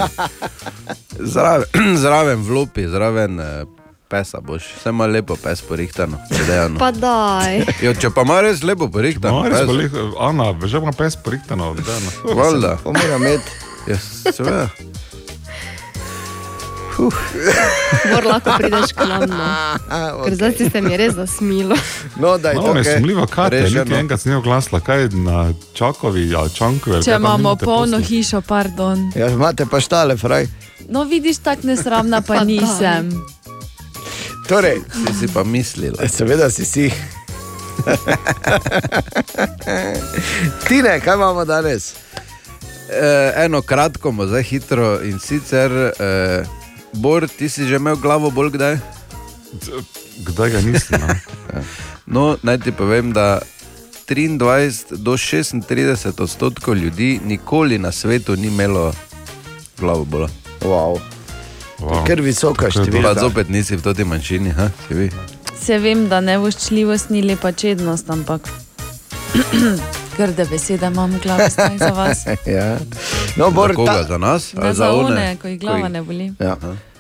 Zraven, 1.32 1.64
zraven 2.02 2.42
v 2.42 2.50
lupi, 2.50 2.88
zraven 2.88 3.40
eh, 3.40 3.62
pesa 4.08 4.40
boš. 4.42 4.66
Vse 4.80 4.90
ima 4.90 5.06
lepo 5.06 5.36
pes 5.36 5.62
porihtano. 5.62 6.18
predejano. 6.28 6.78
Pa 6.78 6.90
daj. 6.90 7.62
Jo, 7.82 7.94
če 7.94 8.10
pa 8.10 8.26
ima 8.26 8.40
res 8.42 8.62
lepo 8.66 8.90
porihtano. 8.90 9.42
No, 9.42 9.48
res 9.48 9.58
pes. 9.62 9.66
bo 9.66 9.72
lepo. 9.72 9.98
Ana, 10.18 10.50
že 10.66 10.82
ima 10.82 10.90
pes 10.92 11.14
porihtano. 11.16 11.74
da, 11.78 11.94
no. 12.00 12.34
Valjda. 12.34 12.76
Pa 12.84 12.90
mora 12.90 13.16
imeti. 13.16 13.50
Ja, 13.86 13.96
seveda. 14.34 14.66
Mor 18.06 18.24
lahko 18.24 18.50
prideš 18.58 18.92
k 18.92 19.02
nam. 19.02 19.30
No. 19.30 19.78
Ker 20.24 20.34
zdaj 20.34 20.52
si 20.52 20.70
se 20.70 20.80
mi 20.80 20.96
res 20.96 21.14
zasmilo. 21.14 21.76
No, 22.16 22.38
daj, 22.38 22.54
me 22.54 22.62
to, 22.62 22.74
je 22.74 22.84
kaj? 22.84 22.94
sumljivo, 22.94 23.26
kaj 23.26 23.48
je 23.52 23.70
niti 23.70 23.94
enkrat 23.94 24.20
se 24.20 24.28
ni 24.28 24.34
oglasila, 24.34 24.80
kaj 24.80 25.00
je 25.00 25.08
na 25.10 25.52
Čakovi 25.74 26.34
ali 26.34 26.50
Čankovi. 26.50 26.96
ali 26.96 27.04
Če 27.04 27.10
imamo 27.12 27.56
polno 27.56 27.98
posli? 27.98 28.06
hišo, 28.06 28.42
pardon. 28.42 29.12
Ja, 29.14 29.28
imate 29.28 29.66
pa 29.66 29.80
štale, 29.80 30.16
fraj. 30.16 30.46
No, 30.88 31.04
vidiš, 31.04 31.38
tako 31.38 31.66
nesramna 31.66 32.20
pa 32.20 32.44
nisem. 32.44 33.24
Torej, 34.48 34.80
Si 35.06 35.14
si 35.16 35.28
pa 35.28 35.44
mislila. 35.44 36.08
seveda 36.08 36.50
si 36.50 36.64
si. 36.64 36.92
Tine, 40.68 41.00
kaj 41.00 41.14
imamo 41.14 41.44
danes? 41.44 41.94
E, 42.90 43.32
eno 43.36 43.62
kratko, 43.62 44.12
zdaj 44.20 44.42
hitro 44.42 45.00
in 45.02 45.18
sicer, 45.18 45.72
e, 45.72 45.92
Bor, 46.92 47.28
ti 47.28 47.48
si 47.48 47.66
že 47.66 47.76
imel 47.76 47.96
glavo 47.96 48.30
bolj 48.30 48.50
kdaj? 48.58 48.78
Kdaj 50.26 50.48
ga 50.50 50.60
nisi? 50.60 50.92
No? 50.98 51.08
no, 52.14 52.24
naj 52.42 52.58
ti 52.66 52.72
povem, 52.72 53.12
da 53.12 53.40
23 54.06 54.98
do 54.98 55.14
36 55.14 56.22
odstotkov 56.22 56.74
ljudi 56.74 57.20
nikoli 57.24 57.78
na 57.78 57.92
svetu 57.92 58.36
ni 58.36 58.46
imelo 58.46 58.92
glavo 59.78 60.04
bola. 60.04 60.28
Wow. 60.60 60.98
Wow. 61.78 62.04
Ker 62.06 62.20
visoka 62.20 62.68
Pa 62.68 62.74
številka. 62.74 63.14
zopet 63.20 63.48
nisi 63.48 63.76
v 63.76 63.82
toti 63.82 64.04
manjšini, 64.04 64.50
ha? 64.58 64.68
si 64.88 64.94
vi. 64.94 65.08
Se 65.60 65.78
vem, 65.78 66.08
da 66.08 66.20
nevoščljivost 66.20 67.10
ni 67.10 67.22
lepa 67.22 67.52
čednost, 67.52 68.10
ampak 68.10 68.50
grde 70.16 70.44
besede 70.44 70.86
imam 70.86 71.10
v 71.10 71.20
glavi 71.22 71.50
za 71.78 71.90
vas. 71.90 72.26
ja. 72.46 72.78
No, 73.36 73.50
Bor, 73.50 73.70
za 73.70 73.76
koga, 73.76 73.92
ta, 73.92 74.02
za 74.04 74.18
nas? 74.18 74.52
Ne 74.54 74.60
ali 74.62 74.74
za 74.74 74.90
one? 74.90 75.04
one, 75.06 75.36
ko 75.36 75.48
jih 75.48 75.60
glava 75.60 75.80
Ko 75.80 75.88
ne 75.88 76.02
boli. 76.02 76.32
ja. 76.40 76.56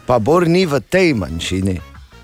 Pa 0.06 0.18
Bor 0.18 0.48
ni 0.48 0.66
v 0.66 0.80
tej 0.80 1.14
manjšini, 1.14 1.80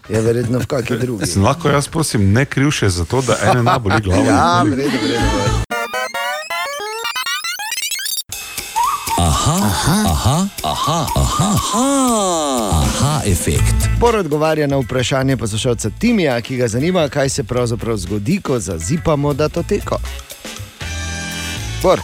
je 0.09 0.21
verjetno 0.21 0.59
v 0.59 0.67
kakšni 0.67 0.99
drugi. 1.05 1.27
Sem 1.27 1.43
lahko 1.43 1.69
jaz, 1.69 1.89
prosim, 1.89 2.33
ne 2.33 2.45
kriv 2.45 2.71
še 2.71 2.89
za 2.89 3.05
to, 3.05 3.21
da 3.23 3.37
ene 3.43 3.63
ne 3.63 3.79
boli 3.79 4.01
glava. 4.01 4.25
Ja, 4.27 4.63
v 4.63 4.75
redu, 4.75 4.99
v 4.99 5.07
redu. 5.07 5.27
v 5.27 5.39
redu. 5.39 5.63
Aha, 9.19 9.57
aha, 9.65 9.97
aha, 10.05 10.37
aha, 10.63 10.99
aha, 11.17 11.49
aha, 11.57 11.87
aha, 12.83 13.21
efekt. 13.27 13.89
Bor 13.99 14.17
odgovarja 14.17 14.67
na 14.67 14.77
vprašanje 14.77 15.37
poslušalca 15.37 15.91
Timija, 15.99 16.41
ki 16.41 16.57
ga 16.57 16.69
zanima, 16.69 17.09
kaj 17.09 17.29
se 17.29 17.45
pravzaprav 17.45 17.97
zgodi, 17.97 18.41
ko 18.41 18.59
zazipamo 18.61 19.33
datoteko. 19.35 19.99
Bor. 21.87 22.01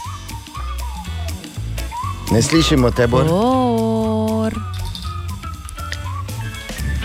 Ne 2.31 2.41
slišimo 2.41 2.91
te, 2.91 3.07
Bor. 3.07 3.25
Bor. 3.27 4.53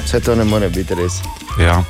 Vse 0.04 0.20
to 0.20 0.34
ne 0.34 0.44
more 0.44 0.68
biti 0.68 0.94
res. 0.94 1.12
Ja, 1.60 1.82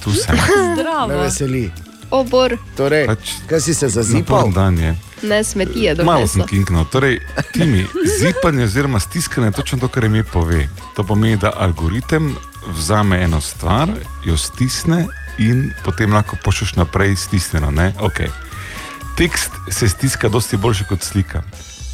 tu 0.00 0.12
sem. 0.12 0.36
Me 0.36 0.74
Zdravo. 0.74 1.18
veseli. 1.18 1.70
Obor, 2.10 2.56
Torej, 2.76 3.06
Pač, 3.06 3.32
kaj 3.46 3.60
si 3.60 3.74
se 3.74 3.88
Zipal 3.88 4.02
zazipal? 4.02 4.52
dan 4.52 4.78
je. 4.78 4.96
ne 5.22 5.44
smetije 5.44 5.94
do 5.94 6.04
Malo 6.04 6.26
sem 6.26 6.42
kinknil. 6.42 6.84
Torej, 6.84 7.20
timi, 7.52 7.86
zipanje 8.18 8.64
oziroma 8.64 9.00
stiskanje 9.00 9.46
je 9.46 9.52
točno 9.52 9.78
to, 9.78 9.88
kar 9.88 10.08
mi 10.08 10.24
pove. 10.24 10.68
To 10.96 11.04
pomeni, 11.04 11.36
da 11.36 11.52
algoritem 11.56 12.36
vzame 12.68 13.20
eno 13.22 13.40
stvar, 13.40 13.88
jo 14.24 14.36
stisne 14.36 15.06
in 15.38 15.72
potem 15.84 16.12
lahko 16.12 16.36
pošlješ 16.44 16.74
naprej 16.74 17.16
stisnjeno. 17.16 17.70
ne? 17.70 17.92
Okay. 18.00 18.28
Tekst 19.22 19.50
se 19.70 19.88
stiska 19.88 20.28
dosti 20.28 20.56
boljše 20.56 20.84
kot 20.84 21.02
slika. 21.02 21.42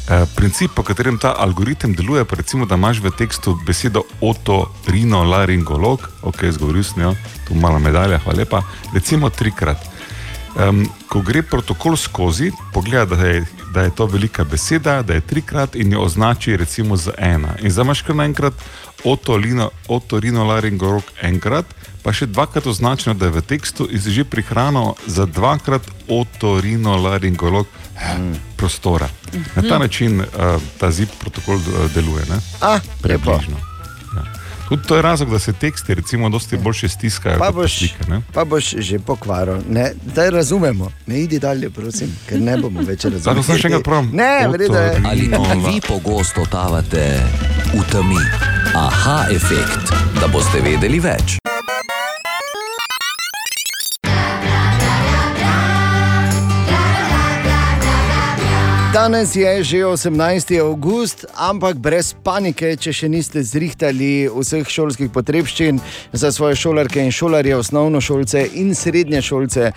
E, 0.09 0.25
princip, 0.35 0.71
po 0.75 0.83
katerem 0.83 1.17
ta 1.21 1.35
algoritem 1.37 1.93
deluje, 1.93 2.25
pa 2.25 2.35
recimo, 2.35 2.65
da 2.65 2.75
imaš 2.75 3.03
v 3.03 3.11
tekstu 3.17 3.53
besedo 3.65 4.01
otorinolaringolog, 4.21 6.09
ok, 6.21 6.45
zgovoril 6.57 6.83
sem 6.83 7.03
jo, 7.03 7.13
tu 7.47 7.53
malo 7.53 7.79
medalja, 7.79 8.17
hvala 8.23 8.37
lepa, 8.37 8.63
recimo 8.93 9.29
trikrat. 9.29 9.77
Um, 10.57 10.89
ko 11.05 11.21
gre 11.21 11.43
protokol 11.45 11.97
skozi, 12.01 12.51
pogleda, 12.73 13.15
da 13.15 13.27
je, 13.27 13.45
da 13.73 13.81
je 13.85 13.93
to 13.93 14.05
velika 14.09 14.43
beseda, 14.43 15.01
da 15.05 15.13
je 15.13 15.21
trikrat 15.21 15.75
in 15.75 15.93
jo 15.93 16.01
označi 16.01 16.57
recimo 16.57 16.97
z 16.97 17.13
ena. 17.17 17.53
In 17.61 17.69
zdaj 17.69 17.85
imaš 17.85 18.01
kar 18.09 18.15
naenkrat 18.15 18.53
otorinolaringolog 19.87 21.03
enkrat, 21.21 21.65
pa 22.09 22.13
še 22.17 22.25
dvakrat 22.25 22.65
označeno, 22.65 23.13
da 23.13 23.29
je 23.29 23.37
v 23.37 23.41
tekstu 23.45 23.85
že 23.93 24.25
prihranil 24.25 24.97
za 25.05 25.29
dvakrat 25.29 25.85
otorinolaringolog 26.09 27.69
mm. 27.69 28.33
prostora. 28.57 29.05
Na 29.53 29.61
ta 29.61 29.77
način 29.77 30.25
uh, 30.25 30.57
ta 30.81 30.89
zip 30.89 31.13
protokol 31.21 31.61
uh, 31.61 31.85
deluje. 31.93 32.25
Ne? 32.25 32.41
Ah, 32.65 32.81
lepo. 33.05 33.37
Približno. 33.37 33.61
Ja. 34.17 34.25
Tudi 34.69 34.87
to 34.89 34.95
je 34.97 35.01
razlog, 35.01 35.29
da 35.29 35.39
se 35.39 35.53
teksti 35.53 35.93
recimo 35.93 36.29
dosti 36.29 36.57
boljše 36.57 36.89
stiskajo 36.89 37.37
Pa 37.37 37.51
boš, 37.51 37.77
slike. 37.77 38.09
Ne? 38.09 38.21
pa 38.33 38.45
boš 38.45 38.73
že 38.81 38.97
pokvaril. 38.99 39.61
Ne, 39.69 39.93
daj 40.01 40.29
razumemo, 40.29 40.89
ne 41.05 41.21
idi 41.21 41.39
dalje, 41.39 41.69
prosim, 41.69 42.09
ker 42.25 42.41
ne 42.41 42.57
bomo 42.57 42.81
več 42.81 43.05
razumeli. 43.13 43.21
Zdaj, 43.21 43.43
sem 43.43 43.61
še 43.61 43.69
enkrat 43.69 43.85
pravim. 43.85 44.09
Ne, 44.17 44.49
v 44.49 44.63
redu 44.65 44.81
je. 44.81 44.97
Ali 45.05 45.29
tudi 45.29 45.61
vi 45.67 45.77
pogosto 45.85 46.41
totavate 46.41 47.05
v 47.69 47.85
temi? 47.93 48.23
Aha, 48.73 49.27
efekt, 49.29 49.93
da 50.17 50.25
boste 50.25 50.65
vedeli 50.65 50.97
več. 50.97 51.37
Danes 58.93 59.35
je 59.35 59.63
že 59.63 59.77
18. 59.85 60.57
august, 60.61 61.25
ampak 61.37 61.77
brez 61.77 62.09
panike, 62.23 62.73
če 62.73 62.89
še 62.89 63.05
niste 63.05 63.37
zrihtali 63.45 64.25
vseh 64.25 64.65
šolskih 64.65 65.11
potrebščin 65.13 65.77
za 66.09 66.31
svoje 66.33 66.57
šolarke 66.57 66.97
in 66.97 67.13
šolarje, 67.13 67.53
osnovno 67.53 68.01
šolce 68.01 68.41
in 68.57 68.73
srednje 68.73 69.21
šolce. 69.21 69.67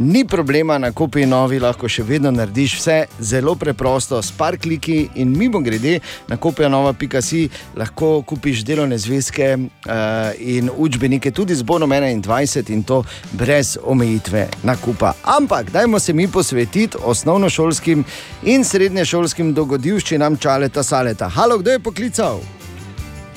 Ni 0.00 0.24
problema, 0.24 0.78
na 0.80 0.88
kopi 0.88 1.26
novi 1.28 1.60
lahko 1.60 1.84
še 1.84 2.00
vedno 2.08 2.32
narediš 2.32 2.78
vse 2.78 2.96
zelo 3.20 3.52
preprosto, 3.60 4.22
s 4.24 4.32
par 4.32 4.56
kliki 4.56 5.10
in 5.20 5.36
mimo 5.36 5.60
grede 5.60 5.98
na 6.32 6.40
kopija 6.40 6.72
nova.si 6.72 7.42
lahko 7.76 8.22
kupiš 8.24 8.64
delovne 8.64 8.96
zvezke 8.96 9.50
uh, 9.52 10.32
in 10.40 10.72
učbenike 10.72 11.30
tudi 11.30 11.52
z 11.54 11.62
bonom 11.62 11.92
21 11.92 12.72
in 12.72 12.82
to 12.88 13.02
brez 13.36 13.76
omejitve 13.84 14.48
nakupa. 14.64 15.12
Ampak 15.36 15.70
dajmo 15.76 16.00
se 16.00 16.16
mi 16.16 16.24
posvetiti 16.24 16.96
osnovnošolskim 17.04 18.04
in 18.48 18.62
srednješolskim 18.72 19.52
dogodivščinam 19.54 20.36
Čaleta 20.36 20.82
Saleta. 20.82 21.28
Halo, 21.28 21.58
kdo 21.58 21.70
je 21.70 21.78
poklical? 21.78 22.38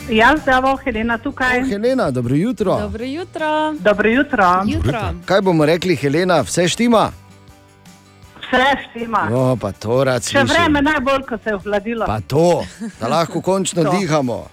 Ja, 0.10 0.30
zdravo, 0.38 0.78
Helena 0.78 1.18
tukaj. 1.18 1.60
Oh, 1.60 1.68
Helena, 1.70 2.12
dobro 2.12 2.36
jutro. 2.36 2.78
Dobro 2.80 3.04
jutro. 3.06 3.74
Dobro 3.80 4.10
jutro. 4.10 4.48
Jutro. 4.68 5.02
Kaj 5.26 5.42
bomo 5.42 5.66
rekli, 5.66 5.96
Helena, 5.96 6.40
vse 6.42 6.68
štima? 6.68 7.10
Vse 8.38 8.64
štima. 8.86 9.26
O, 9.34 9.56
pa 9.58 9.72
to 9.74 10.04
rad 10.04 10.24
Še 10.24 10.30
slišim. 10.30 10.48
vreme 10.48 10.82
najbolj, 10.82 11.26
ko 11.28 11.38
se 11.44 11.50
je 11.50 11.56
ohladilo. 11.56 12.06
Pa 12.06 12.20
to, 12.22 12.64
da 13.02 13.08
lahko 13.10 13.42
končno 13.50 13.90
dihamo. 13.92 14.46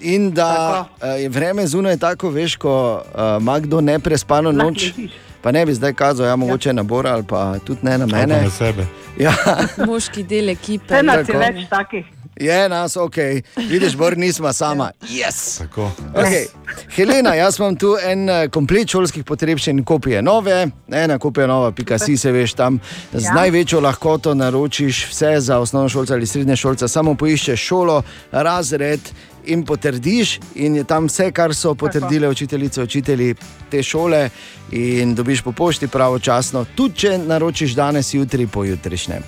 In 0.00 0.30
da 0.32 0.48
uh, 0.80 1.20
je 1.20 1.28
vreme 1.28 1.66
zunaj 1.66 1.98
tako, 1.98 2.30
veš, 2.30 2.56
ko 2.56 2.72
uh, 2.96 3.36
ima 3.36 3.58
kdo 3.60 3.80
neprespano 3.82 4.48
Lahko 4.50 4.70
noč. 4.70 4.86
ležiš. 4.96 5.18
Pa 5.42 5.52
ne 5.52 5.66
bi 5.66 5.74
zdaj 5.74 5.92
kazal, 5.94 6.26
ja, 6.26 6.36
mogoče 6.36 6.72
na 6.72 6.82
Bora 6.82 7.12
ali 7.12 7.22
pa 7.24 7.58
tudi 7.58 7.80
ne 7.82 7.98
na 7.98 8.04
Ali 8.04 8.12
mene. 8.12 8.42
na 8.42 8.50
sebe. 8.50 8.86
Ja, 9.18 9.32
Moški 9.86 10.22
del 10.22 10.48
ekipe. 10.48 10.94
Je 10.94 11.06
Tako. 11.06 11.38
več 11.38 11.68
takih. 11.68 12.04
je 12.36 12.68
nas, 12.68 12.96
ok. 12.96 13.16
Vidiš, 13.58 13.96
Bor, 13.96 14.16
nismo 14.16 14.52
sama. 14.52 14.90
Yes. 15.02 15.58
Tako. 15.58 15.90
Okay. 16.14 16.46
Helena, 16.88 17.34
jaz 17.34 17.58
imam 17.58 17.76
tu 17.76 17.96
en 18.02 18.28
eh, 18.28 18.48
komplet 18.48 18.88
šolskih 18.88 19.24
potrebščin, 19.24 19.84
kopije 19.84 20.22
nove, 20.22 20.68
ena 20.88 21.18
kopija 21.18 21.46
nova, 21.46 21.72
pika 21.72 21.98
si 21.98 22.16
se 22.16 22.32
veš 22.32 22.54
tam. 22.54 22.78
Z 23.12 23.24
Ja. 23.24 23.34
največjo 23.34 23.80
lahkoto 23.80 24.34
naročiš 24.34 25.06
vse 25.10 25.34
za 25.40 25.58
osnovno 25.58 25.88
šolce 25.88 26.14
ali 26.14 26.26
srednje 26.26 26.56
šolce, 26.56 26.88
samo 26.88 27.14
poiščeš 27.14 27.60
šolo, 27.62 28.02
razred. 28.32 29.00
In 29.46 29.64
potrdiš, 29.64 30.38
in 30.54 30.76
je 30.76 30.84
tam 30.84 31.06
vse, 31.06 31.30
kar 31.32 31.54
so 31.54 31.74
potrdile 31.74 32.28
učiteljice, 32.28 32.82
učitelji 32.82 33.34
te 33.70 33.82
šole, 33.82 34.28
in 34.72 35.14
dobiš 35.14 35.42
po 35.42 35.52
pošti 35.52 35.88
pravočasno, 35.88 36.64
tudi 36.74 36.96
če 36.96 37.18
naročiš 37.18 37.74
danes, 37.74 38.14
jutri, 38.14 38.46
pojutrišnjem. 38.46 39.22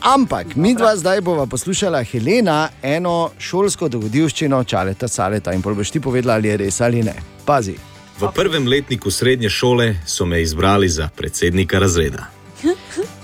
Ampak 0.00 0.56
mi 0.56 0.74
dva 0.74 0.96
zdaj 0.96 1.20
bova 1.20 1.46
poslušala 1.46 2.02
Helena 2.04 2.68
eno 2.82 3.30
šolsko 3.38 3.88
dogodivščino 3.88 4.64
Čaleta 4.64 5.08
Saleta 5.08 5.52
in 5.52 5.60
boš 5.60 5.90
ti 5.90 6.00
povedala, 6.00 6.34
ali 6.34 6.48
je 6.48 6.56
res 6.56 6.80
ali 6.80 7.02
ne. 7.02 7.14
Pazi. 7.44 7.74
V 8.20 8.28
prvem 8.34 8.66
letniku 8.68 9.10
srednje 9.10 9.48
šole 9.48 9.94
so 10.06 10.24
me 10.24 10.42
izbrali 10.42 10.88
za 10.88 11.08
predsednika 11.16 11.78
razreda. 11.78 12.26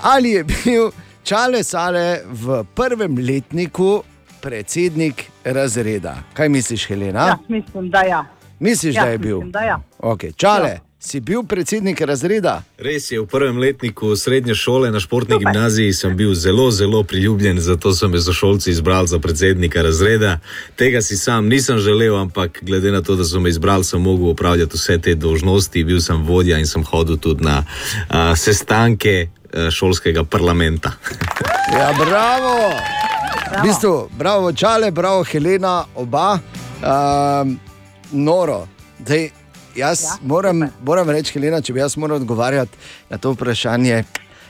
Ali 0.02 0.30
je 0.30 0.44
bil 0.44 0.90
Čale 1.24 1.64
Sale 1.64 2.20
v 2.32 2.64
prvem 2.74 3.18
letniku 3.18 4.02
predsednik 4.46 5.24
razreda? 5.44 6.22
Kaj 6.34 6.48
misliš, 6.48 6.86
Helena? 6.86 7.26
Ja, 7.26 7.38
mislim, 7.48 7.90
da 7.90 8.00
ja. 8.00 8.24
Misliš, 8.58 8.94
ja, 8.94 9.04
da 9.04 9.10
je 9.10 9.18
bil? 9.18 9.36
Mislim, 9.36 9.52
da 9.52 9.60
ja. 9.60 9.80
Okay. 9.98 10.36
Čale, 10.36 10.78
si 10.98 11.20
bil 11.20 11.42
predsednik 11.42 12.00
razreda. 12.00 12.62
Res 12.78 13.10
je, 13.10 13.20
v 13.20 13.26
prvem 13.26 13.58
letniku 13.58 14.16
srednje 14.16 14.54
šole 14.54 14.90
na 14.90 15.00
športni 15.00 15.38
gimnaziji 15.38 15.92
sem 15.92 16.16
bil 16.16 16.34
zelo, 16.34 16.70
zelo 16.70 17.02
priljubljen, 17.02 17.58
zato 17.60 17.92
so 17.92 18.08
me 18.08 18.20
sošolci 18.20 18.70
izbrali 18.70 19.08
za 19.08 19.18
predsednika 19.18 19.82
razreda. 19.82 20.38
Tega 20.76 21.02
si 21.02 21.16
sam 21.16 21.48
nisem 21.48 21.78
želel, 21.78 22.16
ampak 22.16 22.62
glede 22.62 22.92
na 22.92 23.02
to, 23.02 23.16
da 23.16 23.24
so 23.24 23.40
me 23.40 23.50
izbrali, 23.50 23.84
sem 23.84 24.02
mogel 24.02 24.28
upravljati 24.28 24.76
vse 24.76 24.98
te 24.98 25.14
dolžnosti, 25.14 25.84
bil 25.84 26.00
sem 26.00 26.22
vodja 26.22 26.58
in 26.58 26.66
sem 26.66 26.84
hodil 26.84 27.18
tudi 27.18 27.44
na 27.44 27.64
a, 28.08 28.36
sestanke 28.36 29.26
a, 29.26 29.70
šolskega 29.70 30.24
parlamenta. 30.24 30.92
Ja, 31.74 31.90
bravo! 31.98 32.70
V 33.56 33.62
bistvu, 33.62 34.08
bravo, 34.18 34.52
čale, 34.52 34.90
bravo, 34.90 35.24
Helena, 35.24 35.84
oba. 35.94 36.38
Um, 36.82 37.58
noro. 38.12 38.66
Dej, 38.98 39.30
jaz 39.76 40.02
ja, 40.02 40.16
moram, 40.22 40.68
moram 40.82 41.10
reči, 41.10 41.32
Helena, 41.32 41.60
če 41.60 41.72
bi 41.72 41.80
jaz 41.80 41.96
moral 41.96 42.20
odgovarjati 42.20 42.76
na 43.10 43.18
to 43.18 43.32
vprašanje, 43.32 44.04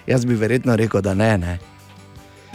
jaz 0.07 0.25
bi 0.25 0.35
verjetno 0.35 0.77
rekel, 0.77 1.03
da 1.03 1.15
ne. 1.15 1.39
ne. 1.39 1.59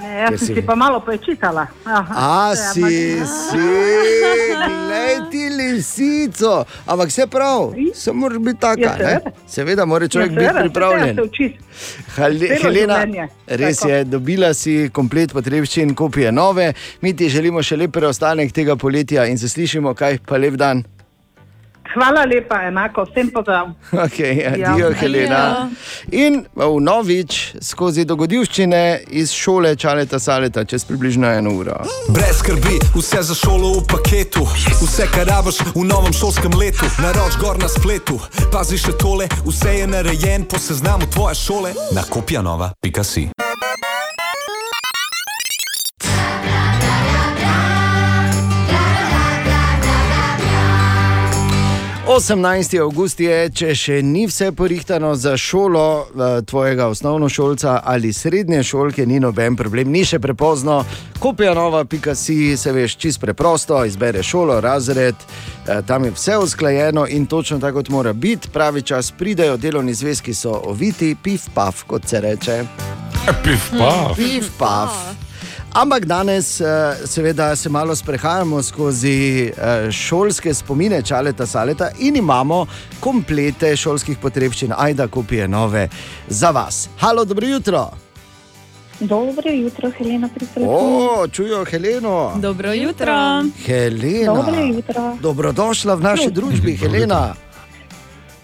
Ne, 0.02 0.18
jaz 0.18 0.30
Ker 0.30 0.38
sem 0.40 0.48
si- 0.48 0.54
si 0.56 0.62
pa 0.62 0.76
malo 0.76 1.00
prečitala. 1.00 1.68
Aha, 1.86 2.14
A 2.16 2.50
je 2.50 2.56
si, 2.56 2.82
Marina. 2.82 3.26
si, 3.26 3.68
glej 4.58 5.32
ti 5.32 5.50
lisico. 5.52 6.54
Ampak 6.86 7.12
se 7.12 7.28
prav, 7.28 7.60
se 7.94 8.12
moraš 8.12 8.38
biti 8.40 8.60
taka. 8.60 8.82
Ja, 8.82 8.96
ne? 8.98 8.98
seveda. 8.98 9.32
Seveda 9.48 9.86
mora 9.86 10.08
človek 10.08 10.28
Ja, 10.28 10.36
biti 10.36 10.44
seveda, 10.44 10.60
pripravljen. 10.62 11.02
treba 11.06 11.16
se 11.18 11.22
učiti. 11.24 11.58
Hale, 12.16 12.40
Celo 12.40 12.62
Helena, 12.64 12.96
življenje. 12.96 13.28
res 13.48 13.78
Tako. 13.78 13.90
je, 13.90 14.04
dobila 14.06 14.54
si 14.54 14.90
komplet 14.90 15.34
potrebščin, 15.34 15.94
kopije 15.94 16.32
nove. 16.32 16.74
Mi 17.02 17.14
ti 17.14 17.30
želimo 17.30 17.62
še 17.62 17.78
lep 17.78 17.92
preostanek 17.92 18.52
tega 18.52 18.76
poletja 18.76 19.26
in 19.26 19.38
se 19.38 19.48
slišimo, 19.48 19.94
kaj 19.94 20.18
pa 20.20 20.38
lep 20.38 20.54
dan. 20.56 20.84
Hvala 21.94 22.26
lepa, 22.26 22.62
enako, 22.68 23.06
vsem 23.12 23.32
pozdrav. 23.32 23.68
Okay, 24.06 24.60
Ja. 24.60 24.76
Helena. 24.94 25.70
In 26.12 26.46
v 26.56 26.80
novič 26.82 27.56
skozi 27.62 28.06
dogodivščine 28.06 29.00
iz 29.10 29.32
šole 29.32 29.76
Čaleta 29.76 30.20
Saleta 30.20 30.64
čez 30.66 30.86
približno 30.86 31.28
eno 31.28 31.52
uro. 31.60 31.76
Brez 32.10 32.40
skrbi, 32.40 32.80
vse 32.96 33.22
za 33.22 33.36
šolo 33.36 33.74
v 33.80 33.86
paketu, 33.92 34.46
vse, 34.82 35.08
kar 35.14 35.28
rabiš 35.28 35.62
v 35.76 35.86
novem 35.86 36.14
šolskem 36.14 36.52
letu, 36.60 36.86
naroč 37.04 37.38
gor 37.42 37.60
na 37.62 37.70
spletu. 37.70 38.20
Pazi 38.52 38.78
še 38.78 38.96
tole, 38.98 39.28
vse 39.46 39.78
je 39.80 39.88
narejen 39.88 40.46
po 40.46 40.60
seznamu 40.60 41.06
tvoje 41.12 41.36
šole 41.36 41.74
na 41.96 42.04
kopjanova.si. 42.10 43.30
18. 52.12 52.74
avgust 52.84 53.20
je, 53.24 53.36
če 53.56 53.70
še 53.72 53.98
ni 54.04 54.26
vse 54.28 54.50
porihtano 54.52 55.14
za 55.16 55.38
šolo 55.40 55.84
eh, 56.04 56.42
tvojega 56.44 56.90
osnovnošolca 56.92 57.78
ali 57.88 58.12
srednje 58.14 58.64
šolke, 58.68 59.06
ni 59.08 59.20
noben 59.24 59.56
problem, 59.56 59.94
ni 59.96 60.04
še 60.04 60.20
prepozno. 60.20 60.82
Kopija 61.24 61.54
nova, 61.56 61.86
pika 61.88 62.12
si, 62.16 62.58
se 62.58 62.76
veš, 62.76 62.98
čist 63.00 63.22
preprosto, 63.22 63.80
izbere 63.88 64.24
šolo, 64.28 64.60
razred, 64.60 65.16
eh, 65.24 65.80
tam 65.88 66.10
je 66.10 66.12
vse 66.18 66.38
usklajeno 66.44 67.08
in 67.08 67.32
točno 67.32 67.62
tako 67.64 67.80
kot 67.80 67.90
mora 67.96 68.14
biti. 68.14 68.52
Pravi 68.52 68.82
čas 68.82 69.14
pridejo, 69.16 69.56
delovni 69.58 69.96
zvezki 69.96 70.36
so 70.36 70.60
oviti, 70.68 71.16
pif 71.16 71.48
paf, 71.56 71.86
kot 71.88 72.12
se 72.12 72.22
reče. 72.22 72.64
Pif 73.44 73.72
paf. 73.80 74.18
Pif 74.20 74.52
paf. 74.60 75.21
Ampak 75.74 76.06
danes, 76.06 76.62
eh, 76.62 76.68
seveda, 77.06 77.56
se 77.56 77.70
malo 77.70 77.96
sprehajamo 77.96 78.64
skozi 78.64 79.48
eh, 79.48 79.92
šolske 79.92 80.54
spomine 80.54 81.02
Čaleta 81.02 81.46
Saleta 81.46 81.90
in 82.00 82.16
imamo 82.16 82.66
komplete 83.00 83.76
šolskih 83.76 84.18
potrebščin, 84.18 84.74
ajda 84.78 85.08
kopije 85.08 85.48
nove 85.48 85.90
za 86.28 86.50
vas. 86.52 86.90
Halo, 87.00 87.26
dobro 87.26 87.48
jutro. 87.48 87.90
Dobro 89.00 89.52
jutro, 89.52 89.92
Helena 89.98 90.30
pri 90.36 90.46
telefonu. 90.46 91.08
O, 91.22 91.28
čujo 91.28 91.66
Heleno. 91.66 92.34
Dobro 92.36 92.74
jutro. 92.74 93.44
Helena. 93.66 94.34
Dobro 94.34 94.62
jutro. 94.62 95.18
Dobrodošla 95.22 95.96
v 95.96 96.02
naši 96.02 96.32
družbi, 96.32 96.76
Helena. 96.76 97.34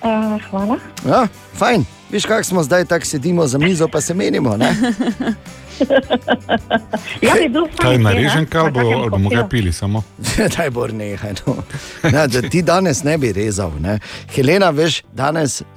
Uh, 0.02 0.42
hvala. 0.50 0.80
Ja, 1.06 1.28
fajn. 1.54 1.86
Viš, 2.12 2.26
kako 2.26 2.44
smo 2.44 2.64
zdaj 2.64 2.86
tako 2.86 3.06
sedimo 3.06 3.48
za 3.48 3.58
mizo, 3.58 3.88
pa 3.88 4.02
se 4.02 4.14
menimo. 4.14 4.58
Ja, 7.22 7.34
bi 7.42 7.50
bil 7.50 7.68
Kaj 7.78 7.98
narežen 7.98 8.46
kal 8.50 8.72
bo, 8.72 8.80
ali 8.80 9.10
bomo 9.10 9.30
ga 9.30 9.48
pili 9.50 9.74
samo? 9.74 10.04
Daj, 10.58 10.70
bor 10.70 10.94
nehaj. 10.94 11.34
No. 11.48 11.56
Ne, 12.04 12.28
da 12.28 12.42
ti 12.42 12.62
danes 12.62 13.04
ne 13.04 13.18
bi 13.18 13.32
rezal. 13.34 13.72
Ne. 13.80 14.00
Helena, 14.36 14.70
veš, 14.70 15.02
danes 15.14 15.62
uh, 15.62 15.68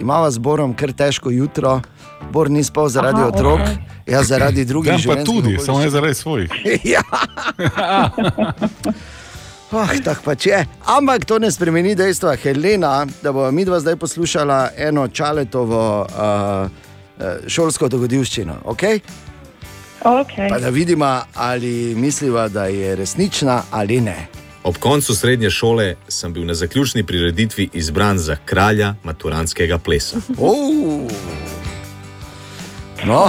imamo 0.00 0.30
z 0.30 0.38
Borom 0.38 0.74
kar 0.74 0.92
težko 0.92 1.30
jutro. 1.30 1.80
Bor 2.32 2.50
ni 2.50 2.64
spal 2.64 2.88
zaradi 2.88 3.20
Aha, 3.20 3.28
otrok, 3.28 3.60
okej. 3.60 3.76
jaz 4.06 4.26
zaradi 4.28 4.64
drugih 4.64 4.92
Tam 4.92 5.02
pa 5.06 5.24
tudi, 5.24 5.54
okoliščin. 5.54 5.66
samo 5.66 5.78
ne 5.80 5.90
zaradi 5.90 6.14
svojih. 6.14 6.50
ja. 6.94 7.02
Oh, 9.70 9.90
tako 10.04 10.22
pač 10.24 10.46
je. 10.46 10.58
Ampak 10.88 11.24
to 11.28 11.38
ne 11.38 11.50
spremeni 11.52 11.94
dejstva, 11.94 12.36
Helena, 12.42 13.06
da 13.22 13.32
bo 13.32 13.50
mi 13.52 13.64
dva 13.68 13.80
zdaj 13.80 13.96
poslušala 13.96 14.70
eno 14.76 15.08
čaletovo 15.08 16.06
uh, 16.08 16.87
šolsko 17.46 17.88
dogodivščino. 17.88 18.54
Okay? 18.64 19.00
Okay. 20.04 20.48
Pa 20.48 20.58
da 20.58 20.68
vidimo, 20.68 21.20
ali 21.34 21.94
misliva, 21.94 22.48
da 22.48 22.64
je 22.64 22.96
resnična 22.96 23.62
ali 23.70 24.00
ne. 24.00 24.26
Ob 24.64 24.76
koncu 24.78 25.14
srednje 25.14 25.50
šole 25.50 25.94
sem 26.08 26.32
bil 26.32 26.44
na 26.46 26.54
zaključni 26.54 27.02
prireditvi 27.06 27.68
izbran 27.72 28.18
za 28.18 28.36
kralja 28.44 28.94
maturantskega 29.04 29.78
plesa. 29.78 30.16
Oh. 30.38 31.10
No, 33.06 33.26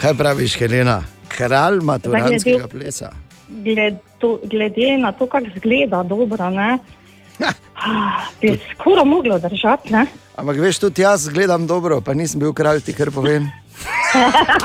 kaj 0.00 0.14
praviš, 0.14 0.56
Helena? 0.58 1.02
Kralj 1.28 1.80
maturantskega 1.82 2.68
plesa. 2.68 3.12
Gled, 3.48 3.94
to, 4.18 4.40
glede 4.44 4.98
na 4.98 5.12
to, 5.12 5.26
kako 5.26 5.46
izgleda, 5.56 6.02
dobro, 6.02 6.50
ne? 6.50 6.78
Bi 8.40 8.58
skoraj 8.72 9.04
moglo 9.04 9.38
držati, 9.38 9.92
ne? 9.92 10.06
Ampak 10.36 10.56
veš, 10.56 10.78
tudi 10.78 11.02
jaz 11.02 11.28
gledam 11.28 11.66
dobro, 11.66 12.00
pa 12.00 12.14
nisem 12.14 12.40
bil 12.40 12.52
kralj, 12.52 12.80
ti 12.80 12.92
kar 12.92 13.10
povem. 13.10 13.50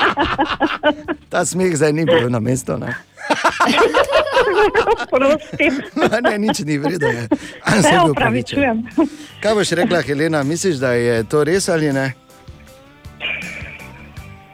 Ta 1.31 1.45
smeh 1.45 1.75
zdaj 1.75 1.93
ni 1.93 2.05
bil 2.05 2.29
na 2.29 2.39
mestu. 2.39 2.77
Ne? 2.77 2.95
nič 6.37 6.59
ni 6.59 6.77
vredno. 6.77 7.09
Se 7.81 8.13
pravičen. 8.15 8.83
Kaj 9.41 9.53
boš 9.55 9.71
rekla, 9.71 10.01
Helena? 10.01 10.43
Misliš, 10.43 10.75
da 10.75 10.93
je 10.93 11.23
to 11.23 11.43
res 11.43 11.69
ali 11.69 11.93
ne? 11.93 12.13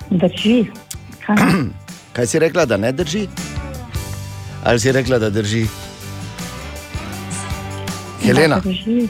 Drži. 0.10 0.65
Kaj 2.14 2.27
si 2.31 2.39
rekla, 2.39 2.65
da 2.65 2.77
ne 2.77 2.91
drži? 2.91 3.27
Ali 4.64 4.80
si 4.80 4.91
rekla, 4.91 5.19
da 5.19 5.30
drži? 5.30 5.65
Helena, 8.22 8.56
Da 8.56 8.61
drži. 8.61 9.07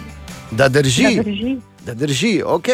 da 0.52 0.70
drži. 0.70 1.04
Da 1.16 1.24
drži. 1.24 1.58
Da 1.86 1.94
drži, 1.94 2.42
ok. 2.46 2.68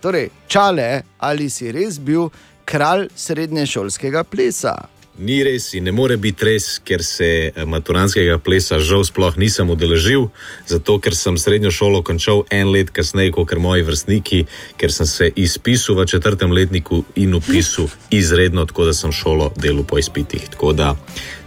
Torej, 0.00 0.28
čale, 0.48 1.02
ali 1.18 1.50
si 1.50 1.72
res 1.72 1.98
bil 2.00 2.28
kralj 2.64 3.08
srednješolskega 3.16 4.24
plesa? 4.24 4.74
Ni 5.18 5.42
res 5.44 5.74
in 5.76 5.84
ne 5.84 5.92
more 5.92 6.16
biti 6.16 6.44
res, 6.44 6.78
ker 6.80 7.02
se 7.04 7.26
eh, 7.52 7.64
maturantskega 7.68 8.38
plesa 8.38 8.78
žal 8.80 9.04
sploh 9.04 9.36
nisem 9.36 9.68
udeležil, 9.70 10.30
zato 10.66 10.96
ker 10.98 11.14
sem 11.14 11.36
srednjo 11.38 11.70
šolo 11.70 12.00
končal 12.02 12.44
en 12.50 12.72
let 12.72 12.90
kasneje 12.90 13.34
kot 13.36 13.52
moji 13.60 13.84
vrstniki, 13.84 14.46
ker 14.80 14.92
sem 14.92 15.06
se 15.06 15.28
izpisal 15.36 16.00
v 16.00 16.06
četrtem 16.06 16.52
letniku 16.52 17.04
in 17.14 17.34
upisal 17.34 17.92
izredno, 18.10 18.64
tako 18.66 18.88
da 18.88 18.92
sem 18.96 19.12
šolo 19.12 19.52
delal 19.56 19.84
po 19.84 19.98
izpitih. 19.98 20.48
Tako 20.50 20.72
da 20.72 20.96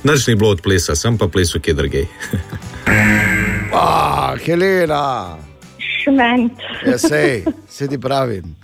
nič 0.03 0.27
ni 0.27 0.35
bilo 0.35 0.53
od 0.53 0.61
plesa, 0.61 0.95
sem 0.95 1.17
pa 1.17 1.27
plesal 1.27 1.61
kje 1.61 1.73
drugej. 1.73 2.05
Ah, 3.77 4.35
Helena, 4.45 5.37
Šment. 5.77 6.53
ja, 6.85 6.97
sej, 6.97 7.43
se 7.69 7.87
ti 7.87 7.99
pravim. 7.99 8.55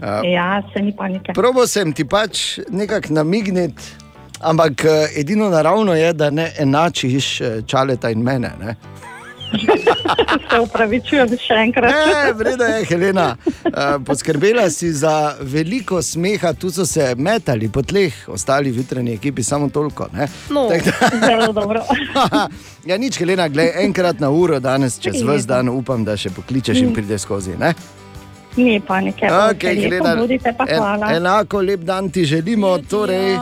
Uh, 0.00 0.24
Ja, 0.34 0.62
se 0.72 0.82
ni 0.82 0.96
panike. 0.96 1.32
Probo 1.32 1.66
sem 1.66 1.92
ti 1.92 2.04
pač 2.04 2.58
nekako 2.70 3.12
namigniti, 3.14 3.82
ampak 4.40 4.84
eh, 4.84 5.20
edino 5.20 5.50
naravno 5.50 5.94
je, 5.94 6.12
da 6.12 6.30
ne 6.30 6.52
enačiš 6.58 7.40
eh, 7.40 7.62
čaleta 7.66 8.10
in 8.10 8.22
mene. 8.22 8.52
Ne? 8.60 8.74
Se 10.50 10.58
upravičujem 10.60 11.28
še 11.38 11.54
enkrat. 11.66 11.90
Ne, 11.92 12.32
vredno 12.32 12.64
je, 12.64 12.84
Helena. 12.84 13.36
Uh, 13.46 13.98
poskrbela 14.06 14.70
si 14.70 14.92
za 14.92 15.34
veliko 15.40 16.02
smeha, 16.02 16.52
tu 16.52 16.70
so 16.70 16.86
se 16.86 17.14
metali 17.18 17.68
po 17.68 17.82
tleh, 17.82 18.14
ostali 18.28 18.70
v 18.70 18.82
jutranji 18.82 19.14
ekipi 19.14 19.42
samo 19.42 19.68
toliko. 19.68 20.06
ne. 20.12 20.28
No, 20.50 20.68
Tako 20.68 20.90
da- 21.00 21.26
zelo 21.26 21.52
dobro. 21.52 21.82
ja, 22.90 22.96
nič, 22.98 23.18
Helena, 23.18 23.48
gledaj, 23.48 23.84
enkrat 23.84 24.20
na 24.20 24.30
uro 24.30 24.60
danes, 24.60 24.98
čez 24.98 25.22
vse 25.22 25.46
dan, 25.46 25.68
upam, 25.68 26.04
da 26.04 26.16
še 26.16 26.30
pokličeš 26.30 26.78
in 26.78 26.94
prideš 26.94 27.26
skozi. 27.26 27.56
Ne? 27.58 27.74
Ni 28.56 28.80
panike. 28.80 29.26
Okay, 29.26 29.74
lepo 29.78 29.82
Helena, 29.82 30.16
budite, 30.18 30.52
pa 30.58 30.64
en, 30.68 30.78
hvala. 30.78 31.12
enako 31.16 31.60
lep 31.62 31.80
dan 31.86 32.10
ti 32.10 32.24
želimo. 32.24 32.78
Torej, 32.78 33.36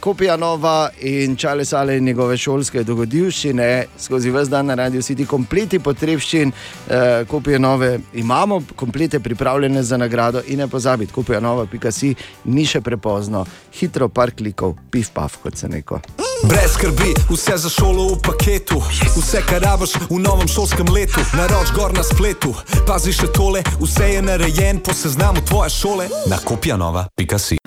Kopija 0.00 0.36
nova 0.36 0.90
in 1.00 1.36
čale 1.36 1.64
sale 1.64 2.00
njegove 2.00 2.36
šolske 2.36 2.84
dogodivščine, 2.84 3.86
skozi 3.98 4.30
vse 4.30 4.50
dan 4.50 4.66
na 4.66 4.74
radiju 4.74 5.00
vsi 5.00 5.16
ti 5.16 5.26
kompleti 5.26 5.78
potrebščin, 5.78 6.52
uh, 6.52 6.94
kopije 7.28 7.58
nove 7.58 7.98
imamo, 8.14 8.62
komplete 8.76 9.20
pripravljene 9.20 9.82
za 9.82 9.96
nagrado 9.96 10.42
in 10.46 10.58
ne 10.58 10.68
pozabiti, 10.68 11.12
kopija 11.12 11.40
nova, 11.40 11.66
pika 11.66 11.92
si, 11.92 12.14
ni 12.44 12.66
še 12.66 12.80
prepozno, 12.80 13.46
hitro 13.72 14.08
par 14.08 14.30
klikov, 14.36 14.76
pif 14.90 15.10
paf, 15.14 15.40
kot 15.42 15.56
se 15.56 15.68
neko. 15.68 16.00
Brez 16.44 16.74
skrbi, 16.74 17.14
vse 17.30 17.56
za 17.56 17.70
šolo 17.72 18.08
v 18.14 18.18
paketu, 18.22 18.82
vse 19.16 19.40
kar 19.48 19.62
rabiš 19.64 19.96
v 20.10 20.20
novem 20.20 20.48
šolskem 20.48 20.92
letu, 20.92 21.24
naroč 21.38 21.72
gor 21.72 21.94
na 21.96 22.04
spletu. 22.04 22.52
Pazi 22.86 23.14
še 23.16 23.30
tole, 23.32 23.64
vse 23.80 24.12
je 24.12 24.22
narejen 24.22 24.82
po 24.84 24.92
seznamu 24.92 25.40
tvoje 25.48 25.72
šole. 25.72 26.08
Na 26.28 26.38
kopija 26.44 26.76
nova, 26.76 27.08
pika 27.16 27.38
si. 27.38 27.63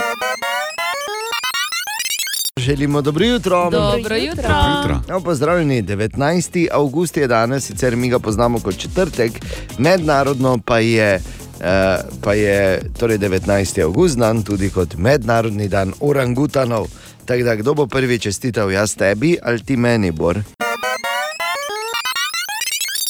Želimo 2.58 3.02
dobro 3.02 3.26
jutro. 3.26 3.70
Dobro 3.70 4.16
jutro. 4.16 4.44
Dobro 4.44 4.78
jutro. 4.78 5.02
No, 5.10 5.22
pozdravljeni, 5.22 5.84
19. 5.84 6.68
avgust 6.72 7.18
je 7.18 7.28
danes, 7.28 7.66
sicer 7.66 7.96
mi 7.96 8.10
ga 8.10 8.20
poznamo 8.20 8.60
kot 8.60 8.78
četrtek, 8.78 9.32
mednarodno 9.78 10.60
pa 10.66 10.80
je. 10.80 11.22
Uh, 11.60 11.64
pa 12.24 12.34
je 12.34 12.82
torej 13.00 13.18
19. 13.18 13.84
avgust 13.84 14.18
dan 14.18 14.44
tudi 14.44 14.70
kot 14.70 14.96
mednarodni 14.98 15.68
dan 15.68 15.94
orangutanov. 16.00 16.88
Tako 17.26 17.44
da, 17.44 17.56
kdo 17.56 17.74
bo 17.74 17.88
prvi 17.88 18.20
čestital, 18.20 18.72
jaz 18.72 18.96
tebi 18.96 19.38
ali 19.44 19.64
ti 19.64 19.78
meni, 19.78 20.12
Bor? 20.12 20.40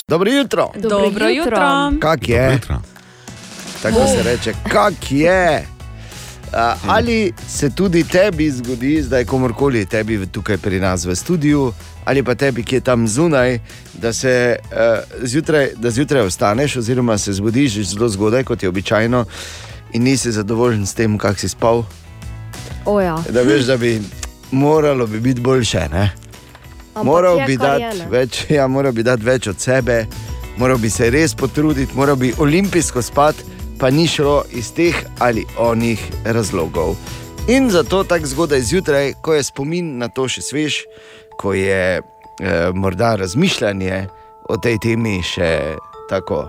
Dobro 0.08 0.32
jutro. 0.32 0.72
Dobro 0.90 1.30
jutro. 1.30 1.92
Kak 2.00 2.30
je? 2.30 2.60
Tako 3.82 4.08
se 4.08 4.24
reče, 4.24 4.54
kak 4.72 5.12
je. 5.12 5.77
Ali 6.88 7.34
se 7.48 7.70
tudi 7.70 8.04
tebi 8.04 8.52
zgodi, 8.52 9.02
zdaj 9.04 9.26
komorkoli 9.26 9.86
tebi 9.86 10.26
tukaj 10.32 10.58
pri 10.58 10.80
nas 10.80 11.06
v 11.06 11.16
studiu, 11.16 11.72
ali 12.06 12.24
pa 12.24 12.36
tebi, 12.36 12.64
ki 12.64 12.76
je 12.76 12.82
tam 12.82 13.08
zunaj, 13.08 13.60
da 13.94 14.14
se 14.14 14.56
uh, 14.72 15.28
zjutraj, 15.28 15.70
da 15.76 15.92
zjutraj 15.92 16.22
ostaneš, 16.22 16.76
oziroma 16.76 17.18
se 17.18 17.34
zbudiš 17.34 17.82
zelo 17.84 18.10
zgodaj, 18.10 18.44
kot 18.44 18.64
je 18.64 18.70
običajno, 18.70 19.26
in 19.94 20.04
nisi 20.04 20.32
zadovoljen 20.32 20.86
s 20.86 20.94
tem, 20.94 21.18
kak 21.18 21.40
si 21.40 21.50
spal. 21.50 21.84
O, 22.86 23.02
ja. 23.02 23.18
Da 23.30 23.42
veš, 23.42 23.66
da 23.66 23.78
bi 23.78 24.02
moralo 24.52 25.08
bi 25.08 25.20
biti 25.20 25.42
boljše. 25.42 25.88
Ne? 25.92 26.12
Moral 27.04 27.40
bi, 27.48 27.58
dati 27.58 28.02
več, 28.10 28.46
ja, 28.58 28.68
moral 28.68 28.92
bi 28.92 29.04
dati 29.04 29.24
več 29.24 29.48
od 29.48 29.60
sebe, 29.60 30.06
moral 30.58 30.78
bi 30.78 30.90
se 30.90 31.10
res 31.10 31.36
potruditi, 31.36 31.96
moral 31.96 32.16
bi 32.16 32.34
olimpijsko 32.38 33.02
spati, 33.02 33.57
pa 33.80 33.90
ni 33.90 34.08
šlo 34.08 34.44
iz 34.52 34.74
teh 34.74 34.96
ali 35.20 35.46
onih 35.58 36.02
razlogov. 36.26 36.96
In 37.48 37.70
zato 37.70 38.04
tako 38.04 38.26
zgodaj 38.26 38.62
zjutraj, 38.62 39.14
ko 39.22 39.34
je 39.34 39.44
spomin 39.44 39.98
na 39.98 40.08
to 40.08 40.28
še 40.28 40.42
svež, 40.42 40.82
ko 41.38 41.54
je 41.54 41.98
eh, 41.98 42.04
morda 42.74 43.16
razmišljanje 43.16 44.08
o 44.50 44.58
tej 44.58 44.80
temi 44.80 45.22
še 45.24 45.76
tako 46.10 46.48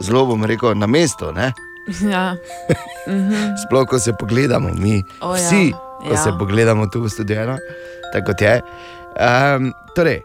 zelo, 0.00 0.26
bom 0.26 0.44
rekel, 0.44 0.74
na 0.74 0.86
mestu. 0.86 1.32
Ne? 1.32 1.52
Ja. 2.10 2.32
Mhm. 3.06 3.60
Sploh, 3.60 3.84
ko 3.84 3.98
se 3.98 4.12
pogledamo, 4.12 4.70
mi 4.74 5.02
O, 5.20 5.36
ja. 5.36 5.42
vsi, 5.42 5.72
ko 6.00 6.14
Ja. 6.14 6.16
se 6.16 6.30
pogledamo 6.38 6.86
tu 6.86 7.02
v 7.02 7.08
studiu, 7.08 7.56
tako 8.12 8.26
kot 8.26 8.40
je. 8.40 8.54
Um, 9.14 9.68
torej, 9.94 10.22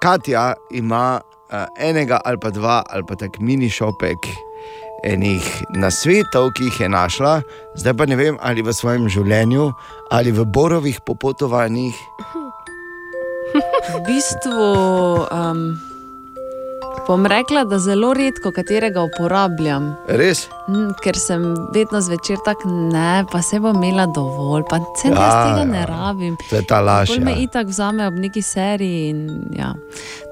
Katja 0.00 0.54
ima 0.70 1.18
uh, 1.18 1.66
enega 1.78 2.20
ali 2.24 2.38
pa 2.38 2.50
dva 2.50 2.82
ali 2.86 3.02
pa 3.08 3.14
tak 3.18 3.38
mini 3.38 3.66
šopek 3.70 4.16
enih 5.04 5.44
nasvetov, 5.70 6.52
ki 6.56 6.68
jih 6.68 6.80
je 6.80 6.88
našla, 6.88 7.34
zdaj 7.78 7.94
pa 7.94 8.06
ne 8.06 8.16
vem, 8.18 8.38
ali 8.40 8.62
v 8.62 8.74
svojem 8.74 9.08
življenju 9.08 9.72
ali 10.10 10.32
v 10.32 10.44
borovih 10.44 11.00
popotovanjih. 11.04 11.94
V 13.88 13.96
bistvu 14.04 14.64
um, 15.32 15.60
bom 17.06 17.26
rekla, 17.26 17.64
da 17.64 17.78
zelo 17.78 18.14
redko 18.14 18.52
katerega 18.52 19.02
uporabljam. 19.02 19.96
Res? 20.08 20.46
Mm, 20.68 20.90
ker 21.02 21.16
sem 21.16 21.42
vedno 21.74 22.00
zvečer 22.00 22.40
tako, 22.44 22.68
ne, 22.68 23.24
pa 23.32 23.42
se 23.42 23.60
bom 23.60 23.76
imela 23.76 24.06
dovolj, 24.06 24.62
pa 24.70 24.78
se 25.00 25.08
Ja, 25.08 25.28
tega 25.44 25.64
ne 25.64 25.78
ja. 25.78 25.84
rabim. 25.86 26.36
To 26.50 26.56
je 26.56 26.66
ta 26.68 26.80
laž, 26.80 27.08
Bolj 27.08 27.24
me 27.24 27.30
ja. 27.30 27.44
itak 27.46 27.66
vzame 27.66 28.06
ob 28.06 28.14
neki 28.14 28.42
seriji. 28.42 29.08
In, 29.08 29.22
ja. 29.56 29.74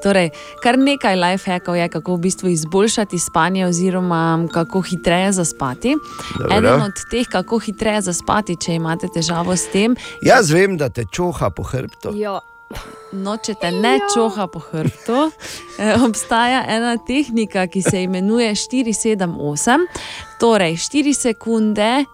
torej, 0.02 0.30
kar 0.62 0.78
nekaj 0.78 1.16
lifehackov 1.16 1.76
je, 1.76 1.88
kako 1.88 2.16
v 2.16 2.20
bistvu 2.20 2.48
izboljšati 2.48 3.18
spanje, 3.18 3.66
oziroma 3.66 4.48
kako 4.52 4.80
hitreje 4.80 5.32
zaspati. 5.32 5.96
Dobro. 6.38 6.56
Eden 6.58 6.82
od 6.82 7.00
teh, 7.10 7.26
kako 7.32 7.58
hitreje 7.58 8.00
zaspati, 8.00 8.56
če 8.56 8.74
imate 8.74 9.08
težavo 9.14 9.56
s 9.56 9.68
tem. 9.72 9.96
Jaz 10.22 10.50
vem, 10.50 10.76
da 10.76 10.88
te 10.88 11.04
čoha 11.12 11.50
po 11.50 11.62
hrbtu. 11.62 12.12
Ja. 12.14 12.40
No, 13.12 13.36
če 13.38 13.54
te 13.54 13.70
ne 13.70 13.98
čoha 14.14 14.46
po 14.50 14.60
hrbtu, 14.60 15.30
eh, 15.78 15.94
obstaja 16.04 16.64
ena 16.68 16.96
tehnika, 16.98 17.66
ki 17.66 17.82
se 17.82 18.02
imenuje 18.02 18.50
478. 18.54 19.86
Torej, 20.40 20.76
4 20.76 21.14
sekunde, 21.14 22.04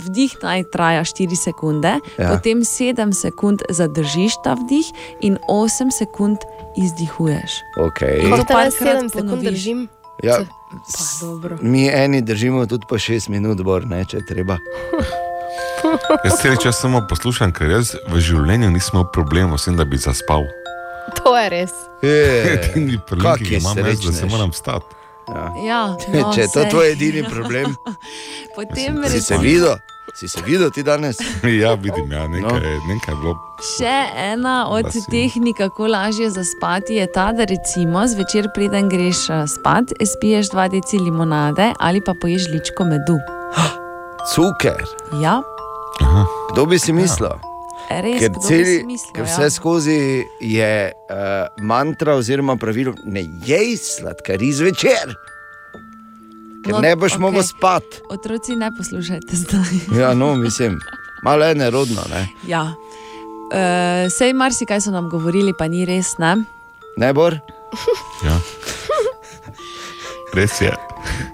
vdih 0.00 0.36
naj 0.42 0.64
traja 0.72 1.04
4 1.04 1.36
sekunde, 1.36 1.98
Ja. 2.18 2.24
ja. 2.24 2.30
potem 2.34 2.64
7 2.64 3.12
sekund 3.12 3.62
zadržiš 3.70 4.32
ta 4.44 4.54
vdih 4.54 4.86
in 5.20 5.38
8 5.48 5.90
sekund 5.92 6.38
izdihuješ. 6.76 7.60
Okay. 7.76 8.22
Kako 8.24 8.36
To 8.36 8.44
te 8.44 8.54
parkrat 8.54 9.02
7 9.04 9.12
sekund 9.12 9.42
držim? 9.44 9.88
Ja, 10.22 10.38
Pa, 10.72 11.56
mi 11.60 11.88
eni 11.88 12.22
držimo 12.22 12.66
tudi 12.66 12.86
po 12.88 12.94
6 12.96 13.28
minut, 13.28 13.60
bor, 13.60 13.84
ne, 13.86 14.04
če 14.04 14.16
je 14.16 14.26
treba. 14.26 14.56
Jaz 16.24 16.40
cel 16.42 16.56
čas 16.56 16.80
samo 16.80 17.02
poslušam, 17.08 17.52
ker 17.52 17.70
jaz 17.70 17.94
v 18.08 18.20
življenju 18.22 18.70
nisem 18.70 18.98
imel 18.98 19.06
problemov 19.14 19.58
s 19.58 19.68
tem, 19.68 19.76
da 19.76 19.84
bi 19.84 19.98
zaspal. 20.00 20.46
To 21.22 21.36
je 21.36 21.46
res. 21.52 21.72
Edini 22.54 22.98
problem, 23.06 23.38
ki 23.38 23.50
ga 23.50 23.62
imam, 23.62 23.78
je, 23.78 23.94
da 24.06 24.12
se 24.12 24.26
moram 24.26 24.50
vstati. 24.54 25.02
Ja, 25.62 25.94
no, 26.12 26.32
če 26.34 26.46
je 26.46 26.50
to 26.52 26.66
tvoj 26.70 26.92
edini 26.92 27.22
problem, 27.28 27.74
Potem 28.56 28.98
si 29.08 29.22
se 29.22 29.38
videl, 29.38 29.76
si 30.18 30.28
se 30.28 30.42
videl 30.44 30.70
ti 30.74 30.82
danes? 30.82 31.16
ja, 31.62 31.74
vidim, 31.74 32.10
ja, 32.12 32.26
nekaj, 32.28 32.60
no. 32.60 32.80
nekaj 32.88 33.14
je 33.14 33.20
bilo. 33.20 33.36
Še 33.62 33.94
ena 34.18 34.56
od 34.68 34.90
Lasi. 34.90 35.04
tehnik, 35.10 35.56
kako 35.62 35.88
lažje 35.94 36.28
zaspati, 36.34 36.98
je 36.98 37.06
ta, 37.14 37.30
da 37.32 37.46
recimo 37.48 38.04
zvečer, 38.10 38.50
preden 38.54 38.90
greš 38.92 39.28
eh, 39.30 39.46
spat, 39.48 39.94
spiješ 40.14 40.52
dva 40.52 40.66
deci 40.72 41.00
limonade 41.00 41.72
ali 41.78 42.02
pa 42.04 42.16
poješ 42.18 42.50
žličko 42.50 42.90
medu. 42.90 43.20
Cuker. 44.34 44.84
Ja, 45.22 45.40
Kdo 46.52 46.66
bi 46.66 46.78
si 46.78 46.92
mislil? 46.92 47.38
res, 47.90 48.20
Ker, 48.20 48.30
kdo 48.30 48.40
bi 48.40 48.46
celi, 48.46 48.76
si 48.78 48.86
mislil, 48.86 49.12
ker 49.16 49.26
ja. 49.26 49.28
vse 49.28 49.50
skozi 49.50 49.98
je 50.40 50.72
uh, 50.92 51.64
mantra 51.64 52.14
oziroma 52.16 52.56
pravilo, 52.56 52.94
ne 53.04 53.24
jej 53.46 53.76
sladkari 53.76 54.52
zvečer, 54.52 55.14
ker 56.64 56.72
No, 56.72 56.80
ne 56.80 56.94
boš 56.96 57.16
okay. 57.16 57.20
mogel 57.20 57.42
spati. 57.42 58.02
Otroci 58.10 58.56
ne 58.56 58.70
poslušajte 58.76 59.36
zdaj. 59.36 59.80
Ja, 60.00 60.14
no, 60.14 60.34
mislim, 60.36 60.78
malo 61.24 61.44
je 61.44 61.54
nerodno, 61.54 62.02
ne? 62.10 62.28
ja. 62.46 62.74
Uh, 63.52 64.08
sej 64.08 64.32
marsikaj 64.32 64.80
so 64.80 64.90
nam 64.90 65.10
govorili, 65.12 65.52
pa 65.58 65.68
ni 65.68 65.84
res. 65.84 66.16
Ne? 66.18 66.36
Ne 66.96 67.12
bor? 67.12 67.36
Ja. 68.24 68.36
Res 70.32 70.60
je. 70.60 70.72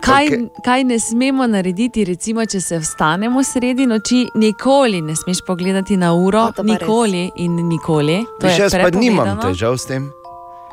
Kaj, 0.00 0.26
okay. 0.26 0.48
kaj 0.64 0.84
ne 0.84 0.98
smemo 0.98 1.46
narediti, 1.46 2.04
recimo, 2.04 2.42
če 2.46 2.60
se 2.60 2.78
vstanemo 2.82 3.42
sredi 3.44 3.86
noči, 3.86 4.24
nikoli 4.34 5.02
ne 5.04 5.14
smeš 5.16 5.44
pogledati 5.46 5.96
na 5.96 6.14
uro, 6.16 6.48
pa 6.56 6.64
nikoli 6.66 7.28
in 7.44 7.60
nikoli. 7.68 8.22
Je 8.42 8.54
jaz 8.58 8.74
pa 8.74 8.90
nimam 8.90 9.38
težav 9.42 9.76
s 9.78 9.86
tem. 9.86 10.08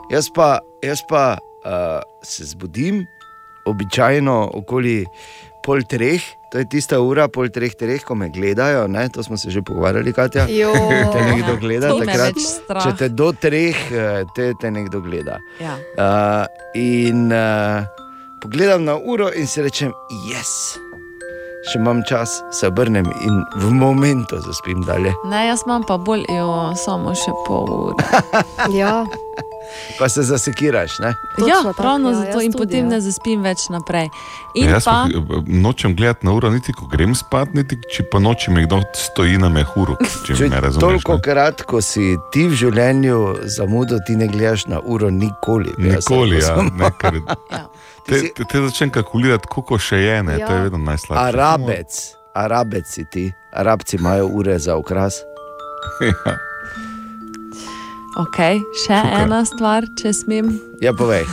Jaz 0.10 0.30
pa, 0.34 0.58
jaz 0.86 1.04
pa 1.10 1.36
uh, 1.38 2.00
se 2.24 2.48
zbudim, 2.50 3.04
običajno 3.70 4.38
okoli 4.58 5.04
pol 5.66 5.82
treh, 5.90 6.22
to 6.54 6.62
je 6.62 6.68
tista 6.70 7.00
ura, 7.02 7.26
pol 7.28 7.50
treh, 7.54 7.74
treh, 7.78 8.02
ko 8.06 8.16
me 8.18 8.30
gledajo. 8.34 8.86
Ne? 8.88 9.08
To 9.14 9.26
smo 9.26 9.38
se 9.38 9.50
že 9.52 9.62
pogovarjali, 9.66 10.14
Katja. 10.14 10.46
Jo. 10.50 10.74
te 11.14 11.26
nekdo 11.26 11.58
gleda 11.62 11.90
takrat. 11.90 12.42
Če 12.86 12.94
te 13.02 13.10
do 13.10 13.32
treh, 13.34 13.86
eh, 13.92 14.24
te, 14.38 14.54
te 14.62 14.72
nekdo 14.72 15.02
gleda. 15.02 15.38
Ja. 15.62 15.78
Uh, 15.98 16.46
in 16.78 17.34
uh, 17.34 18.05
pogledam 18.46 18.84
na 18.84 18.96
uro 18.96 19.30
in 19.36 19.48
si 19.48 19.62
rečem, 19.62 19.94
jaz. 20.30 20.78
Še 21.66 21.80
imam 21.80 22.04
čas, 22.06 22.30
se 22.54 22.68
obrnem 22.70 23.08
in 23.26 23.40
v 23.58 23.72
momentu 23.74 24.38
zaspim 24.46 24.84
dalje. 24.86 25.16
Ne, 25.26 25.48
jaz 25.48 25.64
imam 25.66 25.82
pa 25.88 25.98
bolj, 25.98 26.28
jo, 26.30 26.50
samo 26.78 27.16
še 27.18 27.34
pol 27.48 27.72
ure. 27.74 28.06
ja. 28.80 29.00
Pa 29.98 30.10
se 30.14 30.22
zasekiraš. 30.30 31.00
Ne? 31.02 31.16
ja, 31.48 31.58
tako, 31.64 31.84
ravno 31.84 32.12
ja, 32.14 32.20
zato 32.20 32.44
in 32.46 32.54
tudi, 32.54 32.62
potem 32.62 32.86
ja. 32.86 32.92
ne 32.94 33.00
zaspim 33.02 33.42
več 33.42 33.66
naprej. 33.74 34.12
In 34.62 34.70
Jaz 34.70 34.86
pa, 34.86 35.00
pa 35.10 35.42
nočem 35.48 35.96
gledati 35.98 36.30
na 36.30 36.36
uro, 36.38 36.54
niti 36.54 36.76
ko 36.78 36.86
grem 36.92 37.18
spat, 37.18 37.58
niti 37.58 37.80
če 37.90 38.06
pa 38.14 38.22
noči 38.22 38.54
mi 38.54 38.68
kdo 38.68 38.84
stoji 38.94 39.42
na 39.42 39.50
mehuru. 39.50 39.98
Če 40.28 40.36
Če 40.38 40.52
me 40.54 40.62
razumeš. 40.68 40.86
toliko 40.86 41.18
krat, 41.18 41.66
ko 41.66 41.82
si 41.82 42.14
ti 42.30 42.46
v 42.46 42.62
življenju 42.62 43.50
zamudil, 43.58 44.06
ti 44.06 44.20
ne 44.22 44.30
gledaš 44.30 44.70
na 44.70 44.86
uro, 44.86 45.10
nikoli. 45.10 45.74
Nikoli, 45.82 46.44
ja. 46.46 46.54
rekel. 46.54 46.72
Ne, 46.78 46.94
ker, 47.02 47.20
te, 48.08 48.22
te, 48.36 48.44
te 48.52 48.62
začnem 48.68 48.92
kalkulirati, 48.94 49.50
koliko 49.52 49.80
še 49.82 50.02
je, 50.04 50.18
ne, 50.24 50.40
ja. 50.40 50.48
to 50.48 50.54
je 50.54 50.66
vedno 50.68 50.82
najslabše. 50.86 51.24
Arabec, 51.24 52.02
arabec 52.36 52.90
si 52.90 53.06
ti, 53.12 53.30
arabci 53.54 53.98
imajo 53.98 54.28
ure 54.28 54.60
za 54.60 54.78
okras. 54.78 55.22
Ja. 56.02 56.38
Okay, 58.16 58.62
še 58.80 58.96
Šuka. 58.96 59.24
ena 59.26 59.42
stvar, 59.44 59.86
če 60.00 60.14
smem. 60.16 60.54
Ja, 60.80 60.94
povej. 60.96 61.26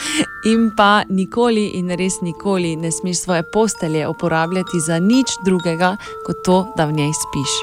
In 0.50 0.68
pa 0.70 1.02
nikoli 1.10 1.64
in 1.74 1.90
res 1.98 2.20
nikoli 2.22 2.76
ne 2.78 2.92
smeš 2.94 3.24
svoje 3.24 3.42
postelje 3.42 4.06
uporabljati 4.06 4.78
za 4.78 5.00
nič 5.02 5.34
drugega, 5.42 5.96
kot 6.22 6.38
to, 6.46 6.58
da 6.78 6.86
v 6.86 6.94
njej 7.02 7.10
spiš. 7.18 7.56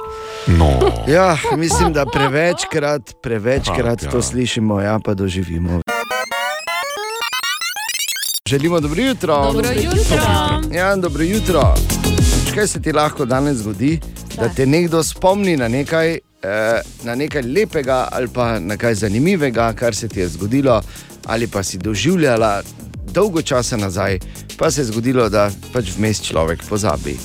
No. 0.59 0.75
Ja, 1.07 1.37
mislim, 1.55 1.95
da 1.95 2.03
prevečkrat, 2.03 3.15
prevečkrat 3.23 4.03
Pa, 4.03 4.09
ja. 4.09 4.11
to 4.11 4.19
slišimo, 4.19 4.83
ja, 4.83 4.99
pa 4.99 5.15
doživimo. 5.15 5.79
Želimo 8.49 8.79
dobro 8.79 9.01
jutro. 9.01 9.43
Dobro 9.43 9.69
jutro. 9.71 10.17
Ja, 10.73 10.95
dobro 10.95 11.23
jutro. 11.23 11.75
Kaj 12.55 12.67
se 12.67 12.81
ti 12.81 12.91
lahko 12.91 13.25
danes 13.25 13.57
zgodi, 13.57 13.99
da 14.37 14.49
te 14.49 14.65
nekdo 14.65 15.03
spomni 15.03 15.57
na 15.57 15.67
nekaj, 15.67 16.11
eh, 16.13 16.19
na 17.03 17.15
nekaj 17.15 17.41
lepega 17.41 18.07
ali 18.11 18.27
pa 18.27 18.59
na 18.59 18.77
kaj 18.77 18.95
zanimivega, 18.95 19.73
kar 19.73 19.95
se 19.95 20.07
ti 20.07 20.19
je 20.19 20.27
zgodilo, 20.27 20.81
ali 21.25 21.47
pa 21.47 21.63
si 21.63 21.77
doživljala 21.77 22.61
dolgo 23.11 23.41
časa 23.41 23.77
nazaj, 23.77 24.19
pa 24.57 24.71
se 24.71 24.81
je 24.81 24.85
zgodilo, 24.85 25.29
da 25.29 25.49
pač 25.73 25.89
vmes 25.97 26.21
človek 26.21 26.63
pozabi. 26.69 27.17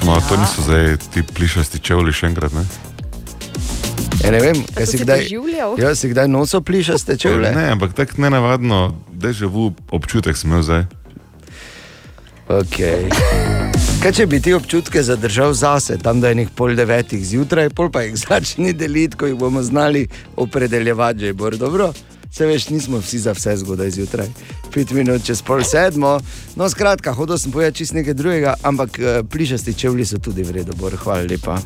Samo 0.00 0.20
to 0.28 0.36
niso 0.36 0.62
zdaj 0.62 0.96
ti 1.14 1.22
plišasti 1.34 1.78
čevlji 1.78 2.12
še 2.12 2.26
enkrat, 2.26 2.52
ne? 2.52 2.64
Ja, 4.24 4.30
ne 4.30 4.40
vem, 4.40 4.56
kaj 4.74 4.86
si 4.86 4.98
kdaj, 4.98 5.26
ja, 5.78 5.94
si 5.94 6.08
kdaj 6.08 6.28
noso 6.28 6.60
plišaste 6.60 7.16
čevlje. 7.16 7.50
Ne, 7.52 7.70
ampak 7.76 7.92
tako 7.92 8.22
nenavadno, 8.24 8.94
deževu 9.24 9.72
občutek 9.90 10.36
sem 10.36 10.52
imel 10.52 10.62
zdaj. 10.66 10.84
Okay. 12.44 13.08
Kaj 14.04 14.12
če 14.12 14.24
bi 14.28 14.36
ti 14.44 14.52
občutke 14.52 15.00
zadržal 15.00 15.54
zase, 15.56 15.96
tam 15.96 16.20
da 16.20 16.28
je 16.28 16.42
nekaj 16.42 16.52
pol 16.58 16.74
devetih 16.76 17.22
zjutraj, 17.24 17.70
pol 17.72 17.88
pa 17.88 18.02
jih 18.04 18.18
začni 18.24 18.74
deliti, 18.76 19.16
ko 19.16 19.30
jih 19.30 19.38
bomo 19.40 19.62
znali 19.64 20.04
opredeljevati, 20.36 21.24
že 21.24 21.32
bo 21.32 21.48
dobro. 21.50 21.88
Se 22.34 22.44
veš, 22.46 22.68
nismo 22.68 22.98
vsi 22.98 23.18
za 23.24 23.32
vse 23.32 23.56
zgodaj 23.56 23.90
zjutraj. 23.96 24.28
Pet 24.74 24.90
minut 24.92 25.24
čez 25.24 25.40
pol 25.42 25.64
sedmo, 25.64 26.18
no 26.56 26.68
skratka, 26.68 27.14
hodil 27.16 27.38
sem 27.38 27.52
povedati 27.52 27.80
čist 27.80 27.96
nekaj 27.96 28.14
drugega, 28.14 28.54
ampak 28.62 28.98
eh, 28.98 29.22
plišasti 29.24 29.74
čevlji 29.74 30.04
so 30.04 30.20
tudi 30.20 30.44
v 30.44 30.58
redu, 30.58 30.76
bor, 30.76 30.92
hvala 31.00 31.24
lepa. 31.30 31.62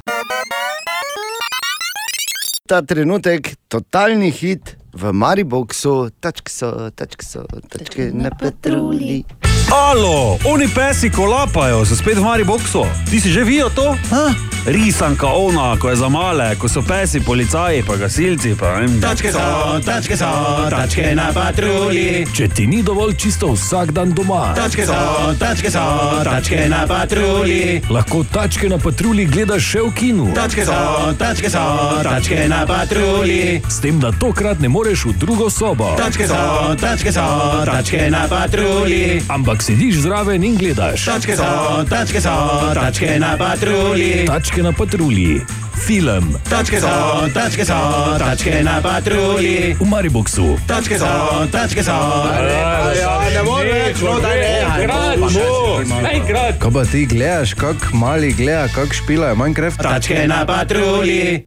Ta 2.69 2.83
trenutek, 2.87 3.57
totalni 3.67 4.31
hit 4.31 4.78
v 4.93 5.13
Mariboku, 5.13 5.75
tačke 6.21 6.53
so, 6.53 6.91
tačke 6.91 7.25
so, 7.25 7.45
tačke 7.69 8.11
na 8.15 8.31
patrulji. 8.31 9.25
Alo, 9.73 10.39
oni 10.45 10.69
pesi 10.69 11.11
kolapajo, 11.11 11.85
so 11.85 11.97
spet 11.97 12.19
v 12.19 12.25
Mariboku. 12.25 12.87
Ti 13.11 13.21
si 13.21 13.29
že 13.29 13.45
videl 13.45 13.69
to? 13.71 13.93
Ha? 14.11 14.33
Risanka 14.69 15.27
ona, 15.33 15.77
ko 15.81 15.89
je 15.89 15.97
za 15.97 16.09
male, 16.13 16.53
ko 16.61 16.69
so 16.69 16.83
pesi, 16.83 17.21
policaji, 17.21 17.81
pa 17.87 17.97
gasilci. 17.97 18.53
Pa, 18.59 18.81
vem. 18.81 19.01
Tačke 19.01 19.33
so, 19.33 19.41
tačke 19.81 20.17
so, 20.17 20.29
tačke 20.69 21.15
na 21.17 21.33
patrulji. 21.33 22.27
Če 22.37 22.49
ti 22.53 22.67
ni 22.67 22.83
dovolj 22.85 23.15
čisto 23.17 23.53
vsak 23.55 23.93
dan 23.97 24.13
doma, 24.13 24.53
Tačke 24.57 24.85
so, 24.85 24.99
tačke 25.41 25.71
so, 25.73 25.85
tačke 26.25 26.69
na 26.69 26.85
patrulji. 26.85 27.81
lahko 27.89 28.25
tačke 28.29 28.69
na 28.69 28.77
patrulji 28.79 29.25
gledaš 29.25 29.63
še 29.63 29.81
v 29.81 29.93
kinu. 29.95 30.27
Tačke 30.37 30.67
so, 30.69 30.77
tačke 31.17 31.49
so, 31.49 31.65
tačke 32.05 32.49
na 32.49 32.67
patrulji. 32.69 33.63
S 33.69 33.81
tem, 33.81 33.97
da 34.01 34.13
tokrat 34.13 34.61
ne 34.61 34.69
moreš 34.69 35.07
v 35.09 35.17
drugo 35.17 35.49
sobo. 35.51 35.95
Tačke 35.97 36.29
so, 36.29 36.75
tačke 36.77 37.13
so, 37.13 37.25
tačke 37.65 38.11
na 38.13 38.27
patrulji. 38.29 39.23
Ampak 39.33 39.58
sediš 39.63 40.01
zraven 40.01 40.45
in 40.45 40.57
gledaš. 40.57 41.05
Tačke 41.05 41.37
so, 41.37 41.85
tačke 41.91 42.21
so, 42.21 42.35
tačke 42.75 43.19
na 43.19 43.37
patrulji. 43.39 44.27
Tačke 44.27 44.63
na 44.63 44.73
patrulji. 44.73 45.41
Film. 45.79 46.37
Tačke 46.51 46.81
so, 46.81 46.89
tačke 47.35 47.65
so, 47.65 47.79
tačke 48.19 48.63
na 48.63 48.81
patrulji. 48.83 49.77
V 49.81 49.87
Mariboku. 49.87 50.59
Tačke 50.67 50.99
so, 50.99 51.47
tačke 51.53 51.83
so. 51.83 51.95
ne 53.35 53.43
more 53.47 53.73
več, 53.73 54.01
no, 54.03 54.19
daj 54.21 54.39
nehaj. 54.43 54.87
Kaj 56.59 56.73
pa 56.75 56.85
ti 56.85 57.07
gledaš, 57.07 57.55
kak 57.59 57.93
mali 57.93 58.33
gleda, 58.33 58.69
kak 58.75 58.95
špilajo 58.95 59.37
Minecraft? 59.39 59.83
Tačke 59.83 60.27
na 60.29 60.45
patrulji. 60.47 61.47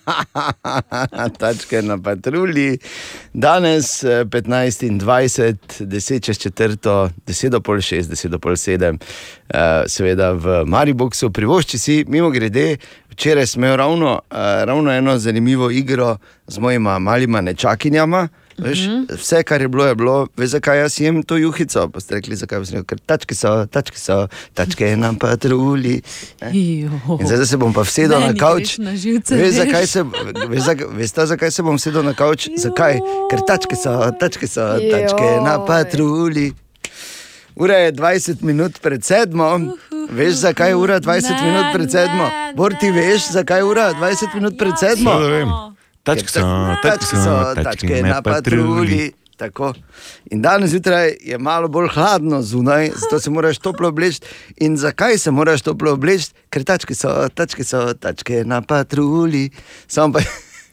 Tačke 1.42 1.82
na 1.82 1.98
patrulji. 2.02 2.78
Danes 3.32 4.04
eh, 4.04 4.24
15 4.24 4.86
in 4.86 5.00
20, 5.00 5.86
10 5.86 6.22
čez 6.22 6.38
četrto, 6.38 7.10
10 7.26 7.48
do 7.48 7.60
pol 7.60 7.80
6, 7.80 8.10
10 8.10 8.28
do 8.28 8.38
pol 8.38 8.52
7, 8.56 8.94
eh, 8.94 8.98
seveda 9.86 10.32
v 10.32 10.64
Mariboku. 10.66 11.30
Privošči 11.30 11.78
si, 11.78 12.04
mimo 12.08 12.30
grede, 12.30 12.76
včeraj 13.10 13.46
sem 13.46 13.64
imel 13.64 13.76
ravno, 13.76 14.20
eh, 14.30 14.64
ravno 14.64 14.92
eno 14.92 15.18
zanimivo 15.18 15.70
igro 15.70 16.16
z 16.46 16.58
mojima 16.58 16.98
malima 16.98 17.40
nečakinjama. 17.40 18.28
Veš, 18.60 18.78
vse, 19.16 19.42
kar 19.42 19.60
je 19.62 19.68
bilo, 19.68 19.86
je 19.86 19.94
bilo, 19.94 20.26
veš, 20.36 20.50
zakaj 20.50 20.78
jaz 20.78 21.00
jem 21.00 21.22
to 21.22 21.36
juhico. 21.36 21.88
Pa 21.88 22.00
ste 22.00 22.14
rekli, 22.14 22.36
zakaj 22.36 22.64
sem 22.64 22.76
rekel, 22.76 22.84
ker 22.84 22.98
tačke 23.06 23.34
so, 23.34 23.66
tačke 23.66 23.98
so, 23.98 24.28
tačke 24.54 24.96
na 24.96 25.14
patrulji. 25.20 26.02
ne. 26.42 26.50
In 26.52 27.26
zdaj 27.26 27.46
se 27.46 27.56
bom 27.56 27.72
pa 27.72 27.80
vsedel 27.80 28.20
na 28.20 28.26
Meni 28.26 28.38
kavč. 28.38 28.78
na 28.78 28.96
živce, 28.96 29.36
Veš, 29.36 29.54
zakaj 29.54 29.86
se, 29.86 30.04
veš, 30.48 30.62
zakaj, 30.62 30.86
veste, 30.92 31.26
zakaj 31.26 31.50
se 31.50 31.62
bom 31.62 31.78
sedel 31.78 32.02
na 32.04 32.12
kavč? 32.14 32.48
Zakaj? 32.56 33.00
Ker 33.30 33.40
tačke 33.48 33.76
so, 33.76 34.10
tačke 34.20 34.46
so, 34.46 34.76
tačke 34.76 35.40
na 35.40 35.56
Joj. 35.96 36.52
Ura 37.56 37.74
je 37.74 37.92
20 37.92 38.42
minut 38.42 38.80
pred 38.82 39.04
sedmo. 39.04 39.76
Veš, 40.10 40.34
zakaj 40.34 40.70
je 40.70 40.76
ura 40.76 41.00
20 41.00 41.30
Ne, 41.30 41.42
minut 41.42 41.66
pred 41.74 41.90
sedmo? 41.90 42.30
Bor 42.56 42.74
ti 42.80 42.90
veš, 42.90 43.30
zakaj 43.32 43.58
je 43.58 43.64
ura 43.64 43.92
20 43.94 44.34
minut 44.34 44.58
pred 44.58 44.74
sedmo? 44.78 45.10
Seveda 45.10 45.36
vem. 45.36 45.52
Tačke 46.02 46.28
so, 46.32 46.42
tačke 46.82 47.16
so, 47.16 47.34
tačke 47.62 48.02
na 48.02 48.22
patrulji. 48.22 49.12
Tako. 49.36 49.72
In 50.30 50.42
danes 50.42 50.70
zjutraj 50.70 51.14
je 51.20 51.38
malo 51.38 51.68
bolj 51.68 51.88
hladno 51.94 52.42
zunaj, 52.42 52.90
zato 52.96 53.20
se 53.20 53.30
moraš 53.30 53.58
toplo 53.58 53.88
obleči. 53.88 54.20
In 54.56 54.76
zakaj 54.76 55.18
se 55.18 55.30
moraš 55.30 55.62
toplo 55.62 55.92
obleči? 55.92 56.32
Ker 56.50 56.64
tačke 56.64 56.94
so, 56.94 57.28
tačke 57.34 57.64
so, 57.64 57.94
tačke 57.94 58.42
na 58.44 58.60
patrulji. 58.62 59.50
Sam 59.88 60.12
pa, 60.12 60.20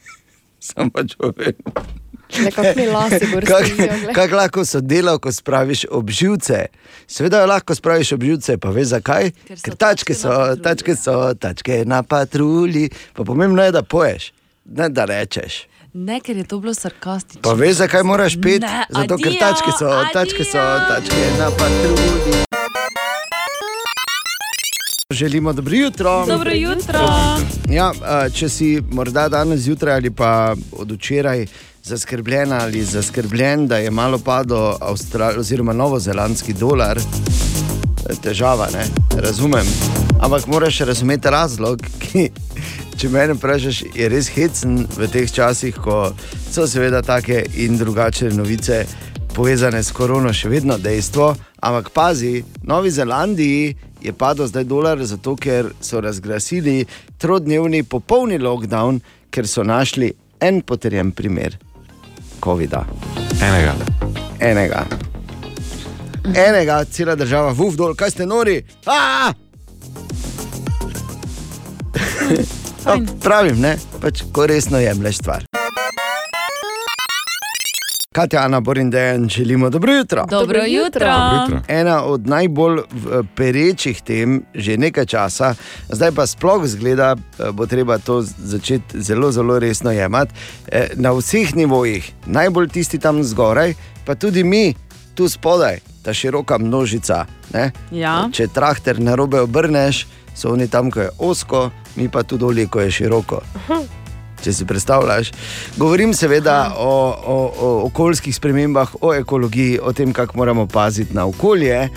sam 0.71 0.89
pa 0.89 1.03
človek. 1.07 1.55
Kako 4.15 4.35
lahko 4.35 4.65
so 4.65 4.81
delo, 4.81 5.19
ko 5.19 5.31
spraviš 5.31 5.85
ob 5.91 6.09
živce? 6.09 6.65
Seveda 7.07 7.41
jo 7.41 7.47
lahko 7.47 7.75
spraviš 7.75 8.11
ob 8.11 8.23
živce, 8.23 8.57
pa 8.57 8.69
veš 8.69 8.87
zakaj? 8.87 9.31
Ker, 9.47 9.57
Ker 9.63 9.75
tačke 9.75 10.13
so, 10.13 10.33
tačke 10.63 10.95
so, 10.95 11.33
tačke 11.33 11.83
na 11.85 12.03
patrulji. 12.03 12.89
Pa 13.13 13.23
pomembno 13.23 13.63
je, 13.63 13.71
da 13.71 13.83
poješ, 13.83 14.31
ne 14.65 14.89
da 14.89 15.05
rečeš. 15.05 15.65
Ne, 15.93 16.19
ker 16.21 16.37
je 16.37 16.43
to 16.43 16.59
bilo 16.59 16.73
sarkastično. 16.73 17.41
Pa 17.41 17.53
veš, 17.53 17.75
zakaj 17.81 18.03
moraš 18.03 18.35
peti? 18.43 18.65
Ne, 18.65 18.85
Zato, 18.89 19.17
ker 19.17 19.33
adijo, 19.33 19.39
tačke 19.39 19.71
so, 19.79 19.93
tačke 20.13 20.43
so, 20.43 20.65
tačke 20.89 21.23
na 21.39 21.49
patrulji. 21.49 22.43
Želimo 25.13 25.53
dobro 25.53 25.75
jutro. 25.75 26.25
Dobro 26.25 26.51
jutro. 26.53 26.99
Ja, 27.69 27.91
če 28.33 28.49
si 28.49 28.81
morda 28.91 29.29
danes 29.29 29.59
zjutraj 29.59 29.95
ali 29.95 30.11
pa 30.11 30.55
od 30.71 30.91
včeraj 30.91 31.45
zaskrbljena 31.87 32.59
ali 32.61 32.83
zaskrbljen, 32.83 33.67
da 33.67 33.77
je 33.77 33.91
malo 33.91 34.19
padel 34.19 34.75
Avstral, 34.81 35.39
oziroma 35.39 35.73
novozelandski 35.73 36.53
dolar, 36.53 36.99
težava, 38.23 38.67
ne? 38.73 38.85
razumem. 39.21 39.65
Ampak 40.19 40.47
moraš 40.47 40.79
razumeti 40.79 41.29
razlog, 41.29 41.79
ki, 41.99 42.29
če 42.97 43.09
me 43.09 43.27
vprašaš, 43.33 43.83
je 43.95 44.09
res 44.09 44.27
hecen 44.35 44.81
v 44.97 45.07
teh 45.11 45.31
časih, 45.31 45.75
ko 45.75 46.11
so 46.51 46.67
seveda 46.67 47.01
take 47.01 47.45
in 47.55 47.77
drugačne 47.77 48.33
novice 48.35 48.83
povezane 49.35 49.83
s 49.83 49.93
korono, 49.95 50.33
še 50.33 50.49
vedno 50.51 50.77
dejstvo. 50.77 51.35
Ampak 51.61 51.93
pazi, 51.95 52.41
v 52.41 52.67
Novi 52.67 52.91
Zelandiji 52.91 53.75
je 54.03 54.13
padel 54.13 54.49
zdaj 54.51 54.67
dolar, 54.67 55.05
zato 55.05 55.35
ker 55.39 55.71
so 55.81 56.01
razglasili 56.03 56.83
trodnevni 57.17 57.83
popolni 57.83 58.41
lockdown, 58.41 58.99
ker 59.31 59.47
so 59.47 59.63
našli 59.63 60.11
en 60.41 60.61
potrjen 60.61 61.15
primer 61.15 61.57
COVID-a. 62.39 62.83
Enega. 63.41 63.73
Enega. 64.39 64.85
Enega, 66.35 66.81
cela 66.91 67.15
država, 67.15 67.53
vuf 67.55 67.77
dol, 67.79 67.95
kaj 67.95 68.11
ste 68.11 68.27
nori? 68.27 68.59
A! 68.85 69.33
No, 72.87 72.99
pravim, 73.23 73.59
ne, 73.63 73.73
pač 74.01 74.23
ko 74.31 74.45
resno 74.47 74.79
jemliš 74.79 75.23
stvar. 75.23 75.46
Katja, 78.17 78.39
Ana, 78.41 78.59
Borin, 78.59 78.89
Dejan, 78.89 79.29
želimo 79.29 79.69
dobro 79.69 79.93
jutro. 79.93 80.25
Dobro 80.29 80.59
jutro. 80.67 81.05
Dobro 81.05 81.43
jutro. 81.43 81.61
Ena 81.67 82.03
od 82.03 82.27
najbolj 82.27 82.79
perečih 83.35 84.01
tem 84.01 84.43
že 84.53 84.77
nekaj 84.77 85.05
časa, 85.05 85.53
zdaj 85.89 86.11
pa 86.11 86.27
sploh 86.27 86.65
zgleda, 86.65 87.15
eh, 87.15 87.51
bo 87.51 87.65
treba 87.65 87.97
to 87.97 88.21
začeti 88.21 89.01
zelo, 89.01 89.31
zelo 89.31 89.59
resno 89.59 89.91
jemati. 89.91 90.33
Eh, 90.71 90.87
Na 90.95 91.11
vseh 91.11 91.55
nivojih, 91.55 92.11
najbolj 92.25 92.67
tisti 92.67 92.99
tam 92.99 93.23
zgoraj, 93.23 93.73
pa 94.05 94.15
tudi 94.15 94.43
mi, 94.43 94.73
tu 95.15 95.29
spodaj, 95.29 95.77
ta 96.01 96.13
široka 96.13 96.57
množica. 96.57 97.25
Ne? 97.53 97.71
Ja. 97.91 98.29
Če 98.33 98.47
traktor 98.47 98.99
na 98.99 99.15
robe 99.15 99.41
obrneš, 99.41 100.07
so 100.35 100.49
oni 100.53 100.67
tam, 100.67 100.91
ko 100.91 100.99
je 100.99 101.09
osko, 101.19 101.69
mi 101.95 102.09
pa 102.09 102.23
tu 102.23 102.37
dolje, 102.37 102.67
ko 102.67 102.81
je 102.81 102.91
široko. 102.91 103.41
Če 104.43 104.53
si 104.53 104.65
predstavljaš, 104.65 105.31
govorim 105.77 106.13
seveda 106.13 106.73
o, 106.77 106.91
o, 107.25 107.37
o 107.59 107.71
okoljskih 107.87 108.35
spremembah, 108.35 108.95
o 109.01 109.13
ekologiji, 109.13 109.79
o 109.81 109.93
tem, 109.93 110.13
kako 110.13 110.37
moramo 110.37 110.67
paziti 110.67 111.15
na 111.15 111.25
okolje. 111.25 111.89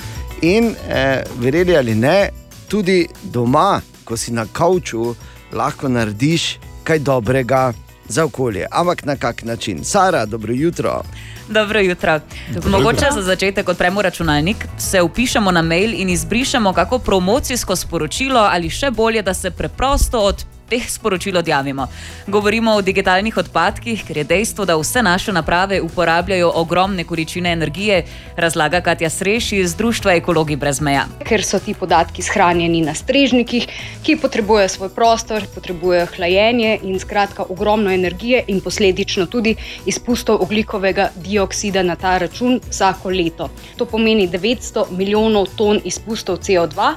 In 0.42 0.72
eh, 0.88 1.22
verjeli 1.38 1.76
ali 1.76 1.94
ne, 1.94 2.30
tudi 2.68 3.06
doma, 3.22 3.80
ko 4.04 4.16
si 4.16 4.32
na 4.32 4.46
kavču, 4.52 5.14
lahko 5.52 5.88
narediš 5.88 6.56
kaj 6.84 6.98
dobrega 6.98 7.72
za 8.08 8.24
okolje. 8.24 8.66
Ampak 8.70 9.04
na 9.04 9.16
kak 9.16 9.42
način? 9.42 9.84
Sara, 9.84 10.26
dobro 10.26 10.52
jutro. 10.52 11.02
Dobro 11.48 11.80
jutro. 11.80 12.20
Dobro 12.54 12.70
Mogoče 12.70 13.04
jutro. 13.04 13.12
za 13.14 13.22
začetek 13.22 13.68
odpremo 13.68 14.02
računalnik, 14.02 14.56
se 14.78 15.02
upišemo 15.02 15.50
na 15.50 15.62
mail 15.62 15.94
in 15.94 16.08
izbrišemo 16.08 16.72
kako 16.72 16.98
promocijsko 16.98 17.76
sporočilo, 17.76 18.40
ali 18.40 18.70
še 18.70 18.90
bolje, 18.90 19.22
da 19.22 19.34
se 19.34 19.50
preprosto 19.50 20.20
od 20.20 20.44
teh 20.70 20.90
sporočil 20.90 21.36
odjavimo. 21.36 21.86
Govorimo 22.26 22.72
o 22.72 22.82
digitalnih 22.82 23.36
odpadkih, 23.36 24.04
ker 24.06 24.22
je 24.22 24.24
dejstvo, 24.24 24.64
da 24.64 24.76
vse 24.78 25.02
naše 25.02 25.32
naprave 25.32 25.80
uporabljajo 25.82 26.52
ogromne 26.54 27.04
količine 27.04 27.52
energije, 27.52 28.04
razlaga 28.36 28.80
Katja 28.80 29.10
Sreši 29.10 29.58
iz 29.60 29.74
Društva 29.74 30.12
Ekologi 30.12 30.56
brez 30.56 30.80
meja. 30.80 31.06
ker 31.26 31.44
so 31.44 31.58
ti 31.58 31.74
podatki 31.74 32.22
shranjeni 32.22 32.80
na 32.82 32.94
strežnikih, 32.94 33.66
ki 34.02 34.16
potrebujejo 34.22 34.68
svoj 34.68 34.88
prostor, 34.94 35.44
potrebujejo 35.54 36.06
hlajenje 36.16 36.78
in 36.82 36.98
skratka 36.98 37.44
ogromno 37.48 37.90
energije 37.90 38.44
in 38.48 38.60
posledično 38.60 39.26
tudi 39.26 39.54
izpustov 39.86 40.42
oglikovega 40.42 41.10
dioksida 41.16 41.82
na 41.82 41.96
ta 41.96 42.18
račun 42.18 42.60
vsako 42.70 43.10
leto. 43.10 43.50
To 43.76 43.86
pomeni 43.86 44.28
900 44.28 44.90
milijonov 44.90 45.46
ton 45.56 45.80
izpustov 45.84 46.38
CO2. 46.38 46.94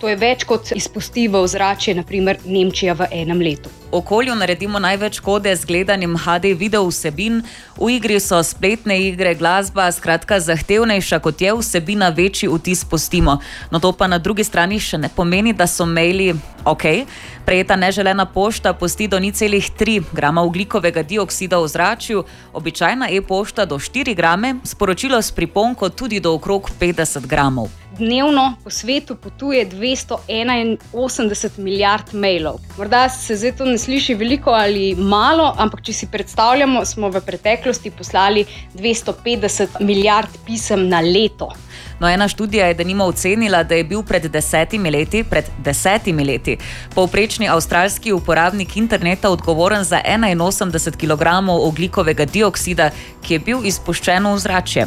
To 0.00 0.08
je 0.08 0.16
več 0.16 0.46
kot 0.48 0.70
izpusti 0.72 1.26
v 1.28 1.42
ozračje, 1.44 1.92
naprimer 1.98 2.38
Nemčija 2.48 2.94
v 2.96 3.10
enem 3.12 3.42
letu. 3.44 3.68
Okolju 3.92 4.32
naredimo 4.38 4.78
največ 4.80 5.18
škode 5.18 5.52
z 5.52 5.66
gledanjem 5.68 6.14
HD 6.16 6.54
video 6.56 6.86
vsebin, 6.86 7.42
v 7.76 7.88
igri 7.98 8.16
so 8.22 8.38
spletne 8.40 8.96
igre, 8.96 9.34
glasba, 9.34 9.90
skratka 9.92 10.38
zahtevnejša 10.40 11.18
kot 11.20 11.42
je 11.44 11.52
vsebina, 11.58 12.08
večji 12.16 12.48
vtis 12.48 12.84
postimo. 12.88 13.40
No 13.68 13.80
to 13.82 13.92
pa 13.92 14.08
na 14.08 14.16
drugi 14.16 14.46
strani 14.46 14.80
še 14.80 15.02
ne 15.02 15.10
pomeni, 15.12 15.52
da 15.52 15.66
so 15.66 15.84
maili 15.84 16.32
ok. 16.64 17.04
Prejeta 17.44 17.76
neželena 17.76 18.24
pošta 18.24 18.72
pusti 18.72 19.10
do 19.10 19.20
ni 19.20 19.34
celih 19.36 19.68
3 19.76 20.14
grama 20.16 20.46
oglikovega 20.46 21.02
dioksida 21.02 21.60
v 21.60 21.68
zraku, 21.68 22.24
običajna 22.56 23.10
e-pošta 23.20 23.66
do 23.66 23.76
4 23.76 24.16
grame, 24.16 24.62
sporočilo 24.64 25.20
s 25.20 25.34
priponko 25.34 25.90
tudi 25.92 26.24
do 26.24 26.32
okrog 26.38 26.70
50 26.80 27.26
gramov. 27.26 27.68
Dnevno 28.00 28.54
po 28.64 28.70
svetu 28.70 29.16
potuje 29.16 29.66
281 29.68 31.58
milijard 31.58 32.14
mailov. 32.14 32.60
Morda 32.78 33.08
se 33.08 33.36
zdaj 33.36 33.52
to 33.56 33.64
ne 33.64 33.78
sliši 33.78 34.14
veliko 34.14 34.50
ali 34.50 34.94
malo, 34.94 35.54
ampak 35.58 35.82
če 35.84 35.92
si 35.92 36.06
predstavljamo, 36.08 36.84
smo 36.84 37.10
v 37.12 37.20
preteklosti 37.20 37.90
poslali 37.90 38.44
250 38.74 39.66
milijard 39.80 40.28
pisem 40.46 40.88
na 40.88 41.00
leto. 41.00 41.52
No, 42.00 42.08
ena 42.08 42.28
študija 42.28 42.66
je 42.66 42.74
denimo 42.74 43.04
ocenila, 43.04 43.62
da 43.62 43.74
je 43.74 43.84
bil 43.84 44.02
pred 44.02 44.26
desetimi 44.32 44.90
leti, 44.90 45.24
pred 45.24 45.44
desetimi 45.58 46.24
leti, 46.24 46.56
povprečni 46.94 47.48
avstralski 47.48 48.12
uporabnik 48.12 48.76
interneta 48.76 49.30
odgovoren 49.30 49.84
za 49.84 50.00
81 50.06 50.96
kg 50.96 51.26
oglikovega 51.50 52.24
dioksida, 52.24 52.90
ki 53.22 53.34
je 53.34 53.38
bil 53.38 53.64
izpuščen 53.64 54.26
v 54.32 54.38
zrače. 54.38 54.86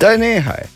Daj 0.00 0.18
nehaj. 0.18 0.73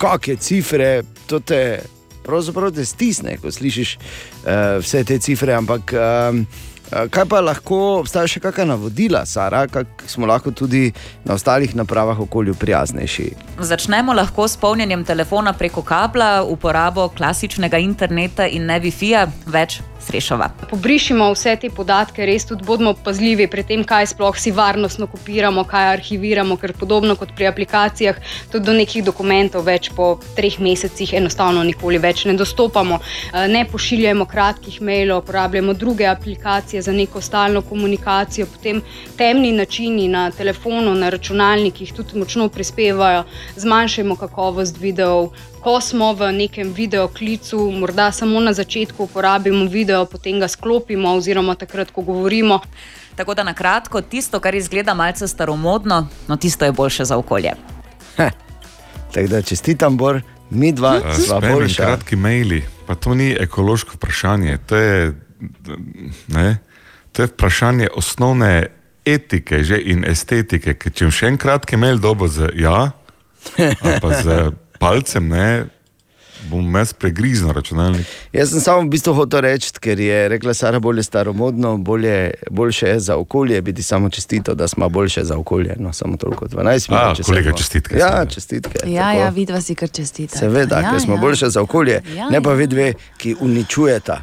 Kakšne 0.00 0.36
cifre, 0.40 0.90
to 1.28 1.42
te 1.44 1.80
pravzaprav 2.24 2.72
te 2.76 2.84
stisne, 2.84 3.36
ko 3.40 3.52
slišiš 3.52 3.96
uh, 3.96 4.78
vse 4.80 5.04
te 5.04 5.18
cifre. 5.22 5.54
Ampak 5.56 5.94
um, 5.96 6.44
kaj 6.90 7.24
pa 7.30 7.40
lahko, 7.40 8.00
obstaja 8.00 8.28
še 8.30 8.40
kakšna 8.42 8.72
navodila, 8.72 9.22
Sara, 9.26 9.66
kako 9.70 10.08
smo 10.10 10.26
lahko 10.26 10.50
tudi 10.50 10.90
na 11.24 11.36
ostalih 11.38 11.74
napravah 11.76 12.20
okolju 12.20 12.54
prijaznejši? 12.58 13.28
Začnemo 13.60 14.14
lahko 14.16 14.48
s 14.48 14.56
polnjenjem 14.56 15.04
telefona 15.04 15.52
preko 15.52 15.82
kabla, 15.86 16.42
uporabo 16.42 17.08
klasičnega 17.16 17.78
interneta 17.78 18.46
in 18.46 18.66
ne 18.66 18.80
Wi-Fi-ja, 18.82 19.26
več 19.46 19.80
srešova. 20.00 20.48
Pobrišimo 20.70 21.28
vse 21.34 21.54
te 21.60 21.70
podatke, 21.70 22.24
res 22.26 22.46
tudi 22.48 22.64
bodimo 22.66 22.94
pazljivi 23.04 23.46
pri 23.52 23.64
tem, 23.68 23.84
kaj 23.84 24.10
sploh 24.14 24.36
si 24.38 24.52
varnostno 24.54 25.06
kopiramo, 25.10 25.64
kaj 25.68 25.92
arhiviramo, 25.94 26.56
ker 26.60 26.72
podobno 26.78 27.16
kot 27.20 27.34
pri 27.36 27.50
aplikacijah, 27.50 28.18
tudi 28.52 28.64
do 28.66 28.74
nekih 28.76 29.04
dokumentov 29.04 29.66
več 29.68 29.90
po 29.96 30.14
treh 30.36 30.58
mesecih 30.60 31.14
enostavno 31.20 31.62
nikoli 31.66 32.00
več 32.00 32.24
ne 32.24 32.36
dostopamo. 32.38 33.00
Eh, 33.00 33.48
Ne 33.50 33.64
pošiljajmo 33.66 34.24
kratkih 34.30 34.80
mailov, 34.82 35.24
uporabljamo 35.24 35.74
druge 35.74 36.06
aplikacije 36.06 36.79
za 36.82 36.92
neko 36.92 37.20
stalno 37.20 37.62
komunikacijo, 37.62 38.46
potem 38.46 38.82
temni 39.16 39.52
načini 39.52 40.08
na 40.08 40.30
telefonu, 40.30 40.94
na 40.94 41.10
računalnikih 41.10 41.92
tudi 41.92 42.18
močno 42.18 42.48
prispevajo, 42.48 43.24
zmanjšajmo 43.56 44.16
kakovost 44.16 44.78
videov. 44.80 45.30
Ko 45.60 45.80
smo 45.80 46.12
v 46.12 46.32
nekem 46.32 46.72
videoklicu, 46.72 47.70
morda 47.70 48.12
samo 48.12 48.40
na 48.40 48.52
začetku 48.52 49.04
uporabimo 49.04 49.64
video, 49.64 50.06
potem 50.06 50.40
ga 50.40 50.48
sklopimo, 50.48 51.14
oziroma 51.14 51.54
takrat, 51.54 51.90
ko 51.90 52.02
govorimo. 52.02 52.60
Tako 53.16 53.34
da 53.34 53.44
na 53.44 53.54
kratko, 53.54 54.00
tisto, 54.00 54.40
kar 54.40 54.54
izgleda 54.54 54.94
malce 54.94 55.28
staromodno, 55.28 56.06
no 56.28 56.36
tisto 56.36 56.64
je 56.64 56.72
boljše 56.72 57.04
za 57.04 57.16
okolje. 57.16 57.52
Tako 59.12 59.28
da 59.28 59.42
čestitam, 59.42 59.96
Bor, 59.96 60.20
mi 60.50 60.72
dva 60.72 61.00
sva 61.00 61.40
Spam 61.40 61.44
in 61.44 61.52
boljša. 61.52 61.84
kratki 61.84 62.16
maili, 62.16 62.64
pa 62.86 62.94
to 62.94 63.14
ni 63.14 63.36
ekološko 63.40 63.90
vprašanje, 63.94 64.58
to 64.66 64.76
je, 64.76 65.12
ne, 66.28 66.58
to 67.20 67.24
je 67.24 67.26
vprašanje 67.26 67.88
osnovne 67.94 68.66
etike 69.04 69.64
že 69.64 69.76
in 69.84 70.04
estetike. 70.08 70.72
Ker 70.74 70.92
če 70.92 71.10
še 71.12 71.28
en 71.28 71.36
kratki 71.36 71.76
mail 71.76 71.98
dobo 72.00 72.24
z 72.32 72.48
ja, 72.56 72.92
pa 74.00 74.08
z 74.22 74.54
palcem, 74.80 75.28
ne, 75.28 75.66
bom 76.48 76.64
jaz 76.80 76.94
pregriznil 76.96 77.52
računalnik. 77.52 78.08
Jaz 78.32 78.54
sem 78.54 78.64
samo 78.64 78.86
v 78.86 78.94
bistvu 78.94 79.12
hotel 79.18 79.44
reči, 79.44 79.68
ker 79.76 80.00
je 80.00 80.22
rekla 80.32 80.54
Sara, 80.56 80.80
bolje 80.80 81.04
staromodno, 81.04 81.74
bolje, 81.76 82.32
boljše 82.50 82.88
je 82.88 83.00
za 83.10 83.16
okolje, 83.20 83.60
biti 83.62 83.82
samo 83.84 84.08
čestito, 84.08 84.54
da 84.56 84.68
smo 84.68 84.88
boljše 84.88 85.24
za 85.24 85.36
okolje. 85.36 85.76
No, 85.76 85.92
samo 85.92 86.16
toliko, 86.16 86.48
12 86.48 86.88
minut. 86.88 87.04
A, 87.04 87.14
če 87.14 87.22
kolega, 87.28 87.52
čestitke, 87.52 87.98
Ja, 88.00 88.24
čestitke. 88.24 88.78
Ja, 88.88 89.10
tako. 89.12 89.20
ja, 89.20 89.28
vidva 89.28 89.60
si 89.60 89.76
kar 89.76 89.92
čestita. 89.92 90.38
Seveda, 90.40 90.80
ja, 90.80 90.94
ker 90.96 91.04
smo 91.04 91.20
ja. 91.20 91.20
boljše 91.20 91.52
za 91.52 91.60
okolje, 91.60 92.00
Ja, 92.16 92.32
ne 92.32 92.40
pa 92.40 92.56
ja. 92.56 92.62
vi 92.64 92.66
dve, 92.66 92.92
ki 93.20 93.36
uničujeta. 93.44 94.22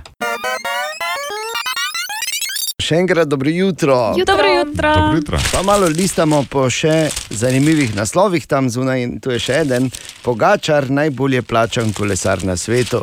Še 2.88 3.02
enkrat 3.02 3.28
dobro 3.28 3.50
jutro. 3.52 4.16
Dobro 4.26 4.48
jutro. 4.48 4.96
Dobro 4.96 5.16
jutro. 5.16 5.38
Pa 5.52 5.62
malo 5.62 5.88
listamo 5.92 6.46
po 6.50 6.70
še 6.72 7.10
zanimivih 7.30 7.96
naslovih 7.96 8.48
tam 8.48 8.70
zunaj, 8.72 9.02
in 9.04 9.20
tu 9.20 9.34
je 9.34 9.40
še 9.44 9.58
en, 9.76 9.90
Pogačar, 10.24 10.88
najbolje 10.88 11.42
plačan 11.44 11.92
kolesar 11.94 12.46
na 12.48 12.56
svetu. 12.56 13.02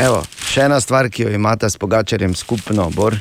Evo, 0.00 0.22
še 0.48 0.64
ena 0.70 0.80
stvar, 0.80 1.10
ki 1.12 1.22
jo 1.26 1.34
imata 1.36 1.68
s 1.68 1.76
Pogačarjem 1.76 2.32
skupno, 2.32 2.88
Bor. 2.96 3.18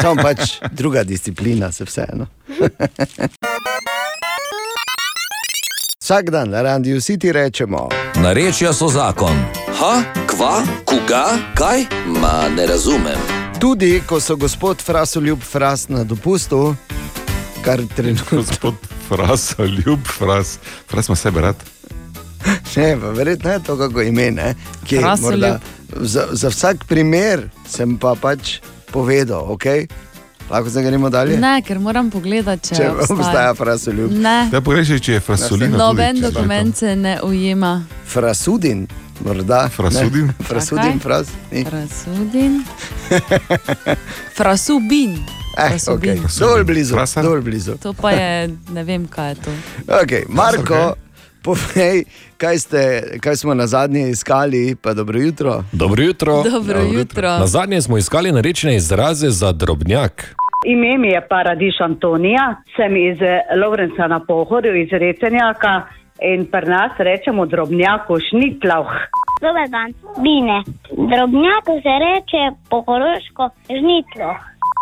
Samo 0.00 0.16
pač 0.22 0.64
druga 0.72 1.04
disciplina, 1.04 1.68
se 1.72 1.84
vseeno. 1.84 2.26
Vsak 6.02 6.32
dan 6.32 6.50
na 6.56 6.64
radiju 6.64 7.04
si 7.04 7.18
ti 7.20 7.32
rečemo. 7.32 7.88
Narečja 8.24 8.72
so 8.72 8.88
zakon. 8.88 9.44
Ha, 9.76 9.94
kva, 10.24 10.64
koga, 10.88 11.36
kaj? 11.54 11.84
Ma 12.16 12.48
ne 12.48 12.66
razumem. 12.66 13.41
Tudi 13.62 14.02
ko 14.06 14.20
so 14.20 14.36
gospod 14.36 14.82
Frasoljub 14.82 15.40
Fras 15.40 15.88
na 15.88 16.04
dopustu, 16.04 16.74
kar 17.64 17.80
trenutno. 17.96 18.38
Gospod 18.38 18.74
Fras, 19.08 19.54
ljub 19.86 19.98
Fras, 20.18 20.58
Fras 20.90 21.08
ima 21.08 21.16
sebe 21.16 21.40
rad. 21.40 21.56
Ne, 22.76 22.96
pa 23.00 23.10
verjetno 23.10 23.50
je 23.50 23.62
to 23.62 23.78
kako 23.78 24.02
ime, 24.02 24.30
ne? 24.30 24.54
ki 24.86 24.94
je 24.94 25.00
Frasoljub. 25.00 25.40
morda 25.40 25.60
za, 26.00 26.26
za 26.32 26.48
vsak 26.48 26.84
primer 26.88 27.48
sem 27.68 27.96
pa 27.98 28.14
pač 28.20 28.58
povedal, 28.92 29.44
ok? 29.48 29.64
Lahko 30.50 30.70
se 30.70 30.82
gremo 30.82 31.10
dalje? 31.10 31.38
Ne, 31.38 31.62
ker 31.62 31.78
moram 31.78 32.10
pogledati, 32.10 32.68
če, 32.68 32.74
Če 32.74 32.90
obstaja 33.14 33.54
frasoljub. 33.54 34.10
Ne. 34.12 34.48
Da 34.50 34.60
pogledaš, 34.60 35.00
če 35.00 35.12
je 35.12 35.20
frasolina. 35.20 35.78
Noben 35.78 36.20
dokument 36.20 36.76
se 36.76 36.96
ne 36.96 37.20
ujema. 37.22 37.84
Frasudin, 38.06 38.86
morda. 39.24 39.68
Frasudin? 39.68 40.26
Ne, 40.26 40.32
Frasudin, 40.44 40.84
Čakaj. 40.84 40.98
fras. 40.98 41.28
ni. 41.50 41.64
Frasudin. 41.64 42.64
Frasubin. 44.36 45.16
Eh, 45.58 45.76
okay. 45.88 46.16
Dol 46.40 46.64
blizu, 46.64 46.96
dol 47.22 47.40
blizu. 47.40 47.76
To 47.82 47.92
pa 47.92 48.10
je, 48.10 48.56
ne 48.72 48.84
vem, 48.84 49.06
kaj 49.06 49.30
je 49.30 49.34
to. 49.34 49.50
Okay, 49.86 50.24
Marko, 50.28 50.94
povej, 51.42 52.04
kaj, 52.36 52.58
ste, 52.58 52.80
kaj 53.20 53.36
smo 53.36 53.54
na 53.54 53.66
zadnje 53.66 54.10
iskali, 54.10 54.76
pa 54.82 54.94
dobro 54.94 55.18
jutro. 55.18 55.64
Dobro 55.72 56.02
jutro. 56.02 56.42
Dobro 56.42 56.80
jutro. 56.80 57.28
Na 57.28 57.46
zadnje 57.46 57.82
smo 57.82 57.98
iskali 57.98 58.32
narečne 58.32 58.76
izraze 58.76 59.30
za 59.30 59.52
drobnjak. 59.52 60.34
Ime 60.66 60.98
mi 60.98 61.08
je 61.08 61.26
Paradiš 61.28 61.80
Antonija, 61.80 62.62
sem 62.76 62.96
iz 62.96 63.18
Lovrenca 63.64 64.06
na 64.06 64.24
Pohorju, 64.26 64.82
iz 64.82 64.88
Recenjaka 64.92 65.82
in 66.22 66.46
pri 66.46 66.68
nas 66.68 66.92
rečemo 66.98 67.46
drobnjaku 67.46 68.18
šnitlavh. 68.28 68.94
Dober 69.42 69.68
dan, 69.68 69.94
Bine. 70.22 70.62
Drobnjaku 70.90 71.74
se 71.82 71.94
reče 72.06 72.42
po 72.70 72.82
horoško 72.86 73.50
žnitlo. 73.66 74.30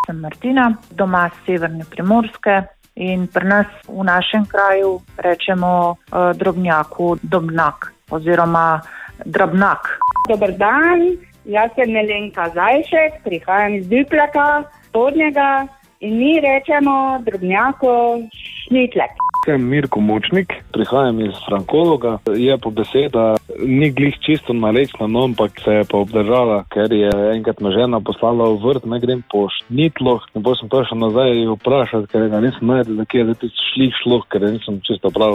Sem 0.07 0.21
Martina, 0.21 0.75
doma 0.91 1.29
z 1.29 1.47
severne 1.47 1.85
primorske 1.91 2.63
in 2.95 3.27
pri 3.33 3.47
nas 3.49 3.67
v 3.89 4.05
našem 4.05 4.45
kraju 4.47 5.01
rečemo 5.17 5.73
uh, 5.91 6.33
drobnjaku 6.37 7.17
dobnak 7.23 7.93
oziroma 8.11 8.81
drobnak. 9.25 9.99
Dober 10.29 10.53
dan, 10.59 11.17
jaz 11.45 11.71
sem 11.75 11.93
Nelenka 11.93 12.51
Zajšek, 12.55 13.23
prihajam 13.25 13.75
iz 13.75 13.89
Duplaka, 13.89 14.65
spodnjega 14.89 15.67
in 16.01 16.19
mi 16.19 16.41
rečemo 16.41 17.21
drobnjako 17.25 18.21
šnitlek. 18.69 19.30
Sem 19.45 19.63
Mirko 19.69 20.01
Močnik, 20.01 20.53
prihajam 20.73 21.21
iz 21.21 21.37
Frankologa. 21.49 22.19
Je 22.37 22.59
po 22.59 22.71
beseda, 22.71 23.37
ni 23.59 23.91
glih 23.91 24.17
čisto 24.21 24.53
narečna, 24.53 25.07
no, 25.07 25.25
ampak 25.25 25.61
se 25.65 25.71
je 25.79 25.85
pa 25.91 25.99
obdržala, 25.99 26.65
ker 26.69 26.93
je 26.93 27.11
enkrat 27.35 27.61
me 27.61 27.73
žena 27.73 28.01
poslala 28.01 28.51
v 28.53 28.59
vrt, 28.65 28.85
ne 28.85 29.01
grem 29.01 29.23
po 29.33 29.47
šnitloh. 29.49 30.27
In 30.35 30.45
potem 30.45 30.61
sem 30.61 30.73
prišel 30.73 31.01
nazaj 31.01 31.33
in 31.41 31.55
vprašal, 31.55 32.05
ker 32.13 32.29
ga 32.29 32.43
nisem 32.45 32.69
najdel, 32.69 33.01
kje 33.09 33.25
je 33.25 33.39
ti 33.41 33.51
šlih 33.73 33.97
šloh, 34.03 34.27
ker 34.29 34.45
nisem 34.45 34.83
čisto 34.85 35.11
prav 35.15 35.35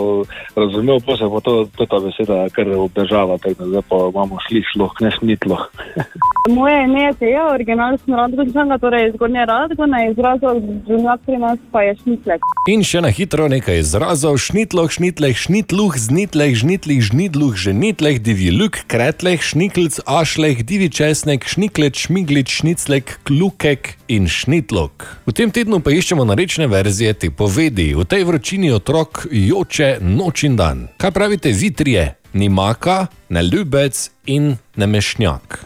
razumel. 0.56 1.02
Pa 1.02 1.18
se 1.18 1.26
je 1.26 1.34
pa 1.34 1.42
to, 1.42 1.56
to 1.78 1.90
ta 1.90 2.00
beseda 2.06 2.46
kar 2.54 2.70
obdržala, 2.78 3.40
tako 3.42 3.64
da 3.64 3.72
zdaj 3.74 3.86
pa 3.90 4.02
imamo 4.14 4.38
šlih 4.48 4.66
šloh, 4.74 4.94
ne 5.02 5.12
šnitloh. 5.18 5.66
Moje 6.58 6.84
ime 6.84 7.04
je 7.04 7.14
Teja, 7.14 7.48
original 7.50 7.98
sem 7.98 8.14
Radgončanka, 8.14 8.78
torej 8.78 9.10
iz 9.10 9.16
Gornje 9.18 9.46
Radgona, 9.46 10.06
izrazov 10.12 10.62
zunaj 10.88 11.18
pri 11.26 11.38
nas 11.38 11.60
pa 11.72 11.82
je 11.82 11.96
šnitlek. 12.04 12.46
In 12.70 12.84
še 12.86 13.02
na 13.02 13.10
hitro 13.10 13.48
nekaj 13.50 13.82
izrazov: 13.96 14.36
šnitloh, 14.38 14.92
šnitleh, 14.92 15.32
šnitluh, 15.32 15.96
znitleh, 15.96 16.52
žnitlih, 16.52 17.00
žnidluh, 17.00 17.56
ženitleh, 17.56 18.20
divji 18.20 18.52
luk, 18.52 18.84
kretleh, 18.92 19.40
šniklc, 19.40 20.04
ašleh, 20.04 20.68
divi 20.68 20.92
česnek, 20.92 21.48
šnikleč, 21.48 22.04
šmiglič, 22.04 22.60
šniclek, 22.60 23.24
klukek 23.24 23.96
in 24.12 24.28
šnitlok. 24.28 25.24
V 25.24 25.32
tem 25.32 25.48
tednu 25.48 25.80
pa 25.80 25.96
iščemo 25.96 26.28
narečne 26.28 26.68
verzije 26.68 27.14
te 27.16 27.32
povedi. 27.32 27.96
V 27.96 28.04
tej 28.04 28.28
vročini 28.28 28.68
otrok 28.76 29.32
joče 29.32 30.04
noč 30.04 30.44
in 30.44 30.60
dan. 30.60 30.92
Kaj 31.00 31.16
pravite 31.16 31.56
vi 31.56 31.72
trije? 31.72 32.20
Ni 32.36 32.52
maka, 32.52 33.08
ne 33.32 33.40
ljubec 33.48 34.12
in 34.28 34.60
ne 34.76 34.88
mešnjak. 34.92 35.64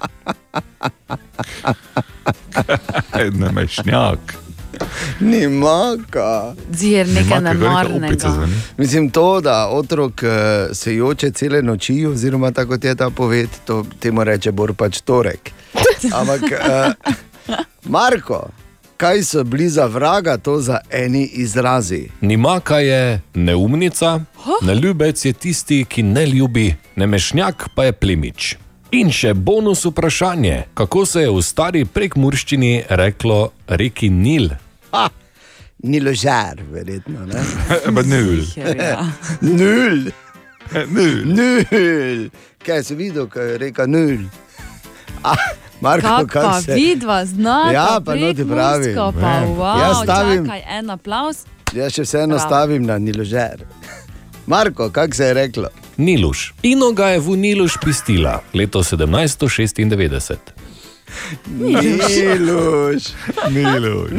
Ni 5.20 5.48
maka. 5.48 6.56
Zir 6.72 7.08
nekaj 7.08 7.42
nemarnega. 7.42 8.48
Mislim 8.78 9.10
to, 9.10 9.42
da 9.42 9.68
otrok 9.68 10.24
eh, 10.24 10.30
se 10.74 10.96
joče 10.96 11.32
cele 11.32 11.62
noči, 11.62 12.06
oziroma 12.06 12.52
tako 12.52 12.78
je 12.84 12.96
ta 12.96 13.10
poved, 13.10 13.50
to 13.66 13.86
temu 14.00 14.24
reče 14.24 14.52
Bor 14.52 14.74
pač 14.74 15.02
torek. 15.02 15.52
Ampak, 16.20 16.42
uh, 16.42 17.58
Marko, 17.86 18.50
kaj 18.98 19.24
so 19.24 19.44
bili 19.44 19.70
za 19.70 19.86
vraga 19.86 20.38
to 20.38 20.62
za 20.62 20.80
eni 20.92 21.26
izrazi? 21.26 22.08
Ni 22.22 22.38
maka 22.38 22.80
je 22.80 23.22
neumnica, 23.34 24.20
ne 24.62 24.76
ljubec 24.76 25.26
je 25.26 25.34
tisti, 25.34 25.86
ki 25.90 26.04
ne 26.04 26.26
ljubi, 26.26 26.76
ne 26.96 27.08
mešnjak 27.08 27.70
pa 27.76 27.84
je 27.84 27.92
plemič. 27.92 28.56
In 28.92 29.12
še 29.14 29.34
bonus 29.34 29.86
vprašanje, 29.86 30.64
kako 30.74 31.06
se 31.06 31.22
je 31.22 31.30
v 31.30 31.42
stari 31.46 31.86
prekmurščini 31.86 32.72
reklo 32.90 33.52
reki 33.68 34.10
Nil? 34.10 34.50
Ha, 34.92 35.10
Niložar, 35.80 36.60
verjetno. 36.72 37.26
Ne? 37.26 37.40
Pa 37.86 38.02
nul. 38.04 38.44
Nul. 39.52 40.00
Nul. 40.88 41.16
Nul. 41.26 42.30
Kaj 42.60 42.84
si 42.84 42.96
videl, 42.96 43.28
ko 43.28 43.40
je 43.42 43.58
rekel 43.58 43.88
nul? 43.88 44.18
Ah, 45.24 45.36
Marko, 45.82 46.08
Kak 46.08 46.28
kako 46.30 46.48
pa 46.48 46.62
se? 46.62 46.74
vidva, 46.74 47.26
znata, 47.26 47.72
Ja, 47.72 48.00
pa 48.00 48.16
no 48.16 48.28
ti 48.30 48.44
prekmursko, 48.44 49.12
Pa, 49.14 49.34
wow, 49.50 49.80
Jaz 49.80 49.98
stavim- 50.00 50.46
čakaj, 50.46 50.62
en 50.70 50.90
aplaus. 50.90 51.38
Jaz 51.74 51.94
še 51.94 52.04
vseeno 52.04 52.28
Bravo. 52.30 52.40
stavim 52.42 52.84
na 52.84 52.98
Niložar. 52.98 53.64
Marko, 54.48 54.90
kako 54.90 55.16
se 55.16 55.26
je 55.26 55.34
reklo? 55.36 55.70
Niluš. 55.98 56.54
Ino 56.64 56.92
ga 56.92 57.08
je 57.08 57.20
v 57.20 57.38
Niluš 57.38 57.78
pistila, 57.78 58.42
leto 58.54 58.80
1796. 58.80 60.36
Niluš. 61.48 63.04
Niluš. 63.50 64.12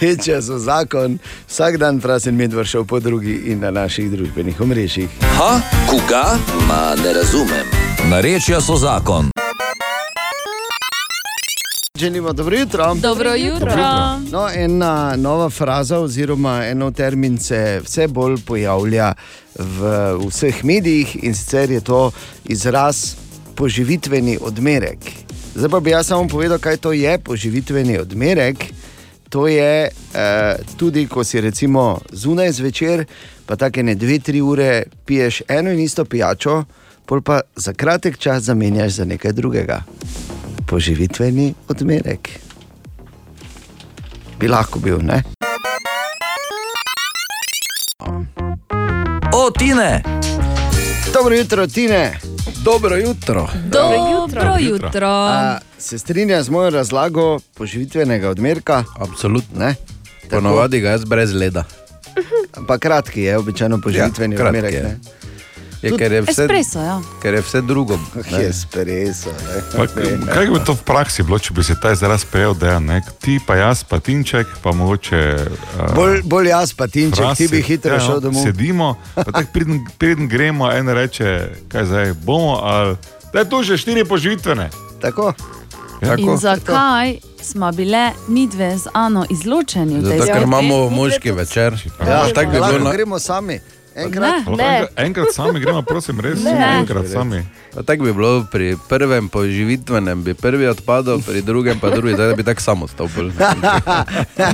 Reče 0.00 0.42
so 0.42 0.58
zakon, 0.58 1.18
vsak 1.48 1.76
dan 1.76 2.00
prasen 2.00 2.36
med 2.36 2.52
vršil 2.52 2.84
po 2.84 3.00
drugi 3.00 3.42
in 3.46 3.60
na 3.60 3.70
naših 3.70 4.10
družbenih 4.10 4.60
omrežjih. 4.60 5.08
Ha, 5.38 5.60
koga? 5.90 6.38
Ma 6.68 6.94
ne 7.04 7.12
razumem. 7.12 7.66
Narečja 8.10 8.60
so 8.60 8.76
zakon. 8.76 9.30
Želimo 11.98 12.32
dobro 12.32 12.56
jutro. 12.56 12.94
Dobro 12.94 13.34
jutro. 13.34 13.72
No, 14.30 14.48
ena 14.54 15.16
nova 15.16 15.50
fraza, 15.50 15.98
oziroma 15.98 16.64
eno 16.64 16.90
termin 16.90 17.38
se 17.38 17.80
vse 17.84 18.08
bolj 18.08 18.36
pojavlja 18.46 19.12
v 19.58 20.12
vseh 20.28 20.64
medijih 20.64 21.24
in 21.24 21.34
sicer 21.34 21.70
je 21.70 21.80
to 21.80 22.10
izraz 22.44 23.14
poživitveni 23.54 24.38
odmerek. 24.40 24.98
Zdaj 25.56 25.70
pa 25.70 25.80
bi 25.80 25.90
jaz 25.90 26.06
samo 26.06 26.28
povedal, 26.28 26.58
kaj 26.58 26.76
to 26.76 26.92
je 26.92 27.18
poživitveni 27.18 27.98
odmerek. 27.98 28.64
To 29.28 29.48
je 29.48 29.88
eh, 29.88 30.56
tudi, 30.76 31.06
ko 31.08 31.24
si 31.24 31.40
recimo 31.40 32.00
zunaj 32.12 32.52
zvečer, 32.52 33.04
pa 33.46 33.56
tako 33.56 33.82
ne 33.82 33.94
dve, 33.94 34.18
tri 34.18 34.40
ure 34.40 34.84
piješ 35.04 35.42
eno 35.48 35.72
in 35.72 35.80
isto 35.80 36.04
pijačo, 36.04 36.64
pol 37.06 37.22
pa 37.22 37.40
za 37.56 37.72
kratek 37.72 38.18
čas 38.18 38.42
zamenjaš 38.42 38.92
za 38.92 39.04
nekaj 39.04 39.32
drugega. 39.32 39.82
Poživitveni 40.66 41.54
odmerek. 41.68 42.28
Bi 44.40 44.48
lahko 44.48 44.78
bil, 44.78 44.98
ne? 45.02 45.22
O, 49.32 49.50
Tine! 49.58 50.02
Dobro 51.12 51.34
jutro, 51.34 51.66
Tine. 51.66 52.35
Dobro 52.66 52.96
jutro. 52.96 53.48
Dobro 53.64 54.56
jutro. 54.60 55.08
A, 55.08 55.58
se 55.78 55.98
strinja 55.98 56.42
z 56.42 56.50
mojo 56.50 56.70
razlago 56.70 57.38
poživitvenega 57.54 58.30
odmerka? 58.30 58.84
Absolutno. 58.98 59.58
Ne? 59.58 59.74
Ponovadi 60.30 60.80
ga 60.80 60.90
jaz 60.90 61.04
brez 61.04 61.32
leda. 61.32 61.64
Pa 62.68 62.78
kratki 62.78 63.22
je 63.22 63.38
običajno 63.38 63.80
poživitveni 63.80 64.34
Ja, 64.34 64.46
odmerek. 64.46 64.74
je. 64.74 64.82
ne? 64.82 64.98
Je, 65.82 65.92
ker, 65.96 66.12
je 66.12 66.22
vse, 66.22 66.42
Espresso, 66.42 66.80
ja. 66.80 67.00
ker 67.22 67.34
je 67.34 67.40
vse 67.40 67.60
drugo. 67.60 67.98
Ah, 68.16 68.40
Espresso. 68.42 69.30
ne. 69.30 69.60
Pa, 69.76 69.86
kaj 70.32 70.46
bi 70.50 70.60
to 70.64 70.72
v 70.72 70.82
praksi 70.88 71.22
bilo, 71.22 71.38
če 71.38 71.54
bi 71.54 71.64
se 71.64 71.76
ta 71.80 71.92
izraz 71.92 72.24
prejel, 72.24 72.54
da 72.56 72.76
je 72.76 72.80
ne? 72.80 73.00
ti, 73.20 73.36
pa 73.46 73.56
jaz, 73.56 73.84
pa 73.84 74.00
Tinček, 74.00 74.56
pa 74.62 74.72
mogoče. 74.72 75.20
Uh, 75.76 75.92
Bolj, 75.94 76.22
bolj 76.24 76.48
jaz, 76.48 76.72
pa 76.72 76.88
Tinček, 76.88 77.36
ti 77.36 77.48
bi 77.52 77.60
hitro 77.62 77.98
ja, 77.98 78.00
šel 78.00 78.24
domov. 78.24 78.42
Sedimo, 78.48 78.94
pa 79.14 79.28
tako 79.28 79.52
preden, 79.52 79.84
preden 79.98 80.28
gremo, 80.32 80.72
en 80.72 80.88
reče, 80.88 81.36
kaj 81.68 81.86
zdaj 81.92 82.16
bomo, 82.24 82.56
ali 82.62 82.96
da 83.32 83.44
je 83.44 83.48
to 83.48 83.62
že 83.62 83.76
štiri 83.76 84.04
poživitvene. 84.04 84.70
Tako. 85.00 85.34
In 86.16 86.36
zakaj 86.36 87.18
smo 87.42 87.72
bile 87.72 88.10
mi 88.28 88.46
dve 88.46 88.78
z 88.78 88.88
Ano 88.92 89.24
izločeni 89.30 90.02
Zato, 90.02 90.24
ker 90.24 90.42
imamo 90.42 90.90
moški 90.90 91.32
večer. 91.32 91.72
Ja, 92.08 92.26
tako 92.34 92.50
bi 92.50 92.58
lahko 92.58 92.78
bilo 92.78 92.92
gremo 92.92 93.18
sami. 93.18 93.60
Enkrat. 93.96 94.46
Ne. 94.46 94.64
Enkrat, 94.64 94.98
enkrat 95.06 95.32
sami 95.34 95.60
gremo, 95.60 95.82
prosim, 95.82 96.20
res. 96.20 96.42
Ne. 96.44 96.52
Enkrat 96.82 97.08
sami. 97.08 97.42
Pa 97.76 97.82
tako 97.82 98.04
bi 98.04 98.12
bilo 98.12 98.44
pri 98.52 98.76
prvem 98.88 99.28
poživitvenem, 99.28 100.22
bi 100.22 100.34
prvi 100.34 100.66
odpadel, 100.66 101.20
pri 101.20 101.42
drugem 101.42 101.78
pa 101.80 101.90
drugi, 101.90 102.14
da 102.16 102.32
bi 102.32 102.42
tako 102.42 102.60
samo 102.60 102.88
stopil. 102.88 103.24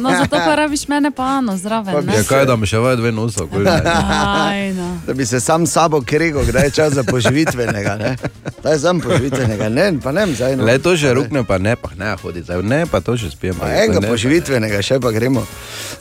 No, 0.01 0.11
zato 0.11 0.37
pa 0.37 0.55
rabiš 0.55 0.89
mene 0.89 1.11
pa 1.11 1.23
Ano 1.23 1.57
zraven. 1.57 2.07
ne? 2.07 2.17
Ja, 2.17 2.23
kaj 2.23 2.47
da 2.47 2.57
mi 2.57 2.67
še 2.67 2.79
vaje 2.79 2.97
dve 2.97 3.13
nosa, 3.13 3.47
kul 3.47 3.63
ne. 3.63 3.79
Aj, 4.49 4.73
no. 4.73 4.89
Da 5.07 5.15
bi 5.15 5.27
se 5.27 5.41
sam 5.41 5.67
sabo 5.67 6.01
kregal, 6.01 6.43
kdaj 6.43 6.65
je 6.65 6.71
čas 6.71 6.93
za 6.93 7.05
poživitvenega. 7.05 7.95
Ne? 7.97 8.17
Daj 8.63 8.79
sam 8.79 9.01
poživitvenega, 9.01 9.69
ne, 9.69 9.87
pa 10.03 10.13
ne, 10.13 10.27
zdaj 10.35 10.57
no. 10.57 10.67
Le 10.67 10.79
to 10.79 10.97
že 10.97 11.15
rukne, 11.15 11.45
pa 11.45 11.59
ne, 11.59 11.77
pa 11.77 11.95
ne 11.95 12.17
hodi, 12.23 12.43
zdaj 12.43 12.63
ne, 12.63 12.87
pa 12.87 13.01
to 13.01 13.15
še 13.15 13.31
spijem. 13.31 13.55
Pa 13.55 13.71
enega 13.71 14.03
poživitvenega, 14.03 14.83
še 14.83 14.99
pa 14.99 15.15
gremo. 15.15 15.47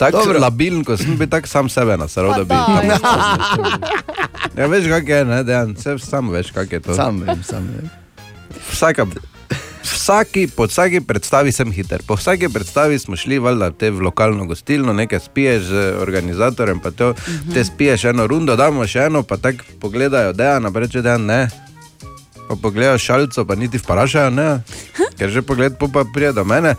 Tako 0.02 0.26
labilen, 0.42 0.82
ko 0.82 0.98
sem 0.98 1.14
bi 1.18 1.30
tako 1.30 1.46
sam 1.48 1.70
sebe 1.70 1.98
nasral, 2.02 2.34
da 2.34 2.44
bi. 2.50 2.58
Ja, 4.58 4.68
veš, 4.68 4.88
kak 4.90 5.08
je, 5.08 5.26
ne, 5.26 5.44
dejan, 5.44 5.76
vse 5.78 5.96
sam 6.02 6.30
veš, 6.30 6.52
kak 6.52 6.72
je 6.72 6.80
to. 6.80 6.96
Sam 6.96 7.11
vem, 7.20 7.44
sam 7.44 7.68
vem. 7.68 7.90
Vsaka, 8.72 9.06
vsaki, 9.84 10.48
po 10.56 10.68
vsaki 10.68 11.02
predstavi 11.02 11.52
sem 11.52 11.72
hiter. 11.72 12.02
Po 12.08 12.16
vsaki 12.16 12.50
predstavi 12.50 13.00
smo 13.00 13.16
šli 13.16 13.40
valjda 13.40 13.72
te 13.72 13.92
v 13.92 14.02
lokalno 14.02 14.46
gostilno, 14.46 14.94
nekaj 14.94 15.20
spiješ 15.20 15.64
z 15.64 15.84
organizatorjem, 16.02 16.80
pa 16.80 16.92
to, 16.92 17.14
te 17.54 17.64
spiješ 17.66 18.06
eno 18.12 18.28
rundo, 18.28 18.56
damo 18.56 18.88
še 18.88 19.08
eno, 19.10 19.24
pa 19.24 19.38
tako 19.38 19.64
pogledajo, 19.80 20.34
dejan, 20.34 20.74
pa 20.74 20.80
reče 20.80 21.02
dejan 21.02 21.26
ne. 21.26 21.48
Pa 22.50 22.56
pogledajo 22.56 22.98
šalico, 22.98 23.46
pa 23.46 23.56
niti 23.56 23.80
vprašajo, 23.80 24.30
ne. 24.30 24.50
Ker 25.18 25.30
že 25.30 25.42
pogled, 25.42 25.78
pa 25.80 26.06
prije 26.14 26.34
do 26.34 26.44
mene. 26.44 26.76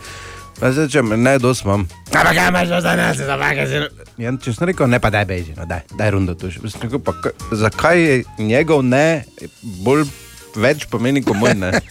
Jaz 0.61 0.77
rečem, 0.77 1.09
ne, 1.23 1.39
dos 1.39 1.63
imam. 1.63 1.87
Ampak 2.13 2.35
kaj 2.35 2.49
imaš 2.49 2.67
za 2.67 2.95
nas, 2.95 3.17
za 3.17 3.35
vake 3.35 3.65
zelo? 3.67 3.87
Ja, 4.21 4.31
če 4.37 4.53
sem 4.53 4.69
rekel, 4.69 4.87
ne, 4.87 4.99
pa 5.01 5.09
daj 5.11 5.25
beži, 5.27 5.55
no, 5.57 5.65
daj, 5.67 5.81
daj 5.97 6.11
rundo 6.13 6.35
tu. 6.37 6.51
Sem 6.53 6.85
rekel, 6.85 7.01
pa, 7.01 7.15
zakaj 7.51 7.99
je 7.99 8.19
njegov 8.37 8.83
ne 8.85 9.25
bolj 9.83 10.05
več 10.55 10.87
pomeni 10.91 11.23
kot 11.25 11.37
moj 11.39 11.55
ne? 11.57 11.73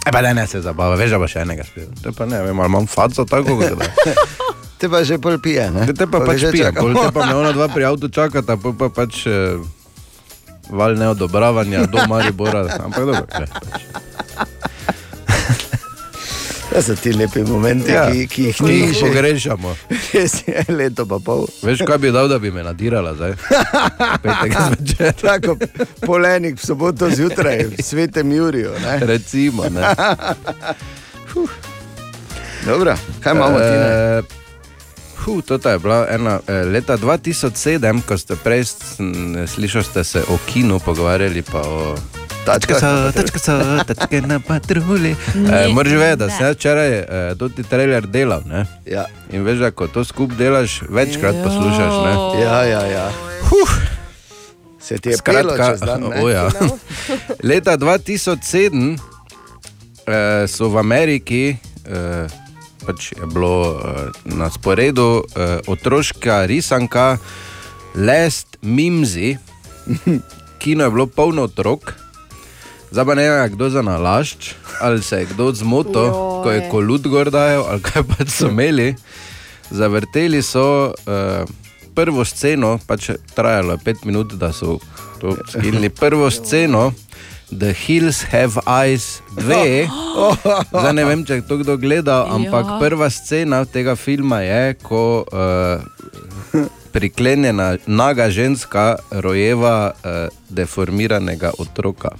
E 0.00 0.08
pa 0.12 0.22
da 0.24 0.30
ne 0.32 0.46
se 0.48 0.62
zabava, 0.64 0.94
veš, 0.96 1.10
da 1.12 1.18
bo 1.20 1.26
še 1.28 1.42
enega 1.44 1.60
spil. 1.60 1.90
To 2.00 2.12
pa 2.16 2.24
ne, 2.24 2.38
vem, 2.40 2.56
ali 2.56 2.72
imam 2.72 2.86
faco 2.88 3.26
tako, 3.28 3.58
kot 3.60 3.76
da. 3.76 4.14
Te 4.80 4.88
pa 4.88 5.02
že 5.04 5.18
pol 5.20 5.36
pije, 5.36 5.66
ne? 5.74 5.84
Te 5.92 6.06
pa 6.08 6.22
Pol 6.22 6.30
pač 6.30 6.46
pije, 6.48 6.70
pol 6.72 6.96
te 6.96 7.10
pa 7.12 7.24
me 7.28 7.34
ona 7.36 7.52
dva 7.52 7.68
pri 7.68 7.84
avtu 7.84 8.08
čakata, 8.08 8.56
pol 8.56 8.72
pa 8.80 8.88
pač 8.88 9.26
eh, 9.28 9.60
val 10.72 10.96
neodobravanja 10.96 11.84
do 11.92 12.00
Maribora, 12.08 12.64
ampak 12.80 13.04
dobro. 13.04 13.26
ne. 13.44 13.46
To 16.70 16.78
so 16.78 16.94
ti 16.94 17.10
lepi 17.10 17.42
momenti, 17.42 17.90
Ja, 17.90 18.06
ki, 18.06 18.26
ki 18.28 18.42
jih 18.44 18.60
ni 18.62 18.94
že- 18.94 19.00
pogrešamo. 19.02 19.74
Res 20.14 20.46
je 20.46 20.64
leto 20.68 21.02
pa 21.02 21.18
pol. 21.18 21.46
Veš, 21.62 21.82
kaj 21.82 21.98
bi 21.98 22.10
dal, 22.10 22.28
da 22.28 22.38
bi 22.38 22.50
me 22.50 22.62
nadirala 22.62 23.14
zdaj? 23.14 23.34
Tako 25.20 25.58
polenik 26.00 26.54
v 26.54 26.62
soboto 26.62 27.10
zjutraj, 27.10 27.66
v 27.66 27.76
svetem 27.76 28.30
Juriju. 28.30 28.70
Ne? 28.78 28.98
Recimo, 29.02 29.66
ne. 29.66 29.82
Dobro, 32.62 32.94
kaj 33.20 33.32
imamo 33.32 33.58
ti? 33.58 33.64
ne? 33.72 33.88
Eh, 34.18 34.22
Hu, 35.18 35.42
to 35.42 35.58
je 35.60 35.78
bila 35.78 36.06
ena 36.08 36.40
eh, 36.40 36.64
leta 36.64 36.96
2007, 36.96 37.50
ko 38.00 38.14
ste 38.14 38.36
prej 38.36 38.64
slišali, 39.46 39.84
ste 39.84 40.04
se 40.04 40.22
o 40.22 40.38
kinu 40.46 40.78
pogovarjali, 40.78 41.42
pa 41.42 41.60
o. 41.60 41.96
Tačke 42.52 42.74
so, 42.74 43.12
tačke 43.14 43.38
so, 43.38 43.56
tačke 43.86 44.20
na 44.20 44.40
patrulji. 44.40 45.16
E, 45.34 45.68
Moraš 45.72 45.92
vedeti, 45.92 46.18
da 46.18 46.30
sem 46.30 46.46
jaz 46.46 46.56
včeraj 46.56 46.90
e, 46.98 47.04
tudi 47.38 47.62
trailer 47.62 48.06
delal. 48.06 48.42
Ne? 48.46 48.66
Ja. 48.86 49.06
In 49.32 49.44
veš, 49.46 49.58
da 49.58 49.70
ko 49.70 49.86
to 49.86 50.04
skup 50.04 50.32
delaš, 50.38 50.80
večkrat 50.88 51.34
poslušaš. 51.44 51.94
Ne? 52.04 52.42
Ja, 52.42 52.64
ja, 52.64 52.84
ja. 52.86 53.10
Se 54.80 54.98
ti 54.98 55.08
je 55.08 55.16
pelo 55.24 55.56
čez 55.56 55.80
dan, 55.80 56.02
ne? 56.10 56.22
o, 56.22 56.28
ja. 56.28 56.48
Leta 57.42 57.76
2007 57.78 58.98
eh, 60.06 60.46
so 60.48 60.68
v 60.68 60.78
Ameriki 60.78 61.56
eh, 61.86 62.26
pač 62.86 63.12
je 63.12 63.26
bilo 63.30 63.78
eh, 63.78 64.10
na 64.34 64.50
sporedu 64.50 65.22
eh, 65.22 65.60
otroška 65.68 66.46
risanka 66.50 67.18
Last 67.94 68.58
Mimsy. 68.62 69.36
Kino 70.60 70.84
je 70.84 70.90
bilo 70.90 71.06
polno 71.06 71.46
otrok. 71.46 71.99
Zdaj 72.90 73.04
pa 73.06 73.14
ne 73.14 73.30
vem, 73.30 73.52
kdo 73.52 73.70
za 73.70 73.82
nalašč, 73.82 74.54
ali 74.80 75.02
se 75.02 75.18
je 75.18 75.26
kdo 75.30 75.52
zmotil, 75.52 76.10
ko 76.42 76.50
je 76.50 76.68
kolut 76.70 77.06
gor 77.06 77.30
dajal, 77.30 77.62
ali 77.70 77.82
kaj 77.82 78.02
pač 78.02 78.28
so 78.34 78.48
imeli. 78.50 78.94
Zavrteli 79.70 80.42
so 80.42 80.90
uh, 80.90 81.46
prvo 81.94 82.24
sceno, 82.24 82.78
pač 82.86 83.10
trajalo 83.34 83.72
je 83.72 83.84
pet 83.84 84.02
minut, 84.04 84.34
da 84.34 84.50
so 84.52 84.78
to 85.20 85.36
skilili. 85.48 85.86
Prvo 85.88 86.30
sceno, 86.30 86.90
The 87.54 87.70
Hills 87.72 88.24
Have 88.32 88.58
Eyes 88.66 89.22
2. 89.38 89.86
Zdaj 90.74 90.92
ne 90.94 91.04
vem, 91.04 91.22
če 91.26 91.38
je 91.38 91.46
to 91.46 91.60
kdo 91.62 91.78
gledal, 91.78 92.26
ampak 92.26 92.66
Ja. 92.66 92.78
prva 92.82 93.10
scena 93.10 93.62
tega 93.64 93.94
filma 93.94 94.40
je, 94.42 94.74
ko 94.82 95.22
uh, 95.22 95.78
priklenjena 96.90 97.76
naga 97.86 98.26
ženska 98.30 98.96
rojeva 99.10 99.94
uh, 99.94 100.26
deformiranega 100.50 101.54
otroka. 101.58 102.10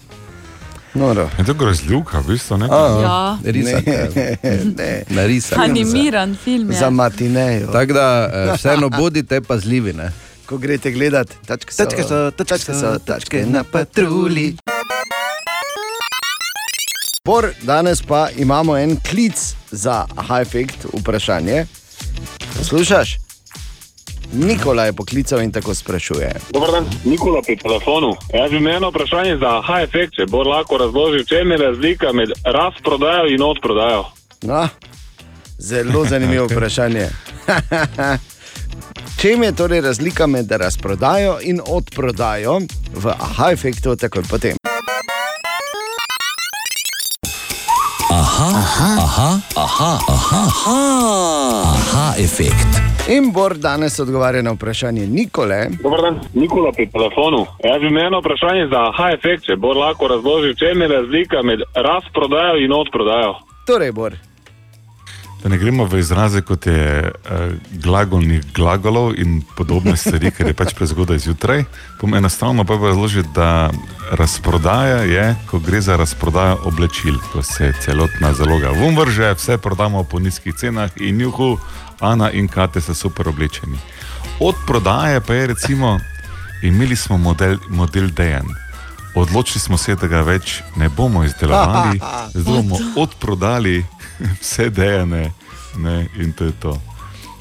Noro. 0.94 1.30
Je 1.38 1.44
to 1.44 1.54
grozljivka, 1.54 2.18
v 2.18 2.26
bistvu, 2.26 2.56
ne? 2.56 2.66
Ja. 2.66 3.38
Risanka. 3.44 3.90
Ne, 4.14 4.36
ne. 4.76 5.02
Narisanka. 5.08 5.64
Animiran 5.70 6.36
film 6.44 6.70
je. 6.70 6.78
Za 6.78 6.90
matinejo. 6.90 7.66
Tako 7.72 7.92
da 7.92 8.30
eh, 8.32 8.52
vseeno 8.56 8.88
bodite 8.88 9.40
pazljivi. 9.40 9.92
Ne? 9.92 10.12
Ko 10.46 10.58
greste 10.58 10.90
gledat, 10.90 11.28
tačke 11.46 11.74
so, 11.74 11.84
Tačke 11.84 12.02
so, 12.02 12.30
tačke 12.30 12.74
so, 12.74 12.98
tačke 12.98 13.46
na 13.46 13.64
patrulji. 13.64 14.56
Por, 17.22 17.50
danes 17.62 18.02
pa 18.02 18.28
imamo 18.36 18.76
en 18.76 18.96
klic 19.10 19.54
za 19.70 20.06
high-effect 20.16 20.86
vprašanje. 21.00 21.66
Poslušaš? 22.58 23.29
Nikola 24.32 24.84
je 24.84 24.92
poklical 24.92 25.40
in 25.42 25.52
tako 25.52 25.74
sprašuje. 25.74 26.34
Dobar 26.50 26.70
dan, 26.70 26.84
Nikola 27.04 27.42
pri 27.42 27.56
telefonu. 27.56 28.14
Jaz 28.34 28.50
bi 28.50 28.56
imel 28.56 28.76
eno 28.76 28.90
vprašanje 28.90 29.36
za 29.36 29.62
H-efekt, 29.66 30.14
če 30.14 30.26
bo 30.30 30.42
lahko 30.42 30.78
razložil, 30.78 31.24
če 31.24 31.34
je 31.34 31.56
razlika 31.56 32.12
med 32.12 32.30
razprodajo 32.44 33.26
in 33.34 33.42
odprodajo. 33.42 34.04
No, 34.42 34.68
zelo 35.58 36.04
zanimivo 36.04 36.46
vprašanje. 36.50 37.08
Čem 39.20 39.42
je 39.42 39.52
torej 39.52 39.80
razlika 39.80 40.26
med 40.26 40.50
razprodajo 40.50 41.38
in 41.42 41.60
odprodajo 41.66 42.60
v 42.94 43.06
aha-efektu, 43.18 43.96
takoj 43.96 44.22
potem? 44.30 44.56
Aha, 48.10 48.48
aha, 48.56 48.88
aha, 49.02 49.40
aha, 49.56 49.98
aha, 50.08 50.46
aha, 50.46 50.78
aha 51.74 52.14
efekt. 52.18 52.79
In 53.10 53.32
Bor 53.32 53.56
danes 53.58 53.98
odgovarja 53.98 54.42
na 54.42 54.52
vprašanje 54.52 55.06
Nikole. 55.06 55.66
Dobar 55.82 56.00
dan, 56.00 56.20
Nikola 56.34 56.70
pri 56.72 56.86
telefonu. 56.86 57.46
Jaz 57.64 57.80
bi 57.80 57.86
imel 57.86 58.06
eno 58.06 58.20
vprašanje 58.20 58.68
za 58.70 58.82
H-efekt, 58.96 59.48
če 59.48 59.56
bo 59.58 59.72
lahko 59.74 60.06
razložil, 60.12 60.54
če 60.54 60.70
je 60.70 60.88
razlika 60.88 61.42
med 61.42 61.64
razprodajo 61.74 62.60
in 62.62 62.72
odprodajo. 62.72 63.34
Torej, 63.66 63.92
Bor. 63.92 64.14
Da 65.42 65.48
ne 65.48 65.58
gremo 65.58 65.88
v 65.88 65.98
izraze, 65.98 66.42
kot 66.46 66.66
je 66.66 67.10
uh, 67.10 67.52
glagolnih 67.82 68.44
glagolov 68.54 69.16
in 69.18 69.40
podobne 69.56 69.96
stvari, 69.96 70.30
ker 70.30 70.52
je 70.52 70.54
pač 70.54 70.74
prezgodaj 70.78 71.18
zjutraj. 71.24 71.64
Enostavno 72.16 72.62
pa 72.68 72.76
razložil, 72.78 73.24
da 73.34 73.72
razprodaja 74.12 75.02
je, 75.08 75.34
ko 75.50 75.58
gre 75.58 75.80
za 75.80 75.96
razprodajo 75.96 76.60
oblačil, 76.68 77.18
ko 77.32 77.42
se 77.42 77.72
celotna 77.82 78.34
zaloga 78.38 78.70
vrže, 78.70 79.34
vse 79.34 79.58
prodamo 79.58 80.04
po 80.04 80.20
nizkih 80.20 80.54
cenah 80.54 80.90
in 81.00 81.20
juhu, 81.20 81.56
Ana 82.00 82.30
in 82.30 82.48
Kate 82.48 82.80
so 82.80 82.94
super 82.94 83.28
oblečeni. 83.28 83.78
Od 84.40 84.54
prodaje 84.66 85.20
pa 85.20 85.34
je 85.34 85.46
recimo, 85.46 86.00
imeli 86.62 86.96
smo 86.96 87.16
model, 87.16 87.56
model 87.68 88.10
dejanj. 88.10 88.48
Odločili 89.14 89.60
smo 89.60 89.76
se, 89.76 89.94
da 89.94 90.06
ga 90.06 90.20
več 90.20 90.62
ne 90.76 90.88
bomo 90.88 91.24
izdelovali, 91.24 92.00
zdaj 92.34 92.54
bomo 92.54 92.76
odprodali 92.96 93.84
vse 94.40 94.70
dejane 94.70 95.32
ne, 95.76 96.08
in 96.16 96.32
to 96.32 96.44
je 96.44 96.52
to. 96.60 96.80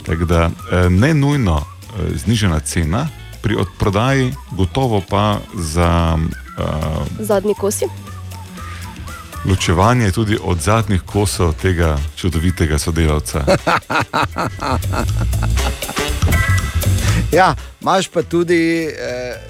Tako 0.06 0.26
da 0.26 0.50
eh, 0.72 0.90
ne 0.90 1.14
nujno 1.14 1.62
eh, 1.62 2.18
znižena 2.18 2.60
cena, 2.60 3.08
pri 3.42 3.56
odprodaji 3.56 4.34
gotovo 4.52 5.02
pa 5.10 5.40
za 5.56 6.18
uh, 6.58 7.08
Zadnji 7.20 7.54
kosi. 7.54 7.86
Ločevanje 9.46 10.12
tudi 10.12 10.38
od 10.44 10.62
zadnjih 10.62 11.02
kosov 11.02 11.54
tega 11.62 11.98
čudovitega 12.16 12.78
sodelavca. 12.78 13.46
Ja, 17.32 17.56
imaš 17.82 18.08
pa 18.08 18.24
tudi 18.24 18.86
eh, 18.86 18.94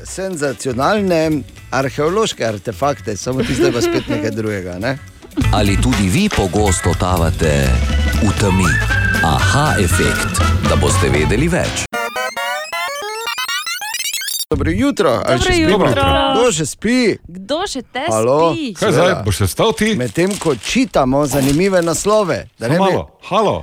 senzacionalne 0.04 1.32
arheološke 1.72 2.46
artefakte, 2.46 3.18
samo 3.18 3.44
ti 3.44 3.56
zdaj 3.56 3.72
pa 3.72 3.82
spet 3.82 4.08
nekaj 4.08 4.32
drugega. 4.32 4.80
Ne? 4.80 4.98
Ali 5.54 5.82
tudi 5.82 6.10
vi 6.10 6.30
pogosto 6.36 6.94
tavate 7.00 7.68
v 8.24 8.32
temi? 8.40 8.72
Aha 9.24 9.76
efekt, 9.80 10.42
da 10.70 10.76
boste 10.76 11.10
vedeli 11.10 11.48
več. 11.48 11.89
Dobro 14.50 14.72
jutro, 14.72 15.10
ali 15.26 15.38
Dobro 15.38 15.54
še 15.54 15.60
jutro. 15.60 15.88
spimo? 15.88 16.34
Kdo 16.34 16.52
še 16.52 16.66
spi? 16.66 16.94
Kdo 17.30 17.58
še 17.68 17.82
te 17.84 18.02
Halo? 18.08 18.38
spi? 18.50 18.72
Kaj 18.74 18.92
zdaj, 18.92 19.12
boš 19.22 19.36
se 19.36 19.46
vstal 19.46 19.74
ti? 19.74 19.90
Medtem 19.94 20.34
ko 20.36 20.56
čitamo 20.58 21.20
zanimive 21.28 21.82
naslove. 21.82 22.48
da 22.58 22.66
ne 22.66 22.74
bi- 22.74 22.80
malo, 22.80 23.04
halo, 23.24 23.54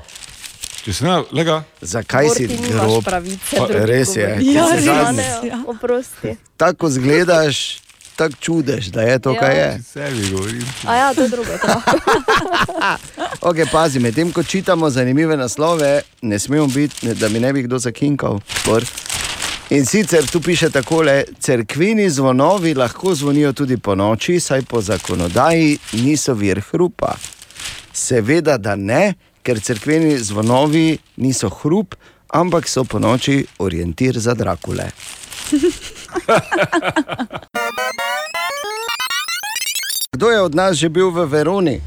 če 0.85 0.93
si 0.93 1.05
ne, 1.05 1.25
lega. 1.33 1.65
Zakaj 1.83 2.29
si 2.31 2.47
grob? 2.47 3.03
pravice 3.03 3.57
Pa, 3.59 3.67
res 3.83 4.15
je. 4.15 4.29
Ja, 4.47 4.69
res 4.71 4.87
je. 5.43 5.59
Oprosti. 5.67 6.37
Tako 6.57 6.87
zgledaš, 6.89 7.83
tako 8.15 8.39
čudež, 8.39 8.87
da 8.89 9.03
je 9.03 9.19
to, 9.19 9.31
Ja. 9.33 9.41
kar 9.41 9.51
je. 9.53 9.69
Sebi 9.83 10.31
govorim. 10.31 10.63
A 10.85 10.95
ja, 10.95 11.09
to 11.11 11.23
je 11.23 11.29
drugo. 11.29 11.51
Okay, 13.43 13.67
pazi, 13.67 13.99
medtem 13.99 14.31
ko 14.31 14.43
čitamo 14.43 14.87
zanimive 14.89 15.35
naslove, 15.37 15.91
ne 16.23 16.39
smemo 16.39 16.67
biti, 16.69 17.11
da 17.11 17.29
mi 17.29 17.41
ne 17.41 17.53
bi 17.53 17.63
kdo 17.63 17.79
zakinkal. 17.81 18.39
Bor. 18.65 18.87
In 19.71 19.85
sicer 19.85 20.27
tu 20.31 20.41
piše 20.41 20.71
takole: 20.71 21.25
cerkveni 21.41 22.11
zvonovi 22.11 22.75
lahko 22.75 23.15
zvonijo 23.15 23.53
tudi 23.53 23.77
po 23.77 23.95
noči, 23.95 24.41
saj 24.41 24.63
po 24.63 24.81
zakonodaji 24.81 25.79
niso 25.93 26.35
vir 26.35 26.61
hrupa. 26.71 27.15
Seveda, 27.93 28.59
da 28.59 28.77
ne, 28.77 29.15
ker 29.43 29.61
cerkveni 29.61 30.19
zvonovi 30.19 30.99
niso 31.17 31.49
hrup, 31.49 31.95
ampak 32.29 32.69
so 32.69 32.85
po 32.85 32.99
noči 32.99 33.47
orientir 33.59 34.19
za 34.19 34.35
Drakule. 34.35 34.91
Kdo 40.13 40.31
je 40.31 40.41
od 40.41 40.55
nas 40.55 40.77
že 40.77 40.89
bil 40.89 41.11
v 41.11 41.27
Veroni? 41.27 41.81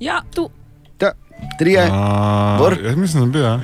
Ja, 0.00 0.22
tu. 0.34 0.50
Ta, 0.98 1.12
trije, 1.58 1.88
Bor? 2.58 2.78
Jaz 2.84 2.96
mislim, 2.96 3.20
da 3.20 3.26
bi 3.26 3.32
bil. 3.32 3.42
Ja. 3.42 3.60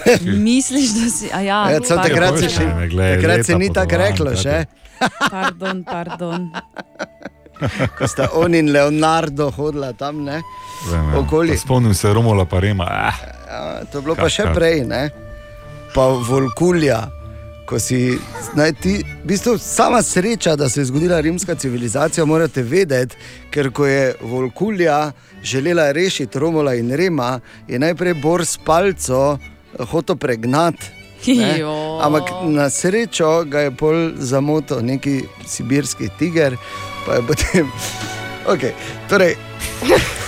Misliš, 0.46 0.94
da 0.94 1.10
si. 1.10 1.30
A 1.32 1.40
ja, 1.40 1.70
Ja, 1.70 1.80
pardon, 1.80 2.04
takrat 2.04 2.38
se, 2.38 2.48
še, 2.48 2.64
Ne, 2.64 2.88
glej, 2.88 3.16
takrat 3.16 3.46
se 3.46 3.58
ni 3.58 3.72
tako 3.72 3.96
reklo, 3.96 4.36
še, 4.36 4.64
Pardon, 5.34 5.84
pardon. 5.84 6.50
ko 7.98 8.08
sta 8.08 8.28
on 8.38 8.54
in 8.54 8.72
Leonardo 8.72 9.50
hodila 9.50 9.92
tam. 9.92 10.24
Ne? 10.24 10.42
Vem, 10.90 11.08
ja. 11.12 11.18
Okoli. 11.18 11.56
Pa 11.56 11.62
Spomnim 11.62 11.94
se 11.94 12.12
Romola 12.12 12.44
pa 12.44 12.60
Rema. 12.60 12.86
Ah. 12.90 13.18
Ja, 13.48 13.84
to 13.92 13.98
je 13.98 14.02
bilo 14.02 14.14
pa 14.14 14.26
Kak, 14.28 14.34
še 14.34 14.46
kak. 14.48 14.54
prej, 14.56 14.84
ne? 14.88 15.02
pa 15.94 16.08
Volkulja. 16.08 17.02
Ko 17.68 17.78
si, 17.78 18.18
naj 18.58 18.72
ti, 18.82 18.94
v 19.00 19.28
bistvu, 19.28 19.54
sama 19.60 20.02
sreča, 20.02 20.56
da 20.58 20.68
se 20.68 20.80
je 20.82 20.88
zgodila 20.90 21.20
rimska 21.22 21.54
civilizacija, 21.54 22.24
morate 22.26 22.64
vedeti, 22.66 23.16
ker 23.54 23.70
ko 23.72 23.86
je 23.86 24.14
Volkulja 24.20 25.12
želela 25.42 25.92
rešiti 25.92 26.38
Romola 26.38 26.74
in 26.74 26.90
Rema, 26.90 27.38
je 27.68 27.78
najprej 27.78 28.14
Bor 28.20 28.44
s 28.44 28.58
palco 28.66 29.38
hotel 29.78 30.16
pregnati. 30.16 30.86
Ampak 32.04 32.22
na 32.50 32.70
srečo 32.70 33.44
ga 33.44 33.60
je 33.60 33.70
pol 33.70 34.10
zamotil 34.18 34.82
neki 34.82 35.22
sibirski 35.46 36.08
tiger, 36.18 36.56
pa 37.06 37.14
je 37.14 37.22
potem. 37.26 37.66
Okay, 38.42 38.74
torej, 39.08 39.36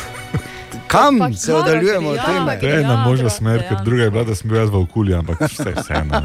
kam 0.93 1.35
se 1.35 1.55
oddaljujemo 1.55 2.09
od 2.09 2.19
teme? 2.27 2.59
To 2.61 2.67
je 2.67 2.81
ena 2.81 2.97
možna 3.07 3.31
smer, 3.31 3.65
ker 3.69 3.77
druga 3.85 4.03
je 4.03 4.11
bila, 4.11 4.25
da 4.25 4.35
sem 4.35 4.51
bil 4.51 4.59
jaz 4.59 4.71
v 4.71 4.77
okolju, 4.77 5.17
ampak 5.19 5.41
vse 5.41 5.63
je 5.67 5.75
vseeno. 5.83 6.21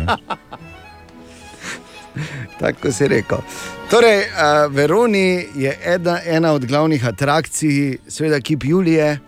Tako 2.60 2.92
si 2.92 3.08
rekel. 3.08 3.42
Torej, 3.90 4.20
uh, 4.20 4.74
Veroni 4.74 5.48
je 5.56 5.78
ena, 5.86 6.20
ena 6.26 6.54
od 6.54 6.66
glavnih 6.66 7.06
atrakcij, 7.06 7.98
seveda, 8.08 8.40
kip 8.40 8.64
Julije. 8.64 9.20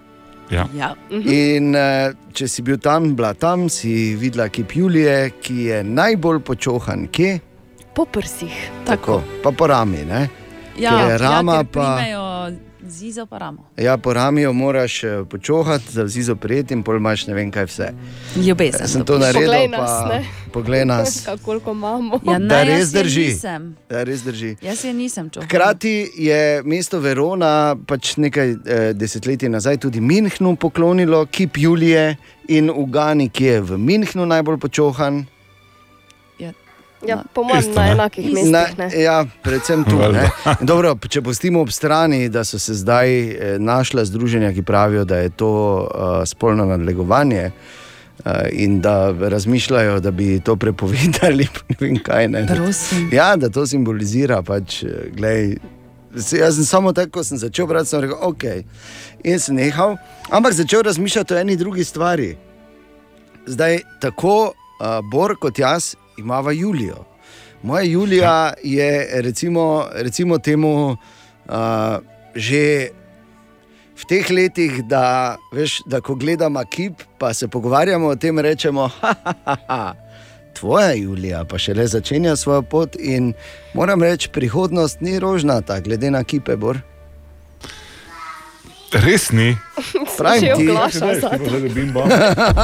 Ja. 0.51 0.67
Ja. 0.75 0.91
In 1.09 1.71
uh, 1.75 2.11
če 2.35 2.47
si 2.51 2.63
bil 2.67 2.79
tam, 2.83 3.13
bila 3.15 3.31
tam, 3.33 3.69
si 3.71 4.13
videla 4.19 4.49
kip 4.51 4.75
Julije, 4.75 5.31
ki 5.41 5.57
je 5.69 5.79
najbolj 5.87 6.41
počohan, 6.43 7.07
kje? 7.07 7.37
Po 7.95 8.05
prsih. 8.05 8.57
Tako, 8.87 9.21
pa 9.43 9.51
po 9.55 9.67
rami. 9.71 10.03
Ne? 10.07 10.25
Ja, 10.79 10.91
ker 10.91 11.11
je 11.11 11.17
rama 11.23 11.61
ja, 11.61 11.63
ker 11.63 11.71
pa. 11.71 11.87
primejo 11.95 12.27
zizo 12.87 13.25
pa 13.25 13.37
ramo. 13.37 13.69
Ja, 13.77 13.97
po 13.97 14.13
rami 14.13 14.41
jo 14.41 14.53
moraš 14.53 15.03
eh, 15.03 15.23
počohati, 15.29 15.91
za 15.91 16.07
zizo 16.07 16.35
prijeti 16.35 16.73
in 16.73 16.83
pol 16.83 16.95
imaš 16.97 17.27
ne 17.27 17.33
vem 17.33 17.51
kaj 17.51 17.65
vse. 17.65 17.93
Ljubezen. 18.35 18.81
Jaz 18.81 18.91
sem 18.91 19.05
to 19.05 19.13
Poglej 19.13 19.33
naredil, 19.33 19.71
nas, 19.71 19.89
pa 19.89 20.07
ne. 20.09 20.25
poglej 20.53 20.85
nas. 20.85 21.21
Kako 21.25 21.43
koliko 21.43 21.71
imamo. 21.71 22.19
Ja, 22.23 22.37
ne, 22.39 22.47
Da 22.47 22.63
res 22.63 22.91
drži. 22.91 23.35
Da 23.89 24.03
res 24.03 24.23
drži. 24.23 24.55
Jaz 24.61 24.83
je 24.85 24.93
nisem 24.93 25.29
čutil. 25.29 25.43
Hkrati 25.43 26.11
je 26.15 26.63
mesto 26.63 26.99
Verona 26.99 27.75
pač 27.87 28.17
nekaj 28.17 28.49
eh, 28.49 28.93
desetletij 28.93 29.49
nazaj 29.49 29.77
tudi 29.77 30.01
Münchnu 30.01 30.55
poklonilo 30.55 31.25
kip 31.25 31.57
Julije 31.57 32.15
in 32.47 32.69
Ugani, 32.69 33.29
ki 33.29 33.43
je 33.43 33.61
v 33.61 33.77
Münchnu 33.77 34.25
najbolj 34.25 34.57
počohan. 34.57 35.25
Ja, 37.07 37.23
po 37.33 37.43
mojem, 37.43 37.73
na 37.73 37.85
ne? 37.85 37.91
enakih 37.91 38.25
Na, 38.25 38.31
mestih. 38.31 38.77
Ne? 38.77 39.01
ja, 39.01 39.25
predvsem 39.43 39.83
tu. 39.83 39.97
Ne. 40.11 40.29
Dobro, 40.61 40.93
če 41.09 41.21
pustimo 41.25 41.61
ob 41.61 41.71
strani, 41.73 42.29
da 42.29 42.43
so 42.45 42.59
se 42.59 42.75
zdaj 42.77 43.09
eh, 43.09 43.55
našla 43.59 44.05
združenja, 44.05 44.53
ki 44.53 44.61
pravijo, 44.63 45.05
da 45.05 45.17
je 45.17 45.29
to 45.29 45.51
uh, 45.81 46.21
spolno 46.25 46.65
nadlegovanje. 46.65 47.51
Uh, 48.21 48.31
in 48.51 48.81
da 48.81 49.09
razmišljajo, 49.11 49.99
da 49.99 50.11
bi 50.11 50.39
to 50.39 50.55
prepovedali, 50.55 51.47
ne 51.69 51.75
vem 51.79 51.97
kaj. 52.03 52.27
Ne. 52.27 52.45
Prosim. 52.47 53.09
Ja, 53.13 53.35
da 53.35 53.49
to 53.49 53.65
simbolizira. 53.67 54.43
Pač, 54.45 54.83
glej, 55.17 55.55
jaz 56.13 56.59
sem 56.59 56.65
samo 56.65 56.93
tako, 56.93 57.17
ko 57.17 57.23
sem 57.25 57.41
začel 57.41 57.65
brati, 57.67 57.89
sem 57.89 58.03
rekel, 58.05 58.19
ok. 58.21 58.45
In 59.25 59.41
sem 59.41 59.57
nehal, 59.57 59.97
ampak 60.29 60.53
začel 60.53 60.85
razmišljati 60.85 61.33
o 61.33 61.41
eni 61.41 61.57
drugi 61.57 61.83
stvari. 61.83 62.35
Zdaj, 63.49 63.79
tako 64.01 64.51
uh, 64.51 65.01
Bor 65.09 65.33
kot 65.41 65.59
jaz 65.59 65.95
imamo 66.17 66.51
Julijo. 66.51 67.05
Moja 67.63 67.83
Julija 67.83 68.53
je, 68.63 69.21
recimo, 69.21 69.85
recimo 69.93 70.37
temu, 70.37 70.97
uh, 71.45 71.55
že 72.35 72.89
v 74.01 74.05
teh 74.09 74.29
letih, 74.29 74.81
da, 74.89 75.37
veš, 75.53 75.81
da 75.85 76.01
ko 76.01 76.15
gledamo 76.15 76.63
kip, 76.65 76.93
pa 77.17 77.33
se 77.33 77.47
pogovarjamo 77.47 78.07
o 78.07 78.15
tem, 78.15 78.39
rečemo, 78.39 78.87
ha, 79.01 79.13
ha, 79.23 79.33
ha, 79.45 79.57
ha. 79.67 79.93
Tvoja 80.57 80.93
Julija 80.93 81.45
pa 81.45 81.57
še 81.61 81.73
le 81.77 81.85
začenja 81.87 82.35
svojo 82.35 82.61
pot 82.61 82.95
in 82.99 83.33
moram 83.77 84.03
reči, 84.03 84.29
prihodnost 84.33 85.01
ni 85.01 85.19
rožnata, 85.19 85.79
glede 85.79 86.11
na 86.11 86.23
kipe, 86.23 86.57
Bor. 86.57 86.81
Res 88.93 89.31
ni. 89.31 89.55
Pravim 90.17 90.41
Že 90.41 90.53
ti. 90.53 90.63
oglaša 90.65 90.99
Kaj 90.99 91.15
za 91.15 91.29
ti 91.29 91.37
to. 91.37 91.41
bo 91.41 91.57
zdaj 91.57 91.69
bimba? 91.69 92.03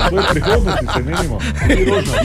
To 0.09 0.13
je 0.13 0.23
prihodnost, 0.29 0.83
se 0.85 1.01
menimo. 1.01 1.37
Ni 1.65 1.85
rožna. 1.85 2.17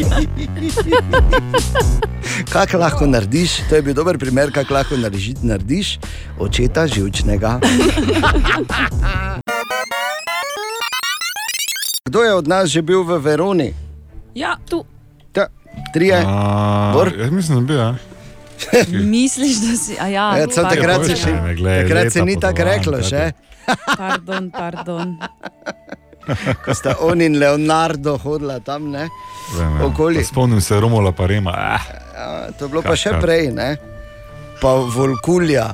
Kaj 2.52 2.66
lahko 2.74 3.06
narediš? 3.06 3.62
To 3.68 3.74
je 3.74 3.82
bil 3.82 3.94
dober 3.94 4.18
primer, 4.18 4.50
kako 4.50 4.74
lahko 4.74 4.96
naredi, 4.96 5.34
narediš 5.40 5.98
očeta 6.36 6.86
živčnega. 6.86 7.60
Kdo 12.04 12.22
je 12.22 12.34
od 12.34 12.46
nas 12.46 12.68
že 12.68 12.82
bil 12.82 13.02
v 13.02 13.18
Veroni? 13.18 13.70
Ja, 14.34 14.56
tu. 14.60 14.82
Ta, 15.30 15.46
trije. 15.92 16.18
A, 16.18 16.90
Bor? 16.92 17.12
Jaz 17.14 17.30
mislim, 17.30 17.54
da 17.56 17.62
bi 17.62 17.66
bil. 17.68 17.78
Ja. 17.78 17.94
Misliš, 19.00 19.56
da 19.58 19.76
si. 19.76 19.92
A 19.96 20.06
ja, 20.06 20.26
Ja, 20.34 20.46
pardon. 20.46 20.64
takrat 20.66 21.04
se, 21.04 21.16
še, 21.16 21.32
Ne, 21.32 21.54
glej, 21.54 21.82
takrat 21.82 22.12
se 22.12 22.18
leta 22.18 22.24
ni 22.24 22.34
tako 22.36 22.62
reklo, 22.64 22.92
tati. 22.94 23.08
še, 23.08 23.22
Pardon, 23.96 24.50
pardon. 24.50 25.16
ko 26.64 26.74
sta 26.74 26.96
on 27.00 27.20
in 27.20 27.38
Leonardo 27.38 28.16
hodila 28.18 28.60
tam. 28.60 28.90
Ne? 28.90 29.08
Vem, 29.56 29.78
ja. 29.78 29.86
Okoli. 29.86 30.22
Pa 30.22 30.24
Spomnim 30.24 30.60
se 30.60 30.80
Romola 30.80 31.12
pa 31.12 31.26
Rema. 31.26 31.54
Ah. 31.56 31.80
Ja, 32.14 32.52
to 32.58 32.64
je 32.64 32.68
bilo 32.68 32.82
pa 32.82 32.94
Kak, 32.94 32.98
še 32.98 33.10
kak. 33.10 33.22
prej, 33.24 33.50
ne? 33.54 33.76
pa 34.62 34.74
Volkulja. 34.74 35.72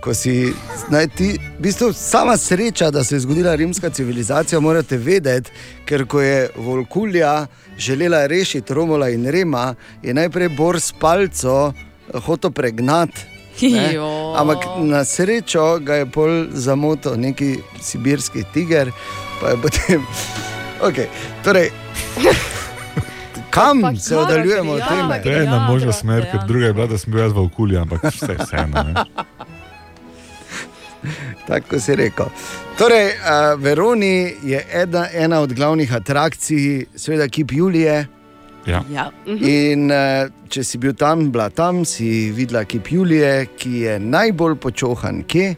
Ko 0.00 0.14
si, 0.16 0.48
naj 0.88 1.10
ti, 1.12 1.34
v 1.36 1.60
bistvu, 1.60 1.90
sama 1.92 2.38
sreča, 2.40 2.88
da 2.90 3.02
se 3.04 3.18
je 3.18 3.20
zgodila 3.20 3.52
rimska 3.54 3.90
civilizacija, 3.92 4.60
morate 4.60 4.96
vedeti, 4.96 5.52
ker 5.84 6.06
ko 6.08 6.22
je 6.24 6.46
Volkulja 6.56 7.46
želela 7.76 8.22
rešiti 8.26 8.74
Romola 8.74 9.10
in 9.12 9.26
Rema, 9.28 9.74
je 10.02 10.14
najprej 10.14 10.48
Bor 10.56 10.80
s 10.80 10.94
palco 10.96 11.72
hotel 12.24 12.50
pregnati. 12.50 13.29
Ampak 14.40 14.58
na 14.78 15.04
srečo 15.04 15.78
ga 15.78 15.94
je 15.94 16.06
pol 16.06 16.46
zamotil 16.50 17.16
neki 17.16 17.58
sibirski 17.80 18.44
tiger, 18.54 18.92
pa 19.40 19.54
je 19.54 19.56
potem. 19.62 20.06
Okay, 20.80 21.12
torej, 21.44 21.68
kam 23.54 23.82
Pa 23.82 23.94
se 23.94 24.16
oddaljujemo 24.16 24.72
od 24.72 24.80
teme? 24.88 25.22
To 25.22 25.28
je 25.28 25.42
ena 25.42 25.58
možna 25.68 25.92
smer, 25.92 26.24
ker 26.32 26.40
druga 26.46 26.66
je 26.66 26.72
bila, 26.72 26.86
da 26.86 26.98
sem 26.98 27.12
bil 27.12 27.20
jaz 27.20 27.32
v 27.32 27.42
okolju, 27.44 27.80
ampak 27.80 28.04
vse 28.04 28.32
je 28.32 28.38
vseeno. 28.38 29.04
Tako 31.46 31.80
si 31.80 31.96
rekel. 31.96 32.32
Torej, 32.78 33.06
uh, 33.08 33.60
Veroni 33.60 34.34
je 34.42 34.64
ena, 34.72 35.04
ena 35.12 35.40
od 35.40 35.52
glavnih 35.52 35.92
atrakcij, 35.94 36.86
seveda, 36.96 37.28
kip 37.28 37.52
Julije. 37.52 38.06
Ja. 38.66 38.82
Ja. 38.92 39.06
In 39.26 39.88
uh, 39.90 40.28
če 40.48 40.64
si 40.64 40.78
bil 40.78 40.92
tam, 40.92 41.30
bila 41.32 41.48
tam, 41.50 41.84
si 41.84 42.30
videla 42.30 42.64
kip 42.64 42.90
Julije, 42.92 43.46
ki 43.56 43.72
je 43.86 43.98
najbolj 43.98 44.58
počohan, 44.60 45.22
kje? 45.24 45.54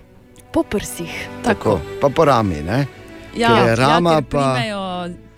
Po 0.52 0.62
prsih. 0.62 1.10
Tako, 1.42 1.80
pa 2.00 2.08
po 2.08 2.24
rami. 2.24 2.60
Ne? 2.62 2.86
Ja, 3.34 3.48
Ker 3.48 3.68
je 3.68 3.76
rama 3.76 4.12
ja, 4.12 4.20
ker 4.20 4.28
pa- 4.28 4.52
primejo 4.54 4.82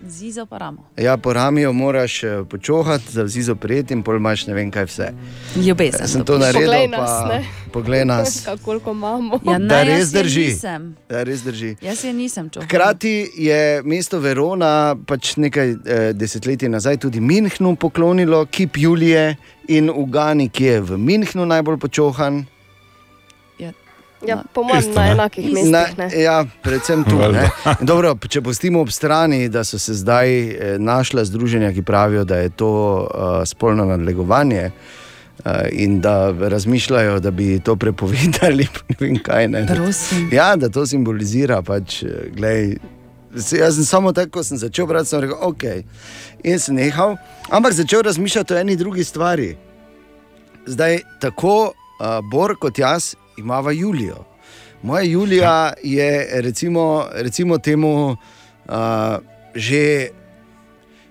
zizo 0.07 0.47
pa 0.47 0.59
ramo. 0.59 0.85
Ja, 0.97 1.17
po 1.17 1.33
rami 1.33 1.61
jo 1.61 1.73
moraš 1.73 2.25
eh, 2.25 2.45
počohati, 2.51 3.05
za 3.11 3.27
zizo 3.27 3.55
prijeti 3.55 3.95
in 3.95 4.03
pol 4.03 4.17
imaš 4.17 4.47
ne 4.47 4.55
vem 4.55 4.71
kaj 4.71 4.85
vse. 4.85 5.09
Ljubezen. 5.57 6.01
Jaz 6.01 6.13
sem 6.13 6.25
to 6.25 6.39
naredil, 6.39 6.67
Poglej 6.67 6.91
pa 6.91 6.97
nas, 6.97 7.29
ne. 7.29 7.45
poglej 7.73 8.05
nas. 8.05 8.41
Kako 8.45 8.63
koliko 8.65 8.91
imamo. 8.91 9.41
Ja, 9.45 9.59
ne, 9.59 9.69
Da 9.69 9.83
res 9.83 10.13
drži. 10.13 10.47
Nisem. 10.47 10.97
Da, 11.09 11.23
res 11.23 11.43
drži. 11.43 11.77
Jaz 11.83 12.05
je 12.05 12.13
nisem 12.13 12.49
čutil. 12.49 12.63
Hkrati 12.63 13.31
je 13.37 13.83
mesto 13.83 14.19
Verona 14.19 14.97
pač 15.07 15.37
nekaj 15.37 15.71
eh, 15.71 15.77
desetletij 16.13 16.69
nazaj 16.69 16.97
tudi 16.97 17.21
Münchnu 17.21 17.77
poklonilo 17.77 18.47
kip 18.47 18.77
Julije 18.77 19.37
in 19.69 19.91
Ugani, 19.91 20.49
ki 20.49 20.65
je 20.65 20.81
v 20.81 20.99
Münchnu 20.99 21.47
najbolj 21.47 21.79
počohan. 21.79 22.45
Ja, 24.27 24.43
po 24.53 24.63
mojem, 24.63 24.95
na 24.95 25.07
enakih 25.11 25.45
Na, 25.45 25.53
mestih. 25.53 25.99
Ne? 25.99 26.23
ja, 26.23 26.45
predvsem 26.63 27.05
tu. 27.05 27.19
Dobro, 27.81 28.15
če 28.29 28.43
pustimo 28.45 28.81
ob 28.81 28.93
strani, 28.93 29.49
da 29.49 29.65
so 29.65 29.79
se 29.79 29.95
zdaj 29.95 30.29
eh, 30.31 30.77
našla 30.79 31.25
združenja, 31.25 31.73
ki 31.73 31.83
pravijo, 31.83 32.25
da 32.25 32.41
je 32.45 32.51
to 32.51 32.71
uh, 33.05 33.43
spolno 33.45 33.85
nadlegovanje. 33.85 34.71
Uh, 35.45 35.51
in 35.73 35.99
da 36.01 36.31
razmišljajo, 36.31 37.19
da 37.21 37.31
bi 37.31 37.59
to 37.61 37.77
prepovedali, 37.77 38.69
ne 38.89 38.97
vem 39.01 39.19
kaj. 39.19 39.49
Ne. 39.49 39.67
Prosim. 39.67 40.29
Ja, 40.33 40.55
da 40.57 40.69
to 40.69 40.87
simbolizira. 40.87 41.59
Pač, 41.63 42.05
glej, 42.37 42.77
jaz 43.35 43.75
sem 43.75 43.85
samo 43.85 44.13
tako, 44.13 44.39
ko 44.39 44.45
sem 44.47 44.59
začel 44.59 44.87
brati, 44.87 45.11
sem 45.11 45.21
rekel, 45.21 45.37
ok. 45.43 45.65
In 46.47 46.63
sem 46.63 46.79
nehal, 46.79 47.17
ampak 47.51 47.75
začel 47.75 48.07
razmišljati 48.07 48.55
o 48.55 48.61
eni 48.63 48.77
drugi 48.77 49.05
stvari. 49.05 49.57
Zdaj, 50.67 51.01
tako 51.21 51.75
uh, 51.75 52.23
Bor 52.31 52.57
kot 52.61 52.79
jaz 52.79 53.13
imamo 53.39 53.70
Julijo. 53.70 54.24
Moja 54.85 55.02
Julija 55.02 55.73
je, 55.82 56.28
recimo, 56.32 57.06
recimo 57.12 57.59
temu, 57.59 58.16
uh, 58.69 58.74
že 59.55 60.11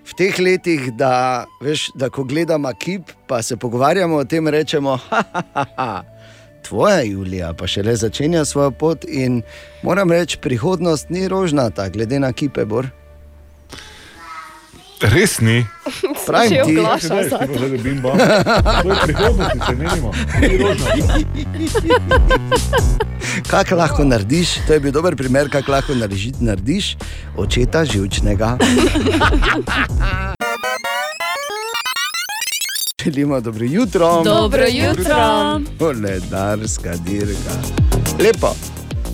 v 0.05 0.13
teh 0.17 0.39
letih, 0.39 0.91
da, 0.93 1.45
veš, 1.61 1.87
da 1.95 2.09
ko 2.09 2.23
gledamo 2.23 2.69
kip, 2.79 3.09
pa 3.27 3.41
se 3.41 3.57
pogovarjamo 3.57 4.15
o 4.15 4.25
tem, 4.25 4.47
rečemo, 4.47 4.97
ha, 5.09 5.23
ha, 5.53 5.65
ha. 5.77 6.03
Tvoja 6.63 7.01
Julija 7.01 7.53
pa 7.53 7.67
šele 7.67 7.95
začenja 7.95 8.45
svojo 8.45 8.71
pot 8.71 9.05
in 9.07 9.41
moram 9.83 10.11
reči, 10.11 10.37
prihodnost 10.37 11.09
ni 11.09 11.27
rožnata, 11.27 11.89
glede 11.89 12.19
na 12.19 12.33
kipe, 12.33 12.65
Bor. 12.65 12.87
Res 15.03 15.39
ni. 15.43 15.67
Pravim 16.23 16.49
Že 16.49 16.63
ti. 16.63 16.77
oglaša 16.80 17.07
Kaj, 17.09 17.23
za 17.27 17.38
to. 17.38 17.53
zdaj 17.59 17.77
bimba? 17.77 18.11
To 18.80 18.88
je 18.88 18.95
prihodnost, 19.03 19.51
če 19.59 19.73
menimo. 19.75 20.09
Kaj 23.43 23.75
lahko 23.75 24.03
narediš? 24.03 24.63
To 24.63 24.73
je 24.73 24.80
bil 24.80 24.91
dober 24.91 25.15
primer, 25.15 25.51
kako 25.51 25.71
lahko 25.71 25.91
narediš, 25.93 26.39
narediš 26.39 26.95
očeta 27.35 27.84
živčnega. 27.84 28.55
Želimo 33.03 33.41
dobro 33.41 33.65
jutro. 33.65 34.23
Dobro 34.23 34.63
jutro. 34.63 35.59
Koledarska 35.80 36.95
dirka. 36.97 37.51
Lepo. 38.19 38.55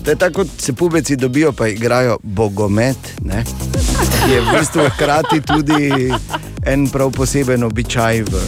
To 0.04 0.10
je 0.10 0.16
tako, 0.16 0.34
kot 0.34 0.48
se 0.58 0.72
pubeci 0.72 1.16
dobijo, 1.16 1.52
pa 1.52 1.68
igrajo 1.68 2.18
bogomet. 2.22 2.96
Ne? 3.24 3.44
Je 4.32 4.40
v 4.40 4.58
bistvu 4.58 4.82
hkrati 4.94 5.40
tudi 5.40 6.12
en 6.66 6.88
prav 6.88 7.10
poseben 7.10 7.64
običaj 7.64 8.22
v 8.22 8.42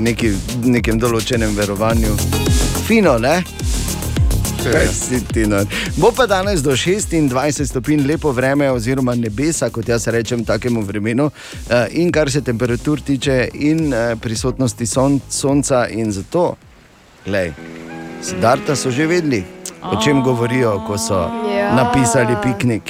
neki, 0.00 0.32
nekem 0.64 0.98
določenem 1.00 1.56
verovanju. 1.56 2.14
Fino, 2.86 3.18
ne? 3.18 3.42
Kaj 4.60 4.88
si 4.92 5.20
ti 5.24 5.46
nor? 5.48 5.64
Bo 5.96 6.10
pa 6.16 6.26
danes 6.28 6.60
do 6.62 6.74
26 6.76 7.64
stopinj 7.64 8.04
lepo 8.06 8.32
vreme, 8.32 8.68
oziroma 8.70 9.14
nebesa, 9.16 9.70
kot 9.72 9.88
jaz 9.88 10.06
rečem, 10.12 10.44
takemu 10.44 10.82
vremenu. 10.84 11.30
Eh, 11.68 11.86
In 12.02 12.12
kar 12.12 12.30
se 12.30 12.40
temperatur 12.44 13.00
tiče, 13.00 13.48
in 13.54 13.92
eh, 13.92 14.16
prisotnosti 14.20 14.86
son, 14.86 15.20
sonca, 15.28 15.86
in 15.88 16.12
zato, 16.12 16.54
gledaj, 17.24 17.52
Sidarta 18.20 18.76
so 18.76 18.90
že 18.92 19.06
vedeli, 19.08 19.44
o 19.82 20.02
čem 20.04 20.22
govorijo, 20.22 20.80
ko 20.80 20.98
so 20.98 21.20
Ja. 21.50 21.74
napisali 21.74 22.34
piknik. 22.44 22.82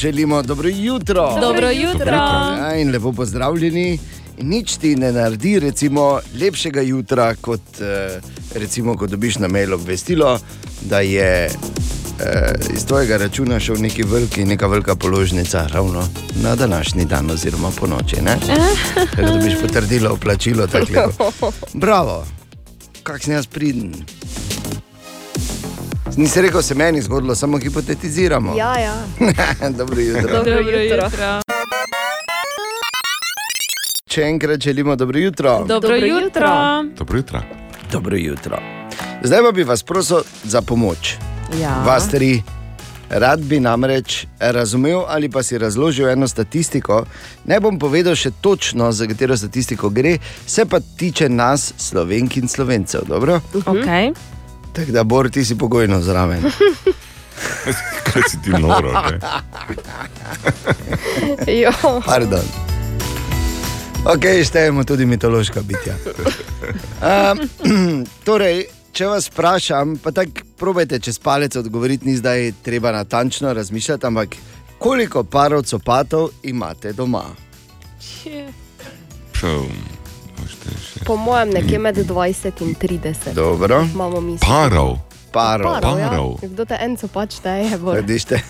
Želimo 0.00 0.42
dobro 0.42 0.68
jutro. 0.68 1.38
Dobro 1.40 1.70
jutro. 1.70 2.12
Ja, 2.12 2.76
in 2.76 2.90
lepo 2.90 3.12
pozdravljeni. 3.12 3.98
In 4.38 4.48
Nič 4.48 4.76
ti 4.76 4.96
ne 4.96 5.12
naredi 5.12 5.60
recimo, 5.60 6.20
lepšega 6.34 6.80
jutra, 6.80 7.34
kot 7.34 7.60
eh, 7.80 8.20
recimo, 8.54 8.96
ko 8.96 9.06
dobiš 9.06 9.38
na 9.38 9.48
mail 9.48 9.74
obvestilo, 9.74 10.38
da 10.80 11.00
je 11.00 11.44
eh, 11.44 11.52
iz 12.74 12.86
tvojega 12.86 13.16
računa 13.16 13.60
šel 13.60 13.76
neki 13.78 14.02
veliki, 14.02 14.44
neka 14.44 14.66
velika 14.66 14.94
položnica, 14.94 15.66
ravno 15.66 16.08
na 16.34 16.56
današnji 16.56 17.04
dan, 17.04 17.30
oziroma 17.30 17.70
po 17.70 17.86
noči. 17.86 18.16
Da 19.16 19.26
dobiš 19.28 19.52
potrdilo 19.62 20.10
o 20.10 20.16
plačilu. 20.16 20.66
tako 20.66 20.86
lepo. 20.96 21.52
Bravo, 21.74 22.24
kak 23.02 23.22
sem 23.22 23.34
jaz 23.34 23.46
pridn. 23.46 23.92
Nisi 26.16 26.42
rekel, 26.42 26.62
se 26.62 26.74
meni 26.74 27.02
zgodilo, 27.02 27.34
samo 27.34 27.58
hipotetiziramo. 27.58 28.54
Ja, 28.56 28.78
ja. 28.78 28.94
Dobro 29.78 30.00
jutro. 30.00 30.44
Dobro 30.44 30.60
jutro. 30.60 31.08
Še 34.12 34.22
enkrat 34.22 34.60
želimo 34.60 34.96
dobro 34.96 35.18
jutro. 35.18 35.64
Dobro 35.68 35.96
jutro. 35.96 36.48
Dobro 36.98 37.16
jutro. 37.16 37.40
Dobro 37.92 38.16
jutro. 38.16 38.58
Zdaj 39.22 39.42
pa 39.42 39.52
bi 39.52 39.64
vas 39.64 39.82
prosil 39.82 40.20
za 40.44 40.62
pomoč. 40.62 41.16
Ja. 41.60 41.82
Vas 41.86 42.08
tri. 42.10 42.42
Rad 43.12 43.40
bi 43.40 43.60
namreč 43.60 44.26
razumel 44.40 45.04
ali 45.08 45.28
pa 45.28 45.42
si 45.42 45.58
razložil 45.58 46.08
eno 46.08 46.28
statistiko. 46.28 47.04
Ne 47.44 47.60
bom 47.60 47.78
povedal 47.78 48.16
še 48.16 48.30
točno, 48.40 48.92
za 48.92 49.06
katero 49.06 49.36
statistiko 49.36 49.88
gre, 49.88 50.16
se 50.46 50.64
pa 50.64 50.80
tiče 50.80 51.28
nas, 51.28 51.72
slovenk 51.76 52.36
in 52.36 52.48
slovencev. 52.48 53.04
Dobro? 53.08 53.40
Okay. 53.52 54.14
Tako 54.72 54.92
da, 54.92 55.04
Bor, 55.04 55.30
ti 55.30 55.44
si 55.44 55.58
pogojno 55.58 56.00
zraven. 56.00 56.42
Kaj 58.12 58.22
si 58.28 58.42
ti 58.42 58.50
noro? 58.50 58.92
ne? 58.92 59.18
Jo. 61.62 61.72
Pardon. 62.06 62.44
Ok, 64.04 64.24
štejemo 64.44 64.84
tudi 64.84 65.06
mitološka 65.06 65.60
bitja. 65.62 65.94
Um, 67.02 67.44
torej, 68.26 68.64
če 68.92 69.06
vas 69.06 69.28
vprašam, 69.30 69.96
pa 70.02 70.10
tako 70.10 70.51
probajte 70.62 70.98
čez 71.00 71.18
palec 71.18 71.56
odgovoriti, 71.56 72.06
ni 72.06 72.16
zdaj 72.16 72.52
treba 72.62 72.92
natančno 72.92 73.52
razmišljati, 73.52 74.06
ampak 74.06 74.36
koliko 74.78 75.24
parov 75.24 75.62
copatov 75.64 76.28
imate 76.42 76.92
doma? 76.92 77.24
Po 81.04 81.16
mojem, 81.16 81.50
nekje 81.50 81.78
med 81.78 81.96
20 81.98 82.52
in 82.60 82.74
30. 82.76 83.34
Dobro. 83.34 83.82
Imamo 83.84 84.20
misli. 84.20 84.46
Parov. 84.48 84.98
Parov. 85.32 85.72
Parov, 85.72 85.98
ja. 85.98 86.08
Parov. 86.08 86.36
Kdo 86.44 86.64
te 86.64 86.78
en 86.78 86.96
copač 86.96 87.34
šteje? 87.34 87.78
Bor? 87.78 87.96
Vidište. 87.96 88.38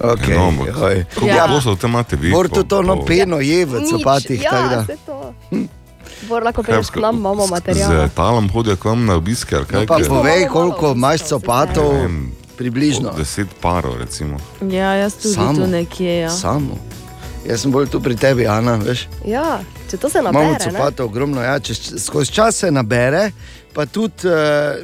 Okay, 0.00 0.34
No, 0.36 0.48
ampak 0.48 0.70
hoj. 0.72 1.04
Koliko 1.12 1.36
Ja. 1.36 1.48
kosov 1.48 1.74
te 1.76 1.86
imate 1.86 2.16
vi? 2.16 2.30
Tudi 2.30 2.74
ono 2.76 2.96
po- 2.96 3.04
peno 3.04 3.40
je 3.40 3.64
v 3.66 3.82
copatih. 3.82 4.42
ja, 4.42 4.84
se 4.86 4.96
to. 5.02 5.34
Bor 6.28 6.42
lahko 6.42 6.62
prideš 6.62 6.90
k 6.90 7.00
nam, 7.00 7.16
imamo 7.16 7.46
Z 7.46 7.50
material. 7.50 8.08
talom 8.14 8.48
hodijo 8.50 8.76
k 8.76 8.84
vam 8.84 9.06
na 9.06 9.14
obiske? 9.14 9.56
No, 9.72 9.86
pa 9.86 9.98
povej, 10.08 10.48
koliko 10.48 10.92
imaš 10.92 11.22
copatov, 11.28 11.92
približno. 12.56 13.12
Deset 13.16 13.48
parov, 13.60 13.96
recimo. 13.98 14.36
Ja, 14.60 14.94
jaz 14.94 15.14
tudi 15.14 15.34
Samo. 15.34 15.54
tu 15.54 15.66
nekje. 15.66 16.18
Ja. 16.18 16.30
Samo. 16.30 16.74
Jaz 17.46 17.60
sem 17.62 17.70
bolj 17.72 17.86
tu 17.88 18.00
pri 18.00 18.16
tebi, 18.16 18.46
Ana, 18.46 18.74
veš. 18.76 19.06
Ja, 19.24 19.60
če 19.90 19.96
to 19.96 20.08
se 20.10 20.18
Imamo 20.18 20.40
nabere. 20.42 20.64
ne? 20.64 20.72
copatov 20.72 21.06
ogromno, 21.06 21.42
ja, 21.42 21.60
če, 21.60 21.74
skozi 21.74 22.32
čas 22.32 22.56
se 22.56 22.70
nabere, 22.70 23.30
pa 23.72 23.86
tudi 23.86 24.26
uh, 24.28 24.34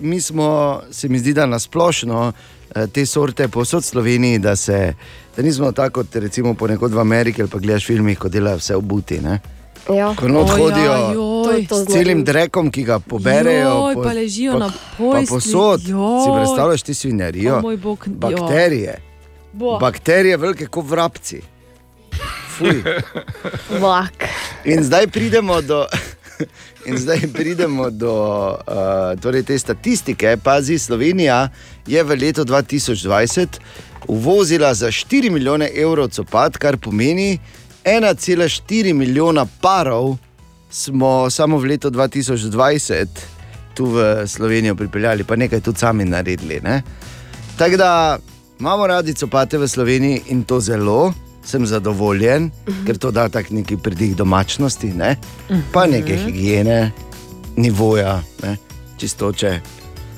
mi 0.00 0.20
smo, 0.20 0.80
se 0.90 1.08
mi 1.08 1.18
zdi, 1.18 1.32
da 1.34 1.46
nasplošno 1.46 2.32
uh, 2.32 2.86
te 2.92 3.06
sorte 3.06 3.48
posod 3.48 3.82
v 3.82 3.86
Sloveniji, 3.86 4.38
da, 4.38 4.56
se, 4.56 4.94
da 5.36 5.42
nismo 5.42 5.72
tako 5.72 6.00
kot 6.00 6.16
recimo 6.16 6.54
ponekod 6.54 6.94
v 6.94 7.00
Ameriki 7.00 7.42
ali 7.42 7.50
pa 7.50 7.58
gledaš 7.58 7.86
filmih, 7.86 8.18
ko 8.18 8.28
delajo 8.28 8.56
vse 8.62 8.76
obuti. 8.76 9.20
Ne? 9.20 9.40
Ja. 9.88 10.14
Ko 10.16 10.28
not 10.28 10.50
hodijo 10.50 10.92
joj. 11.12 11.66
To 11.68 11.84
s 11.84 11.86
celim 11.92 12.24
drekom, 12.24 12.70
ki 12.70 12.84
ga 12.84 12.98
poberejo. 12.98 13.68
Joj, 13.68 13.94
pa 14.04 14.12
ležijo 14.12 14.58
na 14.58 14.68
Pa 14.68 14.96
postelji, 14.96 15.26
posod. 15.26 15.80
Si 15.80 15.90
joj. 15.90 16.36
predstavljaš 16.36 16.82
ti 16.82 16.94
svinjarijo? 16.94 17.60
Bog, 17.82 18.06
joj. 18.06 18.14
Bakterije. 18.16 19.00
Bo. 19.52 19.78
Bakterije 19.78 20.36
velike 20.36 20.66
kot 20.66 20.86
vrabci. 20.88 21.40
Fuj. 22.58 22.82
In 24.72 24.84
zdaj 24.84 25.06
pridemo 25.06 25.60
do. 25.60 25.86
In 26.88 26.98
zdaj 26.98 27.20
pridemo 27.32 27.90
do 27.90 28.14
uh, 28.48 29.20
torej 29.20 29.42
te 29.42 29.58
statistike. 29.58 30.36
Pazi, 30.44 30.78
Slovenija 30.78 31.48
je 31.86 32.02
v 32.02 32.16
letu 32.16 32.44
2020 32.44 33.46
uvozila 34.08 34.74
za 34.74 34.86
4 34.86 35.30
milijone 35.30 35.70
evrov 35.76 36.08
copat, 36.08 36.56
kar 36.56 36.76
pomeni 36.76 37.38
1,4 37.84 38.92
milijona 38.92 39.46
parov 39.60 40.16
smo 40.70 41.30
samo 41.30 41.58
v 41.58 41.64
letu 41.64 41.90
2020 41.90 43.06
tu 43.74 43.86
v 43.86 44.26
Slovenijo 44.26 44.74
pripeljali, 44.74 45.24
pa 45.24 45.36
nekaj 45.36 45.60
tudi 45.60 45.78
sami 45.78 46.04
naredili. 46.04 46.60
Ne? 46.62 46.82
Tako 47.56 47.76
da 47.76 48.18
imamo 48.60 48.86
radi 48.86 49.14
copate 49.14 49.58
v 49.58 49.68
Sloveniji 49.68 50.22
in 50.26 50.44
to 50.44 50.60
zelo. 50.60 51.12
Sem 51.44 51.66
zadovoljen, 51.66 52.44
uh 52.44 52.74
-huh. 52.74 52.86
ker 52.86 52.98
to 52.98 53.10
da 53.10 53.28
tak 53.28 53.50
neki 53.50 53.76
pridih 53.76 54.16
domačnosti, 54.16 54.92
ne? 54.92 55.16
pa 55.72 55.86
neke 55.86 56.16
higiene, 56.16 56.92
nivoja, 57.56 58.22
ne? 58.42 58.56
čistoče. 58.96 59.60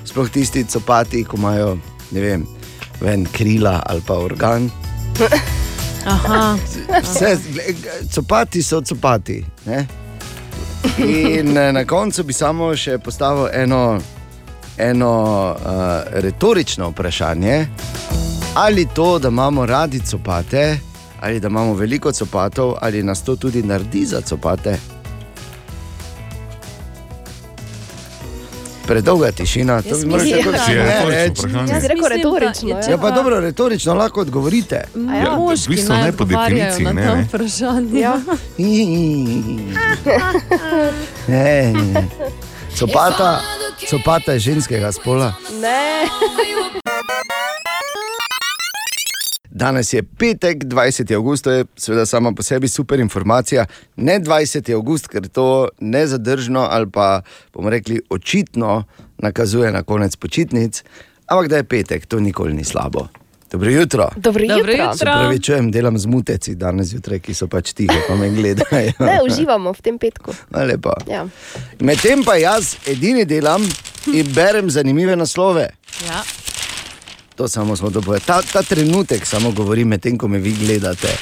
Sploh 0.05 0.31
tisti 0.31 0.65
copati, 0.65 1.25
ko 1.25 1.37
imajo, 1.37 1.79
ne 2.11 2.21
vem, 2.21 2.47
ven 3.01 3.27
krila 3.33 3.83
ali 3.87 4.03
pa 4.07 4.15
organ. 4.15 4.71
Vse, 7.03 7.39
copati 8.15 8.63
so 8.63 8.83
copati. 8.83 9.45
Ne? 9.67 9.87
In 10.99 11.57
eh, 11.57 11.73
na 11.73 11.85
koncu 11.85 12.25
bi 12.25 12.33
samo 12.33 12.77
še 12.77 12.99
postavil 12.99 13.49
eno, 13.53 13.99
eno 14.79 15.13
uh, 15.51 16.21
retorično 16.23 16.89
vprašanje. 16.89 17.67
Ali 18.55 18.87
to, 18.95 19.19
da 19.19 19.29
imamo 19.29 19.67
radi 19.67 20.01
copate, 20.01 20.79
ali 21.21 21.41
da 21.41 21.49
imamo 21.49 21.75
veliko 21.75 22.13
copatov, 22.13 22.75
ali 22.81 23.03
nas 23.03 23.25
to 23.25 23.37
tudi 23.37 23.63
naredi 23.63 24.07
za 24.07 24.21
copate? 24.21 24.79
Predolga 28.87 29.33
tišina, 29.33 29.83
to 29.83 29.97
bi 29.97 30.07
morali 30.07 30.31
tako 30.33 30.51
retorično 30.51 30.75
reči. 31.09 31.41
vprašanje. 31.41 31.73
Jaz 31.73 31.85
rekel 31.85 31.97
Mislim, 31.97 32.23
da 32.23 32.39
retorično. 32.39 32.69
je 32.69 32.75
ja. 32.77 32.91
Ja, 32.91 32.99
pa 32.99 33.11
dobro, 33.11 33.41
retorično 33.41 33.95
lahko 33.95 34.21
odgovorite. 34.21 34.85
Ja, 34.95 35.37
Moški 35.37 35.67
v 35.67 35.71
bistvu 35.71 35.95
ne 35.95 36.13
po 36.13 36.25
definiciji, 36.25 36.85
ne, 36.87 37.07
to 37.07 37.15
ne. 37.17 37.23
vprašanje. 37.25 38.01
Ja. 38.01 38.21
Ne, 41.29 41.73
ne. 41.73 42.09
Copata, 42.75 43.41
copata 43.91 44.33
je 44.33 44.39
ženskega 44.39 44.93
spola. 44.93 45.33
Ne. 45.53 46.07
Danes 49.57 49.93
je 49.93 50.03
petek, 50.03 50.65
20. 50.65 51.15
august, 51.17 51.45
to 51.45 51.51
je 51.51 51.65
seveda 51.77 52.07
sama 52.07 52.33
po 52.33 52.43
sebi 52.43 52.69
super 52.69 53.01
informacija. 53.01 53.65
Ne 53.97 54.19
20. 54.21 54.75
august, 54.75 55.09
ker 55.09 55.29
to 55.29 55.69
nezadržno 55.81 56.67
ali 56.71 56.91
pa 56.91 57.23
bomo 57.55 57.71
rekli 57.71 58.01
očitno 58.11 58.85
nakazuje 59.19 59.73
na 59.73 59.83
konec 59.83 60.17
počitnic, 60.17 60.83
ampak 61.27 61.49
da 61.49 61.57
je 61.57 61.65
petek, 61.65 62.07
to 62.07 62.21
nikoli 62.21 62.53
ni 62.53 62.65
slabo. 62.65 63.09
Dobro 63.53 63.71
jutro. 63.71 64.09
Dobro 64.17 64.45
jutro. 64.45 64.57
Dobro 64.57 64.73
jutro. 64.73 64.95
Se 64.97 65.05
pravi, 65.05 65.43
čujem, 65.43 65.71
delam 65.71 65.99
z 65.99 66.07
muteci 66.07 66.55
danes 66.55 66.89
zjutraj, 66.89 67.19
ki 67.19 67.35
so 67.35 67.49
pač 67.49 67.73
tiho, 67.73 67.97
pa 68.09 68.17
me 68.17 68.29
gledajo. 68.31 68.93
Ne, 69.09 69.21
uživamo 69.25 69.73
v 69.73 69.83
tem 69.83 69.99
petku. 69.99 70.35
No, 70.51 70.65
lepo. 70.65 70.93
Ja. 71.09 71.25
Medtem 71.81 72.25
pa 72.25 72.37
jaz 72.37 72.75
edini 72.87 73.25
delam 73.25 73.65
in 74.13 74.35
berem 74.35 74.71
zanimive 74.71 75.17
naslove. 75.17 75.71
Ja. 76.05 76.21
To 77.37 77.49
samo 77.49 77.77
smo 77.77 77.91
to 77.91 78.01
povedali. 78.01 78.27
Ta, 78.27 78.43
ta 78.43 78.63
trenutek 78.63 79.27
samo 79.27 79.51
govorim, 79.51 79.89
medtem 79.89 80.19
ko 80.19 80.29
me 80.29 80.39
vi 80.39 80.53
gledate. 80.53 81.17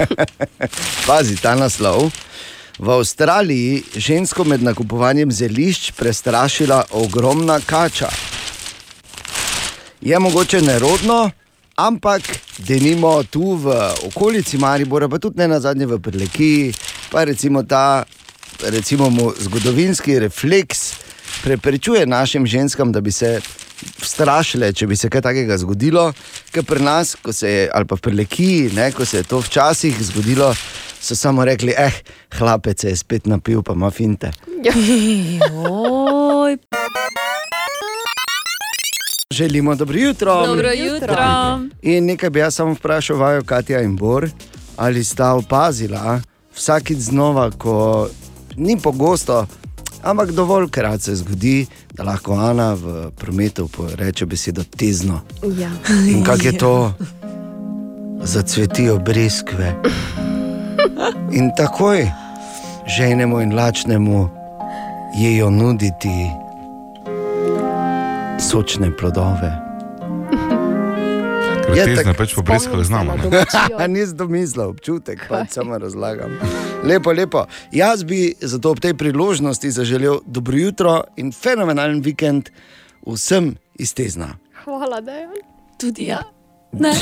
Pazi 1.06 1.36
ta 1.36 1.54
naslov. 1.54 2.10
V 2.78 2.90
Avstraliji 2.90 3.82
žensko 3.96 4.44
med 4.44 4.62
nakupovanjem 4.62 5.32
zelišč 5.32 5.90
prestrašila 5.92 6.84
ogromna 6.90 7.60
kača. 7.60 8.08
Je 10.00 10.18
mogoče 10.18 10.62
nerodno, 10.62 11.30
ampak 11.76 12.22
denimo 12.58 13.22
tu 13.22 13.54
v 13.54 13.76
okolici 14.08 14.58
Maribora, 14.58 15.08
pa 15.08 15.18
tudi 15.18 15.38
ne 15.38 15.48
na 15.48 15.60
zadnje 15.60 15.86
v 15.86 16.00
Preleki, 16.00 16.72
pa 17.12 17.24
recimo 17.24 17.62
ta 17.62 18.04
recimo 18.68 19.32
zgodovinski 19.38 20.18
refleks 20.18 20.94
preprečuje 21.42 22.06
našim 22.06 22.46
ženskam, 22.46 22.92
da 22.92 23.00
bi 23.00 23.12
se 23.12 23.40
strašile, 24.02 24.72
če 24.72 24.86
bi 24.86 24.96
se 24.96 25.10
kaj 25.10 25.22
takega 25.22 25.58
zgodilo, 25.58 26.12
ker 26.52 26.64
pri 26.64 26.82
nas, 26.82 27.14
ko 27.22 27.32
se 27.32 27.50
je, 27.50 27.68
ali 27.74 27.86
pa 27.86 27.98
v 27.98 28.04
Preleki, 28.06 28.70
ne, 28.76 28.90
ko 28.92 29.04
se 29.04 29.22
je 29.22 29.28
to 29.28 29.40
včasih 29.40 29.96
zgodilo, 30.10 30.52
so 31.00 31.16
samo 31.16 31.44
rekli, 31.44 31.74
eh, 31.76 32.02
hlapec 32.38 32.80
se 32.80 32.88
je 32.88 32.96
spet 32.96 33.26
napil, 33.26 33.62
pa 33.62 33.72
ima 33.72 33.90
finte. 33.90 34.32
Oj, 35.54 36.56
Želimo 39.34 39.74
dobro 39.74 39.98
jutro. 39.98 40.46
Dobro 40.46 40.70
jutro. 40.72 41.60
In 41.82 42.04
nekaj 42.04 42.30
bi 42.30 42.38
jaz 42.38 42.54
samo 42.54 42.72
vprašal, 42.72 43.16
vajo 43.16 43.42
Katja 43.42 43.80
in 43.80 43.96
Bor, 43.96 44.28
ali 44.76 45.04
sta 45.04 45.34
opazila 45.34 46.20
vsakič 46.56 46.98
znova, 46.98 47.50
ko 47.50 48.08
ni 48.56 48.76
pogosto, 48.76 49.46
ampak 50.02 50.32
dovolj 50.32 50.68
krat 50.70 51.02
se 51.02 51.16
zgodi, 51.16 51.66
da 51.94 52.04
lahko 52.04 52.32
Ana 52.32 52.74
v 52.74 53.10
prometu 53.16 53.68
reče 53.94 54.26
besedo 54.26 54.64
tezno. 54.76 55.20
Ja. 55.58 55.70
In 56.08 56.24
kako 56.24 56.44
je 56.44 56.58
to, 56.58 56.92
zacvetijo 58.22 58.98
breskve. 58.98 59.74
In 61.32 61.50
takoj 61.56 62.10
ženemu 62.96 63.40
in 63.40 63.54
lačnemu 63.54 64.28
jejo 65.18 65.50
nuditi 65.50 66.30
sočne 68.38 68.96
plodove. 68.96 69.69
Tak- 71.74 72.16
pač 72.16 72.34
po 72.34 72.42
breskah 72.42 72.82
znamo. 72.84 73.14
ne. 73.16 73.88
Nisem 73.94 74.16
domislil, 74.16 74.68
občutek, 74.68 75.26
pa 75.28 75.44
samo 75.50 75.78
razlagam. 75.78 76.30
Lepo, 76.84 77.12
lepo. 77.12 77.44
Jaz 77.72 78.04
bi 78.04 78.34
zato 78.40 78.70
ob 78.70 78.80
tej 78.80 78.94
priložnosti 78.94 79.70
zaželel 79.70 80.20
dobro 80.26 80.56
jutro 80.56 81.04
in 81.16 81.32
fenomenalen 81.32 82.00
vikend 82.00 82.50
vsem 83.06 83.56
iz 83.74 83.94
Tezna. 83.94 84.36
Hvala, 84.64 85.00
da 85.00 85.12
je. 85.12 85.28
Tudi 85.78 86.06
ja. 86.06 86.20
Ne. 86.72 86.92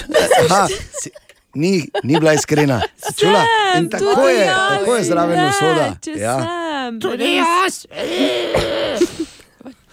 Aha, 0.50 0.66
si, 1.02 1.10
ni, 1.54 1.82
ni 2.04 2.14
bila 2.18 2.32
iskrena. 2.34 2.80
Si 2.96 3.14
čula? 3.14 3.44
In 3.78 3.88
tako 3.90 4.28
je, 4.28 4.46
tako 4.46 4.94
je 4.94 5.04
zraven 5.04 5.48
usoda. 5.48 5.96
Ja. 6.16 6.36
Tudi 7.00 7.36
jaz. 7.36 7.84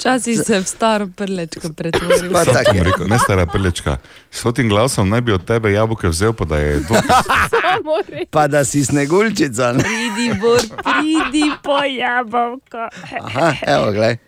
Včasih 0.05 0.37
se 0.45 0.59
v 0.59 0.65
staro 0.69 1.07
prlečko 1.09 1.73
pretvoril. 1.73 2.29
Pa 2.29 2.45
tako 2.45 2.77
je. 2.77 2.83
rekel, 2.83 3.07
ne 3.09 3.17
stara 3.19 3.45
prlečka. 3.49 3.97
S 4.29 4.45
tem 4.53 4.69
glasom 4.69 5.09
naj 5.09 5.21
bi 5.21 5.33
od 5.33 5.41
tebe 5.41 5.71
jabolke 5.73 6.05
vzel, 6.13 6.33
pa 6.33 6.45
da 6.45 6.61
je 6.61 6.75
res. 6.85 8.29
Pa 8.29 8.45
da 8.47 8.61
si 8.61 8.85
snegulčica. 8.85 9.73
ne? 9.73 9.81
Pridi, 9.81 10.29
bor, 10.37 10.61
pridi 10.61 11.49
po 11.63 11.81
jabolko. 11.81 12.85
Aha, 13.21 13.53
evo, 13.65 13.89
glej. 13.91 14.21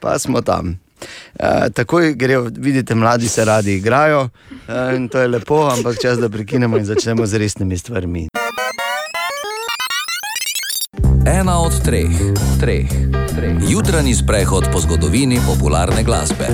Pa 0.00 0.16
smo 0.18 0.40
tam. 0.40 0.80
Uh, 1.36 1.68
takoj 1.68 2.16
grejo, 2.16 2.48
vidite, 2.56 2.94
mladi 2.94 3.28
se 3.28 3.44
radi 3.44 3.76
igrajo 3.76 4.20
uh, 4.24 4.96
in 4.96 5.08
to 5.08 5.20
je 5.20 5.28
lepo, 5.28 5.68
ampak 5.68 6.00
čas, 6.02 6.18
da 6.18 6.28
prekinemo 6.28 6.80
in 6.80 6.84
začnemo 6.84 7.26
z 7.26 7.34
resnimi 7.38 7.78
stvarmi. 7.78 8.28
Ena 11.26 11.60
od 11.60 11.82
treh, 11.84 12.08
treh, 12.60 12.88
treh. 13.36 13.56
Jutranji 13.68 14.14
sprehod 14.14 14.64
po 14.72 14.80
zgodovini 14.80 15.40
popularne 15.46 16.02
glasbe. 16.02 16.46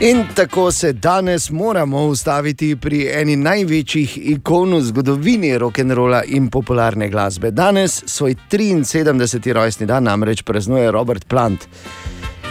In 0.00 0.24
tako 0.34 0.72
se 0.72 0.92
danes 0.92 1.50
moramo 1.50 2.04
ustaviti 2.06 2.76
pri 2.76 3.08
eni 3.12 3.36
največjih 3.36 4.18
ikon 4.34 4.74
v 4.74 4.80
zgodovini 4.80 5.54
rock'n'rolla 5.58 6.22
in 6.26 6.50
popularne 6.50 7.08
glasbe. 7.08 7.50
Danes 7.50 8.02
svoj 8.06 8.36
73. 8.50 9.52
rojstni 9.52 9.86
dan 9.86 10.04
namreč 10.04 10.42
praznuje 10.42 10.90
Robert 10.90 11.24
Plant. 11.24 11.64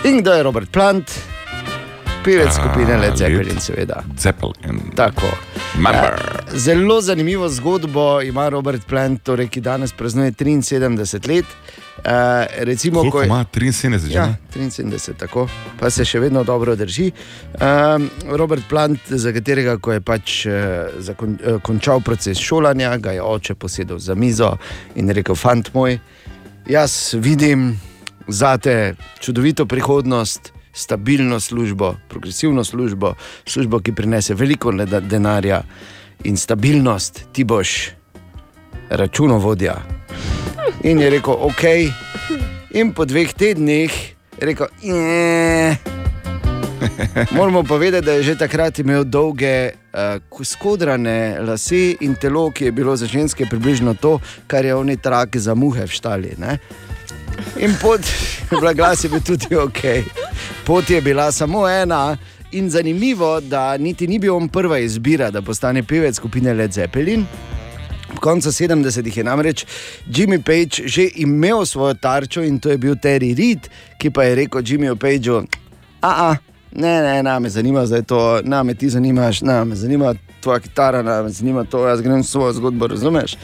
In 0.04 0.22
kdo 0.22 0.34
je 0.34 0.44
Robert 0.44 0.72
Plant? 0.72 1.12
Pevec 2.24 2.54
skupine 2.54 2.98
Led 2.98 3.18
Zeppelin, 3.18 3.60
seveda. 3.60 4.04
Zeppelin. 4.18 4.82
Tako. 4.96 5.26
Eh, 5.26 6.18
Zelo 6.54 7.02
zanimivo 7.02 7.50
zgodbo 7.50 8.22
ima 8.22 8.50
Robert 8.50 8.86
Plant, 8.86 9.24
torej, 9.24 9.48
ki 9.48 9.62
danes 9.62 9.92
praznuje 9.92 10.32
73 10.32 11.28
let. 11.28 11.46
Uh, 11.98 12.08
recimo, 12.58 13.00
Koliko 13.00 13.18
ko 13.18 13.22
je- 13.22 13.28
ima 13.28 13.46
73 13.46 14.08
že? 14.08 14.14
Ja, 14.14 14.26
ne? 14.26 14.38
73, 14.52 15.14
tako, 15.14 15.48
pa 15.80 15.90
se 15.90 16.06
še 16.06 16.20
vedno 16.20 16.44
dobro 16.44 16.76
drži. 16.76 17.12
Um, 17.54 18.10
Robert 18.28 18.64
Plant, 18.70 19.00
za 19.08 19.32
katerega 19.32 19.78
ko 19.78 19.92
je 19.92 20.02
pač 20.02 20.46
uh, 20.46 20.54
zakon, 21.00 21.38
uh, 21.46 21.62
končal 21.62 22.02
proces 22.02 22.38
šolanja, 22.38 22.98
ga 22.98 23.12
je 23.12 23.22
oče 23.22 23.56
posedel 23.56 24.00
za 24.00 24.16
mizo 24.16 24.58
in 24.96 25.10
rekel: 25.10 25.36
Fant 25.36 25.74
moj, 25.74 26.00
jaz 26.66 27.14
vidim 27.14 27.80
zate 28.28 28.96
čudovito 29.20 29.66
prihodnost. 29.66 30.54
Stabilno 30.74 31.40
službo, 31.40 31.96
progresivno 32.10 32.64
službo, 32.64 33.14
službo, 33.46 33.80
ki 33.80 33.96
prinese 33.96 34.34
veliko 34.34 34.72
denarja 35.02 35.64
in 36.24 36.38
stabilnost, 36.38 37.26
ti 37.32 37.44
boš 37.44 37.90
računovodja. 38.90 39.76
In 40.84 41.00
je 41.00 41.10
rekel, 41.10 41.34
ok. 41.34 41.64
In 42.74 42.94
po 42.94 43.06
dveh 43.06 43.34
tednih 43.34 44.16
je 44.40 44.46
rekel, 44.46 44.68
ne. 44.84 45.78
Moramo 47.32 47.64
povedati, 47.64 48.06
da 48.06 48.12
je 48.12 48.24
že 48.24 48.36
takrat 48.38 48.80
imel 48.80 49.04
dolge, 49.04 49.72
uh, 50.30 50.46
skodrane 50.46 51.38
lase 51.40 51.96
in 52.00 52.16
telo, 52.16 52.52
ki 52.52 52.66
je 52.66 52.72
bilo 52.72 52.96
za 52.96 53.06
ženske 53.06 53.46
približno 53.46 53.94
to, 53.94 54.20
kar 54.48 54.66
je 54.66 54.76
oni 54.76 54.98
trak 54.98 55.38
za 55.38 55.56
muhe 55.56 55.86
v 55.86 55.92
štali. 55.92 56.34
Ne? 56.38 56.58
In 57.60 57.76
pot, 57.82 58.02
glas 58.76 59.04
je 59.04 59.10
bil 59.10 59.22
tudi 59.22 59.56
ok. 59.56 59.82
Pot 60.66 60.90
je 60.90 61.02
bila 61.02 61.32
samo 61.32 61.68
ena. 61.70 62.18
In 62.52 62.70
zanimivo, 62.70 63.40
da 63.40 63.78
niti 63.78 64.08
ni 64.08 64.20
bil 64.20 64.36
on 64.36 64.50
prva 64.50 64.80
izbira, 64.80 65.32
da 65.32 65.42
postane 65.42 65.84
pevec 65.84 66.16
skupine 66.16 66.54
Led 66.54 66.72
Zeppelin. 66.72 67.26
V 68.12 68.20
koncu 68.20 68.50
70-ih 68.50 69.18
je 69.18 69.24
namreč 69.24 69.66
Jimmy 70.08 70.42
Page 70.44 70.88
že 70.88 71.08
imel 71.16 71.66
svojo 71.66 71.94
tarčo 71.94 72.44
in 72.44 72.60
to 72.60 72.70
je 72.70 72.78
bil 72.78 72.96
Terry 72.96 73.38
Reid, 73.38 73.70
ki 73.98 74.10
pa 74.10 74.24
je 74.24 74.36
rekel 74.36 74.62
Jimmyju 74.62 74.96
Pageu: 74.96 75.46
A, 76.02 76.36
ne, 76.72 77.02
ne, 77.02 77.24
ne, 77.24 77.40
me 77.40 77.50
zanima 77.50 77.86
zdaj 77.86 78.04
to, 78.04 78.42
ne, 78.44 78.64
me 78.64 78.74
ti 78.74 78.90
zanimaš, 78.90 79.42
ne, 79.42 79.66
me 79.66 79.76
zanima 79.76 80.14
tvoja 80.42 80.60
kitara, 80.60 81.02
ne, 81.02 81.22
me 81.24 81.30
zanima 81.30 81.64
to, 81.64 81.88
jaz 81.88 82.02
grem 82.02 82.24
svojo 82.24 82.54
zgodbo, 82.54 82.88
razumeš? 82.88 83.36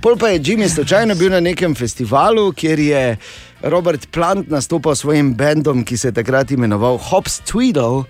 Pol 0.00 0.16
pa 0.16 0.28
je 0.28 0.40
Jimmy 0.40 0.68
slučajno 0.68 1.14
bil 1.14 1.30
na 1.30 1.40
nekem 1.40 1.74
festivalu, 1.74 2.52
kjer 2.52 2.78
je 2.78 3.16
Robert 3.62 4.06
Plant 4.10 4.48
nastopal 4.48 4.94
s 4.94 5.00
svojim 5.00 5.34
bendom, 5.34 5.84
ki 5.84 5.96
se 5.96 6.08
je 6.08 6.12
takrat 6.12 6.50
imenoval 6.50 6.98
Hobbs 6.98 7.40
Tweedle. 7.48 8.04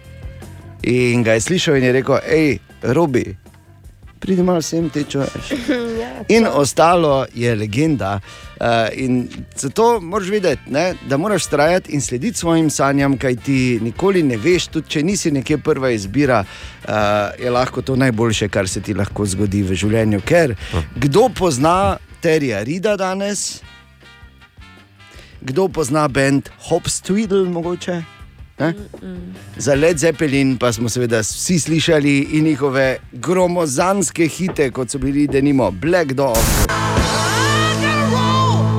In 0.82 1.22
ga 1.22 1.32
je 1.32 1.40
slišal 1.40 1.76
in 1.76 1.84
je 1.84 1.92
rekel: 1.92 2.18
hej, 2.26 2.58
Robi, 2.82 3.36
pridi 4.20 4.42
malo 4.42 4.62
sem 4.62 4.90
te 4.90 5.04
čuješ. 5.04 5.50
ja, 6.00 6.10
In 6.28 6.46
ostalo 6.52 7.26
je 7.34 7.54
legenda. 7.54 8.20
Uh, 8.60 8.66
in 8.92 9.28
zato 9.56 10.00
moraš 10.00 10.28
vedeti, 10.28 10.62
ne, 10.70 10.94
da 11.08 11.16
moraš 11.16 11.46
trajati 11.46 11.92
in 11.92 12.00
slediti 12.00 12.38
svojim 12.38 12.70
sanjam, 12.70 13.18
kaj 13.18 13.36
ti 13.36 13.78
nikoli 13.82 14.22
ne 14.22 14.36
veš, 14.36 14.66
tudi 14.66 14.88
če 14.88 15.02
nisi 15.02 15.30
nekje 15.30 15.58
prva 15.58 15.90
izbira, 15.90 16.44
uh, 16.44 16.90
je 17.44 17.50
lahko 17.50 17.82
to 17.82 17.96
najboljše, 17.96 18.48
kar 18.48 18.68
se 18.68 18.80
ti 18.80 18.94
lahko 18.94 19.26
zgodi 19.26 19.62
v 19.62 19.74
življenju. 19.74 20.20
Ker 20.24 20.56
kdo 20.96 21.28
pozna 21.28 21.96
Terija 22.20 22.62
Rida 22.62 22.96
danes, 22.96 23.60
kdo 25.40 25.68
pozna 25.68 26.08
bend 26.08 26.48
Hobbs 26.68 27.02
Tweedle, 27.04 27.44
mogoče? 27.52 28.15
Ne? 28.58 28.74
Za 29.56 29.74
Led 29.74 29.98
Zeppelin 29.98 30.56
pa 30.58 30.72
smo 30.72 30.88
seveda 30.88 31.20
vsi 31.20 31.58
slišali 31.60 32.18
in 32.18 32.44
njihove 32.44 32.96
gromozanske 33.12 34.26
hite, 34.26 34.70
kot 34.70 34.90
so 34.90 34.98
bili 34.98 35.26
denimo 35.26 35.70
Black 35.70 36.12
Dog. 36.12 36.36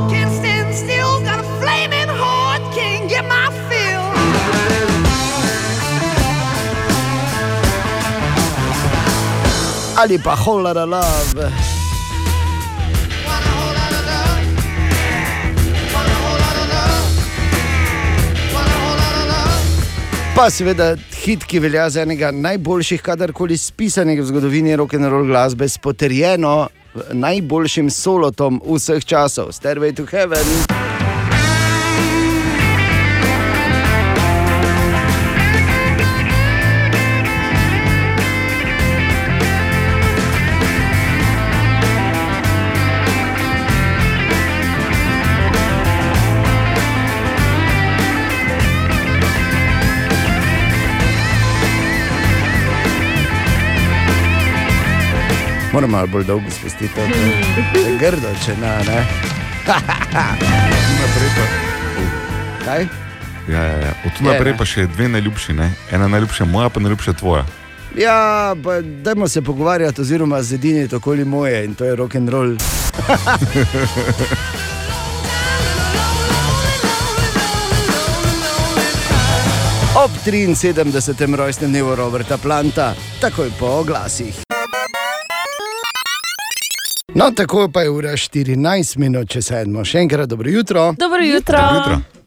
Can't 0.10 0.34
stand 0.40 0.76
still, 0.76 1.20
got 1.26 1.48
Pa 20.38 20.52
seveda 20.54 20.92
hit, 21.24 21.42
ki 21.50 21.58
velja 21.60 21.88
za 21.90 22.04
enega 22.06 22.30
najboljših, 22.32 23.02
kadarkoli 23.02 23.58
spisanih 23.58 24.20
v 24.22 24.26
zgodovini 24.30 24.76
rock'n'roll 24.78 25.26
glasbe, 25.26 25.66
s 25.66 25.82
potrjeno 25.82 26.68
najboljšim 27.10 27.90
solotom 27.90 28.62
vseh 28.62 29.02
časov, 29.02 29.50
Stairway 29.58 29.98
to 29.98 30.06
Heaven. 30.06 30.87
Moram 55.78 55.92
malo 55.92 56.08
bolj 56.08 56.24
dolgo 56.24 56.50
spustiti, 56.50 56.90
to 56.96 57.02
je 57.80 57.98
grdo, 58.02 58.28
če 58.46 58.56
ne. 58.62 58.70
ne. 58.88 59.06
Naprej 61.02 61.30
pa. 61.36 61.44
Kaj? 62.66 62.88
Ja, 63.48 63.62
ja, 63.64 63.78
ja. 63.84 63.92
Od 64.06 64.12
tu 64.18 64.24
naprej 64.26 64.58
pa 64.58 64.66
še 64.66 64.88
dve 64.90 65.06
najljubši. 65.14 65.54
Ne? 65.54 65.70
Ena 65.94 66.08
najljubša 66.10 66.50
moja, 66.50 66.74
pa 66.74 66.82
najljubša 66.82 67.14
tvoja. 67.22 67.46
Ja, 67.94 68.56
pa 68.64 68.82
dajmo 68.82 69.28
se 69.28 69.42
pogovarjati, 69.42 70.02
oziroma 70.02 70.42
zediniti 70.42 70.96
okoli 70.96 71.26
moje 71.26 71.66
in 71.66 71.76
to 71.76 71.86
je 71.86 71.96
rock 71.96 72.16
and 72.16 72.30
roll. 72.30 72.58
Ob 80.04 80.12
73. 80.26 81.36
rojstnem 81.36 81.70
dnevu 81.72 81.96
Roberta 81.96 82.38
Planta, 82.38 82.96
takoj 83.22 83.54
po 83.60 83.66
oglasih. 83.86 84.48
No, 87.16 87.32
tako 87.32 87.70
pa 87.70 87.82
je 87.82 87.90
ura 87.90 88.12
14 88.12 88.98
minut, 88.98 89.30
če 89.32 89.42
sedmo. 89.42 89.84
Še 89.88 90.02
enkrat 90.04 90.28
dobro 90.28 90.52
jutro. 90.52 90.90
Dobro 91.00 91.24
jutro. 91.24 91.58
Dobro 91.58 91.94
jutro. 91.94 92.24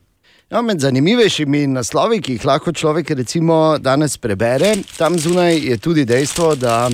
No, 0.51 0.62
med 0.65 0.81
zanimivejšimi 0.81 1.66
naslovi, 1.69 2.23
ki 2.24 2.39
jih 2.39 2.47
lahko 2.48 2.73
človek 2.73 3.12
recimo 3.19 3.77
danes 3.78 4.16
prebere, 4.16 4.73
tam 4.97 5.19
zunaj 5.20 5.61
je 5.69 5.77
tudi 5.78 6.07
dejstvo, 6.09 6.55
da, 6.57 6.89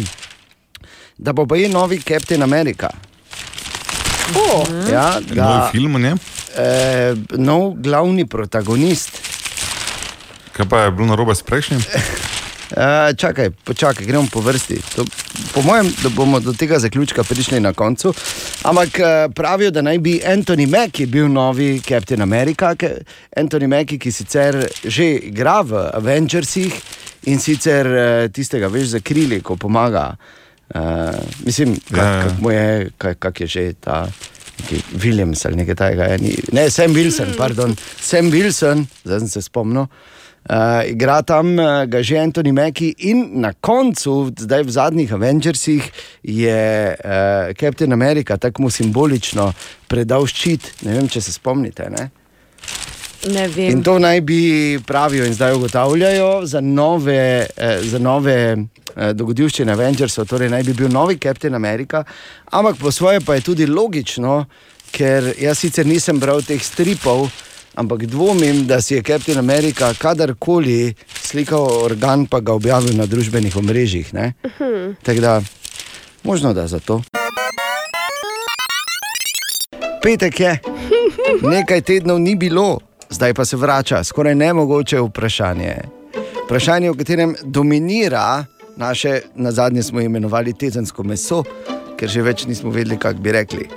da 1.17 1.33
bo 1.33 1.47
pa 1.47 1.57
je 1.57 1.71
novi 1.71 2.01
Captain 2.03 2.43
America. 2.43 2.91
Oh. 4.35 4.67
Ja, 4.91 5.21
Nov 5.31 5.71
film, 5.71 6.01
ne? 6.03 6.17
Eh, 6.59 7.15
nov 7.39 7.79
glavni 7.79 8.27
protagonist. 8.27 9.23
Kaj 10.59 10.69
pa 10.69 10.89
je 10.89 10.91
bilo 10.91 11.15
narobe 11.15 11.39
s 11.39 11.47
prejšnjim? 11.47 11.87
Uh, 12.66 13.14
čakaj, 13.16 13.51
počakaj, 13.64 14.06
gremo 14.06 14.26
po 14.32 14.40
vrsti. 14.40 14.80
To, 14.97 15.05
po 15.55 15.62
mojem, 15.62 15.86
da 16.02 16.09
bomo 16.09 16.40
do 16.40 16.52
tega 16.52 16.78
zaključka 16.78 17.22
prišli 17.24 17.60
na 17.60 17.72
koncu. 17.72 18.14
Ampak 18.62 18.88
uh, 18.98 19.32
pravijo, 19.34 19.70
da 19.70 19.82
naj 19.82 19.98
bi 19.98 20.20
Anthony 20.26 20.66
Mackie 20.66 21.06
bil 21.06 21.28
novi 21.28 21.80
Captain 21.80 22.22
America. 22.22 22.74
Anthony 23.36 23.66
Mackie, 23.66 23.98
ki 23.98 24.12
sicer 24.12 24.59
že 24.84 25.06
igra 25.30 25.60
v 25.62 25.78
Avengersih 25.94 26.74
in 27.30 27.38
sicer 27.38 27.86
uh, 27.86 28.26
tistega, 28.32 28.66
veš, 28.66 28.97
za 28.97 29.01
krili, 29.01 29.40
ko 29.40 29.56
pomaga. 29.56 30.16
Uh, 30.74 31.14
mislim, 31.44 31.76
Ja, 31.94 32.02
ja. 32.02 32.22
kako 32.22 32.43
mu 32.43 32.51
je, 32.51 32.90
kak, 32.98 33.18
kak 33.18 33.40
je 33.40 33.47
že 33.47 33.72
ta. 33.80 34.09
Williams 34.97 35.47
ali 35.47 35.56
nekaj 35.56 35.74
takega. 35.74 36.16
Ne, 36.52 36.70
Sam 36.70 36.94
Wilson, 36.94 37.36
pardon. 37.38 37.76
Sam 38.01 38.30
Wilson, 38.32 38.86
zdaj 39.05 39.18
sem 39.20 39.28
se 39.28 39.43
spomnil. 39.43 39.82
Uh, 39.82 40.15
igra 40.86 41.23
tam 41.23 41.59
uh, 41.59 41.85
ga 41.90 42.02
že 42.02 42.18
Anthony 42.18 42.52
Mackie, 42.52 42.94
in 42.98 43.40
na 43.43 43.52
koncu, 43.52 44.31
zdaj 44.39 44.62
v 44.62 44.70
zadnjih 44.70 45.12
Avengersih, 45.12 45.90
je 46.23 46.94
uh, 46.94 47.55
Captain 47.59 47.93
America 47.93 48.36
tako 48.36 48.62
mu 48.62 48.70
simbolično 48.70 49.52
predal 49.89 50.27
ščit. 50.27 50.85
Ne 50.86 50.94
vem, 50.98 51.09
če 51.09 51.20
se 51.20 51.32
spomnite. 51.32 51.90
Ne? 51.90 52.10
In 53.56 53.82
to 53.82 53.98
naj 53.98 54.20
bi 54.20 54.78
pravijo 54.86 55.24
in 55.27 55.35
zdaj 55.35 55.55
ugotavljajo 55.55 56.47
za 56.47 56.60
nove, 56.60 57.47
eh, 57.56 57.78
za 57.82 57.98
nove 57.98 58.56
eh, 58.97 59.12
dogodivščine 59.12 59.73
Avengersov, 59.73 60.28
torej 60.31 60.51
naj 60.51 60.62
bi 60.62 60.73
bil 60.73 60.89
novi 60.89 61.18
Captain 61.18 61.55
America, 61.55 62.05
ampak 62.51 62.77
po 62.78 62.93
svoje 62.93 63.20
pa 63.20 63.35
je 63.35 63.40
tudi 63.40 63.66
logično, 63.66 64.44
ker 64.90 65.32
jaz 65.40 65.59
sicer 65.59 65.86
nisem 65.86 66.20
bral 66.20 66.43
teh 66.43 66.62
stripov, 66.62 67.27
ampak 67.77 68.07
dvomim, 68.07 68.66
da 68.66 68.81
si 68.81 68.94
je 68.94 69.03
Captain 69.03 69.39
America 69.39 69.94
kadarkoli 69.98 70.94
slikal 71.23 71.85
organ, 71.85 72.27
pa 72.27 72.40
ga 72.40 72.53
objavil 72.53 72.97
na 72.97 73.07
družbenih 73.07 73.57
omrežjih. 73.57 74.15
ne. 74.15 74.32
Tako 75.03 75.20
da, 75.20 75.43
možno 76.23 76.55
da 76.55 76.66
zato. 76.66 77.03
Petek 80.03 80.40
je, 80.40 80.59
nekaj 81.43 81.81
tednov 81.81 82.20
ni 82.20 82.36
bilo, 82.36 82.78
zdaj 83.11 83.35
pa 83.35 83.44
se 83.44 83.57
vrača, 83.57 84.05
skoraj 84.05 84.35
nemogoče 84.35 85.01
vprašanje. 85.01 85.77
Vprašanje, 86.44 86.90
v 86.90 86.97
katerem 86.97 87.35
dominira 87.43 88.44
naše, 88.77 89.20
na 89.35 89.53
zadnje 89.53 89.82
smo 89.82 90.01
imenovali 90.01 90.53
tezensko 90.53 91.03
meso, 91.03 91.44
ker 91.98 92.10
že 92.12 92.23
več 92.23 92.47
nismo 92.47 92.70
vedeli, 92.70 92.98
kako 93.01 93.23
bi 93.24 93.32
rekli. 93.32 93.68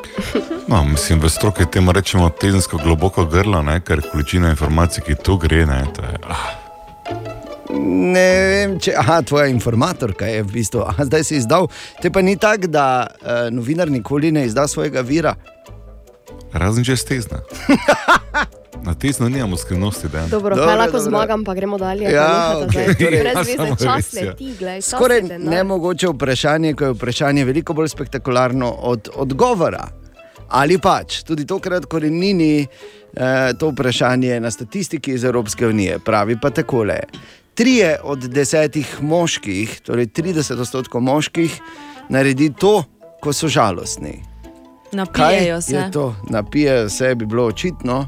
No, 0.70 0.84
mislim, 0.84 1.22
v 1.24 1.30
stroki 1.34 1.66
temu 1.66 1.92
rečemo 1.96 2.30
tedensko 2.30 2.78
globoko 2.84 3.26
grlo, 3.26 3.64
ne? 3.66 3.80
ker 3.82 4.04
količina 4.12 4.52
informacij, 4.54 5.04
ki 5.08 5.16
tu 5.24 5.38
gre, 5.42 5.66
ne, 5.66 5.84
to 5.96 6.06
je. 6.06 6.20
Ah. 6.30 6.50
Ne 7.80 8.30
vem, 8.50 8.78
če 8.82 8.94
aha, 8.98 9.20
tvoja 9.26 9.50
informatorka 9.50 10.30
je 10.30 10.44
v 10.44 10.54
bistvu. 10.60 10.84
Aha, 10.90 11.06
zdaj 11.06 11.26
si 11.26 11.38
izdal. 11.38 11.70
Te 12.02 12.10
pa 12.14 12.22
ni 12.26 12.34
tako, 12.38 12.70
da 12.70 12.86
uh, 13.06 13.50
novinar 13.54 13.90
nikoli 13.94 14.34
ne 14.34 14.48
izda 14.50 14.68
svojega 14.68 15.06
vira. 15.06 15.36
Razen 16.54 16.86
če 16.86 16.98
je 16.98 17.04
stezna. 17.06 17.44
Na 18.78 18.94
tezno 18.94 19.30
nimamo 19.30 19.58
skrivnosti, 19.58 20.08
da 20.08 20.20
je. 20.20 20.28
Dobro, 20.28 20.56
Dobro, 20.56 20.66
kaj 20.66 20.78
lahko 20.78 20.92
dobro. 20.92 21.02
zmagam, 21.02 21.44
pa 21.44 21.54
gremo 21.54 21.78
dalje. 21.78 22.04
Ja, 22.04 22.56
zdaj. 22.64 22.86
torej- 22.86 22.96
Brez 23.12 23.26
Ja, 23.26 23.40
veze, 23.40 23.56
samo 23.56 23.76
čas 23.78 23.96
res, 23.96 24.14
ja. 24.16 24.26
leti, 24.26 24.56
čas 24.58 24.86
Skoraj 24.86 25.18
je 25.18 25.22
denar. 25.24 25.50
nemogoče 25.50 26.08
vprašanje, 26.08 26.74
ko 26.74 26.84
je 26.84 26.92
vprašanje 26.92 27.46
veliko 27.46 27.74
bolj 27.74 27.88
spektakularno 27.88 28.70
od 28.72 29.10
odgovora. 29.16 29.88
Ali 30.50 30.78
pač 30.78 31.24
tudi 31.24 31.46
tokrat 31.46 31.86
korenini 31.86 32.68
eh, 33.14 33.28
to 33.54 33.70
vprašanje 33.70 34.40
na 34.40 34.52
statistiki 34.52 35.12
iz 35.12 35.24
Evropske 35.24 35.68
unije. 35.68 36.00
Pravi 36.00 36.38
pa 36.40 36.50
takole. 36.50 37.00
Trije 37.54 38.00
od 38.04 38.20
desetih 38.20 38.98
moških, 39.02 39.82
torej 39.82 40.08
30 40.08 40.60
odstotkov 40.60 41.02
moških, 41.02 41.60
naredi 42.10 42.50
to, 42.52 42.84
ko 43.20 43.34
so 43.34 43.48
žalostni. 43.48 44.24
Kaj 44.92 44.96
Napijejo 44.96 45.62
se. 45.62 45.76
je 45.76 45.92
to? 45.92 46.16
Napijejo 46.30 46.90
se, 46.90 47.16
bi 47.16 47.26
bilo 47.26 47.46
očitno, 47.46 48.08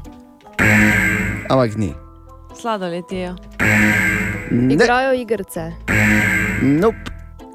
ampak 1.48 1.76
ni. 1.76 1.94
Sladoled 2.60 3.04
jejo. 3.10 3.34
Ne, 4.50 4.74
Igrajo 4.74 5.12
igrice. 5.12 5.72
nope. 6.62 7.10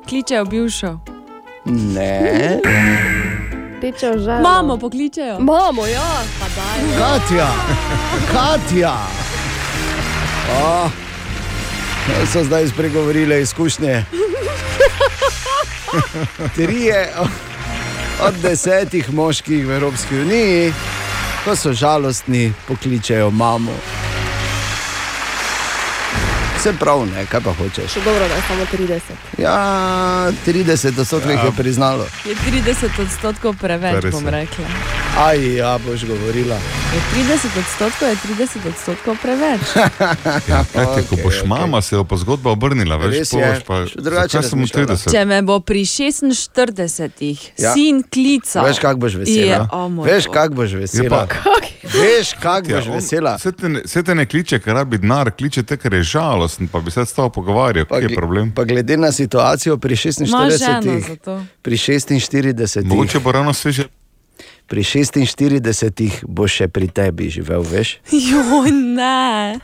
Kličejo 0.09 0.45
bivšo. 0.45 0.99
ne. 1.65 2.59
Tečejo 3.81 4.17
že. 4.17 4.39
Mamo 4.41 4.77
pokličejo. 4.77 5.39
Mamo, 5.39 5.85
ja, 5.85 6.09
pa 6.39 6.45
daj. 6.55 6.79
Katja, 6.97 7.49
Katja. 8.31 8.95
Oh, 10.49 10.89
so 12.25 12.43
zdaj 12.43 12.67
spregovorile 12.67 13.41
izkušnje. 13.41 14.05
Trije 16.55 17.09
od 18.21 18.33
desetih 18.41 19.13
moških 19.13 19.67
v 19.67 19.71
Evropski 19.71 20.15
uniji, 20.19 20.73
ko 21.47 21.55
so 21.55 21.73
žalostni, 21.73 22.53
pokličejo 22.67 23.31
mamo. 23.31 23.71
Vse 26.57 26.73
prav, 26.73 27.05
ne, 27.05 27.23
kaj 27.25 27.41
pa 27.41 27.53
hočeš. 27.53 27.93
Še 27.93 28.01
dobro, 28.03 28.27
da 28.27 28.35
je 28.35 28.43
samo 28.47 28.65
30. 28.67 28.99
Ja, 29.37 29.55
30 30.43 30.99
odstotkov 30.99 31.31
jih 31.31 31.43
je 31.43 31.51
priznalo. 31.51 32.07
Je 32.25 32.35
30 32.35 32.99
odstotkov 32.99 33.55
preveč, 33.55 34.03
Res 34.03 34.11
bom 34.11 34.25
je. 34.25 34.31
rekla. 34.31 34.65
Aj, 35.17 35.55
ja, 35.55 35.77
boš 35.79 36.05
govorila. 36.05 36.55
Je 36.87 36.99
30 37.17 37.33
odstotkov, 37.57 38.07
je 38.07 38.15
30 38.15 38.67
odstotkov 38.67 39.15
preveč. 39.17 39.61
Ja, 40.47 40.61
kajte, 40.63 41.01
ko 41.01 41.15
Okej, 41.15 41.23
boš 41.23 41.37
okej. 41.37 41.47
mama, 41.47 41.81
se 41.81 41.95
bo 41.95 42.03
pa 42.03 42.15
zgodba 42.15 42.51
obrnila, 42.51 42.97
veš, 42.97 43.15
Res 43.15 43.31
je, 43.31 43.37
boš 43.39 43.63
pa, 43.63 43.75
drugače 43.97 44.29
zakaj 44.29 44.43
sem 44.43 44.59
v 44.59 44.61
razmišljala. 44.61 44.95
30? 44.95 45.11
Če 45.11 45.25
me 45.25 45.41
bo 45.41 45.59
pri 45.59 45.81
46 45.81 47.51
Ja. 47.57 47.73
sin 47.73 48.03
klical. 48.05 48.63
Veš, 48.63 48.77
kako 48.77 48.99
boš 48.99 49.13
je, 49.13 49.19
vesela. 49.19 49.65
o 49.71 49.89
moj 49.89 50.05
Veš, 50.07 50.25
kako 50.27 50.53
boš 50.53 50.71
vesela. 50.75 51.27
Veš, 51.83 52.33
kako 52.35 52.67
boš 52.69 52.85
vesela. 52.87 53.35
Vse 53.35 53.51
te, 53.51 53.69
ne- 53.69 53.81
saj 53.85 54.03
te 54.03 54.15
ne 54.15 54.25
kliče, 54.25 54.59
ker 54.59 54.73
rabi 54.75 54.97
denar, 54.97 55.31
kliče 55.31 55.63
te, 55.63 55.77
ker 55.77 55.93
je 55.93 56.03
žalosten, 56.05 56.67
pa 56.67 56.79
bi 56.79 56.91
se 56.91 57.01
s 57.01 57.11
tabo 57.11 57.29
pogovarjal, 57.31 57.85
kaj 57.85 58.01
je 58.01 58.15
problem. 58.15 58.51
Pa 58.51 58.63
glede 58.63 58.97
na 58.97 59.11
situacijo 59.11 59.77
pri 59.77 59.97
Ima 60.19 60.45
ženo 60.47 60.81
46, 60.83 61.07
za 61.07 61.15
to. 61.17 61.41
pri 61.61 61.75
46, 61.75 62.85
Mogoče 62.85 63.19
bo 63.19 63.31
ravno 63.31 63.53
sveže. 63.53 63.89
Pri 64.67 64.83
46 64.83 66.27
boš 66.27 66.51
še 66.59 66.65
pri 66.67 66.89
tebi 66.91 67.29
živel, 67.31 67.63
veš? 67.63 67.97
Joj, 68.11 68.71
ne. 68.71 69.59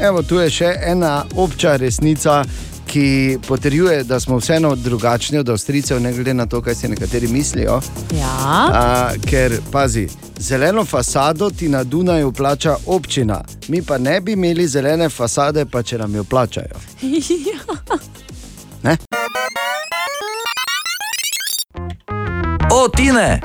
Evo, 0.00 0.22
tu 0.24 0.40
je 0.40 0.48
še 0.50 0.70
ena 0.88 1.26
obča 1.36 1.76
resnica, 1.76 2.40
ki 2.88 3.38
potrjuje, 3.44 4.04
da 4.08 4.20
smo 4.20 4.38
vseeno 4.40 4.72
drugačni 4.76 5.38
od 5.38 5.48
Avstrijcev, 5.52 6.00
ne 6.00 6.12
glede 6.16 6.34
na 6.34 6.46
to, 6.46 6.62
kaj 6.64 6.74
si 6.74 6.88
nekateri 6.88 7.28
mislijo. 7.28 7.80
Ja. 8.16 8.32
A, 8.72 8.82
ker, 9.28 9.58
pazi, 9.72 10.08
zeleno 10.38 10.84
fasado 10.84 11.50
ti 11.50 11.68
na 11.68 11.84
Dunaju 11.84 12.32
plača 12.32 12.76
občina, 12.86 13.42
mi 13.68 13.82
pa 13.82 13.98
ne 13.98 14.20
bi 14.20 14.32
imeli 14.32 14.68
zelene 14.68 15.08
fasade, 15.08 15.66
pa 15.66 15.82
če 15.82 15.98
nam 16.00 16.14
jo 16.14 16.24
plačajo. 16.24 16.80
Ne? 18.84 18.98
O, 22.74 22.88
Tine! 22.88 23.40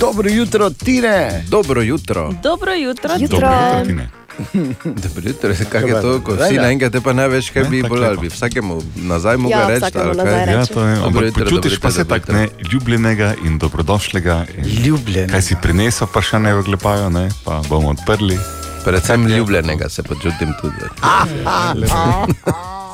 Dobro 0.00 0.28
jutro, 0.28 0.70
Tine! 0.70 1.44
Dobro 1.48 1.82
jutro. 1.82 2.32
Dobro 2.42 2.72
jutro, 2.74 3.08
Dobro 3.08 3.36
jutro, 3.36 3.48
Tine. 3.86 4.10
Dobro 5.04 5.22
jutro, 5.24 5.50
kak 5.70 5.88
je 5.88 6.00
to, 6.02 6.20
ko 6.20 6.34
vsi 6.34 6.54
naenkrat 6.54 6.92
te 6.92 7.00
pa 7.00 7.12
ne 7.12 7.28
veš, 7.28 7.50
kaj 7.50 7.64
bi 7.64 7.82
bolj 7.82 8.04
ali 8.04 8.18
bi 8.18 8.28
vsakemu 8.28 8.82
nazaj 8.96 9.36
mogel 9.36 9.60
Ja, 9.60 9.68
reči. 9.68 9.98
ali 9.98 10.16
kaj? 10.16 10.54
Ja, 10.54 10.66
to 10.66 10.84
je, 10.84 10.94
Dobro 10.94 11.06
ampak 11.08 11.24
jutro, 11.24 11.44
počutiš 11.44 11.78
pa 11.80 11.88
jutro, 11.88 12.04
se 12.04 12.08
tako 12.08 12.32
ne, 12.32 12.48
ljubljenega 12.72 13.34
in 13.44 13.58
dobrodošlega. 13.58 14.44
In 14.58 14.84
Ljubljenega. 14.84 15.32
Kaj 15.32 15.42
si 15.42 15.56
prinesel, 15.62 16.06
pa 16.12 16.22
še 16.22 16.38
ne 16.38 16.54
vglepajo, 16.54 17.08
ne? 17.10 17.28
pa 17.44 17.62
bomo 17.68 17.96
odprli. 17.96 18.38
Predvsem 18.84 19.26
ljubljenega 19.26 19.88
se 19.88 20.02
počutim 20.02 20.52
tudi. 20.60 20.84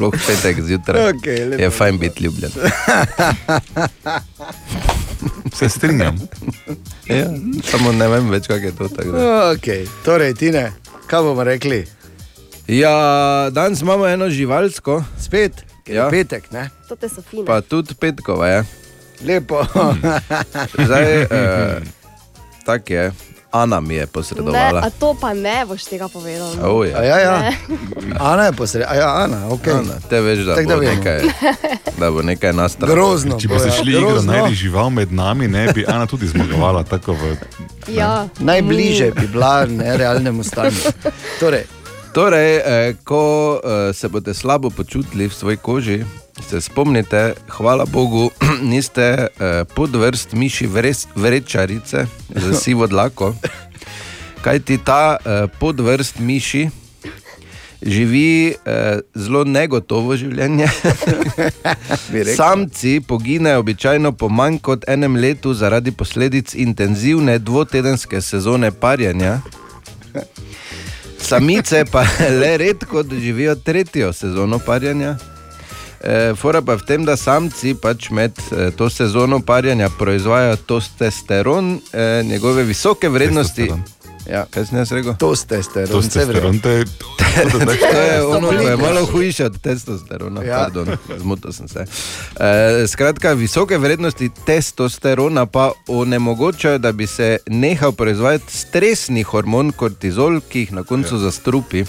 Sploh 0.00 0.16
petek 0.16 0.56
zjutraj. 0.64 1.12
Okej, 1.12 1.44
lepo. 1.44 1.62
je 1.62 1.70
fajn 1.70 1.98
biti 1.98 2.24
ljubljen. 2.24 2.52
Se 5.58 5.68
strinjam. 5.68 6.16
Ja, 7.10 7.26
samo 7.66 7.90
ne 7.92 8.06
vem 8.08 8.28
več, 8.30 8.46
kako 8.46 8.66
je 8.66 8.72
to. 8.78 8.86
Okay. 9.50 9.82
Torej, 10.04 10.34
Tine, 10.38 10.70
kaj 11.10 11.24
bomo 11.26 11.42
rekli? 11.44 11.80
Ja, 12.70 12.92
danes 13.50 13.80
imamo 13.82 14.06
eno 14.06 14.28
živalsko. 14.30 15.00
Spet, 15.18 15.64
ja. 15.90 16.06
petek, 16.10 16.46
ne? 16.54 16.68
To 16.88 16.94
te 16.94 17.08
so 17.10 17.24
fine. 17.26 17.42
Pa 17.48 17.58
tudi 17.66 17.98
petkova 17.98 18.46
je. 18.46 18.60
Lepo. 19.26 19.64
Zdaj, 20.78 21.22
eh, 21.40 21.80
tako 22.62 22.94
je. 22.94 23.10
Ana 23.52 23.80
mi 23.80 23.94
je 23.94 24.00
Ne, 24.00 24.06
posredovala. 24.08 24.80
a 24.80 24.90
to 24.90 25.14
pa 25.14 25.34
ne 25.34 25.64
boš 25.64 25.84
tega 25.84 26.08
povedal. 26.08 26.54
no. 26.56 26.68
O, 26.70 26.84
ja. 26.84 26.98
A 26.98 27.02
ja, 27.02 27.18
ja. 27.18 27.38
Ne. 27.40 27.56
Ana 28.20 28.44
je 28.44 28.52
posred, 28.52 28.84
a 28.84 28.94
ja, 28.94 29.14
Ana, 29.16 29.48
ok. 29.48 29.66
Ana, 29.68 29.94
te 30.08 30.20
veš, 30.20 30.38
da 30.40 30.54
Tako 30.54 30.64
bo, 30.64 30.70
da 30.70 30.76
vemo. 30.76 30.92
nekaj, 30.92 31.20
da 31.98 32.10
bo 32.10 32.22
nekaj 32.22 32.52
nastalo. 32.52 32.92
Grozno 32.92 33.34
Če 33.34 33.48
bi 33.48 33.54
bo, 33.54 33.60
se 33.60 33.68
ja, 33.68 33.72
šli 33.72 33.92
igro, 33.92 34.10
grozno. 34.10 34.32
najdi 34.32 34.54
žival 34.56 34.90
med 34.90 35.12
nami, 35.12 35.48
ne 35.48 35.72
bi 35.72 35.84
Ana 35.84 36.06
tudi 36.06 36.26
zmagovala. 36.26 36.84
Tako 36.84 37.12
v, 37.12 37.36
Ja. 37.88 38.28
Najbližje 38.38 39.10
bi 39.12 39.26
bila 39.26 39.66
nerealnemu 39.66 40.42
stanju. 40.42 40.76
Torej, 41.40 41.64
Torej, 42.12 42.56
eh, 42.56 42.94
ko 43.04 43.22
eh, 43.56 43.92
se 43.92 44.08
boste 44.08 44.34
slabo 44.34 44.70
počutili 44.70 45.26
v 45.26 45.32
svoji 45.32 45.56
koži, 45.56 46.04
se 46.48 46.60
spomnite, 46.60 47.34
hvala 47.48 47.84
Bogu, 47.86 48.30
niste 48.72 49.02
eh, 49.02 49.28
podvrst 49.74 50.32
miši 50.32 50.66
vres, 50.66 51.06
vrečarice 51.14 52.06
za 52.28 52.54
sivo 52.60 52.86
dlako. 52.86 53.34
Kaj 54.42 54.58
ti 54.58 54.78
ta 54.78 55.16
eh, 55.24 55.46
podvrst 55.60 56.18
miši 56.18 56.68
živi 57.82 58.54
eh, 58.64 58.98
zelo 59.14 59.44
negotovo 59.44 60.16
življenje. 60.16 60.68
Samci 62.36 63.00
poginejo 63.00 63.60
običajno 63.60 64.12
po 64.12 64.28
manj 64.28 64.58
kot 64.58 64.84
enem 64.88 65.16
letu 65.16 65.54
zaradi 65.54 65.92
posledic 65.92 66.54
intenzivne 66.54 67.38
dvotedenske 67.38 68.20
sezone 68.20 68.70
parjanja. 68.70 69.40
Samice 71.18 71.84
pa 71.84 72.04
le 72.40 72.56
redko 72.58 73.02
doživijo 73.02 73.54
tretjo 73.54 74.12
sezono 74.12 74.58
parjanja. 74.58 75.16
E, 76.00 76.34
fora 76.34 76.62
pa 76.62 76.72
je 76.72 76.78
v 76.78 76.86
tem, 76.88 77.04
da 77.04 77.16
samci 77.16 77.74
pač 77.76 78.08
med 78.10 78.32
e, 78.50 78.70
to 78.72 78.88
sezono 78.90 79.40
parjanja 79.44 79.90
proizvajajo 79.98 80.56
testosteron, 80.56 81.80
e, 81.92 82.22
njegove 82.24 82.64
visoke 82.64 83.08
vrednosti. 83.08 83.68
Ja, 84.30 84.44
kaj 84.50 84.66
sem 84.66 84.78
jaz 84.78 84.92
rekel? 84.92 85.14
Testosteron, 85.16 86.02
Testosteron, 86.02 86.58
to 86.60 86.70
je, 86.70 86.84
To 87.50 88.00
je 88.00 88.24
ono, 88.36 88.48
ko 88.48 88.54
je 88.54 88.76
malo 88.76 89.04
hujše 89.06 89.44
od 89.44 89.60
testosterona. 89.60 90.42
Ja. 90.42 90.68
Ja. 90.74 90.96
Zmotil 91.18 91.52
sem 91.52 91.68
se. 91.68 91.84
E, 92.40 92.86
skratka, 92.86 93.32
visoke 93.32 93.78
vrednosti 93.78 94.30
testosterona 94.46 95.46
pa 95.46 95.70
onemogočajo, 95.88 96.78
da 96.78 96.92
bi 96.92 97.06
se 97.06 97.38
nehal 97.46 97.92
proizvajati 97.92 98.56
stresni 98.56 99.22
hormon 99.22 99.72
kortizol, 99.72 100.40
ki 100.40 100.58
jih 100.58 100.72
na 100.72 100.82
koncu 100.82 101.14
ja. 101.14 101.18
zastrupi. 101.18 101.84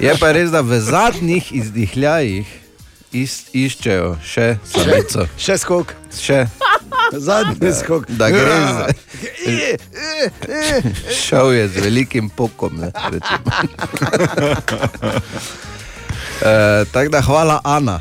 Je 0.00 0.14
pa 0.20 0.32
res, 0.32 0.50
da 0.50 0.60
v 0.60 0.80
zadnjih 0.80 1.52
izdihljajih 1.52 2.65
is, 3.22 3.32
iščejo 3.56 4.16
še 4.24 4.56
samico. 4.64 5.26
Še, 5.36 5.44
še 5.46 5.58
skok. 5.64 5.94
Še. 6.16 6.40
Zadnji 7.12 7.72
skok. 7.72 8.06
Da 8.18 8.30
gre 8.34 8.56
za. 8.66 8.86
Šel 11.14 11.52
je 11.54 11.68
z 11.68 11.76
velikim 11.84 12.28
pokom. 12.28 12.80
ne. 12.82 12.90
E, 16.36 16.84
Tako 16.92 17.08
da 17.08 17.20
hvala, 17.22 17.60
Ana. 17.64 18.00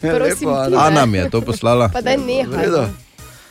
Prosim, 0.00 0.48
Lepo, 0.48 0.70
ne. 0.70 0.76
Ana 0.76 1.06
mi 1.06 1.18
je 1.18 1.30
to 1.30 1.40
poslala. 1.40 1.88
Pa 1.88 2.00
daj 2.00 2.16
nehaj. 2.16 2.46
V 2.46 2.56
redu. 2.56 2.76
no. 2.76 2.88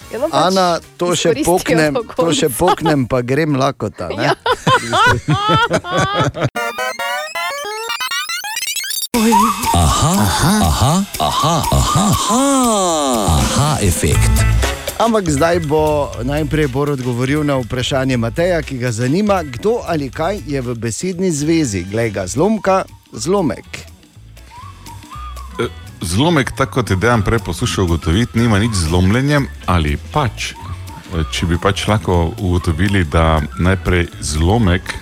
Ja, 0.08 0.20
no, 0.20 0.30
pač 0.32 0.40
Ana, 0.40 0.80
to 0.96 1.12
še 1.20 1.44
poknem, 1.44 1.92
to 2.16 2.32
še 2.32 2.48
poknem, 2.48 3.04
pa 3.12 3.20
grem 3.20 3.60
lakota. 3.60 4.08
Ne? 4.16 4.24
Ja. 4.24 4.40
Aha, 9.16 10.14
aha, 10.20 10.54
aha, 10.68 10.94
aha, 11.20 11.56
aha, 11.72 12.06
aha, 12.12 12.42
aha 13.40 13.78
efekt. 13.82 14.32
Ampak 15.00 15.30
zdaj 15.30 15.60
bo 15.60 16.12
najprej 16.24 16.68
Bor 16.68 16.90
odgovoril 16.92 17.44
na 17.46 17.58
vprašanje 17.58 18.18
Mateja, 18.18 18.62
ki 18.62 18.78
ga 18.78 18.92
zanima, 18.92 19.44
kdo 19.44 19.80
ali 19.88 20.10
kaj 20.10 20.42
je 20.48 20.62
v 20.62 20.76
besedni 20.76 21.32
zvezi. 21.32 21.86
Glej 21.88 22.12
ga, 22.12 22.28
zlomka, 22.28 22.84
zlomek. 23.14 23.66
E, 25.62 25.70
Zlomek, 26.02 26.52
tako 26.58 26.82
kot 26.82 26.90
je 26.90 26.96
dejan 26.96 27.22
prej 27.22 27.40
poslušal 27.40 27.86
ugotoviti, 27.86 28.40
nima 28.40 28.60
nič 28.60 28.76
z 28.76 28.90
zlomljenjem 28.90 29.48
ali 29.66 29.98
pač. 30.14 30.52
E, 30.52 31.24
Če 31.32 31.46
bi 31.46 31.58
pač 31.58 31.88
lahko 31.88 32.34
ugotovili, 32.38 33.06
da 33.06 33.42
najprej 33.60 34.08
zlomek 34.22 34.94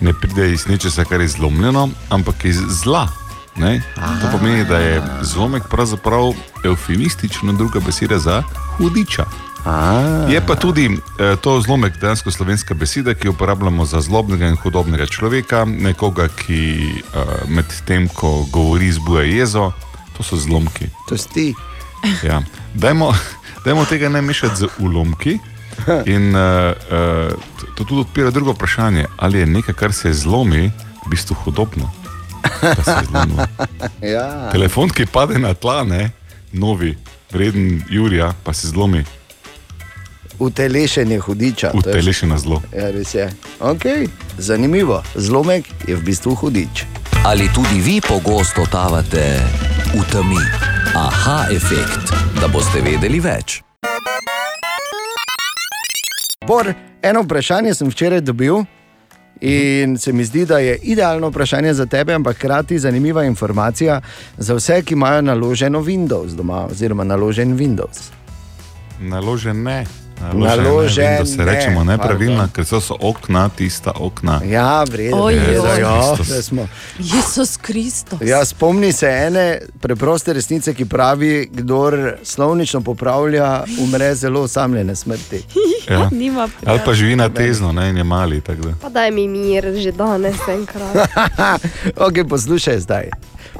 ne 0.00 0.12
pride 0.16 0.52
iz 0.52 0.68
nečesa, 0.68 1.04
kar 1.04 1.20
je 1.20 1.28
zlomljeno, 1.28 1.88
ampak 2.08 2.44
iz 2.44 2.60
zla. 2.82 3.19
Ne? 3.56 3.82
To 3.94 4.30
pomeni, 4.32 4.64
da 4.64 4.78
je 4.78 5.02
zlomek 5.22 5.62
pravzaprav 5.70 6.32
eufemistična 6.64 7.52
druga 7.52 7.80
beseda 7.80 8.18
za 8.18 8.42
hudiča. 8.76 9.24
Je 10.28 10.40
pa 10.46 10.54
tudi 10.54 10.86
eh, 10.86 11.36
to 11.36 11.60
zlomek 11.60 12.00
dejansko 12.00 12.30
slovenska 12.30 12.74
beseda, 12.74 13.14
ki 13.14 13.28
jo 13.28 13.32
uporabljamo 13.32 13.84
za 13.84 14.00
zlobnega 14.00 14.46
in 14.46 14.56
hudobnega 14.56 15.06
človeka, 15.06 15.64
nekoga, 15.64 16.28
ki 16.28 16.80
eh, 16.88 17.18
med 17.48 17.66
tem, 17.84 18.08
ko 18.08 18.46
govori, 18.52 18.92
zbuja 18.92 19.24
jezo. 19.24 19.72
To 20.16 20.22
so 20.22 20.36
zlomki. 20.36 20.88
To 21.08 21.16
si 21.16 21.28
ti. 21.28 21.54
Ja. 22.24 22.42
Dajmo, 22.74 23.12
dajmo 23.64 23.84
tega 23.84 24.08
ne 24.08 24.22
mešati 24.22 24.56
z 24.56 24.68
ulomki. 24.78 25.38
In 26.14 26.36
uh, 26.36 26.72
uh, 26.92 27.32
to 27.74 27.84
tudi 27.84 28.00
odpira 28.00 28.30
drugo 28.30 28.52
vprašanje, 28.52 29.06
ali 29.16 29.38
je 29.38 29.46
nekaj, 29.46 29.74
kar 29.74 29.92
se 29.92 30.12
zlomi, 30.12 30.70
v 31.06 31.10
bistvu 31.10 31.34
hudobno. 31.34 31.90
Je. 32.62 32.74
Ja. 34.10 34.50
Telefon, 34.50 34.88
ki 34.88 35.06
pade 35.06 35.38
na 35.38 35.54
tla, 35.54 35.84
ne, 35.84 36.10
novi, 36.52 36.96
vreden 37.30 37.82
Jurija, 37.88 38.32
pa 38.44 38.52
se 38.52 38.68
zlomi, 38.68 39.04
Utelešenje 40.38 41.18
hudiča. 41.18 41.70
to 41.70 41.76
je- 41.76 41.80
utelešena 41.80 42.38
zlo. 42.38 42.62
Ja, 42.72 42.90
res 42.90 43.14
je. 43.14 43.30
Okay. 43.60 44.08
Zanimivo. 44.38 45.02
Zlomek 45.14 45.64
je 45.86 45.96
v 45.96 46.02
bistvu 46.02 46.34
hudič. 46.34 46.84
Ali 47.24 47.48
tudi 47.54 47.80
vi 47.80 48.00
pogosto 48.00 48.64
totavate 48.64 49.36
v 49.92 50.02
temi? 50.10 50.40
Aha 50.94 51.46
efekt, 51.50 52.08
da 52.40 52.48
boste 52.48 52.80
vedeli 52.80 53.20
več. 53.20 53.60
Bor, 56.40 56.72
eno 57.02 57.22
vprašanje 57.22 57.74
sem 57.74 57.90
včeraj 57.90 58.20
dobil. 58.20 58.64
In 59.40 59.98
se 59.98 60.12
mi 60.12 60.24
zdi, 60.24 60.46
da 60.46 60.58
je 60.58 60.78
idealno 60.82 61.28
vprašanje 61.28 61.74
za 61.74 61.86
tebe, 61.86 62.14
ampak 62.14 62.36
hkrati 62.36 62.78
zanimiva 62.78 63.24
informacija 63.24 64.00
za 64.36 64.54
vse, 64.54 64.82
ki 64.82 64.94
imajo 64.94 65.22
naloženo 65.22 65.80
Windows 65.80 66.34
doma, 66.36 66.66
oziroma 66.66 67.04
naložen 67.04 67.58
Windows. 67.58 68.10
Naložen 69.00 69.62
ne. 69.62 69.86
Naložen 70.20 71.04
ne, 71.04 71.10
Windows 71.10 71.36
se 71.36 71.36
ne, 71.36 71.44
rečemo 71.44 71.84
nepravilno, 71.84 72.36
pardon. 72.36 72.52
ker 72.54 72.64
so, 72.64 72.80
so 72.80 72.96
okna, 73.00 73.48
tista 73.48 73.92
okna. 74.00 74.40
Ja, 74.44 74.84
vredno 74.84 75.30
je, 75.30 75.60
da, 75.62 75.74
ja, 75.74 76.14
da. 76.50 76.66
Jezus 76.98 77.56
Kristus. 77.56 78.18
Ja, 78.22 78.44
spomni 78.44 78.92
se 78.92 79.06
ene 79.06 79.60
preproste 79.80 80.32
resnice, 80.32 80.74
ki 80.74 80.84
pravi, 80.84 81.48
kdo 81.52 81.92
slovnično 82.22 82.80
popravlja, 82.80 83.64
umre 83.80 84.14
zelo 84.14 84.40
osamljene 84.42 84.96
smrti. 84.96 85.42
Ja. 85.90 86.08
Nima 86.12 86.48
Ali 86.66 86.80
pa 86.84 86.94
živi 86.94 87.16
na 87.16 87.28
tezno, 87.28 87.72
ne, 87.72 87.88
in 87.90 87.96
je 87.96 88.04
mali. 88.04 88.40
da. 88.40 88.74
Pa 88.82 88.88
daj 88.88 89.10
mi 89.10 89.28
mir, 89.28 89.74
že 89.76 89.92
danes 89.92 90.36
enkrat. 90.48 90.96
ok, 92.06 92.28
poslušaj 92.28 92.78
zdaj. 92.78 93.10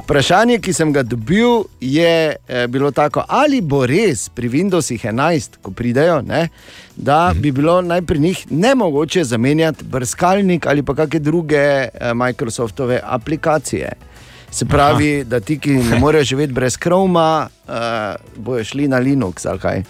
Vprašanje, 0.01 0.57
ki 0.59 0.73
sem 0.73 0.89
ga 0.93 1.03
dobil, 1.03 1.63
je 1.81 2.35
eh, 2.35 2.67
bilo 2.67 2.91
tako, 2.91 3.23
ali 3.27 3.61
bo 3.61 3.85
res 3.85 4.29
pri 4.33 4.49
Windowsih 4.49 5.05
11, 5.05 5.59
ko 5.61 5.71
pridejo, 5.71 6.21
ne, 6.25 6.47
da 6.95 7.33
bi 7.37 7.51
bilo 7.51 7.81
naj 7.81 8.01
pri 8.01 8.19
njih 8.19 8.45
nemogoče 8.51 9.23
zamenjati 9.23 9.85
brskalnik 9.85 10.65
ali 10.65 10.83
pa 10.83 10.95
kakšne 10.95 11.19
druge 11.19 11.57
eh, 11.57 12.13
Microsoftove 12.13 12.99
aplikacije. 13.03 13.93
Se 14.51 14.65
pravi, 14.65 15.23
da 15.23 15.39
ti, 15.39 15.59
ki 15.59 15.71
ne 15.71 15.99
morejo 15.99 16.23
živeti 16.23 16.53
brez 16.53 16.75
Chroma, 16.77 17.47
uh, 17.67 17.73
bojo 18.35 18.63
šli 18.63 18.87
na 18.87 18.99
Linux 18.99 19.45
ali 19.45 19.59
kaj. 19.59 19.83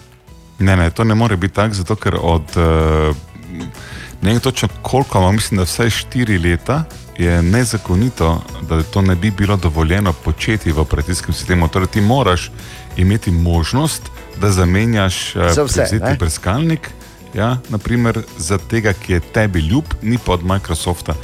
Ne, 0.58 0.76
ne, 0.76 0.90
to 0.90 1.04
ne 1.04 1.14
more 1.14 1.36
biti 1.36 1.54
tako, 1.54 1.74
zato 1.74 1.96
ker 1.96 2.14
od 2.20 2.54
uh, 2.56 3.16
ne 4.22 4.30
vem 4.30 4.40
točno 4.40 4.68
koliko, 4.82 5.18
ampak 5.18 5.34
mislim, 5.34 5.58
da 5.58 5.64
vsaj 5.64 5.90
štiri 5.90 6.38
leta 6.38 6.84
je 7.22 7.42
nezakonito, 7.42 8.42
da 8.68 8.82
to 8.82 9.02
ne 9.02 9.14
bi 9.14 9.30
bilo 9.30 9.56
dovoljeno 9.56 10.12
početi 10.12 10.72
v 10.72 10.80
operacijskem 10.80 11.34
sistemu. 11.34 11.68
Torej, 11.68 11.86
ti 11.86 12.00
moraš 12.00 12.50
imeti 12.96 13.30
možnost, 13.30 14.02
da 14.40 14.52
zamenjaš 14.52 15.36
uh, 15.36 15.42
Za 15.50 15.66
prevzeti 15.74 16.18
brskalnik, 16.18 16.90
ja, 17.34 17.58
naprimer 17.68 18.22
za 18.38 18.58
tega, 18.58 18.92
ki 18.92 19.12
je 19.12 19.20
tebi 19.20 19.60
ljub, 19.60 19.84
ni 20.02 20.18
pa 20.18 20.32
od 20.32 20.44
Microsofta. 20.44 21.14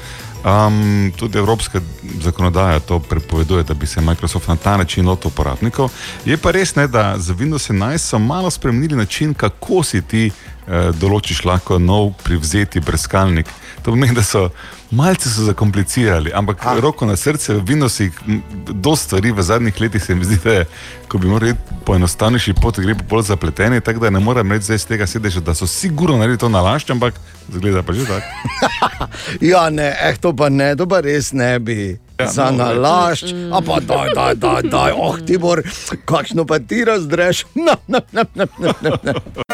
Um, 0.44 1.12
tudi 1.16 1.38
evropska 1.38 1.80
zakonodaja 2.22 2.80
to 2.80 2.98
prepoveduje, 2.98 3.62
da 3.62 3.74
bi 3.74 3.86
se 3.86 4.00
Microsoft 4.00 4.48
na 4.48 4.56
ta 4.56 4.76
način 4.76 5.06
lotil 5.06 5.28
uporabnikov. 5.28 5.90
Je 6.24 6.36
pa 6.36 6.50
res, 6.50 6.74
ne, 6.74 6.86
da 6.86 7.14
za 7.18 7.34
Windows 7.34 7.72
11 7.72 7.98
so 7.98 8.18
malo 8.18 8.50
spremenili 8.50 8.96
način, 8.96 9.34
kako 9.34 9.82
si 9.82 10.02
ti 10.02 10.30
eh, 10.30 10.90
določiš 11.00 11.44
lahko 11.44 11.78
nov 11.78 12.12
privzeti 12.24 12.80
brskalnik. 12.80 13.46
To 13.82 13.90
pomeni, 13.90 14.14
da 14.14 14.22
so 14.22 14.48
malce 14.90 15.30
so 15.30 15.44
zakomplicirali, 15.44 16.30
ampak 16.34 16.66
A. 16.66 16.80
roko 16.80 17.06
na 17.06 17.16
srce, 17.16 17.54
v 17.54 17.62
Windowsih, 17.64 18.12
m, 18.28 18.42
dosta 18.72 19.04
stvari 19.04 19.32
v 19.32 19.42
zadnjih 19.42 19.80
letih 19.80 20.04
se 20.04 20.14
mi 20.14 20.24
zdi, 20.24 20.38
da 20.44 20.52
je, 20.52 20.64
ko 21.08 21.18
bi 21.18 21.28
morali 21.28 21.50
iti 21.50 21.60
po 21.84 21.94
enostavnejši 21.94 22.54
poti, 22.62 22.82
gre 22.82 22.94
pa 22.94 23.04
bolj 23.08 23.22
zapleteni, 23.22 23.80
tako 23.80 24.00
da 24.00 24.10
ne 24.10 24.20
morem 24.20 24.52
reči 24.52 24.64
zdaj 24.64 24.76
iz 24.76 24.86
tega 24.86 25.06
sedeža, 25.06 25.40
da 25.40 25.54
so 25.54 25.66
sigurno 25.66 26.16
naredili 26.16 26.38
to 26.38 26.48
na 26.48 26.60
lašč, 26.60 26.90
ampak 26.90 27.14
zgleda 27.52 27.82
pa 27.82 27.92
že 27.92 28.04
tako. 28.06 28.26
Ja, 29.40 29.70
ne, 29.70 29.96
eh, 30.00 30.16
to 30.20 30.32
pa 30.36 30.48
ne, 30.48 30.76
to 30.76 30.86
pa 30.86 31.00
res 31.00 31.32
ne 31.32 31.58
bi. 31.58 31.98
Ja, 32.18 32.26
Za 32.26 32.50
no, 32.50 32.64
nalašč, 32.64 33.30
a 33.52 33.60
pa 33.62 33.78
daj, 33.80 34.10
daj, 34.14 34.34
daj, 34.34 34.62
daj, 34.62 34.92
oh 34.96 35.20
ti 35.22 35.38
bor, 35.38 35.62
kakšno 36.04 36.44
pa 36.44 36.58
ti 36.58 36.82
razdreš. 36.84 37.44
No, 37.54 37.78
no, 37.86 38.00
no, 38.12 38.24
no, 38.34 38.46
no, 38.58 38.72
no, 38.82 38.96
no. 39.02 39.47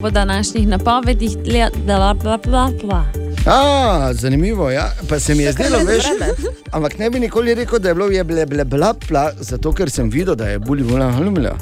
Po 0.00 0.10
današnjih 0.10 0.68
napovedih, 0.68 1.36
le- 1.46 1.70
bla, 1.76 2.14
bla, 2.14 2.38
bla, 2.38 2.70
bla. 2.82 3.04
A, 3.46 4.12
zanimivo, 4.12 4.70
ja. 4.70 4.92
pa 5.08 5.20
se 5.20 5.34
mi 5.34 5.42
je 5.42 5.52
Tako 5.52 5.62
zdelo, 5.64 5.78
je 5.80 5.84
veš, 5.86 6.04
vreme. 6.06 6.32
ampak 6.72 6.98
ne 6.98 7.10
bi 7.10 7.20
nikoli 7.20 7.54
rekel, 7.54 7.78
da 7.78 7.88
je 7.88 7.94
bilo 7.94 8.06
je 8.06 8.24
ble, 8.24 8.46
ble, 8.46 8.64
bla, 8.66 8.94
bla, 9.08 9.32
zato 9.40 9.72
ker 9.72 9.90
sem 9.90 10.10
videl, 10.10 10.34
da 10.34 10.46
je 10.46 10.58
bulj 10.58 10.82
bula 10.82 11.10
halumila. 11.10 11.56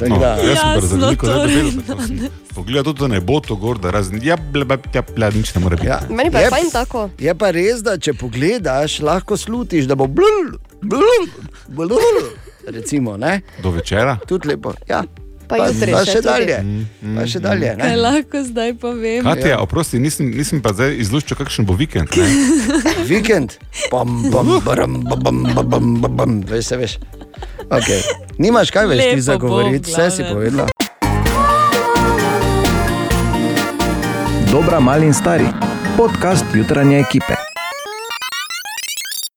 No, 0.00 0.16
jaz 0.16 0.58
sem 0.82 1.00
da 1.00 1.08
je 1.08 1.16
torej, 1.16 1.54
bilo. 1.54 2.28
Poglej, 2.54 2.82
tudi 2.82 3.00
da 3.00 3.06
ne 3.06 3.20
bo 3.20 3.40
to 3.40 3.56
gor, 3.56 3.78
da 3.78 3.90
razen, 3.90 4.20
ja, 4.22 4.36
ble, 4.36 4.64
ble, 4.64 4.78
ja, 4.94 5.02
ble, 5.06 5.30
nič 5.32 5.54
ne 5.54 5.60
more 5.60 5.76
biti. 5.76 5.88
Ja. 5.88 6.00
Meni 6.10 6.30
pa 6.30 6.38
je 6.38 6.44
Je- 6.44 6.50
fajn 6.50 6.70
tako. 6.72 7.08
Je 7.18 7.34
pa 7.34 7.50
res, 7.50 7.82
da 7.82 7.98
če 7.98 8.12
pogledaš, 8.14 9.00
lahko 9.00 9.36
slutiš, 9.36 9.84
da 9.84 9.94
bo 9.94 10.06
blul, 10.06 10.52
blul, 10.82 11.26
blul, 11.68 11.98
recimo, 12.66 13.16
ne? 13.16 13.40
Do 13.62 13.70
večera. 13.70 14.18
Tudi 14.26 14.48
lepo, 14.48 14.74
ja 14.88 15.02
pa, 15.52 15.60
pa 15.60 15.68
jutri. 15.68 15.92
Pa 15.92 16.00
ja, 16.00 16.08
še, 16.08 16.16
še 16.16 16.22
dalje. 16.24 16.58
Mm, 16.64 17.16
pa 17.16 17.26
še 17.28 17.38
mm. 17.38 17.44
dalje 17.44 17.72
ne? 17.76 17.84
Kaj 17.84 17.96
lahko 18.00 18.42
zdaj 18.48 18.74
povem? 18.80 19.20
Katja, 19.26 19.50
ja. 19.52 19.58
oprosti, 19.60 20.00
nisem, 20.02 20.32
nisem 20.32 20.64
pa 20.64 20.72
zdaj 20.76 20.96
izluščil, 21.04 21.38
kakšen 21.42 21.68
bo 21.68 21.76
vikend. 21.76 22.16
vikend? 23.12 23.58
Bam, 23.92 24.22
bam, 24.32 24.56
uh. 24.56 24.64
baram, 24.64 25.00
bam, 25.04 25.20
bam, 25.20 25.42
bam, 25.52 25.92
bam, 26.00 26.16
bam. 26.16 26.40
Veš, 26.48 26.72
veš. 26.80 26.96
Okay. 27.68 28.00
Nimaš 28.40 28.72
kaj 28.74 28.88
več 28.90 29.04
ti 29.12 29.26
zagovoriti, 29.28 29.92
vse 29.92 30.08
si 30.16 30.28
povedala. 30.28 30.72
Dobra, 34.52 34.80
mali 34.80 35.08
in 35.08 35.16
stari. 35.16 35.48
Podcast 35.96 36.44
jutranje 36.56 37.00
ekipe. 37.00 37.41